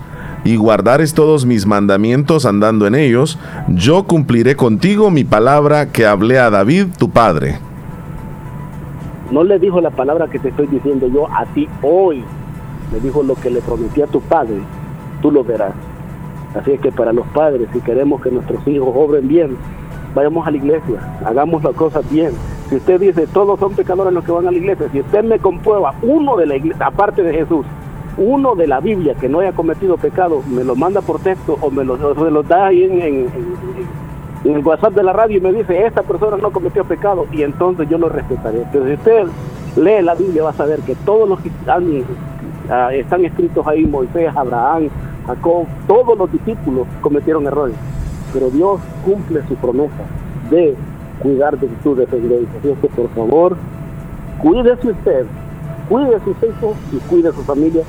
y 0.46 0.54
guardares 0.56 1.12
todos 1.12 1.44
mis 1.44 1.66
mandamientos 1.66 2.46
andando 2.46 2.86
en 2.86 2.94
ellos, 2.94 3.36
yo 3.68 4.04
cumpliré 4.04 4.54
contigo 4.54 5.10
mi 5.10 5.24
palabra 5.24 5.90
que 5.90 6.06
hablé 6.06 6.38
a 6.38 6.50
David, 6.50 6.86
tu 6.96 7.10
padre. 7.10 7.58
No 9.32 9.42
le 9.42 9.58
dijo 9.58 9.80
la 9.80 9.90
palabra 9.90 10.28
que 10.28 10.38
te 10.38 10.50
estoy 10.50 10.68
diciendo 10.68 11.08
yo 11.08 11.26
a 11.28 11.46
ti 11.46 11.68
hoy. 11.82 12.22
Le 12.92 13.00
dijo 13.00 13.24
lo 13.24 13.34
que 13.34 13.50
le 13.50 13.60
prometí 13.60 14.02
a 14.02 14.06
tu 14.06 14.20
padre. 14.20 14.60
Tú 15.22 15.30
lo 15.30 15.44
verás. 15.44 15.72
Así 16.54 16.72
es 16.72 16.80
que 16.80 16.90
para 16.90 17.12
los 17.12 17.26
padres, 17.28 17.68
si 17.72 17.80
queremos 17.80 18.22
que 18.22 18.30
nuestros 18.30 18.66
hijos 18.66 18.88
obren 18.94 19.28
bien, 19.28 19.56
vayamos 20.14 20.46
a 20.46 20.50
la 20.50 20.56
iglesia, 20.56 21.18
hagamos 21.24 21.62
las 21.62 21.74
cosas 21.74 22.08
bien. 22.10 22.32
Si 22.70 22.76
usted 22.76 22.98
dice, 22.98 23.26
todos 23.26 23.60
son 23.60 23.74
pecadores 23.74 24.12
los 24.12 24.24
que 24.24 24.32
van 24.32 24.48
a 24.48 24.50
la 24.50 24.56
iglesia, 24.56 24.88
si 24.90 25.00
usted 25.00 25.22
me 25.22 25.38
comprueba 25.38 25.94
uno 26.02 26.36
de 26.36 26.46
la 26.46 26.56
iglesia, 26.56 26.86
aparte 26.86 27.22
de 27.22 27.32
Jesús, 27.34 27.66
uno 28.16 28.54
de 28.54 28.66
la 28.66 28.80
Biblia 28.80 29.14
que 29.14 29.28
no 29.28 29.40
haya 29.40 29.52
cometido 29.52 29.98
pecado, 29.98 30.42
me 30.48 30.64
lo 30.64 30.74
manda 30.74 31.02
por 31.02 31.20
texto 31.20 31.58
o 31.60 31.70
me 31.70 31.84
lo, 31.84 31.96
da 32.42 32.66
ahí 32.66 32.84
en, 32.84 33.28
el 34.44 34.64
WhatsApp 34.64 34.94
de 34.94 35.02
la 35.02 35.12
radio 35.12 35.36
y 35.36 35.40
me 35.40 35.52
dice, 35.52 35.84
esta 35.84 36.02
persona 36.02 36.36
no 36.38 36.50
cometió 36.50 36.84
pecado, 36.84 37.26
y 37.32 37.42
entonces 37.42 37.88
yo 37.88 37.98
lo 37.98 38.08
respetaré. 38.08 38.62
Pero 38.72 38.86
si 38.86 38.92
usted 38.94 39.26
lee 39.76 40.02
la 40.02 40.14
Biblia, 40.14 40.44
va 40.44 40.50
a 40.50 40.54
saber 40.54 40.80
que 40.80 40.94
todos 40.94 41.28
los 41.28 41.40
que 41.40 41.50
ah, 42.70 42.94
están 42.94 43.24
escritos 43.24 43.66
ahí, 43.66 43.84
Moisés, 43.84 44.30
Abraham, 44.34 44.88
Jacob, 45.26 45.66
todos 45.88 46.16
los 46.18 46.30
discípulos 46.32 46.86
cometieron 47.00 47.46
errores. 47.46 47.74
Pero 48.32 48.50
Dios 48.50 48.80
cumple 49.04 49.40
su 49.48 49.54
promesa 49.56 49.92
de 50.50 50.74
cuidar 51.20 51.58
de 51.58 51.68
su 51.82 51.94
descendencia. 51.94 52.48
Así 52.58 52.68
es 52.70 52.78
que, 52.78 52.88
por 52.88 53.08
favor, 53.14 53.56
cuídese 54.40 54.88
usted, 54.90 55.24
cuide 55.88 56.18
sus 56.24 56.36
hijos 56.48 56.76
y 56.92 56.96
cuide 57.08 57.32
su 57.32 57.42
familia. 57.42 57.82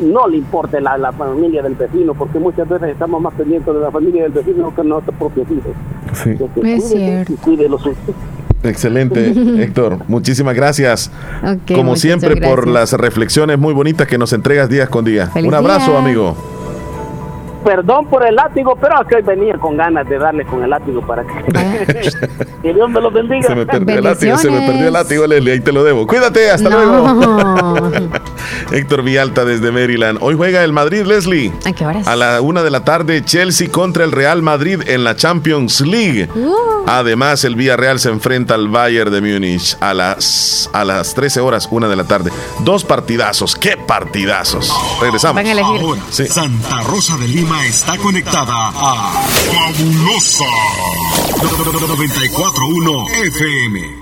No 0.00 0.26
le 0.26 0.38
importe 0.38 0.80
la, 0.80 0.96
la 0.98 1.12
familia 1.12 1.62
del 1.62 1.74
vecino, 1.74 2.14
porque 2.14 2.38
muchas 2.38 2.68
veces 2.68 2.88
estamos 2.90 3.20
más 3.20 3.34
pendientes 3.34 3.72
de 3.72 3.80
la 3.80 3.90
familia 3.90 4.22
del 4.24 4.32
vecino 4.32 4.74
que 4.74 4.82
de 4.82 4.88
nuestros 4.88 5.16
propios 5.16 5.46
hijos. 5.50 5.72
Sí. 6.14 6.30
Que 6.60 6.74
Es 6.76 6.88
cierto. 6.88 7.32
y 7.32 7.36
cuide 7.36 7.68
los 7.68 7.82
suyos. 7.82 7.98
Excelente, 8.64 9.32
Héctor. 9.62 9.98
Muchísimas 10.08 10.54
gracias. 10.54 11.10
Ok, 11.44 11.76
Como 11.76 11.96
siempre, 11.96 12.36
por 12.36 12.62
gracias. 12.66 12.92
las 12.92 12.92
reflexiones 12.94 13.58
muy 13.58 13.74
bonitas 13.74 14.06
que 14.06 14.18
nos 14.18 14.32
entregas 14.32 14.68
día 14.68 14.86
con 14.86 15.04
día. 15.04 15.26
Feliz 15.28 15.48
Un 15.48 15.54
abrazo, 15.54 15.90
día. 15.90 16.00
amigo. 16.00 16.36
Perdón 17.64 18.06
por 18.06 18.26
el 18.26 18.34
látigo, 18.34 18.76
pero 18.80 18.96
hoy 18.98 19.22
venía 19.22 19.56
con 19.58 19.76
ganas 19.76 20.08
de 20.08 20.18
darle 20.18 20.44
con 20.44 20.62
el 20.64 20.70
látigo 20.70 21.00
para 21.06 21.22
que, 21.24 21.52
que 22.62 22.74
Dios 22.74 22.90
me 22.90 23.00
lo 23.00 23.10
bendiga. 23.10 23.48
Se 23.48 23.54
me 23.54 23.66
perdió 23.66 23.96
el 23.98 24.04
látigo, 24.04 24.36
se 24.38 24.50
me 24.50 24.60
perdió 24.66 24.86
el 24.88 24.92
látigo, 24.92 25.26
Leslie, 25.26 25.52
ahí 25.52 25.60
te 25.60 25.72
lo 25.72 25.84
debo. 25.84 26.06
Cuídate, 26.06 26.50
hasta 26.50 26.68
No. 26.68 26.78
luego. 26.80 27.90
Héctor 28.72 29.02
Villalta 29.02 29.44
desde 29.44 29.70
Maryland. 29.70 30.18
Hoy 30.22 30.34
juega 30.34 30.64
el 30.64 30.72
Madrid, 30.72 31.02
Leslie. 31.04 31.52
¿A 31.66 31.72
qué 31.72 31.86
horas? 31.86 32.06
A 32.06 32.16
la 32.16 32.40
una 32.40 32.62
de 32.62 32.70
la 32.70 32.84
tarde, 32.84 33.22
Chelsea 33.24 33.68
contra 33.70 34.04
el 34.04 34.12
Real 34.12 34.42
Madrid 34.42 34.80
en 34.86 35.04
la 35.04 35.14
Champions 35.16 35.80
League. 35.82 36.28
Uh. 36.34 36.52
Además, 36.86 37.44
el 37.44 37.54
Villarreal 37.54 37.98
se 38.00 38.08
enfrenta 38.08 38.54
al 38.54 38.68
Bayern 38.68 39.10
de 39.12 39.20
Múnich 39.20 39.76
a 39.80 39.94
las, 39.94 40.68
a 40.72 40.84
las 40.84 41.14
13 41.14 41.40
horas, 41.40 41.68
una 41.70 41.88
de 41.88 41.96
la 41.96 42.04
tarde. 42.04 42.30
Dos 42.60 42.84
partidazos, 42.84 43.54
qué 43.56 43.76
partidazos. 43.76 44.72
Regresamos. 45.00 45.36
Van 45.36 45.46
a 45.46 45.52
elegir. 45.52 45.80
Ahora, 45.80 46.00
Sí. 46.10 46.26
Santa 46.26 46.80
Rosa 46.82 47.16
de 47.18 47.28
Lima 47.28 47.51
está 47.60 47.98
conectada 47.98 48.52
a 48.52 49.24
Fabulosa 49.52 50.44
941 51.40 53.06
FM. 53.08 54.01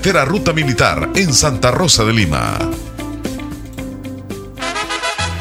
Ruta 0.25 0.51
Militar 0.51 1.11
en 1.15 1.31
Santa 1.31 1.69
Rosa 1.69 2.03
de 2.03 2.11
Lima. 2.11 2.90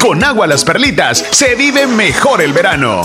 Con 0.00 0.22
agua 0.24 0.46
las 0.46 0.64
perlitas 0.64 1.24
se 1.30 1.54
vive 1.54 1.86
mejor 1.86 2.42
el 2.42 2.52
verano. 2.52 3.02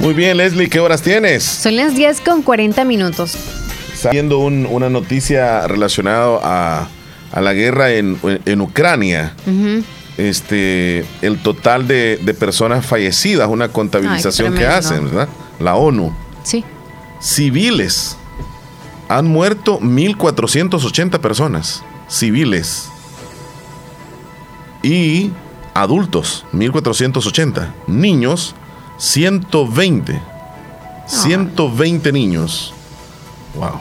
Muy 0.00 0.14
bien, 0.14 0.36
Leslie, 0.36 0.68
¿qué 0.68 0.80
horas 0.80 1.02
tienes? 1.02 1.42
Son 1.44 1.76
las 1.76 1.94
10 1.94 2.20
con 2.20 2.42
40 2.42 2.84
minutos. 2.84 3.36
Está 3.92 4.10
viendo 4.10 4.38
un- 4.38 4.64
una 4.66 4.88
noticia 4.88 5.66
relacionada 5.66 6.38
a, 6.42 6.88
a 7.32 7.40
la 7.40 7.52
guerra 7.52 7.92
en, 7.92 8.18
en 8.44 8.60
Ucrania. 8.60 9.34
Este, 10.16 11.06
el 11.22 11.38
total 11.42 11.86
de, 11.86 12.16
de 12.16 12.34
personas 12.34 12.84
fallecidas, 12.84 13.48
una 13.48 13.68
contabilización 13.68 14.54
que 14.54 14.66
hacen, 14.66 15.04
¿verdad? 15.04 15.28
La 15.60 15.76
ONU. 15.76 16.12
Sí. 16.42 16.64
Civiles. 17.20 18.16
Han 19.08 19.26
muerto 19.26 19.78
1.480 19.80 21.20
personas. 21.20 21.82
Civiles. 22.08 22.88
Y 24.82 25.30
adultos, 25.74 26.44
1.480. 26.52 27.72
Niños, 27.86 28.54
120. 28.98 30.20
120 31.06 32.12
niños. 32.12 32.74
Wow. 33.54 33.80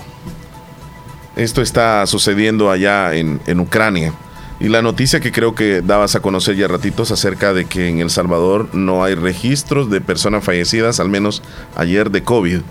Esto 1.38 1.62
está 1.62 2.06
sucediendo 2.08 2.72
allá 2.72 3.14
en, 3.14 3.40
en 3.46 3.60
Ucrania. 3.60 4.14
Y 4.60 4.70
la 4.70 4.82
noticia 4.82 5.20
que 5.20 5.32
creo 5.32 5.54
que 5.54 5.82
dabas 5.82 6.16
a 6.16 6.20
conocer 6.20 6.56
ya 6.56 6.68
ratitos 6.68 7.12
acerca 7.12 7.54
de 7.54 7.66
que 7.66 7.90
en 7.90 8.00
El 8.00 8.10
Salvador 8.10 8.70
no 8.74 9.04
hay 9.04 9.14
registros 9.14 9.90
de 9.92 10.02
personas 10.02 10.44
fallecidas, 10.44 11.00
al 11.00 11.10
menos 11.10 11.44
ayer 11.76 12.10
de 12.10 12.24
COVID 12.24 12.62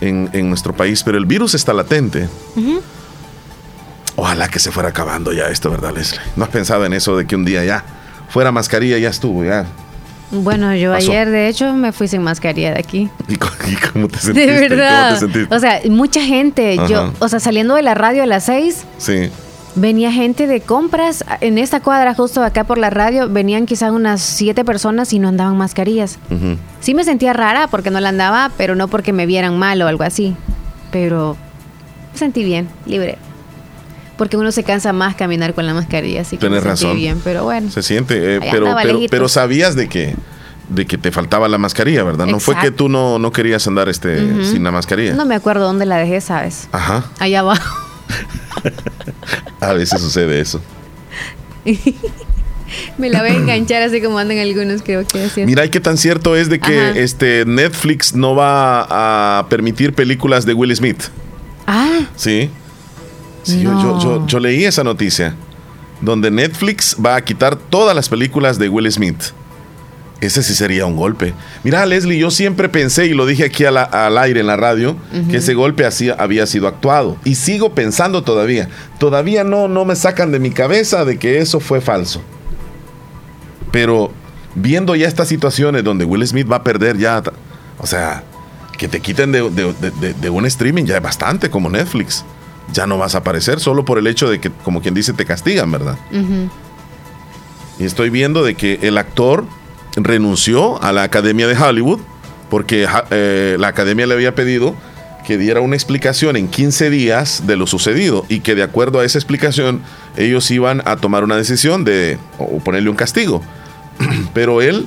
en, 0.00 0.30
en 0.32 0.48
nuestro 0.48 0.74
país, 0.74 1.04
pero 1.04 1.16
el 1.16 1.26
virus 1.26 1.54
está 1.54 1.72
latente. 1.72 2.28
Ojalá 4.16 4.48
que 4.48 4.58
se 4.58 4.72
fuera 4.72 4.88
acabando 4.88 5.32
ya 5.32 5.48
esto, 5.48 5.70
¿verdad, 5.70 5.94
Leslie? 5.94 6.20
¿No 6.34 6.44
has 6.44 6.50
pensado 6.50 6.84
en 6.84 6.92
eso 6.92 7.16
de 7.16 7.26
que 7.26 7.36
un 7.36 7.44
día 7.44 7.64
ya 7.64 7.84
fuera 8.28 8.50
mascarilla 8.50 8.98
ya 8.98 9.10
estuvo, 9.10 9.44
ya? 9.44 9.66
Bueno, 10.32 10.74
yo 10.76 10.92
Pasó. 10.92 11.10
ayer 11.10 11.28
de 11.28 11.48
hecho 11.48 11.72
me 11.74 11.92
fui 11.92 12.06
sin 12.08 12.22
mascarilla 12.22 12.72
de 12.72 12.78
aquí. 12.80 13.10
¿Y 13.28 13.36
cómo 13.36 14.06
te 14.08 14.18
sentiste? 14.18 14.32
De 14.52 14.68
verdad. 14.68 15.08
¿Cómo 15.08 15.14
te 15.14 15.20
sentiste? 15.32 15.54
O 15.54 15.58
sea, 15.58 15.80
mucha 15.88 16.20
gente. 16.22 16.76
Yo, 16.88 17.12
o 17.18 17.28
sea, 17.28 17.40
saliendo 17.40 17.74
de 17.74 17.82
la 17.82 17.94
radio 17.94 18.22
a 18.22 18.26
las 18.26 18.44
6, 18.44 18.84
Sí. 18.98 19.30
venía 19.74 20.12
gente 20.12 20.46
de 20.46 20.60
compras. 20.60 21.24
En 21.40 21.58
esta 21.58 21.80
cuadra, 21.80 22.14
justo 22.14 22.42
acá 22.44 22.64
por 22.64 22.78
la 22.78 22.90
radio, 22.90 23.28
venían 23.28 23.66
quizás 23.66 23.90
unas 23.90 24.20
siete 24.20 24.64
personas 24.64 25.12
y 25.12 25.18
no 25.18 25.28
andaban 25.28 25.56
mascarillas. 25.56 26.18
Sí 26.80 26.94
me 26.94 27.02
sentía 27.04 27.32
rara 27.32 27.66
porque 27.68 27.90
no 27.90 27.98
la 28.00 28.10
andaba, 28.10 28.50
pero 28.56 28.74
no 28.76 28.86
porque 28.88 29.12
me 29.12 29.26
vieran 29.26 29.58
mal 29.58 29.82
o 29.82 29.88
algo 29.88 30.04
así. 30.04 30.36
Pero 30.92 31.36
me 32.12 32.18
sentí 32.18 32.44
bien, 32.44 32.68
libre. 32.86 33.18
Porque 34.20 34.36
uno 34.36 34.52
se 34.52 34.64
cansa 34.64 34.92
más 34.92 35.14
caminar 35.14 35.54
con 35.54 35.64
la 35.66 35.72
mascarilla, 35.72 36.20
así 36.20 36.36
que 36.36 36.40
Tienes 36.40 36.62
me 36.62 36.68
razón. 36.68 36.94
bien. 36.94 37.22
Pero 37.24 37.44
bueno, 37.44 37.70
Se 37.70 37.82
siente, 37.82 38.36
eh, 38.36 38.40
pero, 38.50 38.76
pero, 38.82 39.00
pero 39.10 39.28
sabías 39.30 39.76
de 39.76 39.88
que, 39.88 40.14
de 40.68 40.84
que 40.86 40.98
te 40.98 41.10
faltaba 41.10 41.48
la 41.48 41.56
mascarilla, 41.56 42.04
¿verdad? 42.04 42.26
No 42.26 42.38
fue 42.38 42.54
que 42.56 42.70
tú 42.70 42.90
no, 42.90 43.18
no 43.18 43.32
querías 43.32 43.66
andar 43.66 43.88
este, 43.88 44.44
sin 44.44 44.62
la 44.62 44.72
mascarilla. 44.72 45.14
no 45.14 45.24
me 45.24 45.34
acuerdo 45.34 45.64
dónde 45.64 45.86
la 45.86 45.96
dejé, 45.96 46.20
¿sabes? 46.20 46.68
Ajá. 46.70 47.06
Allá 47.18 47.40
abajo. 47.40 47.74
A 49.60 49.72
veces 49.72 49.98
sucede 49.98 50.38
eso. 50.38 50.60
me 52.98 53.08
la 53.08 53.20
voy 53.22 53.30
a 53.30 53.34
enganchar 53.36 53.82
así 53.82 54.02
como 54.02 54.18
andan 54.18 54.36
algunos, 54.36 54.82
creo 54.82 55.06
que 55.06 55.24
así. 55.24 55.40
es. 55.40 55.46
Mira, 55.46 55.64
y 55.64 55.70
qué 55.70 55.80
tan 55.80 55.96
cierto 55.96 56.36
es 56.36 56.50
de 56.50 56.60
que 56.60 56.78
Ajá. 56.78 56.98
este 56.98 57.44
Netflix 57.46 58.14
no 58.14 58.34
va 58.34 59.38
a 59.40 59.46
permitir 59.48 59.94
películas 59.94 60.44
de 60.44 60.52
Will 60.52 60.76
Smith. 60.76 61.04
Ah, 61.66 62.00
Sí. 62.16 62.50
Sí, 63.42 63.62
yo- 63.62 63.72
yo, 63.80 63.98
yo, 64.00 64.26
yo 64.26 64.38
leí 64.40 64.64
esa 64.64 64.84
noticia. 64.84 65.34
Donde 66.00 66.30
Netflix 66.30 66.96
va 67.04 67.16
a 67.16 67.24
quitar 67.24 67.56
todas 67.56 67.94
las 67.94 68.08
películas 68.08 68.58
de 68.58 68.68
Will 68.68 68.90
Smith. 68.90 69.20
Ese 70.22 70.42
sí 70.42 70.54
sería 70.54 70.84
un 70.84 70.96
golpe. 70.96 71.32
Mira, 71.64 71.84
Leslie, 71.86 72.18
yo 72.18 72.30
siempre 72.30 72.68
pensé, 72.68 73.06
y 73.06 73.14
lo 73.14 73.24
dije 73.24 73.44
aquí 73.44 73.64
la- 73.64 73.82
al 73.84 74.18
aire 74.18 74.40
en 74.40 74.46
la 74.46 74.56
radio, 74.56 74.96
que 75.30 75.38
ese 75.38 75.54
golpe 75.54 75.86
así 75.86 76.10
había 76.10 76.46
sido 76.46 76.68
actuado. 76.68 77.16
Y 77.24 77.34
sigo 77.36 77.74
pensando 77.74 78.22
todavía. 78.22 78.68
Todavía 78.98 79.44
no, 79.44 79.66
no 79.68 79.84
me 79.86 79.96
sacan 79.96 80.30
de 80.32 80.38
mi 80.38 80.50
cabeza 80.50 81.04
de 81.06 81.18
que 81.18 81.38
eso 81.38 81.58
fue 81.60 81.80
falso. 81.80 82.20
Pero 83.70 84.10
viendo 84.54 84.94
ya 84.96 85.06
estas 85.08 85.28
situaciones 85.28 85.84
donde 85.84 86.04
Will 86.04 86.26
Smith 86.26 86.50
va 86.50 86.56
a 86.56 86.64
perder 86.64 86.98
ya, 86.98 87.22
o 87.78 87.86
sea, 87.86 88.22
que 88.76 88.88
te 88.88 89.00
quiten 89.00 89.32
de, 89.32 89.48
de- 89.50 89.72
de- 89.74 89.90
de- 89.90 90.14
de 90.14 90.30
un 90.30 90.44
streaming 90.46 90.84
ya 90.84 90.96
es 90.96 91.02
bastante 91.02 91.50
como 91.50 91.68
Netflix. 91.70 92.24
Ya 92.72 92.86
no 92.86 92.98
vas 92.98 93.14
a 93.14 93.18
aparecer 93.18 93.60
solo 93.60 93.84
por 93.84 93.98
el 93.98 94.06
hecho 94.06 94.28
de 94.30 94.40
que, 94.40 94.50
como 94.50 94.80
quien 94.80 94.94
dice, 94.94 95.12
te 95.12 95.24
castigan, 95.24 95.70
¿verdad? 95.70 95.98
Y 97.78 97.84
estoy 97.84 98.10
viendo 98.10 98.44
de 98.44 98.54
que 98.54 98.78
el 98.82 98.98
actor 98.98 99.44
renunció 99.96 100.82
a 100.82 100.92
la 100.92 101.02
Academia 101.02 101.46
de 101.46 101.56
Hollywood 101.56 102.00
porque 102.48 102.86
eh, 103.10 103.56
la 103.58 103.68
Academia 103.68 104.06
le 104.06 104.14
había 104.14 104.34
pedido 104.34 104.74
que 105.26 105.38
diera 105.38 105.60
una 105.60 105.76
explicación 105.76 106.36
en 106.36 106.48
15 106.48 106.90
días 106.90 107.46
de 107.46 107.56
lo 107.56 107.66
sucedido 107.66 108.26
y 108.28 108.40
que 108.40 108.54
de 108.54 108.62
acuerdo 108.62 109.00
a 109.00 109.04
esa 109.04 109.18
explicación 109.18 109.82
ellos 110.16 110.50
iban 110.50 110.82
a 110.84 110.96
tomar 110.96 111.24
una 111.24 111.36
decisión 111.36 111.84
de 111.84 112.18
o 112.38 112.58
ponerle 112.58 112.90
un 112.90 112.96
castigo. 112.96 113.40
Pero 114.34 114.60
él 114.60 114.86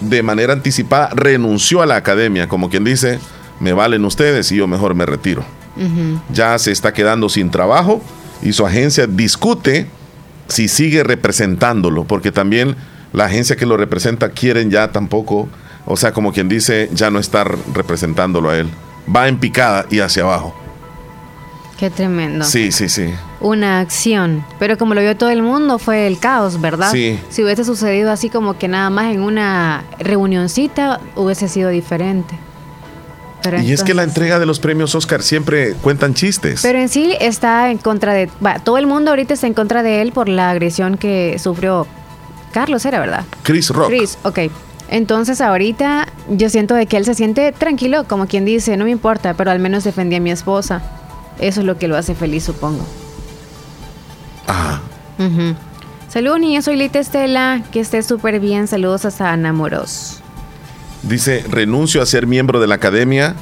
de 0.00 0.22
manera 0.22 0.52
anticipada 0.52 1.10
renunció 1.14 1.82
a 1.82 1.86
la 1.86 1.96
Academia, 1.96 2.48
como 2.48 2.68
quien 2.68 2.84
dice, 2.84 3.18
me 3.60 3.72
valen 3.72 4.04
ustedes 4.04 4.50
y 4.52 4.56
yo 4.56 4.66
mejor 4.66 4.94
me 4.94 5.06
retiro 5.06 5.44
Ya 6.32 6.58
se 6.58 6.72
está 6.72 6.92
quedando 6.92 7.28
sin 7.28 7.50
trabajo 7.50 8.02
y 8.42 8.52
su 8.52 8.66
agencia 8.66 9.06
discute 9.06 9.86
si 10.48 10.68
sigue 10.68 11.02
representándolo, 11.02 12.04
porque 12.04 12.32
también 12.32 12.76
la 13.12 13.24
agencia 13.24 13.56
que 13.56 13.66
lo 13.66 13.76
representa 13.76 14.30
quieren 14.30 14.70
ya 14.70 14.92
tampoco, 14.92 15.48
o 15.86 15.96
sea, 15.96 16.12
como 16.12 16.32
quien 16.32 16.48
dice, 16.48 16.88
ya 16.92 17.10
no 17.10 17.18
estar 17.18 17.56
representándolo 17.74 18.50
a 18.50 18.58
él. 18.58 18.68
Va 19.14 19.28
en 19.28 19.38
picada 19.38 19.86
y 19.90 20.00
hacia 20.00 20.22
abajo. 20.24 20.54
Qué 21.78 21.90
tremendo. 21.90 22.44
Sí, 22.44 22.72
sí, 22.72 22.88
sí. 22.88 23.12
Una 23.40 23.80
acción. 23.80 24.44
Pero 24.58 24.78
como 24.78 24.94
lo 24.94 25.02
vio 25.02 25.16
todo 25.16 25.30
el 25.30 25.42
mundo, 25.42 25.78
fue 25.78 26.06
el 26.06 26.18
caos, 26.18 26.60
¿verdad? 26.60 26.90
Sí. 26.90 27.18
Si 27.28 27.44
hubiese 27.44 27.64
sucedido 27.64 28.10
así 28.10 28.30
como 28.30 28.58
que 28.58 28.66
nada 28.66 28.88
más 28.88 29.14
en 29.14 29.20
una 29.20 29.84
reunioncita, 29.98 31.00
hubiese 31.16 31.48
sido 31.48 31.68
diferente. 31.68 32.34
Pero 33.42 33.60
y 33.60 33.72
es 33.72 33.82
que 33.84 33.94
la 33.94 34.02
entonces- 34.02 34.16
entrega 34.22 34.38
de 34.38 34.46
los 34.46 34.58
premios 34.58 34.94
Oscar 34.94 35.22
siempre 35.22 35.74
cuentan 35.74 36.14
chistes. 36.14 36.60
Pero 36.62 36.78
en 36.78 36.88
sí 36.88 37.14
está 37.20 37.70
en 37.70 37.78
contra 37.78 38.12
de... 38.12 38.28
todo 38.64 38.78
el 38.78 38.86
mundo 38.86 39.10
ahorita 39.10 39.34
está 39.34 39.46
en 39.46 39.54
contra 39.54 39.82
de 39.82 40.00
él 40.02 40.12
por 40.12 40.28
la 40.28 40.50
agresión 40.50 40.96
que 40.98 41.38
sufrió 41.38 41.86
Carlos, 42.52 42.84
era 42.86 42.98
verdad. 42.98 43.24
Chris 43.42 43.70
Rock. 43.70 43.88
Chris, 43.88 44.18
ok. 44.24 44.38
Entonces 44.88 45.40
ahorita 45.40 46.08
yo 46.30 46.48
siento 46.48 46.74
de 46.74 46.86
que 46.86 46.96
él 46.96 47.04
se 47.04 47.14
siente 47.14 47.52
tranquilo, 47.52 48.04
como 48.08 48.26
quien 48.26 48.44
dice, 48.44 48.76
no 48.76 48.84
me 48.84 48.90
importa, 48.92 49.34
pero 49.34 49.50
al 49.50 49.58
menos 49.58 49.84
defendí 49.84 50.16
a 50.16 50.20
mi 50.20 50.30
esposa. 50.30 50.80
Eso 51.38 51.60
es 51.60 51.66
lo 51.66 51.76
que 51.76 51.86
lo 51.88 51.96
hace 51.96 52.14
feliz, 52.14 52.44
supongo. 52.44 52.86
Ajá. 54.46 54.80
Ujú. 55.18 55.54
Saludos, 56.08 56.40
niña. 56.40 56.62
Soy 56.62 56.76
Lita 56.76 56.98
Estela. 56.98 57.62
Que 57.72 57.80
esté 57.80 58.02
súper 58.02 58.40
bien. 58.40 58.68
Saludos 58.68 59.04
hasta 59.04 59.30
Ana 59.32 59.52
Moros. 59.52 60.22
Dice, 61.08 61.44
renuncio 61.48 62.02
a 62.02 62.06
ser 62.06 62.26
miembro 62.26 62.60
de 62.60 62.66
la 62.66 62.74
academia 62.76 63.34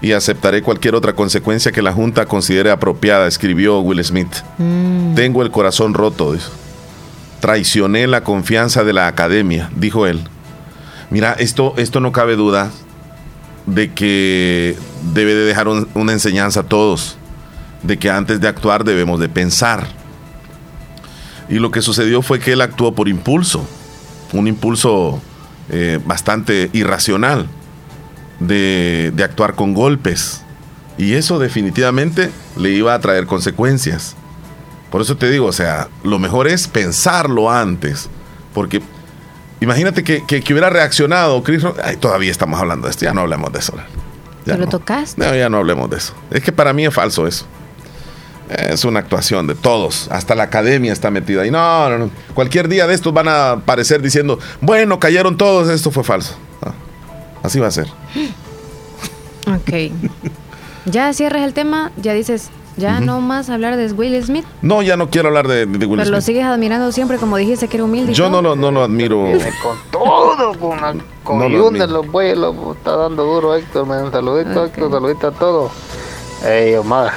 y 0.00 0.12
aceptaré 0.12 0.62
cualquier 0.62 0.94
otra 0.96 1.12
consecuencia 1.14 1.70
que 1.70 1.82
la 1.82 1.92
Junta 1.92 2.26
considere 2.26 2.70
apropiada, 2.70 3.28
escribió 3.28 3.78
Will 3.80 4.02
Smith. 4.04 4.34
Mm. 4.58 5.14
Tengo 5.14 5.42
el 5.42 5.50
corazón 5.52 5.94
roto. 5.94 6.34
Traicioné 7.40 8.06
la 8.08 8.22
confianza 8.24 8.82
de 8.84 8.92
la 8.92 9.06
academia, 9.06 9.70
dijo 9.76 10.06
él. 10.06 10.20
Mira, 11.10 11.32
esto, 11.34 11.74
esto 11.76 12.00
no 12.00 12.10
cabe 12.10 12.34
duda 12.36 12.70
de 13.66 13.92
que 13.92 14.76
debe 15.14 15.34
de 15.34 15.44
dejar 15.44 15.68
un- 15.68 15.88
una 15.94 16.12
enseñanza 16.12 16.60
a 16.60 16.62
todos, 16.64 17.16
de 17.84 17.98
que 17.98 18.10
antes 18.10 18.40
de 18.40 18.48
actuar 18.48 18.82
debemos 18.82 19.20
de 19.20 19.28
pensar. 19.28 19.86
Y 21.48 21.54
lo 21.60 21.70
que 21.70 21.82
sucedió 21.82 22.22
fue 22.22 22.40
que 22.40 22.52
él 22.54 22.60
actuó 22.60 22.92
por 22.94 23.08
impulso, 23.08 23.64
un 24.32 24.48
impulso 24.48 25.20
eh, 25.72 25.98
bastante 26.04 26.70
irracional 26.72 27.48
de, 28.40 29.12
de 29.14 29.24
actuar 29.24 29.54
con 29.54 29.74
golpes. 29.74 30.42
Y 30.98 31.14
eso 31.14 31.38
definitivamente 31.38 32.30
le 32.56 32.70
iba 32.70 32.94
a 32.94 33.00
traer 33.00 33.26
consecuencias. 33.26 34.14
Por 34.90 35.00
eso 35.00 35.16
te 35.16 35.30
digo, 35.30 35.46
o 35.46 35.52
sea, 35.52 35.88
lo 36.04 36.18
mejor 36.18 36.46
es 36.48 36.68
pensarlo 36.68 37.50
antes. 37.50 38.10
Porque 38.52 38.82
imagínate 39.60 40.04
que, 40.04 40.24
que- 40.26 40.42
que 40.42 40.52
hubiera 40.52 40.68
reaccionado 40.70 41.42
Chris 41.42 41.62
Rock. 41.62 41.78
Ay, 41.82 41.96
todavía 41.96 42.30
estamos 42.30 42.60
hablando 42.60 42.86
de 42.86 42.90
esto, 42.90 43.04
ya 43.06 43.14
no 43.14 43.22
hablemos 43.22 43.50
de 43.52 43.58
eso. 43.60 43.74
Ya 44.44 44.52
¿Te 44.54 44.58
lo 44.58 44.66
no. 44.66 44.70
tocaste? 44.70 45.24
No, 45.24 45.34
ya 45.34 45.48
no 45.48 45.58
hablemos 45.58 45.88
de 45.88 45.96
eso. 45.96 46.12
Es 46.30 46.42
que 46.42 46.52
para 46.52 46.72
mí 46.72 46.84
es 46.84 46.92
falso 46.92 47.26
eso. 47.26 47.46
Es 48.48 48.84
una 48.84 49.00
actuación 49.00 49.46
de 49.46 49.54
todos. 49.54 50.08
Hasta 50.10 50.34
la 50.34 50.42
academia 50.44 50.92
está 50.92 51.10
metida 51.10 51.42
ahí. 51.42 51.50
No, 51.50 51.88
no, 51.88 51.98
no. 51.98 52.10
Cualquier 52.34 52.68
día 52.68 52.86
de 52.86 52.94
estos 52.94 53.12
van 53.14 53.28
a 53.28 53.52
aparecer 53.52 54.02
diciendo, 54.02 54.38
bueno, 54.60 54.98
cayeron 55.00 55.36
todos, 55.36 55.68
esto 55.68 55.90
fue 55.90 56.04
falso. 56.04 56.34
Ah, 56.60 56.72
Así 57.42 57.58
va 57.60 57.68
a 57.68 57.70
ser. 57.70 57.86
Ok. 59.46 59.92
ya 60.86 61.12
cierras 61.12 61.42
el 61.42 61.52
tema. 61.52 61.90
Ya 61.96 62.12
dices, 62.12 62.50
ya 62.76 63.00
no 63.00 63.20
más 63.20 63.50
hablar 63.50 63.76
de 63.76 63.92
Will 63.92 64.22
Smith. 64.24 64.44
No, 64.62 64.82
ya 64.82 64.96
no 64.96 65.10
quiero 65.10 65.28
hablar 65.28 65.48
de, 65.48 65.66
de 65.66 65.86
Will 65.86 65.98
pero 65.98 66.10
lo 66.10 66.16
Smith. 66.18 66.22
sigues 66.26 66.44
admirando 66.44 66.92
siempre, 66.92 67.16
como 67.18 67.36
dijiste 67.36 67.66
que 67.68 67.76
era 67.78 67.84
humilde. 67.84 68.12
y 68.12 68.14
Yo 68.14 68.28
todo. 68.30 68.40
no 68.42 68.50
lo, 68.50 68.56
no 68.56 68.70
lo 68.70 68.84
admiro. 68.84 69.26
Todo 69.90 70.58
con 70.58 70.80
la 70.80 70.92
No 70.94 71.00
lo 71.00 71.38
coyunda, 71.38 71.84
admiro. 71.84 71.86
los 72.02 72.06
bueyes, 72.12 72.38
lo 72.38 72.72
está 72.72 72.96
dando 72.96 73.24
duro 73.24 73.54
Héctor, 73.56 73.86
me 73.86 74.00
un 74.02 74.12
saludito 74.12 74.64
Héctor, 74.66 74.90
saludito 74.90 75.26
a 75.26 75.32
todos. 75.32 75.72
Ey, 76.46 76.74
Omar, 76.76 77.12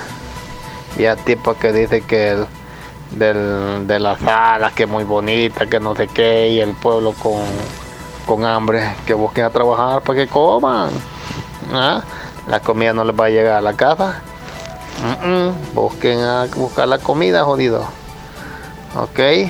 ya 0.98 1.16
tipo 1.16 1.54
que 1.56 1.72
dice 1.72 2.02
que 2.02 2.32
el, 2.32 2.48
del, 3.12 3.88
de 3.88 4.00
las 4.00 4.22
alas, 4.24 4.74
que 4.74 4.86
muy 4.86 5.04
bonita, 5.04 5.66
que 5.68 5.80
no 5.80 5.96
sé 5.96 6.08
qué, 6.08 6.50
y 6.50 6.60
el 6.60 6.74
pueblo 6.74 7.14
con, 7.14 7.44
con 8.26 8.46
hambre, 8.46 8.96
que 9.06 9.14
busquen 9.14 9.46
a 9.46 9.50
trabajar 9.50 10.02
para 10.02 10.20
que 10.20 10.28
coman. 10.28 10.90
¿Ah? 11.74 12.02
La 12.48 12.60
comida 12.60 12.94
no 12.94 13.04
les 13.04 13.20
va 13.20 13.26
a 13.26 13.30
llegar 13.30 13.58
a 13.58 13.62
la 13.62 13.74
casa. 13.74 14.22
Busquen 15.74 16.22
a 16.22 16.46
buscar 16.56 16.88
la 16.88 17.00
comida, 17.00 17.44
jodido. 17.44 17.86
Ok. 18.96 19.50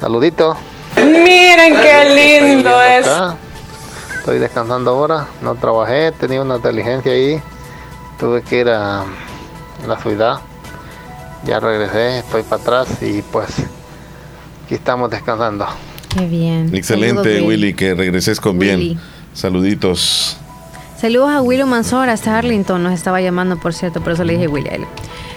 Saludito. 0.00 0.56
Miren 0.96 1.74
qué 1.74 2.40
lindo 2.40 2.82
es. 2.82 3.06
Acá. 3.06 3.36
Estoy 4.24 4.38
descansando 4.38 4.90
ahora, 4.90 5.26
no 5.42 5.54
trabajé, 5.54 6.10
tenía 6.12 6.40
una 6.40 6.56
diligencia 6.56 7.12
ahí, 7.12 7.42
tuve 8.18 8.40
que 8.40 8.60
ir 8.60 8.70
a 8.70 9.04
la 9.86 9.98
ciudad, 9.98 10.40
ya 11.44 11.60
regresé, 11.60 12.18
estoy 12.18 12.42
para 12.42 12.62
atrás 12.62 12.88
y 13.02 13.22
pues 13.22 13.48
aquí 14.64 14.74
estamos 14.74 15.10
descansando. 15.10 15.66
Qué 16.08 16.26
bien. 16.26 16.74
Excelente, 16.74 17.22
Saludos, 17.22 17.26
Will. 17.26 17.46
Willy, 17.46 17.74
que 17.74 17.94
regreses 17.94 18.40
con 18.40 18.58
bien. 18.58 18.98
Saluditos. 19.32 20.38
Saludos 20.96 21.30
a 21.30 21.42
Willow 21.42 21.66
Mansor, 21.66 22.08
hasta 22.08 22.38
Arlington 22.38 22.82
nos 22.82 22.94
estaba 22.94 23.20
llamando, 23.20 23.58
por 23.58 23.74
cierto, 23.74 24.00
por 24.00 24.12
eso 24.12 24.24
le 24.24 24.34
dije 24.34 24.48
Willy 24.48 24.68
a 24.68 24.74
él. 24.76 24.84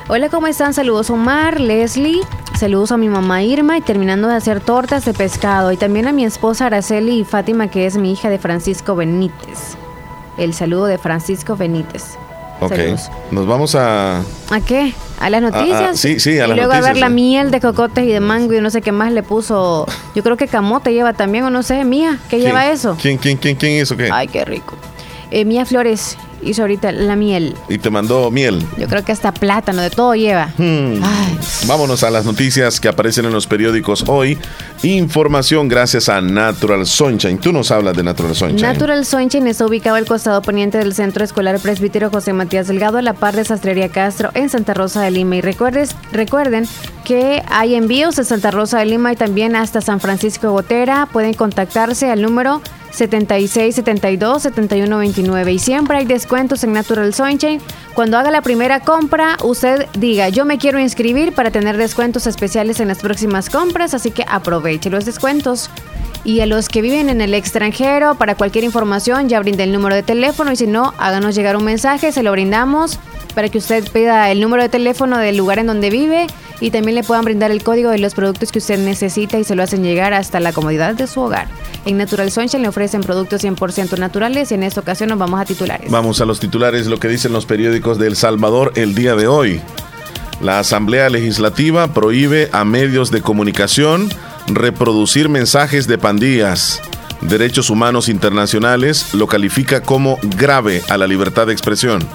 Hola, 0.08 0.30
¿cómo 0.30 0.48
están? 0.48 0.74
Saludos 0.74 1.10
Omar, 1.10 1.60
Leslie, 1.60 2.22
saludos 2.58 2.94
a 2.94 2.98
mi 2.98 3.10
mamá 3.10 3.44
Irma 3.44 3.78
y 3.78 3.82
terminando 3.82 4.30
de 4.30 4.36
hacer 4.36 4.62
tortas 4.62 5.04
de 5.04 5.14
pescado 5.14 5.74
y 5.74 5.78
también 5.78 6.08
a 6.08 6.14
mi 6.14 6.24
esposa 6.24 6.68
Araceli 6.68 7.20
y 7.20 7.24
Fátima, 7.26 7.70
que 7.70 7.86
es 7.86 7.98
mi 7.98 8.14
hija 8.14 8.30
de 8.30 8.40
Francisco 8.40 8.96
Benítez. 8.96 9.76
El 10.38 10.54
saludo 10.54 10.86
de 10.86 10.98
Francisco 10.98 11.58
Benítez. 11.58 12.18
Ok. 12.60 12.70
Saludos. 12.72 13.12
Nos 13.32 13.48
vamos 13.48 13.76
a. 13.76 14.20
¿A 14.20 14.62
qué? 14.66 14.94
¿A 15.20 15.30
las 15.30 15.42
noticias? 15.42 16.00
Sí, 16.00 16.20
sí, 16.20 16.40
a 16.40 16.46
y 16.46 16.48
las 16.48 16.58
luego 16.58 16.72
a 16.74 16.76
ver 16.76 16.90
noticias, 16.90 17.00
la 17.00 17.10
miel 17.10 17.52
de 17.52 17.60
cocotes 17.60 18.04
y 18.06 18.08
de 18.08 18.20
mango 18.20 18.54
y 18.54 18.62
no 18.62 18.70
sé 18.70 18.82
qué 18.82 18.92
más 18.92 19.12
le 19.12 19.24
puso. 19.24 19.86
Yo 20.16 20.24
creo 20.24 20.38
que 20.38 20.48
camote 20.48 20.94
lleva 20.94 21.14
también, 21.14 21.44
o 21.44 21.50
no 21.50 21.64
sé, 21.64 21.84
Mía, 21.86 22.20
¿qué 22.30 22.40
lleva 22.40 22.70
eso? 22.72 22.98
¿Quién, 23.02 23.18
quién, 23.18 23.38
quién, 23.38 23.56
quién 23.56 23.82
hizo 23.82 23.98
qué? 23.98 24.10
Ay, 24.12 24.28
qué 24.28 24.46
rico. 24.46 24.76
Eh, 25.32 25.44
Mía 25.44 25.66
Flores 25.66 26.18
hizo 26.42 26.64
ahorita 26.64 26.92
la 26.92 27.16
miel. 27.16 27.56
Y 27.70 27.78
te 27.78 27.90
mandó 27.90 28.32
miel. 28.32 28.66
Yo 28.78 28.88
creo 28.88 29.04
que 29.04 29.12
hasta 29.12 29.32
plátano, 29.32 29.82
de 29.82 29.90
todo 29.90 30.16
lleva. 30.16 30.54
Hmm. 30.58 31.02
Vámonos 31.66 32.04
a 32.04 32.10
las 32.10 32.26
noticias 32.26 32.80
que 32.80 32.88
aparecen 32.88 33.26
en 33.26 33.34
los 33.34 33.48
periódicos 33.48 34.06
hoy. 34.08 34.38
Información 34.84 35.68
gracias 35.68 36.10
a 36.10 36.22
Natural 36.22 36.86
Sunshine. 36.86 37.38
Tú 37.40 37.52
nos 37.52 37.72
hablas 37.72 37.96
de 37.96 38.04
Natural 38.04 38.36
Sunshine. 38.36 38.62
Natural 38.62 39.06
Sunshine 39.06 39.48
está 39.48 39.66
ubicado 39.66 39.96
al 39.96 40.06
costado 40.06 40.42
poniente 40.42 40.78
del 40.78 40.94
Centro 40.94 41.24
Escolar 41.24 41.60
Presbítero 41.60 42.10
José 42.10 42.34
Matías 42.34 42.68
Delgado, 42.68 42.98
a 42.98 43.02
la 43.02 43.14
par 43.14 43.36
de 43.36 43.44
Sastrería 43.44 43.90
Castro, 43.90 44.32
en 44.34 44.50
Santa 44.50 44.74
Rosa 44.74 45.02
de 45.02 45.12
Lima. 45.12 45.38
Y 45.38 45.42
recuerdes, 45.42 45.96
recuerden 46.12 46.66
que 47.04 47.44
hay 47.50 47.76
envíos 47.76 48.16
de 48.16 48.24
Santa 48.24 48.52
Rosa 48.52 48.80
de 48.80 48.86
Lima 48.86 49.14
y 49.14 49.16
también 49.16 49.56
hasta 49.56 49.82
San 49.82 50.00
Francisco 50.00 50.48
de 50.48 50.54
Gotera. 50.54 51.08
Pueden 51.12 51.34
contactarse 51.34 52.12
al 52.12 52.22
número 52.22 52.62
7672-7129. 52.98 55.54
Y 55.54 55.60
siempre 55.60 55.98
hay 55.98 56.06
descuentos 56.06 56.64
en 56.64 56.74
Natural 56.74 57.14
Sunshine. 57.14 57.62
Cuando 57.94 58.18
haga 58.18 58.32
la 58.32 58.42
primera 58.42 58.80
compra, 58.82 59.38
usted 59.44 59.86
diga, 59.98 60.30
yo 60.30 60.46
me 60.46 60.58
quiero 60.58 60.80
inscribir 60.80 61.34
para 61.34 61.52
tener 61.52 61.78
descuentos 61.78 62.26
especiales 62.28 62.80
en 62.80 62.88
las 62.88 63.00
próximas 63.00 63.50
compras, 63.50 63.94
así 63.94 64.12
que 64.12 64.24
aproveche 64.28 64.90
los 64.90 65.04
descuentos. 65.06 65.70
Y 66.28 66.42
a 66.42 66.46
los 66.46 66.68
que 66.68 66.82
viven 66.82 67.08
en 67.08 67.22
el 67.22 67.34
extranjero, 67.34 68.16
para 68.16 68.36
cualquier 68.36 68.66
información, 68.66 69.30
ya 69.30 69.40
brindé 69.40 69.64
el 69.64 69.72
número 69.72 69.96
de 69.96 70.04
teléfono 70.04 70.52
y 70.52 70.58
si 70.58 70.68
no, 70.68 70.94
háganos 70.98 71.36
llegar 71.36 71.56
un 71.56 71.64
mensaje, 71.64 72.12
se 72.12 72.22
lo 72.22 72.34
brindamos 72.34 73.00
para 73.34 73.48
que 73.48 73.58
usted 73.60 73.90
pida 73.94 74.30
el 74.30 74.42
número 74.42 74.62
de 74.62 74.68
teléfono 74.68 75.18
del 75.20 75.38
lugar 75.38 75.60
en 75.60 75.68
donde 75.68 75.90
vive 75.90 76.28
y 76.60 76.72
también 76.72 76.96
le 76.96 77.04
puedan 77.04 77.24
brindar 77.24 77.50
el 77.52 77.64
código 77.64 77.92
de 77.92 78.00
los 78.00 78.14
productos 78.14 78.52
que 78.52 78.60
usted 78.60 78.78
necesita 78.78 79.40
y 79.40 79.46
se 79.46 79.56
lo 79.56 79.64
hacen 79.64 79.84
llegar 79.84 80.14
hasta 80.14 80.42
la 80.42 80.52
comodidad 80.52 80.96
de 80.96 81.08
su 81.08 81.22
hogar. 81.22 81.48
En 81.86 81.98
Natural 81.98 82.30
Sunshine 82.30 82.62
le 82.62 82.68
ofrecen 82.68 83.00
productos 83.00 83.42
100% 83.46 83.98
naturales 83.98 84.52
y 84.52 84.56
en 84.56 84.64
esta 84.64 84.82
ocasión 84.82 85.08
nos 85.08 85.20
vamos 85.20 85.40
a 85.40 85.46
titulares. 85.46 85.90
Vamos 85.90 86.20
a 86.20 86.26
los 86.26 86.42
titulares, 86.42 86.88
lo 86.88 87.00
que 87.00 87.08
dicen 87.08 87.32
los 87.32 87.46
periódicos 87.46 88.00
de 88.00 88.08
El 88.08 88.18
Salvador 88.18 88.74
el 88.76 88.96
día 88.96 89.16
de 89.16 89.28
hoy. 89.28 89.62
La 90.42 90.60
Asamblea 90.60 91.10
Legislativa 91.10 91.94
prohíbe 91.94 92.50
a 92.52 92.66
medios 92.66 93.12
de 93.12 93.22
comunicación 93.22 94.10
reproducir 94.48 95.30
mensajes 95.30 95.88
de 95.88 95.98
pandillas. 95.98 96.82
Derechos 97.22 97.70
Humanos 97.70 98.10
Internacionales 98.10 99.14
lo 99.14 99.28
califica 99.28 99.82
como 99.82 100.20
grave 100.22 100.82
a 100.90 100.98
la 100.98 101.08
libertad 101.08 101.48
de 101.48 101.54
expresión. 101.54 102.08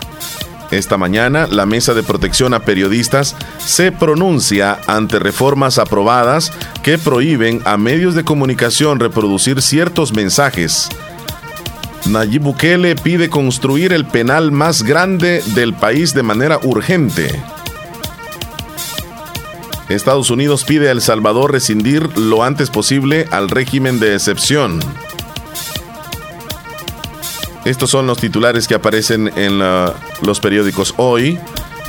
Esta 0.71 0.97
mañana, 0.97 1.47
la 1.47 1.67
Mesa 1.67 1.93
de 1.93 2.03
Protección 2.03 2.55
a 2.55 2.61
Periodistas 2.61 3.37
se 3.59 3.93
pronuncia 3.93 4.79
ante 4.87 5.19
reformas 5.19 5.79
aprobadas 5.79 6.51
que 6.83 6.97
prohíben 6.97 7.61
a 7.67 7.77
medios 7.77 8.15
de 8.15 8.25
comunicación 8.25 8.99
reproducir 8.99 9.61
ciertos 9.61 10.15
mensajes. 10.15 10.89
Nayib 12.07 12.43
Bukele 12.43 12.97
pide 12.97 13.29
construir 13.29 13.93
el 13.93 14.07
penal 14.07 14.51
más 14.51 14.83
grande 14.83 15.43
del 15.55 15.75
país 15.75 16.15
de 16.15 16.23
manera 16.23 16.59
urgente. 16.63 17.41
Estados 19.89 20.31
Unidos 20.31 20.65
pide 20.65 20.89
a 20.89 20.93
El 20.93 21.03
Salvador 21.03 21.53
rescindir 21.53 22.17
lo 22.19 22.43
antes 22.45 22.71
posible 22.71 23.27
al 23.31 23.49
régimen 23.51 24.01
de 24.01 24.15
excepción. 24.15 24.81
Estos 27.65 27.91
son 27.91 28.07
los 28.07 28.19
titulares 28.19 28.67
que 28.67 28.75
aparecen 28.75 29.31
en 29.37 29.59
la- 29.59 29.95
los 30.23 30.41
periódicos 30.41 30.95
hoy. 30.97 31.39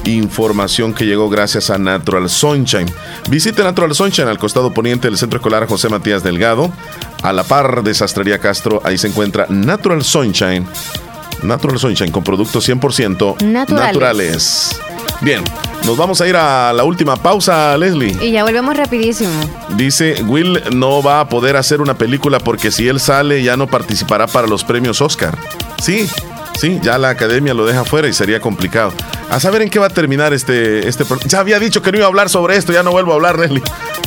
Información 0.06 0.94
que 0.94 1.06
llegó 1.06 1.30
gracias 1.30 1.70
a 1.70 1.78
Natural 1.78 2.30
Sunshine. 2.30 2.92
Visite 3.30 3.64
Natural 3.64 3.96
Sunshine 3.96 4.28
al 4.28 4.38
costado 4.38 4.74
poniente 4.74 5.08
del 5.08 5.18
Centro 5.18 5.38
Escolar 5.38 5.66
José 5.68 5.88
Matías 5.90 6.24
Delgado. 6.24 6.72
A 7.24 7.32
la 7.32 7.44
par 7.44 7.84
de 7.84 7.94
Sastrería 7.94 8.38
Castro, 8.40 8.82
ahí 8.84 8.98
se 8.98 9.08
encuentra 9.08 9.46
Natural 9.50 10.04
Sunshine. 10.04 10.68
Natural 11.42 11.80
Sunshine 11.80 12.12
con 12.12 12.24
productos 12.24 12.66
100% 12.68 13.38
Naturales. 13.42 13.94
naturales. 13.94 14.80
Bien, 15.22 15.44
nos 15.86 15.98
vamos 15.98 16.22
a 16.22 16.28
ir 16.28 16.36
a 16.36 16.74
la 16.74 16.84
última 16.84 17.16
pausa, 17.16 17.78
Leslie. 17.78 18.18
Y 18.22 18.32
ya 18.32 18.44
volvemos 18.44 18.76
rapidísimo. 18.76 19.32
Dice, 19.76 20.24
Will 20.24 20.62
no 20.74 21.02
va 21.02 21.22
a 21.22 21.30
poder 21.30 21.56
hacer 21.56 21.82
una 21.82 21.94
película 21.94 22.40
porque 22.40 22.72
si 22.72 22.88
él 22.88 23.00
sale 23.00 23.44
ya 23.44 23.58
no 23.58 23.68
participará 23.68 24.28
para 24.28 24.48
los 24.48 24.64
premios 24.64 25.02
Oscar. 25.02 25.38
Sí, 25.82 26.10
Sí, 26.60 26.80
ya 26.82 26.98
la 26.98 27.10
academia 27.10 27.54
lo 27.54 27.66
deja 27.66 27.84
fuera 27.84 28.08
y 28.08 28.14
sería 28.14 28.40
complicado. 28.40 28.94
A 29.30 29.40
saber 29.40 29.64
en 29.64 29.70
qué 29.70 29.80
va 29.80 29.88
a 29.88 29.90
terminar 29.90 30.34
este, 30.34 30.88
este 30.88 31.04
Ya 31.28 31.40
había 31.40 31.60
dicho 31.60 31.82
que 31.82 31.92
no 31.92 31.98
iba 31.98 32.06
a 32.06 32.10
hablar 32.10 32.30
sobre 32.30 32.56
esto, 32.56 32.72
ya 32.72 32.84
no 32.84 32.92
vuelvo 32.92 33.12
a 33.12 33.16
hablar, 33.16 33.38
Leslie. 33.40 33.62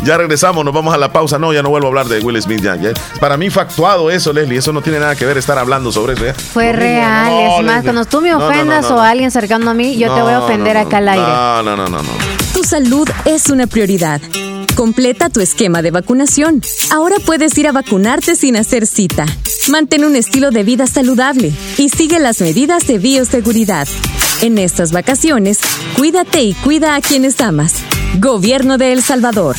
Ya 0.04 0.16
regresamos, 0.16 0.64
nos 0.64 0.72
vamos 0.72 0.94
a 0.94 0.98
la 0.98 1.12
pausa. 1.12 1.38
No, 1.38 1.52
ya 1.52 1.62
no 1.62 1.68
vuelvo 1.70 1.86
a 1.86 1.90
hablar 1.90 2.06
de 2.06 2.20
Will 2.20 2.40
Smith. 2.40 2.60
Ya, 2.62 2.76
ya. 2.76 2.90
Para 3.20 3.36
mí 3.36 3.50
fue 3.50 3.62
actuado 3.62 4.10
eso, 4.10 4.32
Leslie. 4.32 4.58
Eso 4.58 4.72
no 4.72 4.80
tiene 4.82 5.00
nada 5.00 5.16
que 5.16 5.26
ver 5.26 5.36
estar 5.38 5.58
hablando 5.58 5.90
sobre 5.90 6.14
eso. 6.14 6.24
ya. 6.26 6.34
Fue 6.34 6.72
No, 6.72 6.78
real, 6.78 7.30
no, 7.30 7.40
es 7.40 7.50
más, 7.50 7.60
Leslie. 7.76 7.82
cuando 7.82 8.04
tú 8.04 8.20
me 8.20 8.30
No, 8.30 8.38
no, 8.38 8.44
no, 8.44 8.46
ofendas 8.54 8.82
no, 8.84 8.90
no. 8.90 8.96
o 8.96 9.00
alguien 9.00 9.30
cercano 9.30 9.70
a 9.70 9.74
mí, 9.74 9.96
yo 9.98 10.14
te 10.14 10.22
voy 10.22 10.32
a 10.32 10.40
ofender 10.40 10.74
no, 10.76 10.82
no. 10.82 10.86
acá 10.86 10.98
al 10.98 11.08
aire. 11.08 11.22
No, 11.26 11.62
no, 11.62 11.76
no, 11.76 11.88
no, 11.88 12.02
no. 12.02 12.10
Tu 12.54 12.62
salud 12.62 13.08
es 13.24 13.50
una 13.50 13.66
prioridad. 13.66 14.20
Completa 14.76 15.30
tu 15.30 15.40
esquema 15.40 15.80
de 15.80 15.90
vacunación. 15.90 16.60
Ahora 16.92 17.16
puedes 17.24 17.56
ir 17.56 17.66
a 17.66 17.72
vacunarte 17.72 18.36
sin 18.36 18.56
hacer 18.56 18.86
cita. 18.86 19.24
Mantén 19.70 20.04
un 20.04 20.14
estilo 20.14 20.50
de 20.50 20.64
vida 20.64 20.86
saludable 20.86 21.50
y 21.78 21.88
sigue 21.88 22.18
las 22.20 22.42
medidas 22.42 22.86
de 22.86 22.98
bioseguridad. 22.98 23.88
En 24.42 24.58
estas 24.58 24.92
vacaciones, 24.92 25.60
cuídate 25.96 26.42
y 26.42 26.52
cuida 26.52 26.94
a 26.94 27.00
quienes 27.00 27.40
amas. 27.40 27.72
Gobierno 28.20 28.76
de 28.76 28.92
El 28.92 29.02
Salvador. 29.02 29.56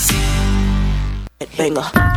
Venga. 1.57 2.16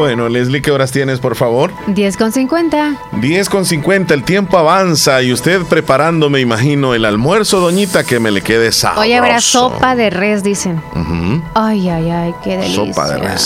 Bueno, 0.00 0.30
Leslie, 0.30 0.62
¿qué 0.62 0.70
horas 0.70 0.92
tienes, 0.92 1.20
por 1.20 1.36
favor? 1.36 1.72
10 1.88 2.16
con 2.16 2.32
50. 2.32 2.96
10 3.20 3.48
con 3.50 3.66
50, 3.66 4.14
el 4.14 4.24
tiempo 4.24 4.56
avanza 4.56 5.20
y 5.20 5.30
usted 5.30 5.60
preparando, 5.64 6.30
me 6.30 6.40
imagino, 6.40 6.94
el 6.94 7.04
almuerzo, 7.04 7.60
doñita, 7.60 8.02
que 8.02 8.18
me 8.18 8.30
le 8.30 8.40
quede 8.40 8.72
sabroso. 8.72 9.02
Hoy 9.02 9.12
habrá 9.12 9.42
sopa 9.42 9.94
de 9.96 10.08
res, 10.08 10.42
dicen. 10.42 10.82
Ujú. 10.94 11.42
Ay, 11.52 11.90
ay, 11.90 12.10
ay, 12.10 12.34
qué 12.42 12.56
delicia. 12.56 12.94
Sopa 12.94 13.08
de 13.10 13.18
res. 13.18 13.42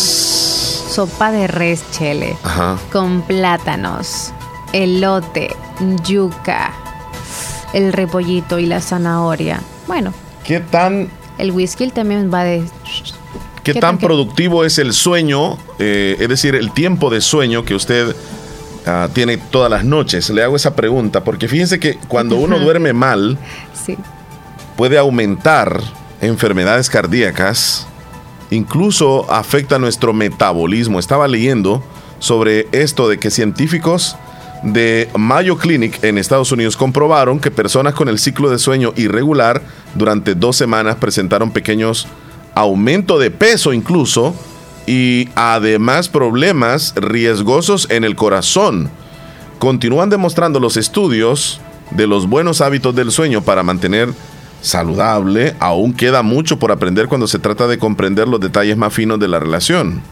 Sopa 0.90 1.32
de 1.32 1.48
res, 1.48 1.82
chele. 1.90 2.36
Ajá. 2.44 2.78
Con 2.92 3.22
plátanos, 3.22 4.32
elote, 4.72 5.56
yuca, 6.04 6.70
el 7.72 7.92
repollito 7.92 8.60
y 8.60 8.66
la 8.66 8.80
zanahoria. 8.80 9.60
Bueno, 9.88 10.14
¿Qué 10.44 10.60
tan, 10.60 11.10
el 11.36 11.50
whisky 11.50 11.90
también 11.90 12.30
va 12.32 12.44
de... 12.44 12.62
qué 13.64 13.72
¿Qué 13.72 13.80
tan 13.80 13.98
qué? 13.98 14.06
productivo 14.06 14.64
es 14.64 14.78
el 14.78 14.92
sueño, 14.92 15.58
eh, 15.78 16.16
es 16.20 16.28
decir, 16.28 16.54
el 16.54 16.72
tiempo 16.72 17.10
de 17.10 17.20
sueño 17.20 17.64
que 17.64 17.74
usted 17.74 18.14
ah, 18.86 19.08
tiene 19.12 19.36
todas 19.38 19.70
las 19.70 19.84
noches? 19.84 20.30
Le 20.30 20.42
hago 20.42 20.54
esa 20.56 20.76
pregunta 20.76 21.24
porque 21.24 21.48
fíjense 21.48 21.80
que 21.80 21.96
cuando 22.08 22.36
uno 22.36 22.58
duerme 22.58 22.92
mal, 22.92 23.36
Sí. 23.84 23.96
puede 24.76 24.98
aumentar 24.98 25.80
enfermedades 26.20 26.88
cardíacas, 26.90 27.86
incluso 28.50 29.30
afecta 29.32 29.78
nuestro 29.78 30.12
metabolismo. 30.12 30.98
Estaba 30.98 31.26
leyendo 31.28 31.82
sobre 32.18 32.68
esto 32.72 33.08
de 33.08 33.18
que 33.18 33.30
científicos 33.30 34.16
de 34.62 35.08
Mayo 35.16 35.58
Clinic 35.58 36.02
en 36.02 36.16
Estados 36.16 36.50
Unidos 36.52 36.76
comprobaron 36.76 37.38
que 37.40 37.50
personas 37.50 37.92
con 37.94 38.08
el 38.08 38.18
ciclo 38.18 38.48
de 38.48 38.58
sueño 38.58 38.92
irregular 38.96 39.60
durante 39.94 40.34
dos 40.34 40.56
semanas 40.56 40.96
presentaron 40.96 41.50
pequeños 41.50 42.06
aumento 42.54 43.18
de 43.18 43.30
peso 43.30 43.72
incluso 43.72 44.34
y 44.86 45.28
además 45.34 46.08
problemas 46.08 46.94
riesgosos 46.96 47.86
en 47.90 48.04
el 48.04 48.16
corazón. 48.16 48.90
Continúan 49.58 50.10
demostrando 50.10 50.60
los 50.60 50.76
estudios 50.76 51.60
de 51.90 52.06
los 52.06 52.28
buenos 52.28 52.60
hábitos 52.60 52.94
del 52.94 53.10
sueño 53.10 53.42
para 53.42 53.62
mantener 53.62 54.12
saludable. 54.60 55.54
Aún 55.60 55.92
queda 55.92 56.22
mucho 56.22 56.58
por 56.58 56.72
aprender 56.72 57.08
cuando 57.08 57.26
se 57.26 57.38
trata 57.38 57.66
de 57.66 57.78
comprender 57.78 58.28
los 58.28 58.40
detalles 58.40 58.76
más 58.76 58.92
finos 58.92 59.18
de 59.20 59.28
la 59.28 59.38
relación. 59.38 60.02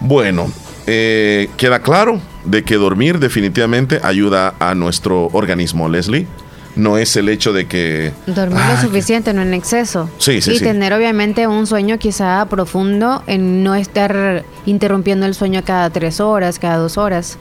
Bueno, 0.00 0.50
eh, 0.86 1.48
queda 1.56 1.80
claro 1.80 2.20
de 2.44 2.64
que 2.64 2.76
dormir 2.76 3.18
definitivamente 3.18 4.00
ayuda 4.02 4.54
a 4.58 4.74
nuestro 4.74 5.26
organismo, 5.32 5.88
Leslie. 5.88 6.26
No 6.74 6.96
es 6.96 7.16
el 7.16 7.28
hecho 7.28 7.52
de 7.52 7.66
que 7.66 8.12
Dormir 8.26 8.58
Ah, 8.62 8.74
lo 8.76 8.80
suficiente, 8.88 9.32
no 9.34 9.42
en 9.42 9.52
exceso. 9.52 10.08
Sí, 10.18 10.40
sí, 10.40 10.52
y 10.52 10.58
sí. 10.58 10.64
tener 10.64 10.92
obviamente 10.94 11.46
un 11.46 11.66
sueño 11.66 11.98
quizá 11.98 12.46
profundo 12.46 13.22
en 13.26 13.62
no 13.62 13.74
estar 13.74 14.44
interrumpiendo 14.64 15.26
el 15.26 15.34
sueño 15.34 15.62
cada 15.64 15.90
tres 15.90 16.18
horas, 16.20 16.58
cada 16.58 16.76
dos 16.78 16.96
horas. 16.96 17.38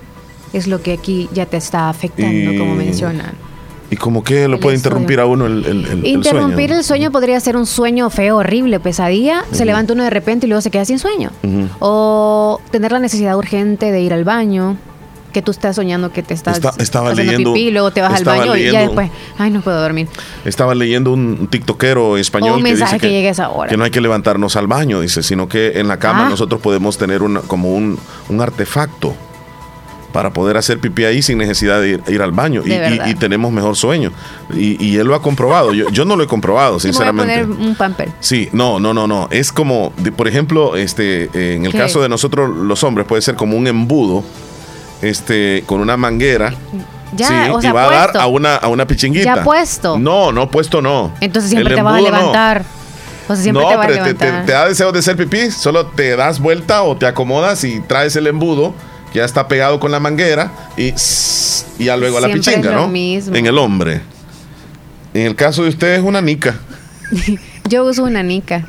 Es 0.52 0.68
lo 0.68 0.82
que 0.82 0.92
aquí 0.94 1.30
ya 1.34 1.46
te 1.46 1.56
está 1.56 1.88
afectando, 1.90 2.52
Y- 2.52 2.58
como 2.58 2.76
mencionan. 2.76 3.32
¿Y 3.90 3.98
como 3.98 4.24
que 4.24 4.48
lo 4.48 4.56
El 4.56 4.62
puede 4.62 4.78
interrumpir 4.78 5.20
a 5.20 5.26
uno 5.26 5.46
el, 5.48 5.66
el- 5.66 6.06
Interrumpir 6.08 6.68
sueño? 6.70 6.78
el 6.80 6.84
sueño 6.86 7.12
podría 7.12 7.38
ser 7.42 7.58
un 7.58 7.66
sueño 7.66 8.10
feo, 8.10 8.38
horrible, 8.38 8.80
pesadilla. 8.80 9.44
Se 9.52 9.66
levanta 9.66 9.92
uno 9.94 10.04
de 10.06 10.10
repente 10.10 10.46
y 10.46 10.50
luego 10.50 10.62
se 10.62 10.72
queda 10.72 10.86
sin 10.86 10.98
sueño. 10.98 11.30
O 11.80 12.62
tener 12.72 12.92
la 12.94 13.00
necesidad 13.00 13.36
urgente 13.38 13.92
de 13.92 14.02
ir 14.02 14.14
al 14.14 14.24
baño. 14.24 14.78
Que 15.32 15.42
tú 15.42 15.52
estás 15.52 15.76
soñando 15.78 16.12
que 16.12 16.24
te 16.24 16.34
estás 16.34 16.58
Esta- 16.58 16.74
estaba 16.82 17.12
haciendo 17.12 17.32
leyendo- 17.32 17.54
pipí, 17.54 17.72
luego 17.72 17.92
te 17.92 18.02
vas 18.02 18.14
al 18.20 18.24
baño 18.26 18.56
y 18.58 18.72
ya 18.72 18.82
después, 18.82 19.10
ay, 19.38 19.50
no 19.52 19.62
puedo 19.62 19.82
dormir. 19.82 20.08
Estaba 20.46 20.76
leyendo 20.76 21.12
un 21.14 21.48
tiktokero 21.48 22.18
español 22.18 22.58
un 22.58 22.64
que 22.64 22.76
dice 22.76 23.00
que 23.00 23.28
a 23.28 23.32
esa 23.32 23.50
hora. 23.50 23.70
que 23.70 23.78
no 23.78 23.84
hay 23.84 23.92
que 23.92 24.02
levantarnos 24.02 24.56
al 24.56 24.68
baño, 24.68 25.00
dice, 25.02 25.24
sino 25.24 25.48
que 25.48 25.80
en 25.80 25.88
la 25.88 25.98
cama 25.98 26.28
Ah. 26.28 26.30
nosotros 26.30 26.60
podemos 26.62 26.98
tener 26.98 27.24
una, 27.24 27.42
como 27.42 27.74
un, 27.74 27.98
un 28.30 28.42
artefacto 28.42 29.16
para 30.12 30.34
poder 30.34 30.58
hacer 30.58 30.78
pipí 30.80 31.06
ahí 31.06 31.22
sin 31.22 31.38
necesidad 31.38 31.80
de 31.80 31.92
ir, 31.92 32.04
ir 32.10 32.22
al 32.22 32.32
baño 32.34 32.64
y, 32.66 32.74
y- 32.74 33.00
y 33.12 33.16
tenemos 33.16 33.50
mejor 33.54 33.78
sueño. 33.78 34.12
Y, 34.54 34.76
y 34.86 34.98
él 34.98 35.08
lo 35.08 35.16
ha 35.16 35.22
comprobado. 35.22 35.72
Yo, 35.74 35.90
yo 35.90 36.04
no 36.04 36.18
lo 36.18 36.24
he 36.24 36.28
comprobado, 36.28 36.72
me 36.74 36.80
voy 36.80 36.80
a 36.80 36.82
sinceramente. 36.82 37.46
poner 37.46 37.68
un 37.70 37.76
pamper. 37.76 38.10
Sí, 38.20 38.50
no, 38.52 38.78
no, 38.82 38.94
no, 38.94 39.08
no. 39.08 39.30
Es 39.32 39.54
como, 39.54 39.94
por 40.18 40.28
ejemplo, 40.28 40.76
este, 40.76 41.30
eh, 41.34 41.56
en 41.56 41.66
el 41.66 41.72
¿Qué? 41.72 41.78
caso 41.78 42.02
de 42.02 42.10
nosotros 42.10 42.50
los 42.54 42.84
hombres 42.84 43.08
puede 43.08 43.22
ser 43.22 43.36
como 43.36 43.56
un 43.56 43.68
embudo, 43.68 44.26
este, 45.02 45.64
con 45.66 45.82
una 45.82 45.98
manguera. 45.98 46.54
Ya, 47.14 47.28
sí, 47.28 47.52
o 47.52 47.62
sea, 47.62 47.70
y 47.72 47.74
va 47.74 47.84
a 47.84 47.90
dar 48.08 48.18
a 48.18 48.28
una, 48.28 48.56
a 48.56 48.68
una 48.68 48.88
pichinguita. 48.88 49.36
Ya 49.36 49.44
puesto. 49.44 50.00
No, 50.00 50.32
no, 50.32 50.50
puesto 50.50 50.82
no. 50.82 51.14
Entonces 51.20 51.52
siempre 51.52 51.76
te 51.76 51.82
vas 51.82 51.96
a 51.96 51.98
no. 51.98 52.04
levantar. 52.04 52.64
O 53.28 53.36
sea, 53.36 53.44
siempre 53.44 53.64
no, 53.64 53.70
te 53.70 53.76
vas 53.76 53.86
a 53.86 53.90
pero 53.90 54.04
te, 54.06 54.14
te- 54.14 54.26
levantar. 54.26 54.46
te 54.46 54.52
da 54.54 54.68
deseo 54.68 54.92
de 54.92 55.00
hacer 55.00 55.18
pipí, 55.18 55.52
solo 55.52 55.88
te 55.88 56.16
das 56.16 56.40
vuelta 56.40 56.84
o 56.84 56.96
te 56.96 57.06
acomodas 57.06 57.64
y 57.64 57.82
traes 57.82 58.16
el 58.16 58.28
embudo 58.28 58.74
ya 59.14 59.26
está 59.26 59.48
pegado 59.48 59.80
con 59.80 59.92
la 59.92 60.00
manguera 60.00 60.52
y, 60.78 60.94
y 61.78 61.86
ya 61.86 61.98
luego 61.98 62.18
a 62.18 62.22
la 62.22 62.28
pichinga, 62.28 62.60
es 62.60 62.66
lo 62.66 62.72
¿no? 62.74 62.88
mismo. 62.88 63.36
En 63.36 63.46
el 63.46 63.58
hombre. 63.58 64.02
En 65.14 65.28
el 65.28 65.36
caso 65.36 65.64
de 65.64 65.70
usted 65.70 65.96
es 65.96 66.04
una 66.04 66.22
nica. 66.22 66.56
Yo 67.70 67.86
uso 67.86 68.04
una 68.04 68.24
nica. 68.24 68.66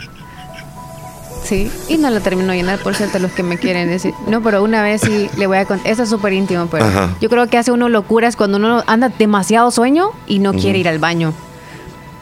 Sí, 1.45 1.71
y 1.89 1.99
no 1.99 2.09
la 2.11 2.21
termino 2.21 2.53
de 2.53 2.59
llenar, 2.59 2.79
por 2.79 2.95
cierto, 2.95 3.19
los 3.19 3.33
que 3.33 3.43
me 3.43 3.59
quieren 3.59 3.89
decir. 3.89 4.15
No, 4.29 4.43
pero 4.43 4.63
una 4.63 4.83
vez 4.83 5.01
sí 5.01 5.29
le 5.37 5.47
voy 5.49 5.57
a 5.59 5.65
contar. 5.65 5.91
Eso 5.91 6.05
es 6.05 6.09
súper 6.09 6.33
íntimo, 6.33 6.69
pero 6.71 6.85
Ajá. 6.85 7.17
yo 7.21 7.29
creo 7.29 7.47
que 7.49 7.59
hace 7.59 7.73
uno 7.73 7.89
locuras 7.89 8.37
cuando 8.37 8.59
uno 8.59 8.85
anda 8.87 9.09
demasiado 9.09 9.71
sueño 9.73 10.11
y 10.29 10.39
no 10.39 10.53
quiere 10.55 10.79
ir 10.79 10.89
al 10.89 10.99
baño. 11.01 11.33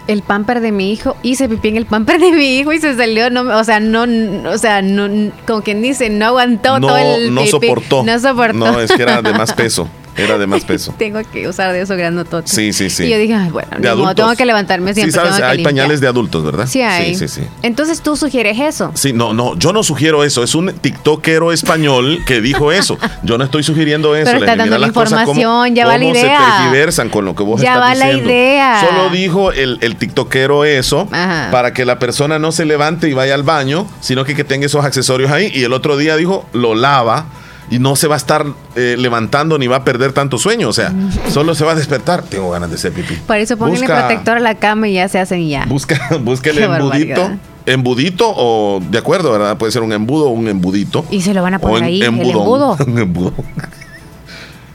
El 0.06 0.22
pamper 0.22 0.60
de 0.60 0.72
mi 0.72 0.90
hijo, 0.90 1.16
hice 1.22 1.48
pipí 1.48 1.68
en 1.68 1.76
el 1.76 1.86
pamper 1.86 2.18
de 2.18 2.32
mi 2.32 2.58
hijo 2.58 2.72
y 2.72 2.80
se 2.80 2.96
salió, 2.96 3.30
no, 3.30 3.42
o 3.56 3.62
sea, 3.62 3.78
no, 3.78 4.06
no, 4.06 4.50
o 4.50 4.58
sea, 4.58 4.82
no, 4.82 5.30
como 5.46 5.60
quien 5.62 5.82
dice, 5.82 6.08
no 6.10 6.24
aguantó 6.26 6.80
No, 6.80 6.88
todo 6.88 6.96
el 6.98 7.32
no 7.34 7.42
pipí. 7.42 7.50
soportó. 7.50 8.02
No 8.02 8.18
soportó. 8.18 8.54
No, 8.58 8.80
es 8.80 8.90
que 8.90 9.02
era 9.02 9.22
de 9.22 9.32
más 9.34 9.52
peso. 9.52 9.86
Era 10.20 10.38
de 10.38 10.46
más 10.46 10.64
peso. 10.64 10.94
tengo 10.98 11.20
que 11.32 11.48
usar 11.48 11.72
de 11.72 11.80
eso 11.82 11.96
grandotote. 11.96 12.48
Sí, 12.48 12.72
sí, 12.72 12.90
sí. 12.90 13.04
Y 13.04 13.10
yo 13.10 13.18
dije, 13.18 13.34
ay, 13.34 13.50
bueno, 13.50 13.68
De 13.78 13.88
adultos. 13.88 14.14
tengo 14.16 14.34
que 14.36 14.44
levantarme 14.46 14.94
siempre. 14.94 15.12
Sí, 15.12 15.16
sabes, 15.16 15.32
tengo 15.32 15.40
que 15.46 15.50
hay 15.50 15.56
limpiar. 15.58 15.74
pañales 15.74 16.00
de 16.00 16.06
adultos, 16.08 16.44
¿verdad? 16.44 16.66
Sí 16.66 16.82
hay. 16.82 17.14
Sí, 17.14 17.28
sí, 17.28 17.40
sí. 17.40 17.46
Entonces 17.62 18.00
tú 18.00 18.16
sugieres 18.16 18.58
eso. 18.58 18.90
Sí, 18.94 19.12
no, 19.12 19.32
no, 19.32 19.56
yo 19.56 19.72
no 19.72 19.82
sugiero 19.82 20.24
eso. 20.24 20.42
Es 20.42 20.54
un 20.54 20.72
tiktokero 20.72 21.52
español 21.52 22.22
que 22.26 22.40
dijo 22.40 22.72
eso. 22.72 22.98
Yo 23.22 23.38
no 23.38 23.44
estoy 23.44 23.62
sugiriendo 23.62 24.14
eso. 24.16 24.26
Pero 24.32 24.44
está 24.44 24.56
dando 24.56 24.78
la 24.78 24.88
cómo- 24.90 25.02
información, 25.04 25.74
ya 25.74 25.86
va 25.86 25.98
la 25.98 26.04
idea. 26.04 26.22
se 26.22 26.62
tergiversan 26.62 27.08
con 27.08 27.24
lo 27.24 27.34
que 27.34 27.42
vos 27.42 27.60
Ya 27.60 27.74
estás 27.74 27.82
va 27.90 27.94
la 27.94 28.12
idea. 28.12 28.80
Solo 28.86 29.10
dijo 29.10 29.52
el, 29.52 29.78
el 29.80 29.96
tiktokero 29.96 30.64
eso 30.64 31.08
Ajá. 31.10 31.48
para 31.50 31.72
que 31.72 31.84
la 31.84 31.98
persona 31.98 32.38
no 32.38 32.52
se 32.52 32.64
levante 32.64 33.08
y 33.08 33.12
vaya 33.12 33.34
al 33.34 33.42
baño, 33.42 33.86
sino 34.00 34.24
que, 34.24 34.34
que 34.34 34.44
tenga 34.44 34.66
esos 34.66 34.84
accesorios 34.84 35.30
ahí. 35.30 35.50
Y 35.54 35.64
el 35.64 35.72
otro 35.72 35.96
día 35.96 36.16
dijo, 36.16 36.46
lo 36.52 36.74
lava 36.74 37.26
y 37.70 37.78
no 37.78 37.94
se 37.94 38.08
va 38.08 38.16
a 38.16 38.18
estar 38.18 38.44
eh, 38.74 38.96
levantando 38.98 39.56
ni 39.56 39.68
va 39.68 39.76
a 39.76 39.84
perder 39.84 40.12
tanto 40.12 40.38
sueño. 40.38 40.68
O 40.68 40.72
sea, 40.72 40.92
solo 41.30 41.54
se 41.54 41.64
va 41.64 41.72
a 41.72 41.74
despertar. 41.76 42.22
Tengo 42.24 42.50
ganas 42.50 42.68
de 42.70 42.76
hacer 42.76 42.92
pipí. 42.92 43.14
Para 43.26 43.40
eso 43.40 43.56
pónganle 43.56 43.86
protector 43.86 44.36
a 44.36 44.40
la 44.40 44.56
cama 44.56 44.88
y 44.88 44.94
ya 44.94 45.08
se 45.08 45.20
hacen 45.20 45.48
ya. 45.48 45.64
Busca, 45.66 45.98
busca 46.20 46.50
el 46.50 46.56
Qué 46.56 46.64
embudito. 46.64 46.88
barbaridad. 46.88 47.38
Embudito 47.66 48.32
o, 48.34 48.80
de 48.80 48.98
acuerdo, 48.98 49.30
¿verdad? 49.30 49.56
Puede 49.56 49.70
ser 49.70 49.82
un 49.82 49.92
embudo 49.92 50.26
o 50.26 50.30
un 50.30 50.48
embudito. 50.48 51.04
Y 51.10 51.20
se 51.20 51.32
lo 51.32 51.42
van 51.42 51.54
a 51.54 51.58
poner 51.60 51.84
ahí, 51.84 52.00
el 52.00 52.08
embudón. 52.08 52.36
embudo. 52.36 52.76
Un 52.86 52.98
embudo. 52.98 53.34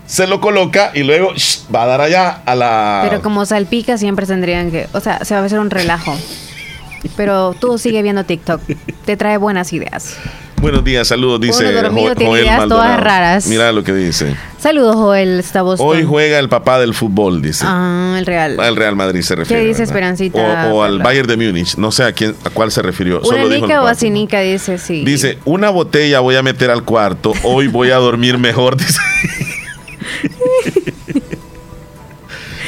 Se 0.05 0.27
lo 0.27 0.39
coloca 0.39 0.91
y 0.93 1.01
luego 1.03 1.33
shh, 1.33 1.65
va 1.73 1.83
a 1.83 1.85
dar 1.87 2.01
allá 2.01 2.41
a 2.45 2.55
la. 2.55 3.05
Pero 3.09 3.21
como 3.21 3.45
salpica 3.45 3.97
siempre 3.97 4.25
tendrían 4.25 4.71
que, 4.71 4.87
o 4.93 4.99
sea, 4.99 5.25
se 5.25 5.33
va 5.33 5.41
a 5.41 5.43
hacer 5.45 5.59
un 5.59 5.71
relajo. 5.71 6.15
Pero 7.17 7.53
tú 7.59 7.77
sigue 7.77 8.01
viendo 8.01 8.23
TikTok. 8.23 8.61
Te 9.05 9.17
trae 9.17 9.37
buenas 9.37 9.73
ideas. 9.73 10.15
Buenos 10.65 10.83
días, 10.83 11.07
saludos, 11.07 11.39
dice 11.39 11.71
dormido 11.73 12.15
Jo- 12.15 12.25
Joel 12.25 12.41
ideas 12.45 12.55
todas 12.67 12.69
Maldonado. 12.87 13.03
raras. 13.03 13.45
Mira 13.45 13.71
lo 13.71 13.83
que 13.83 13.93
dice. 13.93 14.35
Saludos, 14.57 14.95
Joel, 14.95 15.39
está 15.39 15.61
Boston. 15.61 15.87
Hoy 15.87 16.03
juega 16.03 16.39
el 16.39 16.49
papá 16.49 16.79
del 16.79 16.95
fútbol, 16.95 17.39
dice. 17.39 17.63
Ah, 17.67 18.15
el 18.17 18.25
Real. 18.25 18.59
Al 18.59 18.75
Real 18.75 18.95
Madrid 18.95 19.21
se 19.21 19.35
refiere. 19.35 19.61
dice 19.61 19.81
¿verdad? 19.81 19.83
Esperancita 19.95 20.67
O, 20.71 20.77
o 20.77 20.83
al? 20.83 20.97
Bayern 21.03 21.27
de 21.27 21.37
Múnich. 21.37 21.75
No 21.77 21.91
sé 21.91 22.03
a 22.05 22.13
quién, 22.13 22.35
a 22.43 22.49
cuál 22.49 22.71
se 22.71 22.81
refirió. 22.81 23.19
Una 23.19 23.27
Solo 23.27 23.47
dijo 23.47 23.65
el 23.67 23.71
o 23.73 23.83
vacinica, 23.83 24.39
dice, 24.39 24.79
sí. 24.79 25.05
Dice, 25.05 25.37
una 25.45 25.69
botella 25.69 26.19
voy 26.21 26.35
a 26.35 26.41
meter 26.41 26.71
al 26.71 26.83
cuarto, 26.83 27.33
hoy 27.43 27.67
voy 27.67 27.91
a 27.91 27.97
dormir 27.97 28.39
mejor. 28.39 28.75
Dice. 28.85 28.99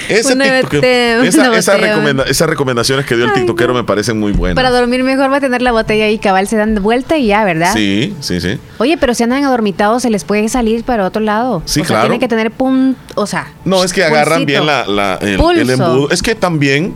Ese 0.10 0.36
TikTok- 0.36 0.84
esa- 1.26 1.56
esa 1.58 1.78
recomenda- 1.78 2.24
esas 2.24 2.50
recomendaciones 2.50 3.06
que 3.06 3.16
dio 3.16 3.26
el 3.26 3.34
tiktokero 3.34 3.74
me 3.74 3.84
parecen 3.84 4.20
muy 4.20 4.32
buenas. 4.32 4.56
Para 4.56 4.70
dormir 4.70 5.04
mejor 5.04 5.32
va 5.32 5.38
a 5.38 5.40
tener 5.42 5.62
la 5.62 5.72
botella 5.72 6.06
ahí, 6.06 6.18
cabal, 6.20 6.48
se 6.48 6.56
dan 6.58 6.76
de 6.76 6.80
vuelta 6.80 7.18
y 7.18 7.28
ya, 7.28 7.44
¿verdad? 7.44 7.74
Sí, 7.74 8.16
sí, 8.20 8.40
sí. 8.42 8.58
Oye, 8.78 8.98
pero 8.98 9.14
si 9.14 9.24
andan 9.24 9.44
adormitados, 9.44 10.02
se 10.04 10.10
les 10.10 10.24
puede 10.24 10.48
salir 10.50 10.84
para 10.84 11.06
otro 11.06 11.22
lado. 11.22 11.62
Sí, 11.66 11.82
o 11.82 11.84
sea, 11.84 11.88
claro. 11.96 12.04
tiene 12.10 12.20
que 12.20 12.28
tener 12.28 12.52
punto, 12.52 13.00
o 13.16 13.28
sea, 13.28 13.48
No, 13.66 13.84
es 13.84 13.94
que 13.94 14.04
agarran 14.04 14.40
pulsito. 14.46 14.46
bien 14.46 14.66
la, 14.66 14.86
la- 14.88 15.16
el, 15.22 15.70
embudo. 15.70 16.10
Es 16.10 16.22
que 16.22 16.36
también, 16.36 16.94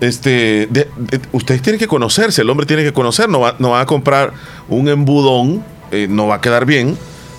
este, 0.00 0.66
de- 0.70 0.88
de- 0.96 1.20
ustedes 1.32 1.62
tienen 1.62 1.78
que 1.78 1.86
conocerse, 1.86 2.42
el 2.42 2.50
hombre 2.50 2.66
tiene 2.66 2.82
que 2.82 2.92
conocer, 2.92 3.28
no 3.28 3.40
va, 3.40 3.54
no 3.58 3.70
va 3.70 3.80
a 3.80 3.86
comprar 3.86 4.32
un 4.68 4.88
embudón, 4.88 5.64
eh, 5.90 6.06
no 6.10 6.26
va 6.26 6.36
a 6.36 6.40
quedar 6.40 6.66
bien, 6.66 6.96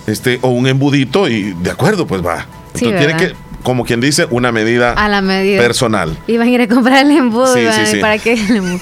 este, 0.07 0.39
o 0.41 0.49
un 0.49 0.67
embudito 0.67 1.27
y 1.27 1.53
de 1.61 1.71
acuerdo, 1.71 2.07
pues 2.07 2.25
va. 2.25 2.45
Sí, 2.73 2.85
Entonces 2.85 3.07
tiene 3.17 3.19
que, 3.33 3.35
como 3.65 3.83
quien 3.83 3.99
dice, 3.99 4.27
una 4.29 4.53
medida 4.53 4.93
a 4.93 5.09
la 5.09 5.19
medida. 5.21 5.61
personal. 5.61 6.17
Iban 6.27 6.47
a 6.47 6.51
ir 6.51 6.61
a 6.61 6.67
comprar 6.69 7.05
el 7.05 7.11
embudo. 7.11 7.53
Sí, 7.53 7.65
sí, 7.73 7.85
sí. 7.93 7.97
¿Para 7.99 8.15
embudo? 8.15 8.79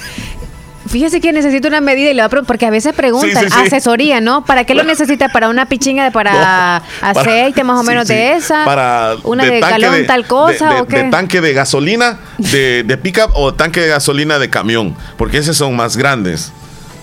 Fíjese 0.86 1.20
que 1.20 1.32
necesita 1.32 1.66
una 1.66 1.80
medida 1.80 2.10
y 2.10 2.14
le 2.14 2.20
va 2.20 2.26
a 2.26 2.28
preguntar, 2.28 2.46
porque 2.46 2.66
a 2.66 2.70
veces 2.70 2.92
preguntan, 2.94 3.46
asesoría, 3.52 4.20
¿no? 4.20 4.44
¿Para 4.44 4.64
qué 4.64 4.74
lo 4.74 4.84
necesita? 4.84 5.30
¿Para 5.30 5.48
una 5.48 5.66
pichinga 5.66 6.04
de 6.04 6.10
para 6.10 6.82
aceite 7.00 7.64
más 7.64 7.80
o 7.80 7.82
menos 7.82 8.06
de 8.06 8.34
esa? 8.34 8.64
Para 8.66 9.16
¿Una 9.24 9.44
de, 9.44 9.60
tanque 9.60 9.80
galón 9.80 10.06
tal 10.06 10.26
cosa 10.26 10.68
de, 10.68 10.74
de- 10.74 10.80
o 10.82 10.86
qué? 10.86 11.02
de 11.04 11.10
tanque 11.10 11.40
de 11.40 11.52
gasolina, 11.54 12.18
de, 12.36 12.84
de 12.84 12.96
pickup 12.98 13.30
o 13.34 13.54
tanque 13.54 13.80
de 13.80 13.88
gasolina 13.88 14.38
de 14.38 14.50
camión, 14.50 14.94
porque 15.16 15.38
esos 15.38 15.56
son 15.56 15.74
más 15.74 15.96
grandes. 15.96 16.52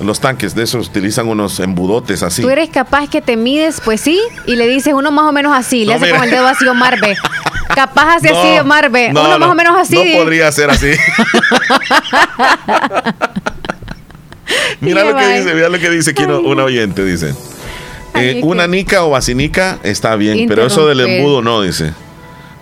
Los 0.04 0.20
tanques 0.20 0.56
de 0.56 0.64
esos 0.64 0.88
utilizan 0.88 1.28
unos 1.28 1.60
embudotes 1.60 2.24
así. 2.24 2.42
Tú 2.42 2.50
eres 2.50 2.70
capaz 2.70 3.10
que 3.10 3.22
te 3.22 3.38
mides, 3.38 3.82
pues 3.84 4.02
sí, 4.02 4.20
y 4.48 4.56
le 4.56 4.68
dices 4.68 4.94
uno 4.94 5.12
más 5.12 5.26
o 5.26 5.32
menos 5.32 5.54
así, 5.56 5.86
le 5.86 5.94
No, 5.94 5.98
hace 5.98 6.06
mira. 6.06 6.18
con 6.18 6.26
el 6.26 6.32
dedo 6.32 6.48
así 6.48 6.66
Marve. 6.74 7.16
Capaz 7.76 8.16
hace 8.16 8.32
No, 8.32 8.42
así 8.42 8.68
Marve, 8.68 9.14
no, 9.14 9.22
uno 9.24 9.40
más 9.40 9.50
o 9.50 9.56
menos 9.56 9.78
así. 9.80 9.96
No 9.96 10.20
podría 10.20 10.52
ser 10.52 10.70
así. 10.70 10.88
mira 14.82 15.04
lo 15.04 15.16
que 15.16 15.28
dice, 15.38 15.54
mira 15.54 15.70
lo 15.70 15.80
que 15.80 15.90
dice 15.90 16.12
aquí 16.12 16.24
una 16.24 16.64
oyente, 16.64 17.04
dice. 17.06 17.34
Eh, 18.16 18.42
una 18.44 18.68
nica 18.68 19.04
o 19.04 19.12
vacinica 19.12 19.80
está 19.84 20.16
bien, 20.16 20.48
pero 20.48 20.66
eso 20.66 20.88
del 20.88 21.02
embudo 21.02 21.42
no, 21.42 21.62
dice. 21.62 21.94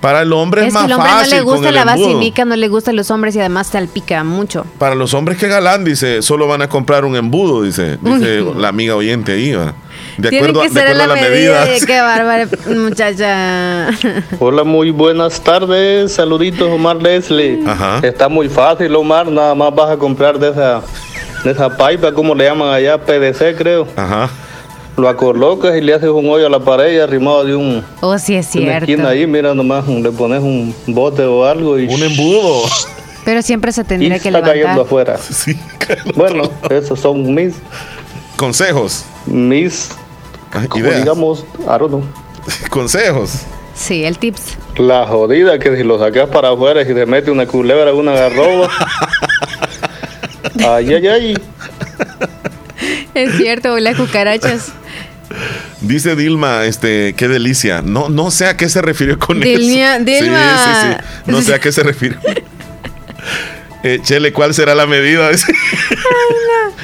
Para 0.02 0.22
el 0.22 0.32
hombre 0.32 0.62
es, 0.62 0.68
Es 0.68 0.74
que 0.74 0.80
más 0.80 0.86
al 0.86 0.92
hombre 0.94 1.10
fácil 1.12 1.30
no 1.32 1.36
le 1.36 1.42
gusta 1.44 1.70
el 1.70 1.76
la 1.76 1.84
vacinica, 1.86 2.46
no 2.46 2.56
le 2.56 2.68
gustan 2.70 2.96
los 2.96 3.12
hombres 3.12 3.36
y 3.36 3.40
además 3.40 3.68
salpica 3.68 4.24
mucho. 4.24 4.66
Para 4.78 4.96
los 4.96 5.14
hombres 5.14 5.38
que 5.38 5.48
galán, 5.50 5.84
dice, 5.84 6.22
solo 6.22 6.48
van 6.48 6.62
a 6.62 6.70
comprar 6.70 7.04
un 7.06 7.16
embudo, 7.18 7.64
dice, 7.64 7.98
dice 8.02 8.42
la 8.58 8.70
amiga 8.70 8.96
oyente 8.96 9.34
ahí. 9.34 9.54
¿va? 9.54 9.74
De 10.18 10.30
Tiene 10.30 10.48
acuerdo, 10.48 10.62
a- 10.62 10.64
que 10.64 10.70
de 10.70 10.74
ser 10.80 10.88
a 10.88 10.92
acuerdo 10.92 10.98
la 11.08 11.14
a 11.14 11.16
las 11.22 11.30
medida. 11.30 11.60
medidas. 11.66 11.82
de- 11.82 11.88
Qué 11.88 12.02
bárbara, 12.02 12.48
muchacha. 12.68 13.90
Hola, 14.40 14.64
muy 14.64 14.92
buenas 14.92 15.42
tardes. 15.42 16.14
Saluditos, 16.14 16.70
Omar 16.70 16.98
Leslie. 17.02 17.60
Está 18.02 18.30
muy 18.30 18.50
fácil, 18.50 18.96
Omar. 18.96 19.28
Nada 19.28 19.56
más 19.56 19.74
vas 19.74 19.92
a 19.92 19.98
comprar 19.98 20.40
de 20.40 20.50
esa, 20.52 20.82
de 21.44 21.52
esa 21.52 21.70
pipa, 21.76 22.12
como 22.14 22.34
le 22.36 22.46
llaman 22.46 22.70
allá, 22.74 22.98
PVC, 22.98 23.56
creo. 23.58 23.88
Ajá. 23.96 24.30
Lo 25.00 25.08
acolocas 25.08 25.78
y 25.78 25.82
le 25.82 25.94
haces 25.94 26.10
un 26.10 26.30
hoyo 26.30 26.48
a 26.48 26.50
la 26.50 26.60
pared 26.60 26.94
y 26.94 27.00
arrimado 27.00 27.46
de 27.46 27.56
un, 27.56 27.86
Oh, 28.02 28.18
sí 28.18 28.36
es 28.36 28.52
de 28.52 28.60
una 28.60 28.68
cierto. 28.72 28.92
esquina 28.92 29.10
ahí, 29.10 29.26
mira 29.26 29.54
nomás, 29.54 29.88
le 29.88 30.12
pones 30.12 30.42
un 30.42 30.76
bote 30.88 31.24
o 31.24 31.46
algo 31.46 31.80
y... 31.80 31.88
Un 31.88 32.04
embudo. 32.04 32.64
Pero 33.24 33.42
siempre 33.42 33.72
se 33.72 33.82
Y 33.82 33.84
tendría 33.86 34.20
que 34.20 34.28
está 34.28 34.42
cayendo 34.42 34.82
afuera. 34.82 35.18
bueno, 36.16 36.52
esos 36.70 37.00
son 37.00 37.34
mis... 37.34 37.56
Consejos. 38.36 39.06
Mis... 39.26 39.90
Como 40.68 40.86
ideas. 40.86 40.98
digamos, 41.00 41.46
know. 41.66 42.04
Consejos. 42.70 43.44
Sí, 43.76 44.04
el 44.04 44.18
tips. 44.18 44.58
La 44.78 45.08
jodida 45.08 45.60
que 45.60 45.78
si 45.78 45.84
lo 45.84 45.98
sacas 45.98 46.28
para 46.30 46.50
afuera 46.50 46.82
y 46.82 46.86
si 46.86 46.94
te 46.94 47.06
mete 47.06 47.32
una 47.32 47.46
culebra, 47.46 47.94
una 47.94 48.12
garroba. 48.12 48.70
ay, 50.68 50.94
ay, 50.94 51.08
ay. 51.08 51.38
Es 53.14 53.38
cierto, 53.38 53.80
las 53.80 53.96
cucarachas. 53.96 54.74
Dice 55.82 56.16
Dilma, 56.16 56.66
este, 56.66 57.14
qué 57.14 57.28
delicia. 57.28 57.82
No, 57.82 58.10
no 58.10 58.32
sé 58.32 58.48
a 58.48 58.58
qué 58.58 58.68
se 58.70 58.82
refirió 58.82 59.18
con 59.20 59.40
Dilma- 59.42 59.96
eso. 59.98 60.04
Dilma. 60.06 60.58
Sí, 60.58 60.70
sí, 60.74 60.88
sí. 61.26 61.32
No 61.32 61.42
sé 61.42 61.54
a 61.56 61.60
qué 61.60 61.72
se 61.72 61.84
refirió. 61.84 62.18
Eh, 63.84 64.00
Chele, 64.04 64.34
¿cuál 64.34 64.54
será 64.54 64.76
la 64.76 64.86
medida? 64.86 65.30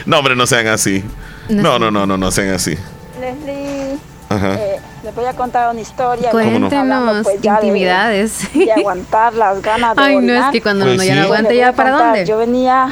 no, 0.05 0.19
hombre, 0.19 0.35
no 0.35 0.47
sean 0.47 0.67
así. 0.67 1.03
No, 1.49 1.77
no, 1.77 1.91
no, 1.91 2.05
no, 2.05 2.17
no 2.17 2.31
sean 2.31 2.53
así. 2.53 2.77
Leslie, 3.19 3.97
Ajá. 4.29 4.55
eh, 4.55 4.79
les 5.03 5.13
voy 5.13 5.25
a 5.25 5.33
contar 5.33 5.71
una 5.71 5.81
historia. 5.81 6.29
Cuéntenos 6.31 6.71
Hablando, 6.71 7.23
pues, 7.23 7.41
ya 7.41 7.59
de- 7.59 7.67
intimidades. 7.67 8.53
De, 8.53 8.71
aguantar 8.71 9.33
las 9.33 9.61
ganas 9.61 9.95
de 9.95 10.01
Ay, 10.01 10.15
no, 10.17 10.33
es 10.33 10.51
que 10.51 10.61
cuando 10.61 10.85
Pues 10.85 10.95
uno 10.95 11.03
ya 11.03 11.13
sí. 11.13 11.19
no 11.19 11.25
aguanta, 11.25 11.53
¿ya 11.53 11.73
para 11.73 11.89
contar, 11.91 12.07
dónde? 12.07 12.25
Yo 12.25 12.37
venía 12.37 12.87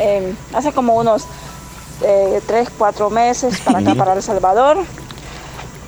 eh, 0.00 0.34
hace 0.52 0.72
como 0.72 0.96
unos 0.96 1.24
eh, 2.02 2.40
tres, 2.46 2.68
cuatro 2.76 3.08
meses 3.08 3.60
para 3.64 3.78
acá, 3.78 3.94
para 3.94 4.14
El 4.14 4.22
Salvador. 4.22 4.78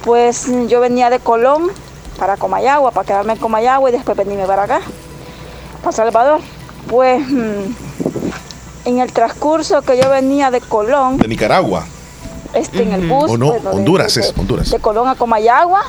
Pues 0.06 0.48
mm, 0.48 0.68
yo 0.68 0.80
venía 0.80 1.10
de 1.10 1.18
Colón 1.18 1.64
para 2.18 2.38
Comayagua, 2.38 2.92
para 2.92 3.06
quedarme 3.06 3.34
en 3.34 3.38
Comayagua 3.38 3.90
y 3.90 3.92
después 3.92 4.16
venirme 4.16 4.46
para 4.46 4.62
acá, 4.62 4.80
para 5.82 5.92
Salvador. 5.92 6.40
Pues 6.88 7.20
mm, 7.28 7.74
en 8.86 8.98
el 9.00 9.12
transcurso 9.12 9.82
que 9.82 10.00
yo 10.00 10.08
venía 10.08 10.50
de 10.50 10.60
Colón, 10.62 11.18
De 11.18 11.28
Nicaragua. 11.28 11.84
este, 12.54 12.84
en 12.84 12.92
el 12.92 13.06
bus. 13.08 13.32
O 13.32 13.36
no, 13.36 13.48
bueno, 13.48 13.70
Honduras 13.72 14.14
de- 14.14 14.20
es, 14.22 14.32
Honduras. 14.38 14.70
De 14.70 14.78
Colón 14.78 15.08
a 15.08 15.14
Comayagua. 15.16 15.82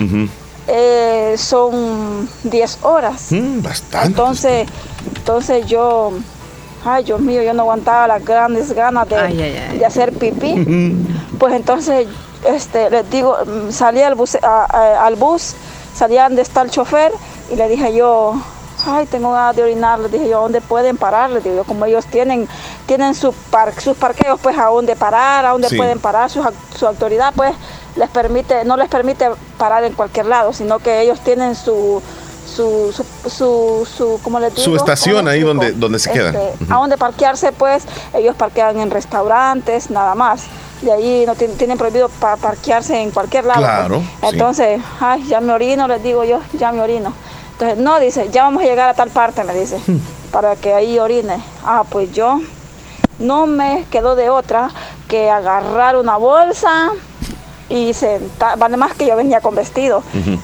Eh, 0.70 1.36
son 1.38 2.28
10 2.44 2.80
horas. 2.82 3.28
Mm, 3.32 3.62
bastante. 3.62 4.08
Entonces, 4.08 4.68
entonces 5.16 5.66
yo, 5.66 6.12
ay 6.84 7.06
Dios 7.06 7.22
mío, 7.22 7.42
yo 7.42 7.54
no 7.54 7.62
aguantaba 7.62 8.08
las 8.08 8.26
grandes 8.26 8.74
ganas 8.74 9.08
de, 9.08 9.16
Ay, 9.16 9.42
ay, 9.42 9.64
ay. 9.72 9.78
de 9.78 9.86
hacer 9.86 10.12
pipí. 10.12 11.06
Pues 11.40 11.54
entonces 11.54 12.08
este, 12.46 12.90
les 12.90 13.10
digo, 13.10 13.36
salí 13.72 14.02
al 14.02 14.16
bus, 14.16 14.36
a- 14.36 14.66
a- 14.70 15.06
al 15.06 15.16
bus, 15.16 15.54
salía 15.96 16.24
donde 16.24 16.42
está 16.42 16.62
el 16.62 16.70
chofer 16.72 17.12
y 17.52 17.56
le 17.56 17.68
dije 17.68 17.94
yo, 17.94 18.36
ay, 18.86 19.06
tengo 19.08 19.32
ganas 19.32 19.56
de 19.56 19.64
orinar, 19.64 20.00
les 20.00 20.12
dije 20.12 20.30
yo, 20.30 20.42
¿dónde 20.42 20.62
pueden 20.62 20.98
parar? 20.98 21.30
Les 21.32 21.44
digo 21.44 21.56
yo, 21.58 21.64
como 21.64 21.86
ellos 21.86 22.06
tienen, 22.06 22.48
tienen 22.86 23.16
su 23.16 23.34
par- 23.34 23.74
sus 23.82 23.98
parqueos, 23.98 24.40
pues 24.42 24.58
a 24.58 24.66
dónde 24.66 24.96
parar, 24.96 25.46
a 25.46 25.50
dónde 25.52 25.70
Sí. 25.70 25.78
pueden 25.78 26.00
parar, 26.00 26.30
su, 26.30 26.44
su 26.78 26.88
autoridad, 26.88 27.34
pues 27.36 27.54
les 27.96 28.10
permite, 28.10 28.64
no 28.66 28.78
les 28.78 28.88
permite 28.90 29.30
parar 29.58 29.84
en 29.84 29.94
cualquier 29.94 30.28
lado, 30.28 30.54
sino 30.54 30.80
que 30.80 31.02
ellos 31.02 31.20
tienen 31.22 31.56
su 31.56 32.02
su, 32.56 32.92
su, 32.92 33.30
su, 33.30 33.86
su 33.86 34.20
¿cómo 34.24 34.40
les 34.40 34.56
digo? 34.56 34.64
Su 34.64 34.76
estación 34.76 35.18
¿Cómo 35.18 35.30
ahí 35.30 35.42
donde, 35.42 35.74
donde 35.74 36.00
se 36.00 36.12
quedan. 36.12 36.36
Este, 36.36 36.64
Ujú. 36.64 36.74
A 36.74 36.78
donde 36.78 36.98
parquearse, 36.98 37.52
pues, 37.52 37.84
ellos 38.16 38.36
parquean 38.36 38.80
en 38.80 38.90
restaurantes, 38.90 39.92
nada 39.92 40.16
más. 40.16 40.44
De 40.82 40.92
ahí 40.92 41.24
no 41.26 41.34
tien- 41.36 41.56
tienen 41.58 41.78
prohibido 41.78 42.08
pa- 42.10 42.38
parquearse 42.38 43.00
en 43.02 43.12
cualquier 43.12 43.46
lado. 43.46 43.60
pues. 43.62 43.70
Claro, 43.72 44.00
sí. 44.02 44.08
Entonces, 44.34 44.82
ay, 45.00 45.24
ya 45.28 45.42
me 45.42 45.54
orino, 45.54 45.88
les 45.88 46.04
digo 46.04 46.24
yo, 46.24 46.40
ya 46.54 46.72
me 46.72 46.82
orino. 46.82 47.14
Entonces, 47.54 47.78
no, 47.80 48.00
dice, 48.00 48.30
ya 48.32 48.44
vamos 48.44 48.62
a 48.62 48.66
llegar 48.66 48.88
a 48.90 48.94
tal 48.94 49.10
parte, 49.10 49.44
me 49.44 49.54
dice, 49.56 49.80
Hmm. 49.88 49.98
para 50.32 50.56
que 50.56 50.74
ahí 50.74 51.00
orine. 51.00 51.42
Ah, 51.66 51.84
pues 51.90 52.12
yo 52.14 52.40
no 53.18 53.48
me 53.48 53.86
quedó 53.90 54.16
de 54.16 54.30
otra 54.30 54.70
que 55.08 55.32
agarrar 55.32 55.96
una 55.98 56.18
bolsa 56.18 56.92
y 57.70 57.94
sentar, 57.94 58.58
además 58.62 58.94
que 58.94 59.06
yo 59.06 59.16
venía 59.16 59.42
con 59.42 59.56
vestido, 59.56 60.02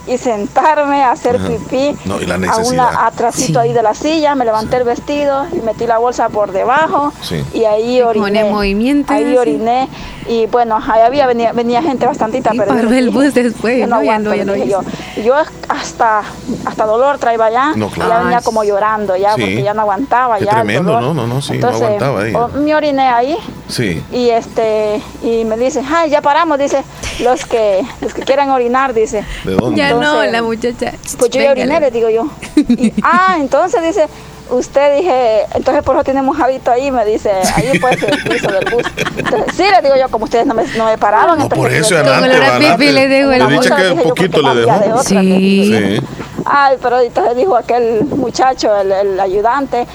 y 0.08 0.18
sentarme 0.18 1.04
a 1.04 1.12
hacer 1.12 1.38
Ajá. 1.38 1.48
pipí 1.48 1.96
No, 2.06 2.20
y 2.22 2.26
la 2.26 2.36
a 2.36 2.38
necesidad. 2.38 2.72
una 2.90 3.06
atrasito 3.08 3.62
Sí. 3.62 3.68
ahí 3.68 3.74
de 3.74 3.82
la 3.82 3.94
silla, 3.94 4.36
me 4.36 4.44
levanté 4.46 4.78
el 4.78 4.84
vestido 4.84 5.46
y 5.54 5.62
metí 5.62 5.88
la 5.88 5.98
bolsa 6.00 6.30
por 6.30 6.52
debajo 6.52 7.14
Sí. 7.22 7.44
y 7.54 7.64
ahí 7.66 8.02
oriné. 8.02 8.44
movimiento, 8.44 9.14
Ahí 9.14 9.38
oriné 9.38 9.88
y 10.28 10.46
bueno, 10.48 10.80
ahí 10.86 11.02
había 11.02 11.26
venía, 11.28 11.54
venía 11.54 11.82
gente 11.82 12.06
bastantita, 12.06 12.52
pero 12.52 12.66
yo 12.66 12.68
paró 12.76 12.90
el 12.90 13.06
dije, 13.06 13.10
bus 13.18 13.34
después, 13.34 13.80
yo 13.80 13.88
no, 13.88 13.96
ya 13.98 14.02
aguanto, 14.02 14.30
no, 14.30 14.36
ya 14.36 14.46
no 14.46 14.56
yo. 14.56 14.82
Y 15.16 15.24
yo 15.24 15.36
hasta 15.70 16.24
hasta 16.66 16.86
dolor 16.86 17.18
traía 17.20 17.50
ya, 17.50 17.74
No, 17.76 17.88
claro. 17.90 18.12
ya 18.12 18.20
venía 18.24 18.42
como 18.42 18.64
llorando 18.64 19.16
ya 19.16 19.36
Sí. 19.36 19.42
porque 19.42 19.64
ya 19.64 19.74
no 19.74 19.82
aguantaba 19.82 20.38
Qué 20.40 20.46
ya. 20.46 20.52
el 20.52 20.58
tremendo, 20.58 20.92
dolor. 20.94 21.16
¿no? 21.16 21.26
No, 21.26 21.28
no, 21.36 21.42
sí, 21.42 21.58
no 21.58 21.70
aguantaba 21.70 22.22
ahí. 22.22 22.34
me 22.56 22.76
oriné 22.76 23.08
ahí 23.08 23.38
Sí. 23.70 24.04
y 24.12 24.30
este 24.30 25.02
y 25.24 25.46
me 25.46 25.56
dice, 25.58 25.82
ay, 25.90 26.10
ya 26.10 26.22
paramos, 26.22 26.58
dice, 26.60 26.84
los 27.20 27.46
que 27.46 27.82
los 28.02 28.14
que 28.14 28.22
quieran 28.24 28.50
orinar, 28.50 28.94
dice. 28.94 29.26
¿De 29.44 29.56
dónde? 29.56 29.78
Ya 29.78 29.94
no, 29.94 30.24
la 30.24 30.42
muchacha. 30.42 30.94
Pues 31.18 31.32
yo 31.32 31.42
ya 31.42 31.52
oriné, 31.52 31.80
le 31.80 31.92
digo 31.92 32.10
yo. 32.10 32.28
Y, 32.56 32.94
ah, 33.04 33.38
entonces 33.40 33.82
dice, 33.84 34.08
usted 34.50 34.98
dije, 34.98 35.42
entonces 35.54 35.84
por 35.84 35.96
eso 35.96 36.04
tiene 36.04 36.22
mojadito 36.22 36.72
ahí, 36.72 36.92
me 36.92 37.06
dice, 37.06 37.32
ahí 37.56 37.80
pues 37.80 38.02
el 38.04 38.24
piso 38.24 38.52
del 38.52 38.66
bus. 38.72 38.84
Entonces, 39.18 39.56
sí, 39.56 39.64
le 39.64 39.82
digo 39.82 39.96
yo, 40.00 40.10
como 40.10 40.26
ustedes 40.26 40.46
no 40.46 40.54
me, 40.54 40.64
no 40.78 40.86
me 40.86 40.98
pararon. 40.98 41.40
No, 41.40 41.50
por 41.50 41.72
entonces, 41.72 41.86
eso 41.86 41.98
adelante, 41.98 42.92
le 42.92 43.08
dejo 43.08 43.32
el- 43.32 43.40
Le 43.48 43.56
bolsa, 43.56 43.76
que 43.76 43.84
dije 43.90 43.96
yo, 44.04 44.10
poquito 44.10 44.42
le 44.54 44.62
dejó. 44.62 44.80
de 44.80 44.94
otra, 44.94 45.04
Sí. 45.04 45.98
Sí. 46.00 46.06
Ay, 46.46 46.78
pero 46.82 47.00
entonces 47.00 47.36
dijo 47.38 47.56
aquel 47.56 48.04
muchacho, 48.06 48.76
el, 48.76 48.92
el 48.92 49.20
ayudante, 49.20 49.88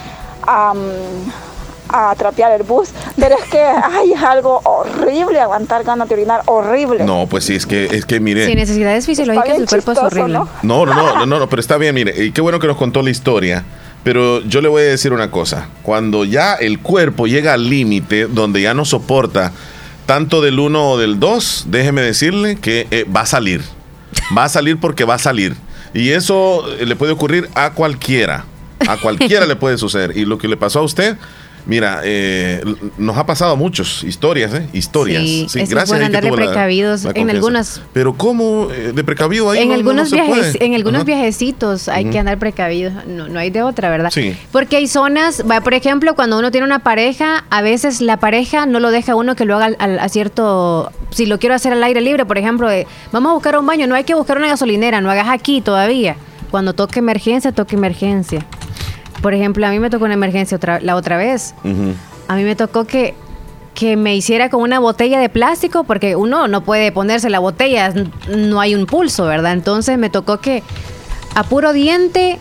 am, 0.47 0.79
a 1.89 2.13
trapear 2.15 2.51
el 2.53 2.63
bus. 2.63 2.89
Pero 3.17 3.35
es 3.35 3.49
que, 3.49 3.59
ay, 3.59 4.13
es 4.13 4.21
algo 4.21 4.61
horrible 4.63 5.39
aguantar 5.39 5.83
ganas 5.83 6.07
de 6.07 6.15
orinar, 6.15 6.41
horrible. 6.45 7.03
No, 7.03 7.27
pues 7.27 7.45
sí, 7.45 7.55
es 7.55 7.65
que, 7.65 7.85
es 7.85 8.05
que 8.05 8.19
mire. 8.19 8.45
Sin 8.45 8.55
necesidades 8.55 9.05
fisiológicas, 9.05 9.57
el 9.57 9.65
cuerpo 9.65 9.91
es 9.91 9.97
horrible. 9.97 10.33
¿no? 10.33 10.49
No, 10.63 10.85
no, 10.85 10.93
no, 10.93 11.25
no, 11.25 11.39
no, 11.39 11.49
pero 11.49 11.59
está 11.59 11.77
bien, 11.77 11.95
mire, 11.95 12.23
y 12.23 12.31
qué 12.31 12.41
bueno 12.41 12.59
que 12.59 12.67
nos 12.67 12.77
contó 12.77 13.01
la 13.01 13.09
historia. 13.09 13.65
Pero 14.03 14.41
yo 14.41 14.61
le 14.61 14.69
voy 14.69 14.83
a 14.83 14.85
decir 14.85 15.11
una 15.11 15.29
cosa, 15.29 15.67
cuando 15.83 16.23
ya 16.23 16.53
el 16.53 16.79
cuerpo 16.79 17.27
llega 17.27 17.53
al 17.53 17.69
límite 17.69 18.27
donde 18.27 18.61
ya 18.61 18.73
no 18.73 18.85
soporta 18.85 19.51
tanto 20.05 20.41
del 20.41 20.59
uno 20.59 20.91
o 20.91 20.97
del 20.97 21.19
dos, 21.19 21.65
déjeme 21.67 22.01
decirle 22.01 22.55
que 22.55 22.87
eh, 22.91 23.05
va 23.13 23.21
a 23.21 23.25
salir. 23.25 23.61
Va 24.35 24.45
a 24.45 24.49
salir 24.49 24.79
porque 24.79 25.03
va 25.03 25.15
a 25.15 25.19
salir. 25.19 25.55
Y 25.93 26.09
eso 26.09 26.63
eh, 26.79 26.85
le 26.85 26.95
puede 26.95 27.11
ocurrir 27.11 27.49
a 27.55 27.71
cualquiera. 27.71 28.45
A 28.87 28.97
cualquiera 28.97 29.45
le 29.45 29.55
puede 29.55 29.77
suceder. 29.77 30.17
Y 30.17 30.25
lo 30.25 30.37
que 30.37 30.47
le 30.47 30.57
pasó 30.57 30.79
a 30.79 30.83
usted, 30.83 31.17
mira, 31.65 32.01
eh, 32.03 32.63
nos 32.97 33.17
ha 33.17 33.25
pasado 33.25 33.55
muchos. 33.55 34.03
Historias, 34.03 34.53
¿eh? 34.53 34.67
Historias. 34.73 35.21
Sí, 35.23 35.43
eso 35.47 35.59
es 35.59 35.69
gracias 35.69 36.01
andar 36.01 36.21
de 36.23 36.29
tuvo 36.29 36.37
la- 36.39 36.45
precavidos 36.47 37.03
la 37.03 37.11
en 37.15 37.29
algunas- 37.29 37.81
Pero 37.93 38.13
¿cómo 38.13 38.69
eh, 38.71 38.91
de 38.93 39.03
precavido 39.03 39.49
ahí? 39.51 39.59
en 39.59 39.69
no- 39.69 39.75
no- 39.77 39.83
no 39.83 39.89
algunos 39.89 40.09
se 40.09 40.15
viajes, 40.15 40.35
puede? 40.53 40.65
en 40.65 40.75
algunos 40.75 40.99
Ajá. 41.01 41.05
viajecitos 41.05 41.87
hay 41.89 42.05
que 42.05 42.19
andar 42.19 42.37
precavidos, 42.39 42.93
no, 43.07 43.27
no 43.27 43.39
hay 43.39 43.49
de 43.49 43.61
otra, 43.63 43.89
¿verdad? 43.89 44.09
Sí. 44.11 44.35
Porque 44.51 44.77
hay 44.77 44.87
zonas, 44.87 45.43
va, 45.49 45.61
por 45.61 45.73
ejemplo, 45.73 46.15
cuando 46.15 46.39
uno 46.39 46.51
tiene 46.51 46.65
una 46.65 46.79
pareja, 46.79 47.43
a 47.49 47.61
veces 47.61 48.01
la 48.01 48.17
pareja 48.17 48.65
no 48.65 48.79
lo 48.79 48.91
deja 48.91 49.13
a 49.13 49.15
uno 49.15 49.35
que 49.35 49.45
lo 49.45 49.55
haga 49.55 49.65
al- 49.65 49.75
al- 49.79 49.99
a 49.99 50.09
cierto, 50.09 50.91
si 51.11 51.25
lo 51.25 51.39
quiero 51.39 51.55
hacer 51.55 51.73
al 51.73 51.83
aire 51.83 52.01
libre, 52.01 52.25
por 52.25 52.37
ejemplo, 52.37 52.67
de, 52.69 52.87
vamos 53.11 53.31
a 53.31 53.33
buscar 53.33 53.57
un 53.57 53.65
baño, 53.65 53.87
no 53.87 53.95
hay 53.95 54.03
que 54.03 54.13
buscar 54.15 54.37
una 54.37 54.47
gasolinera, 54.47 55.01
no 55.01 55.09
hagas 55.11 55.27
aquí 55.29 55.61
todavía. 55.61 56.15
Cuando 56.51 56.73
toque 56.73 56.99
emergencia, 56.99 57.51
toque 57.51 57.75
emergencia. 57.75 58.43
Por 59.21 59.33
ejemplo, 59.33 59.65
a 59.67 59.71
mí 59.71 59.79
me 59.79 59.89
tocó 59.89 60.05
una 60.05 60.13
emergencia 60.13 60.57
otra, 60.57 60.79
la 60.79 60.95
otra 60.95 61.17
vez. 61.17 61.53
A 62.27 62.35
mí 62.35 62.43
me 62.43 62.55
tocó 62.55 62.85
que, 62.85 63.15
que 63.73 63.95
me 63.97 64.15
hiciera 64.15 64.49
con 64.49 64.61
una 64.61 64.79
botella 64.79 65.19
de 65.19 65.29
plástico, 65.29 65.83
porque 65.83 66.15
uno 66.15 66.47
no 66.47 66.63
puede 66.63 66.91
ponerse 66.91 67.29
la 67.29 67.39
botella, 67.39 67.93
no 68.29 68.59
hay 68.61 68.75
un 68.75 68.85
pulso, 68.85 69.25
¿verdad? 69.25 69.53
Entonces 69.53 69.97
me 69.97 70.09
tocó 70.09 70.39
que 70.39 70.63
a 71.35 71.43
puro 71.43 71.73
diente, 71.73 72.39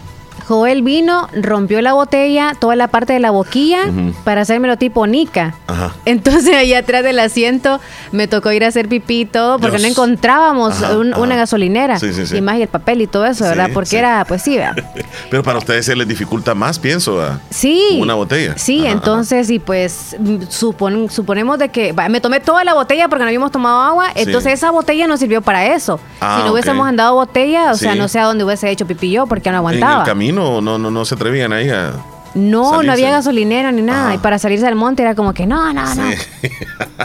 Joel 0.48 0.82
vino, 0.82 1.28
rompió 1.34 1.82
la 1.82 1.92
botella, 1.92 2.54
toda 2.58 2.74
la 2.74 2.88
parte 2.88 3.12
de 3.12 3.20
la 3.20 3.30
boquilla, 3.30 3.84
Ujú. 3.86 4.14
para 4.24 4.40
hacérmelo 4.40 4.78
tipo 4.78 5.06
nica. 5.06 5.54
Ajá. 5.66 5.94
Entonces 6.06 6.54
ahí 6.54 6.72
atrás 6.72 7.04
del 7.04 7.18
asiento 7.18 7.80
me 8.12 8.26
tocó 8.28 8.50
ir 8.52 8.64
a 8.64 8.68
hacer 8.68 8.88
pipí 8.88 9.20
y 9.20 9.24
todo 9.26 9.58
porque 9.58 9.76
Dios. 9.76 9.82
no 9.82 9.88
encontrábamos 9.88 10.82
Ajá, 10.82 10.96
un- 10.96 11.12
ajá. 11.12 11.22
una 11.22 11.36
gasolinera. 11.36 11.98
Sí, 11.98 12.12
sí, 12.12 12.26
sí. 12.26 12.36
Y 12.38 12.40
más 12.40 12.56
y 12.56 12.62
el 12.62 12.68
papel 12.68 13.02
y 13.02 13.06
todo 13.06 13.26
eso, 13.26 13.44
¿verdad? 13.44 13.68
Porque 13.74 13.98
era, 13.98 14.24
pues 14.26 14.40
sí, 14.42 14.56
¿verdad? 14.56 14.76
Pero 15.30 15.42
para 15.42 15.58
ustedes 15.58 15.84
se 15.86 15.94
les 15.94 16.08
dificulta 16.08 16.54
más, 16.54 16.78
pienso, 16.78 17.16
¿verdad? 17.16 17.40
Sí. 17.50 17.98
Una 18.00 18.14
botella. 18.14 18.56
Sí, 18.56 18.86
entonces, 18.86 19.50
y 19.50 19.58
pues 19.58 20.16
supon- 20.50 21.10
suponemos 21.10 21.58
de 21.58 21.68
que 21.68 21.94
me 22.08 22.20
tomé 22.20 22.40
toda 22.40 22.64
la 22.64 22.74
botella 22.74 23.08
porque 23.08 23.24
no 23.24 23.28
habíamos 23.28 23.50
tomado 23.52 23.80
agua, 23.82 24.06
entonces 24.14 24.54
esa 24.54 24.70
botella 24.70 25.06
no 25.06 25.16
sirvió 25.16 25.42
para 25.42 25.74
eso. 25.74 26.00
Ah, 26.20 26.36
si 26.38 26.42
no 26.42 26.46
ok. 26.48 26.52
hubiésemos 26.54 26.86
andado 26.88 27.14
botella, 27.14 27.72
o 27.72 27.76
sea, 27.76 27.94
no 27.94 28.08
sé 28.08 28.18
a 28.18 28.24
dónde 28.24 28.44
hubiese 28.44 28.70
hecho 28.70 28.86
pipí 28.86 29.10
yo 29.10 29.26
porque 29.26 29.50
no 29.50 29.56
En 29.56 29.58
aguantaba. 29.58 30.00
el 30.02 30.06
camino 30.08 30.37
no, 30.38 30.78
no, 30.78 30.90
no 30.90 31.04
se 31.04 31.14
atrevían 31.14 31.52
ahí 31.52 31.68
a... 31.70 31.94
No, 32.38 32.82
no 32.82 32.92
había 32.92 33.10
gasolinera 33.10 33.72
ni 33.72 33.82
nada. 33.82 34.06
Ajá. 34.06 34.14
Y 34.14 34.18
para 34.18 34.38
salirse 34.38 34.66
al 34.66 34.74
monte 34.74 35.02
era 35.02 35.14
como 35.14 35.34
que 35.34 35.46
no, 35.46 35.72
no, 35.72 35.94
no. 35.94 36.10
Sí. 36.10 36.48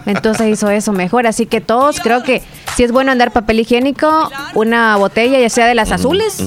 Entonces 0.06 0.48
hizo 0.48 0.70
eso 0.70 0.92
mejor. 0.92 1.28
Así 1.28 1.46
que 1.46 1.62
todos 1.62 2.00
creo 2.00 2.24
que 2.24 2.42
si 2.76 2.84
es 2.84 2.92
bueno 2.92 3.12
andar 3.12 3.32
papel 3.32 3.60
higiénico, 3.60 4.32
una 4.56 4.96
botella, 4.98 5.40
ya 5.40 5.50
sea 5.50 5.68
de 5.68 5.76
las 5.76 5.92
azules, 5.92 6.44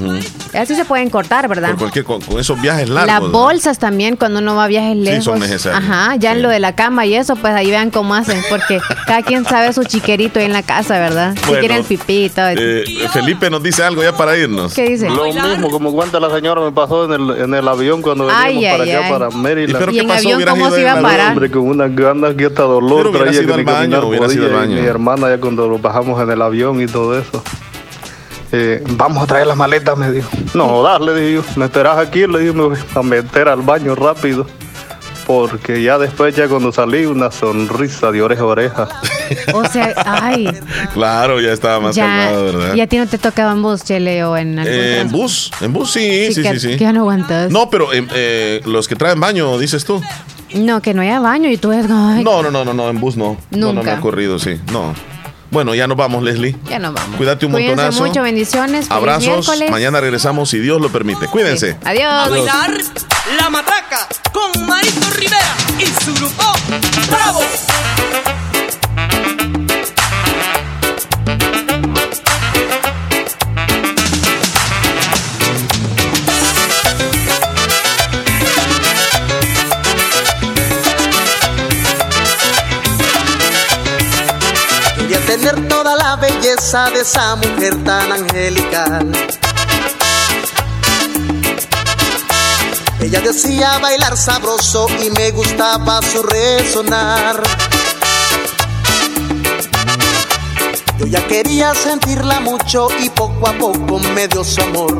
así 0.54 0.74
se 0.74 0.84
pueden 0.84 1.08
cortar, 1.10 1.48
¿verdad? 1.48 1.70
Por 1.70 1.78
cualquier, 1.78 2.04
con, 2.04 2.20
con 2.20 2.40
esos 2.40 2.60
viajes 2.60 2.88
largos. 2.88 3.06
Las 3.06 3.20
¿verdad? 3.20 3.32
bolsas 3.32 3.78
también 3.78 4.16
cuando 4.16 4.40
uno 4.40 4.56
va 4.56 4.64
a 4.64 4.68
viajes 4.68 4.96
lejos. 4.96 5.24
son 5.24 5.38
necesarias. 5.38 5.82
Ajá, 5.84 6.16
ya 6.16 6.32
en 6.32 6.42
lo 6.42 6.48
de 6.48 6.58
la 6.58 6.74
cama 6.74 7.06
y 7.06 7.14
eso, 7.14 7.36
pues 7.36 7.54
ahí 7.54 7.70
vean 7.70 7.90
cómo 7.90 8.14
hacen, 8.14 8.40
porque 8.48 8.80
cada 9.06 9.22
quien 9.22 9.44
sabe 9.44 9.72
su 9.72 9.84
chiquerito 9.84 10.40
ahí 10.40 10.46
en 10.46 10.52
la 10.52 10.62
casa, 10.62 10.98
¿verdad? 10.98 11.34
Si 11.36 11.46
Bueno, 11.46 11.60
quiere 11.60 11.76
el 11.76 11.84
pipí 11.84 12.24
y 12.24 12.30
todo. 12.30 12.48
Eh, 12.48 12.84
Felipe 13.12 13.48
nos 13.48 13.62
dice 13.62 13.84
algo 13.84 14.02
ya 14.02 14.16
para 14.16 14.36
irnos. 14.36 14.74
¿Qué 14.74 14.88
dice? 14.88 15.08
Lo 15.08 15.24
mismo, 15.32 15.70
como 15.70 15.92
cuenta 15.92 16.18
la 16.18 16.30
señora, 16.30 16.60
me 16.60 16.72
pasó 16.72 17.04
en 17.04 17.12
el, 17.12 17.30
en 17.42 17.54
el 17.54 17.68
avión 17.68 18.02
cuando 18.02 18.28
Ay, 18.30 18.54
veníamos 18.56 18.75
para 18.78 18.84
ay, 18.84 18.90
acá, 18.92 19.04
ay. 19.06 19.12
para 19.12 19.28
¿Y 19.30 19.34
Maryland. 19.36 19.78
pero 19.78 19.90
¿Y 19.92 19.94
qué 19.94 20.00
en 20.00 20.08
pasó? 20.08 20.18
avión 20.20 20.36
¿Hubieras 20.36 20.54
cómo 20.54 20.70
se 20.70 20.80
iba 20.80 20.92
a 20.92 20.96
el 20.96 21.02
parar? 21.02 21.32
Hombre, 21.32 21.50
con 21.50 21.62
unas 21.62 21.96
ganas 21.96 22.34
que 22.34 22.44
hasta 22.46 22.62
dolor 22.62 23.10
Pero 23.12 23.24
traía 23.24 23.42
ido 23.42 23.46
que 23.54 23.60
al 23.60 23.64
baño, 23.64 23.76
caminar 23.78 24.04
hubieras 24.04 24.34
ido 24.34 24.44
al 24.46 24.50
podía, 24.52 24.64
y 24.64 24.68
baño. 24.68 24.82
Mi 24.82 24.86
hermana 24.88 25.28
ya 25.28 25.38
cuando 25.40 25.68
nos 25.68 25.82
bajamos 25.82 26.22
en 26.22 26.30
el 26.30 26.42
avión 26.42 26.80
y 26.82 26.86
todo 26.86 27.18
eso. 27.18 27.42
eh, 28.52 28.82
vamos 28.90 29.22
a 29.22 29.26
traer 29.26 29.46
las 29.46 29.56
maletas, 29.56 29.96
me 29.98 30.10
dijo. 30.12 30.28
No, 30.54 30.68
jodas, 30.68 31.00
le 31.00 31.14
dije 31.14 31.34
yo. 31.34 31.42
Me 31.56 31.64
esperas 31.66 31.98
aquí, 31.98 32.26
le 32.26 32.38
dije, 32.40 32.52
me 32.52 32.62
voy 32.62 32.78
a 32.94 33.02
meter 33.02 33.48
al 33.48 33.62
baño 33.62 33.94
rápido. 33.94 34.46
Porque 35.26 35.82
ya 35.82 35.98
después, 35.98 36.36
ya 36.36 36.46
cuando 36.48 36.70
salí, 36.70 37.04
una 37.04 37.32
sonrisa 37.32 38.12
de 38.12 38.22
oreja 38.22 38.42
a 38.42 38.46
oreja. 38.46 38.88
O 39.54 39.64
sea, 39.64 39.92
ay, 40.06 40.48
Claro, 40.94 41.40
ya 41.40 41.52
estaba 41.52 41.80
más 41.80 41.96
ya, 41.96 42.04
calmado, 42.06 42.44
¿verdad? 42.44 42.74
y 42.76 42.80
a 42.80 42.86
ti 42.86 42.96
no 42.96 43.06
te 43.08 43.18
tocaba 43.18 43.50
en 43.52 43.62
bus, 43.62 43.82
Chele, 43.82 44.22
o 44.22 44.36
en 44.36 44.58
algún 44.58 44.72
Eh, 44.74 45.00
en 45.00 45.10
bus, 45.10 45.50
en 45.60 45.72
bus 45.72 45.90
sí, 45.92 46.32
sí, 46.32 46.42
que, 46.42 46.52
sí, 46.52 46.60
sí. 46.60 46.68
que 46.76 46.84
ya 46.84 46.92
no 46.92 47.00
aguantas. 47.00 47.50
No, 47.50 47.68
pero 47.70 47.92
eh, 47.92 48.06
eh, 48.14 48.60
los 48.66 48.86
que 48.86 48.94
traen 48.94 49.18
baño, 49.18 49.58
dices 49.58 49.84
tú. 49.84 50.00
No, 50.54 50.80
que 50.80 50.94
no 50.94 51.02
haya 51.02 51.18
baño 51.18 51.50
y 51.50 51.56
tú 51.56 51.72
es 51.72 51.86
ay, 51.90 52.22
No, 52.22 52.40
no, 52.42 52.52
no, 52.52 52.64
no, 52.64 52.72
no, 52.72 52.88
en 52.88 53.00
bus 53.00 53.16
no. 53.16 53.36
No, 53.50 53.58
no 53.58 53.66
me 53.72 53.78
Nunca. 53.80 53.96
ha 53.96 53.98
ocurrido, 53.98 54.38
sí. 54.38 54.60
No. 54.72 54.94
Bueno, 55.56 55.74
ya 55.74 55.86
nos 55.86 55.96
vamos, 55.96 56.22
Leslie. 56.22 56.54
ya 56.68 56.78
no 56.78 56.92
vamos. 56.92 57.16
Cuídate 57.16 57.46
un 57.46 57.52
Cuídense 57.52 57.76
montonazo. 57.76 58.04
mucho, 58.04 58.20
bendiciones. 58.22 58.90
Abrazos. 58.90 59.26
miércoles. 59.26 59.70
Mañana 59.70 60.02
regresamos 60.02 60.50
si 60.50 60.58
Dios 60.58 60.82
lo 60.82 60.90
permite. 60.90 61.28
Cuídense. 61.28 61.78
Adiós. 61.82 62.12
A 62.12 62.28
bailar 62.28 62.74
la 63.40 63.48
matraca 63.48 64.06
con 64.34 64.66
Marito 64.66 65.08
Rivera 65.16 65.56
y 65.78 65.86
su 66.04 66.12
grupo 66.12 66.44
Bravo. 67.08 67.40
Tener 85.36 85.68
toda 85.68 85.94
la 85.96 86.16
belleza 86.16 86.88
de 86.90 87.00
esa 87.00 87.36
mujer 87.36 87.84
tan 87.84 88.10
angelical. 88.10 89.12
Ella 93.00 93.20
decía 93.20 93.78
bailar 93.78 94.16
sabroso 94.16 94.86
y 95.04 95.10
me 95.10 95.30
gustaba 95.32 96.00
su 96.02 96.22
resonar. 96.22 97.42
Yo 100.98 101.06
ya 101.06 101.26
quería 101.26 101.74
sentirla 101.74 102.40
mucho 102.40 102.88
y 102.98 103.10
poco 103.10 103.48
a 103.48 103.52
poco 103.52 103.98
me 104.14 104.28
dio 104.28 104.42
su 104.42 104.62
amor. 104.62 104.98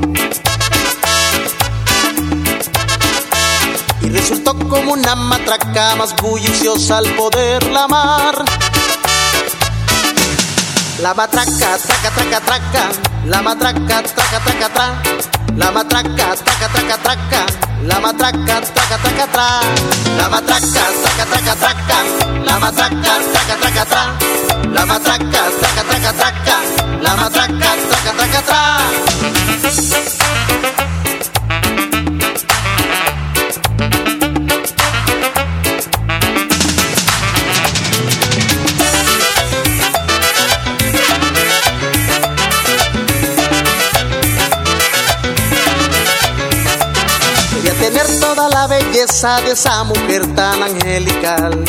Y 4.03 4.09
resultó 4.11 4.57
como 4.69 4.93
una 4.93 5.15
matraca 5.15 5.97
más 5.97 6.15
bulliciosa 6.17 6.99
al 6.99 7.07
poderla 7.15 7.85
amar. 7.85 8.45
La 10.99 11.13
matraca, 11.13 11.77
traca, 11.77 12.11
traca, 12.11 12.41
traca, 12.41 12.89
la 13.27 13.43
matraca, 13.43 14.03
traca, 14.03 14.41
traca, 14.41 14.69
traca, 14.71 15.13
la 15.55 15.71
matraca, 15.71 16.35
traca, 16.37 16.69
traca, 16.73 16.97
traca, 17.03 17.47
la 17.85 18.01
matraca, 18.01 18.61
traca, 18.63 18.97
traca, 18.97 19.27
traca, 19.27 19.61
la 20.17 20.29
matraca, 20.31 20.85
traca, 21.03 21.25
traca, 21.27 21.55
traca, 21.55 21.99
la 22.47 22.59
matraca, 22.59 23.13
traca, 23.33 23.57
traca, 23.61 23.85
traca, 23.85 24.17
la 24.73 24.87
matraca, 24.87 25.43
traca, 25.61 25.83
traca, 25.85 26.13
traca, 26.13 26.57
la 27.03 27.15
matraca, 27.15 27.71
traca, 27.91 28.13
traca, 28.17 28.41
traca. 28.43 28.67
Toda 48.37 48.49
la 48.51 48.67
belleza 48.67 49.41
de 49.41 49.53
esa 49.53 49.83
mujer 49.85 50.35
tan 50.35 50.63
angelical. 50.63 51.65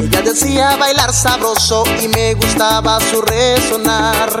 Ella 0.00 0.22
decía 0.22 0.76
bailar 0.76 1.12
sabroso 1.12 1.84
y 2.02 2.08
me 2.08 2.34
gustaba 2.34 2.98
su 3.00 3.22
resonar. 3.22 4.40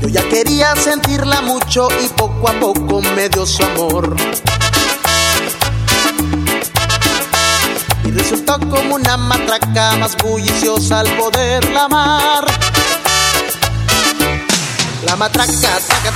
Yo 0.00 0.08
ya 0.08 0.22
quería 0.28 0.76
sentirla 0.76 1.40
mucho 1.40 1.88
y 2.04 2.08
poco 2.10 2.48
a 2.48 2.52
poco 2.60 3.02
me 3.02 3.28
dio 3.28 3.44
su 3.44 3.64
amor. 3.64 4.14
Y 8.04 8.10
resultó 8.12 8.60
como 8.60 8.94
una 8.94 9.16
matraca 9.16 9.96
más 9.96 10.16
bulliciosa 10.16 11.00
al 11.00 11.08
poderla 11.16 11.86
amar. 11.86 12.65
La 15.06 15.14
matraca, 15.14 15.52
traca, 15.86 16.10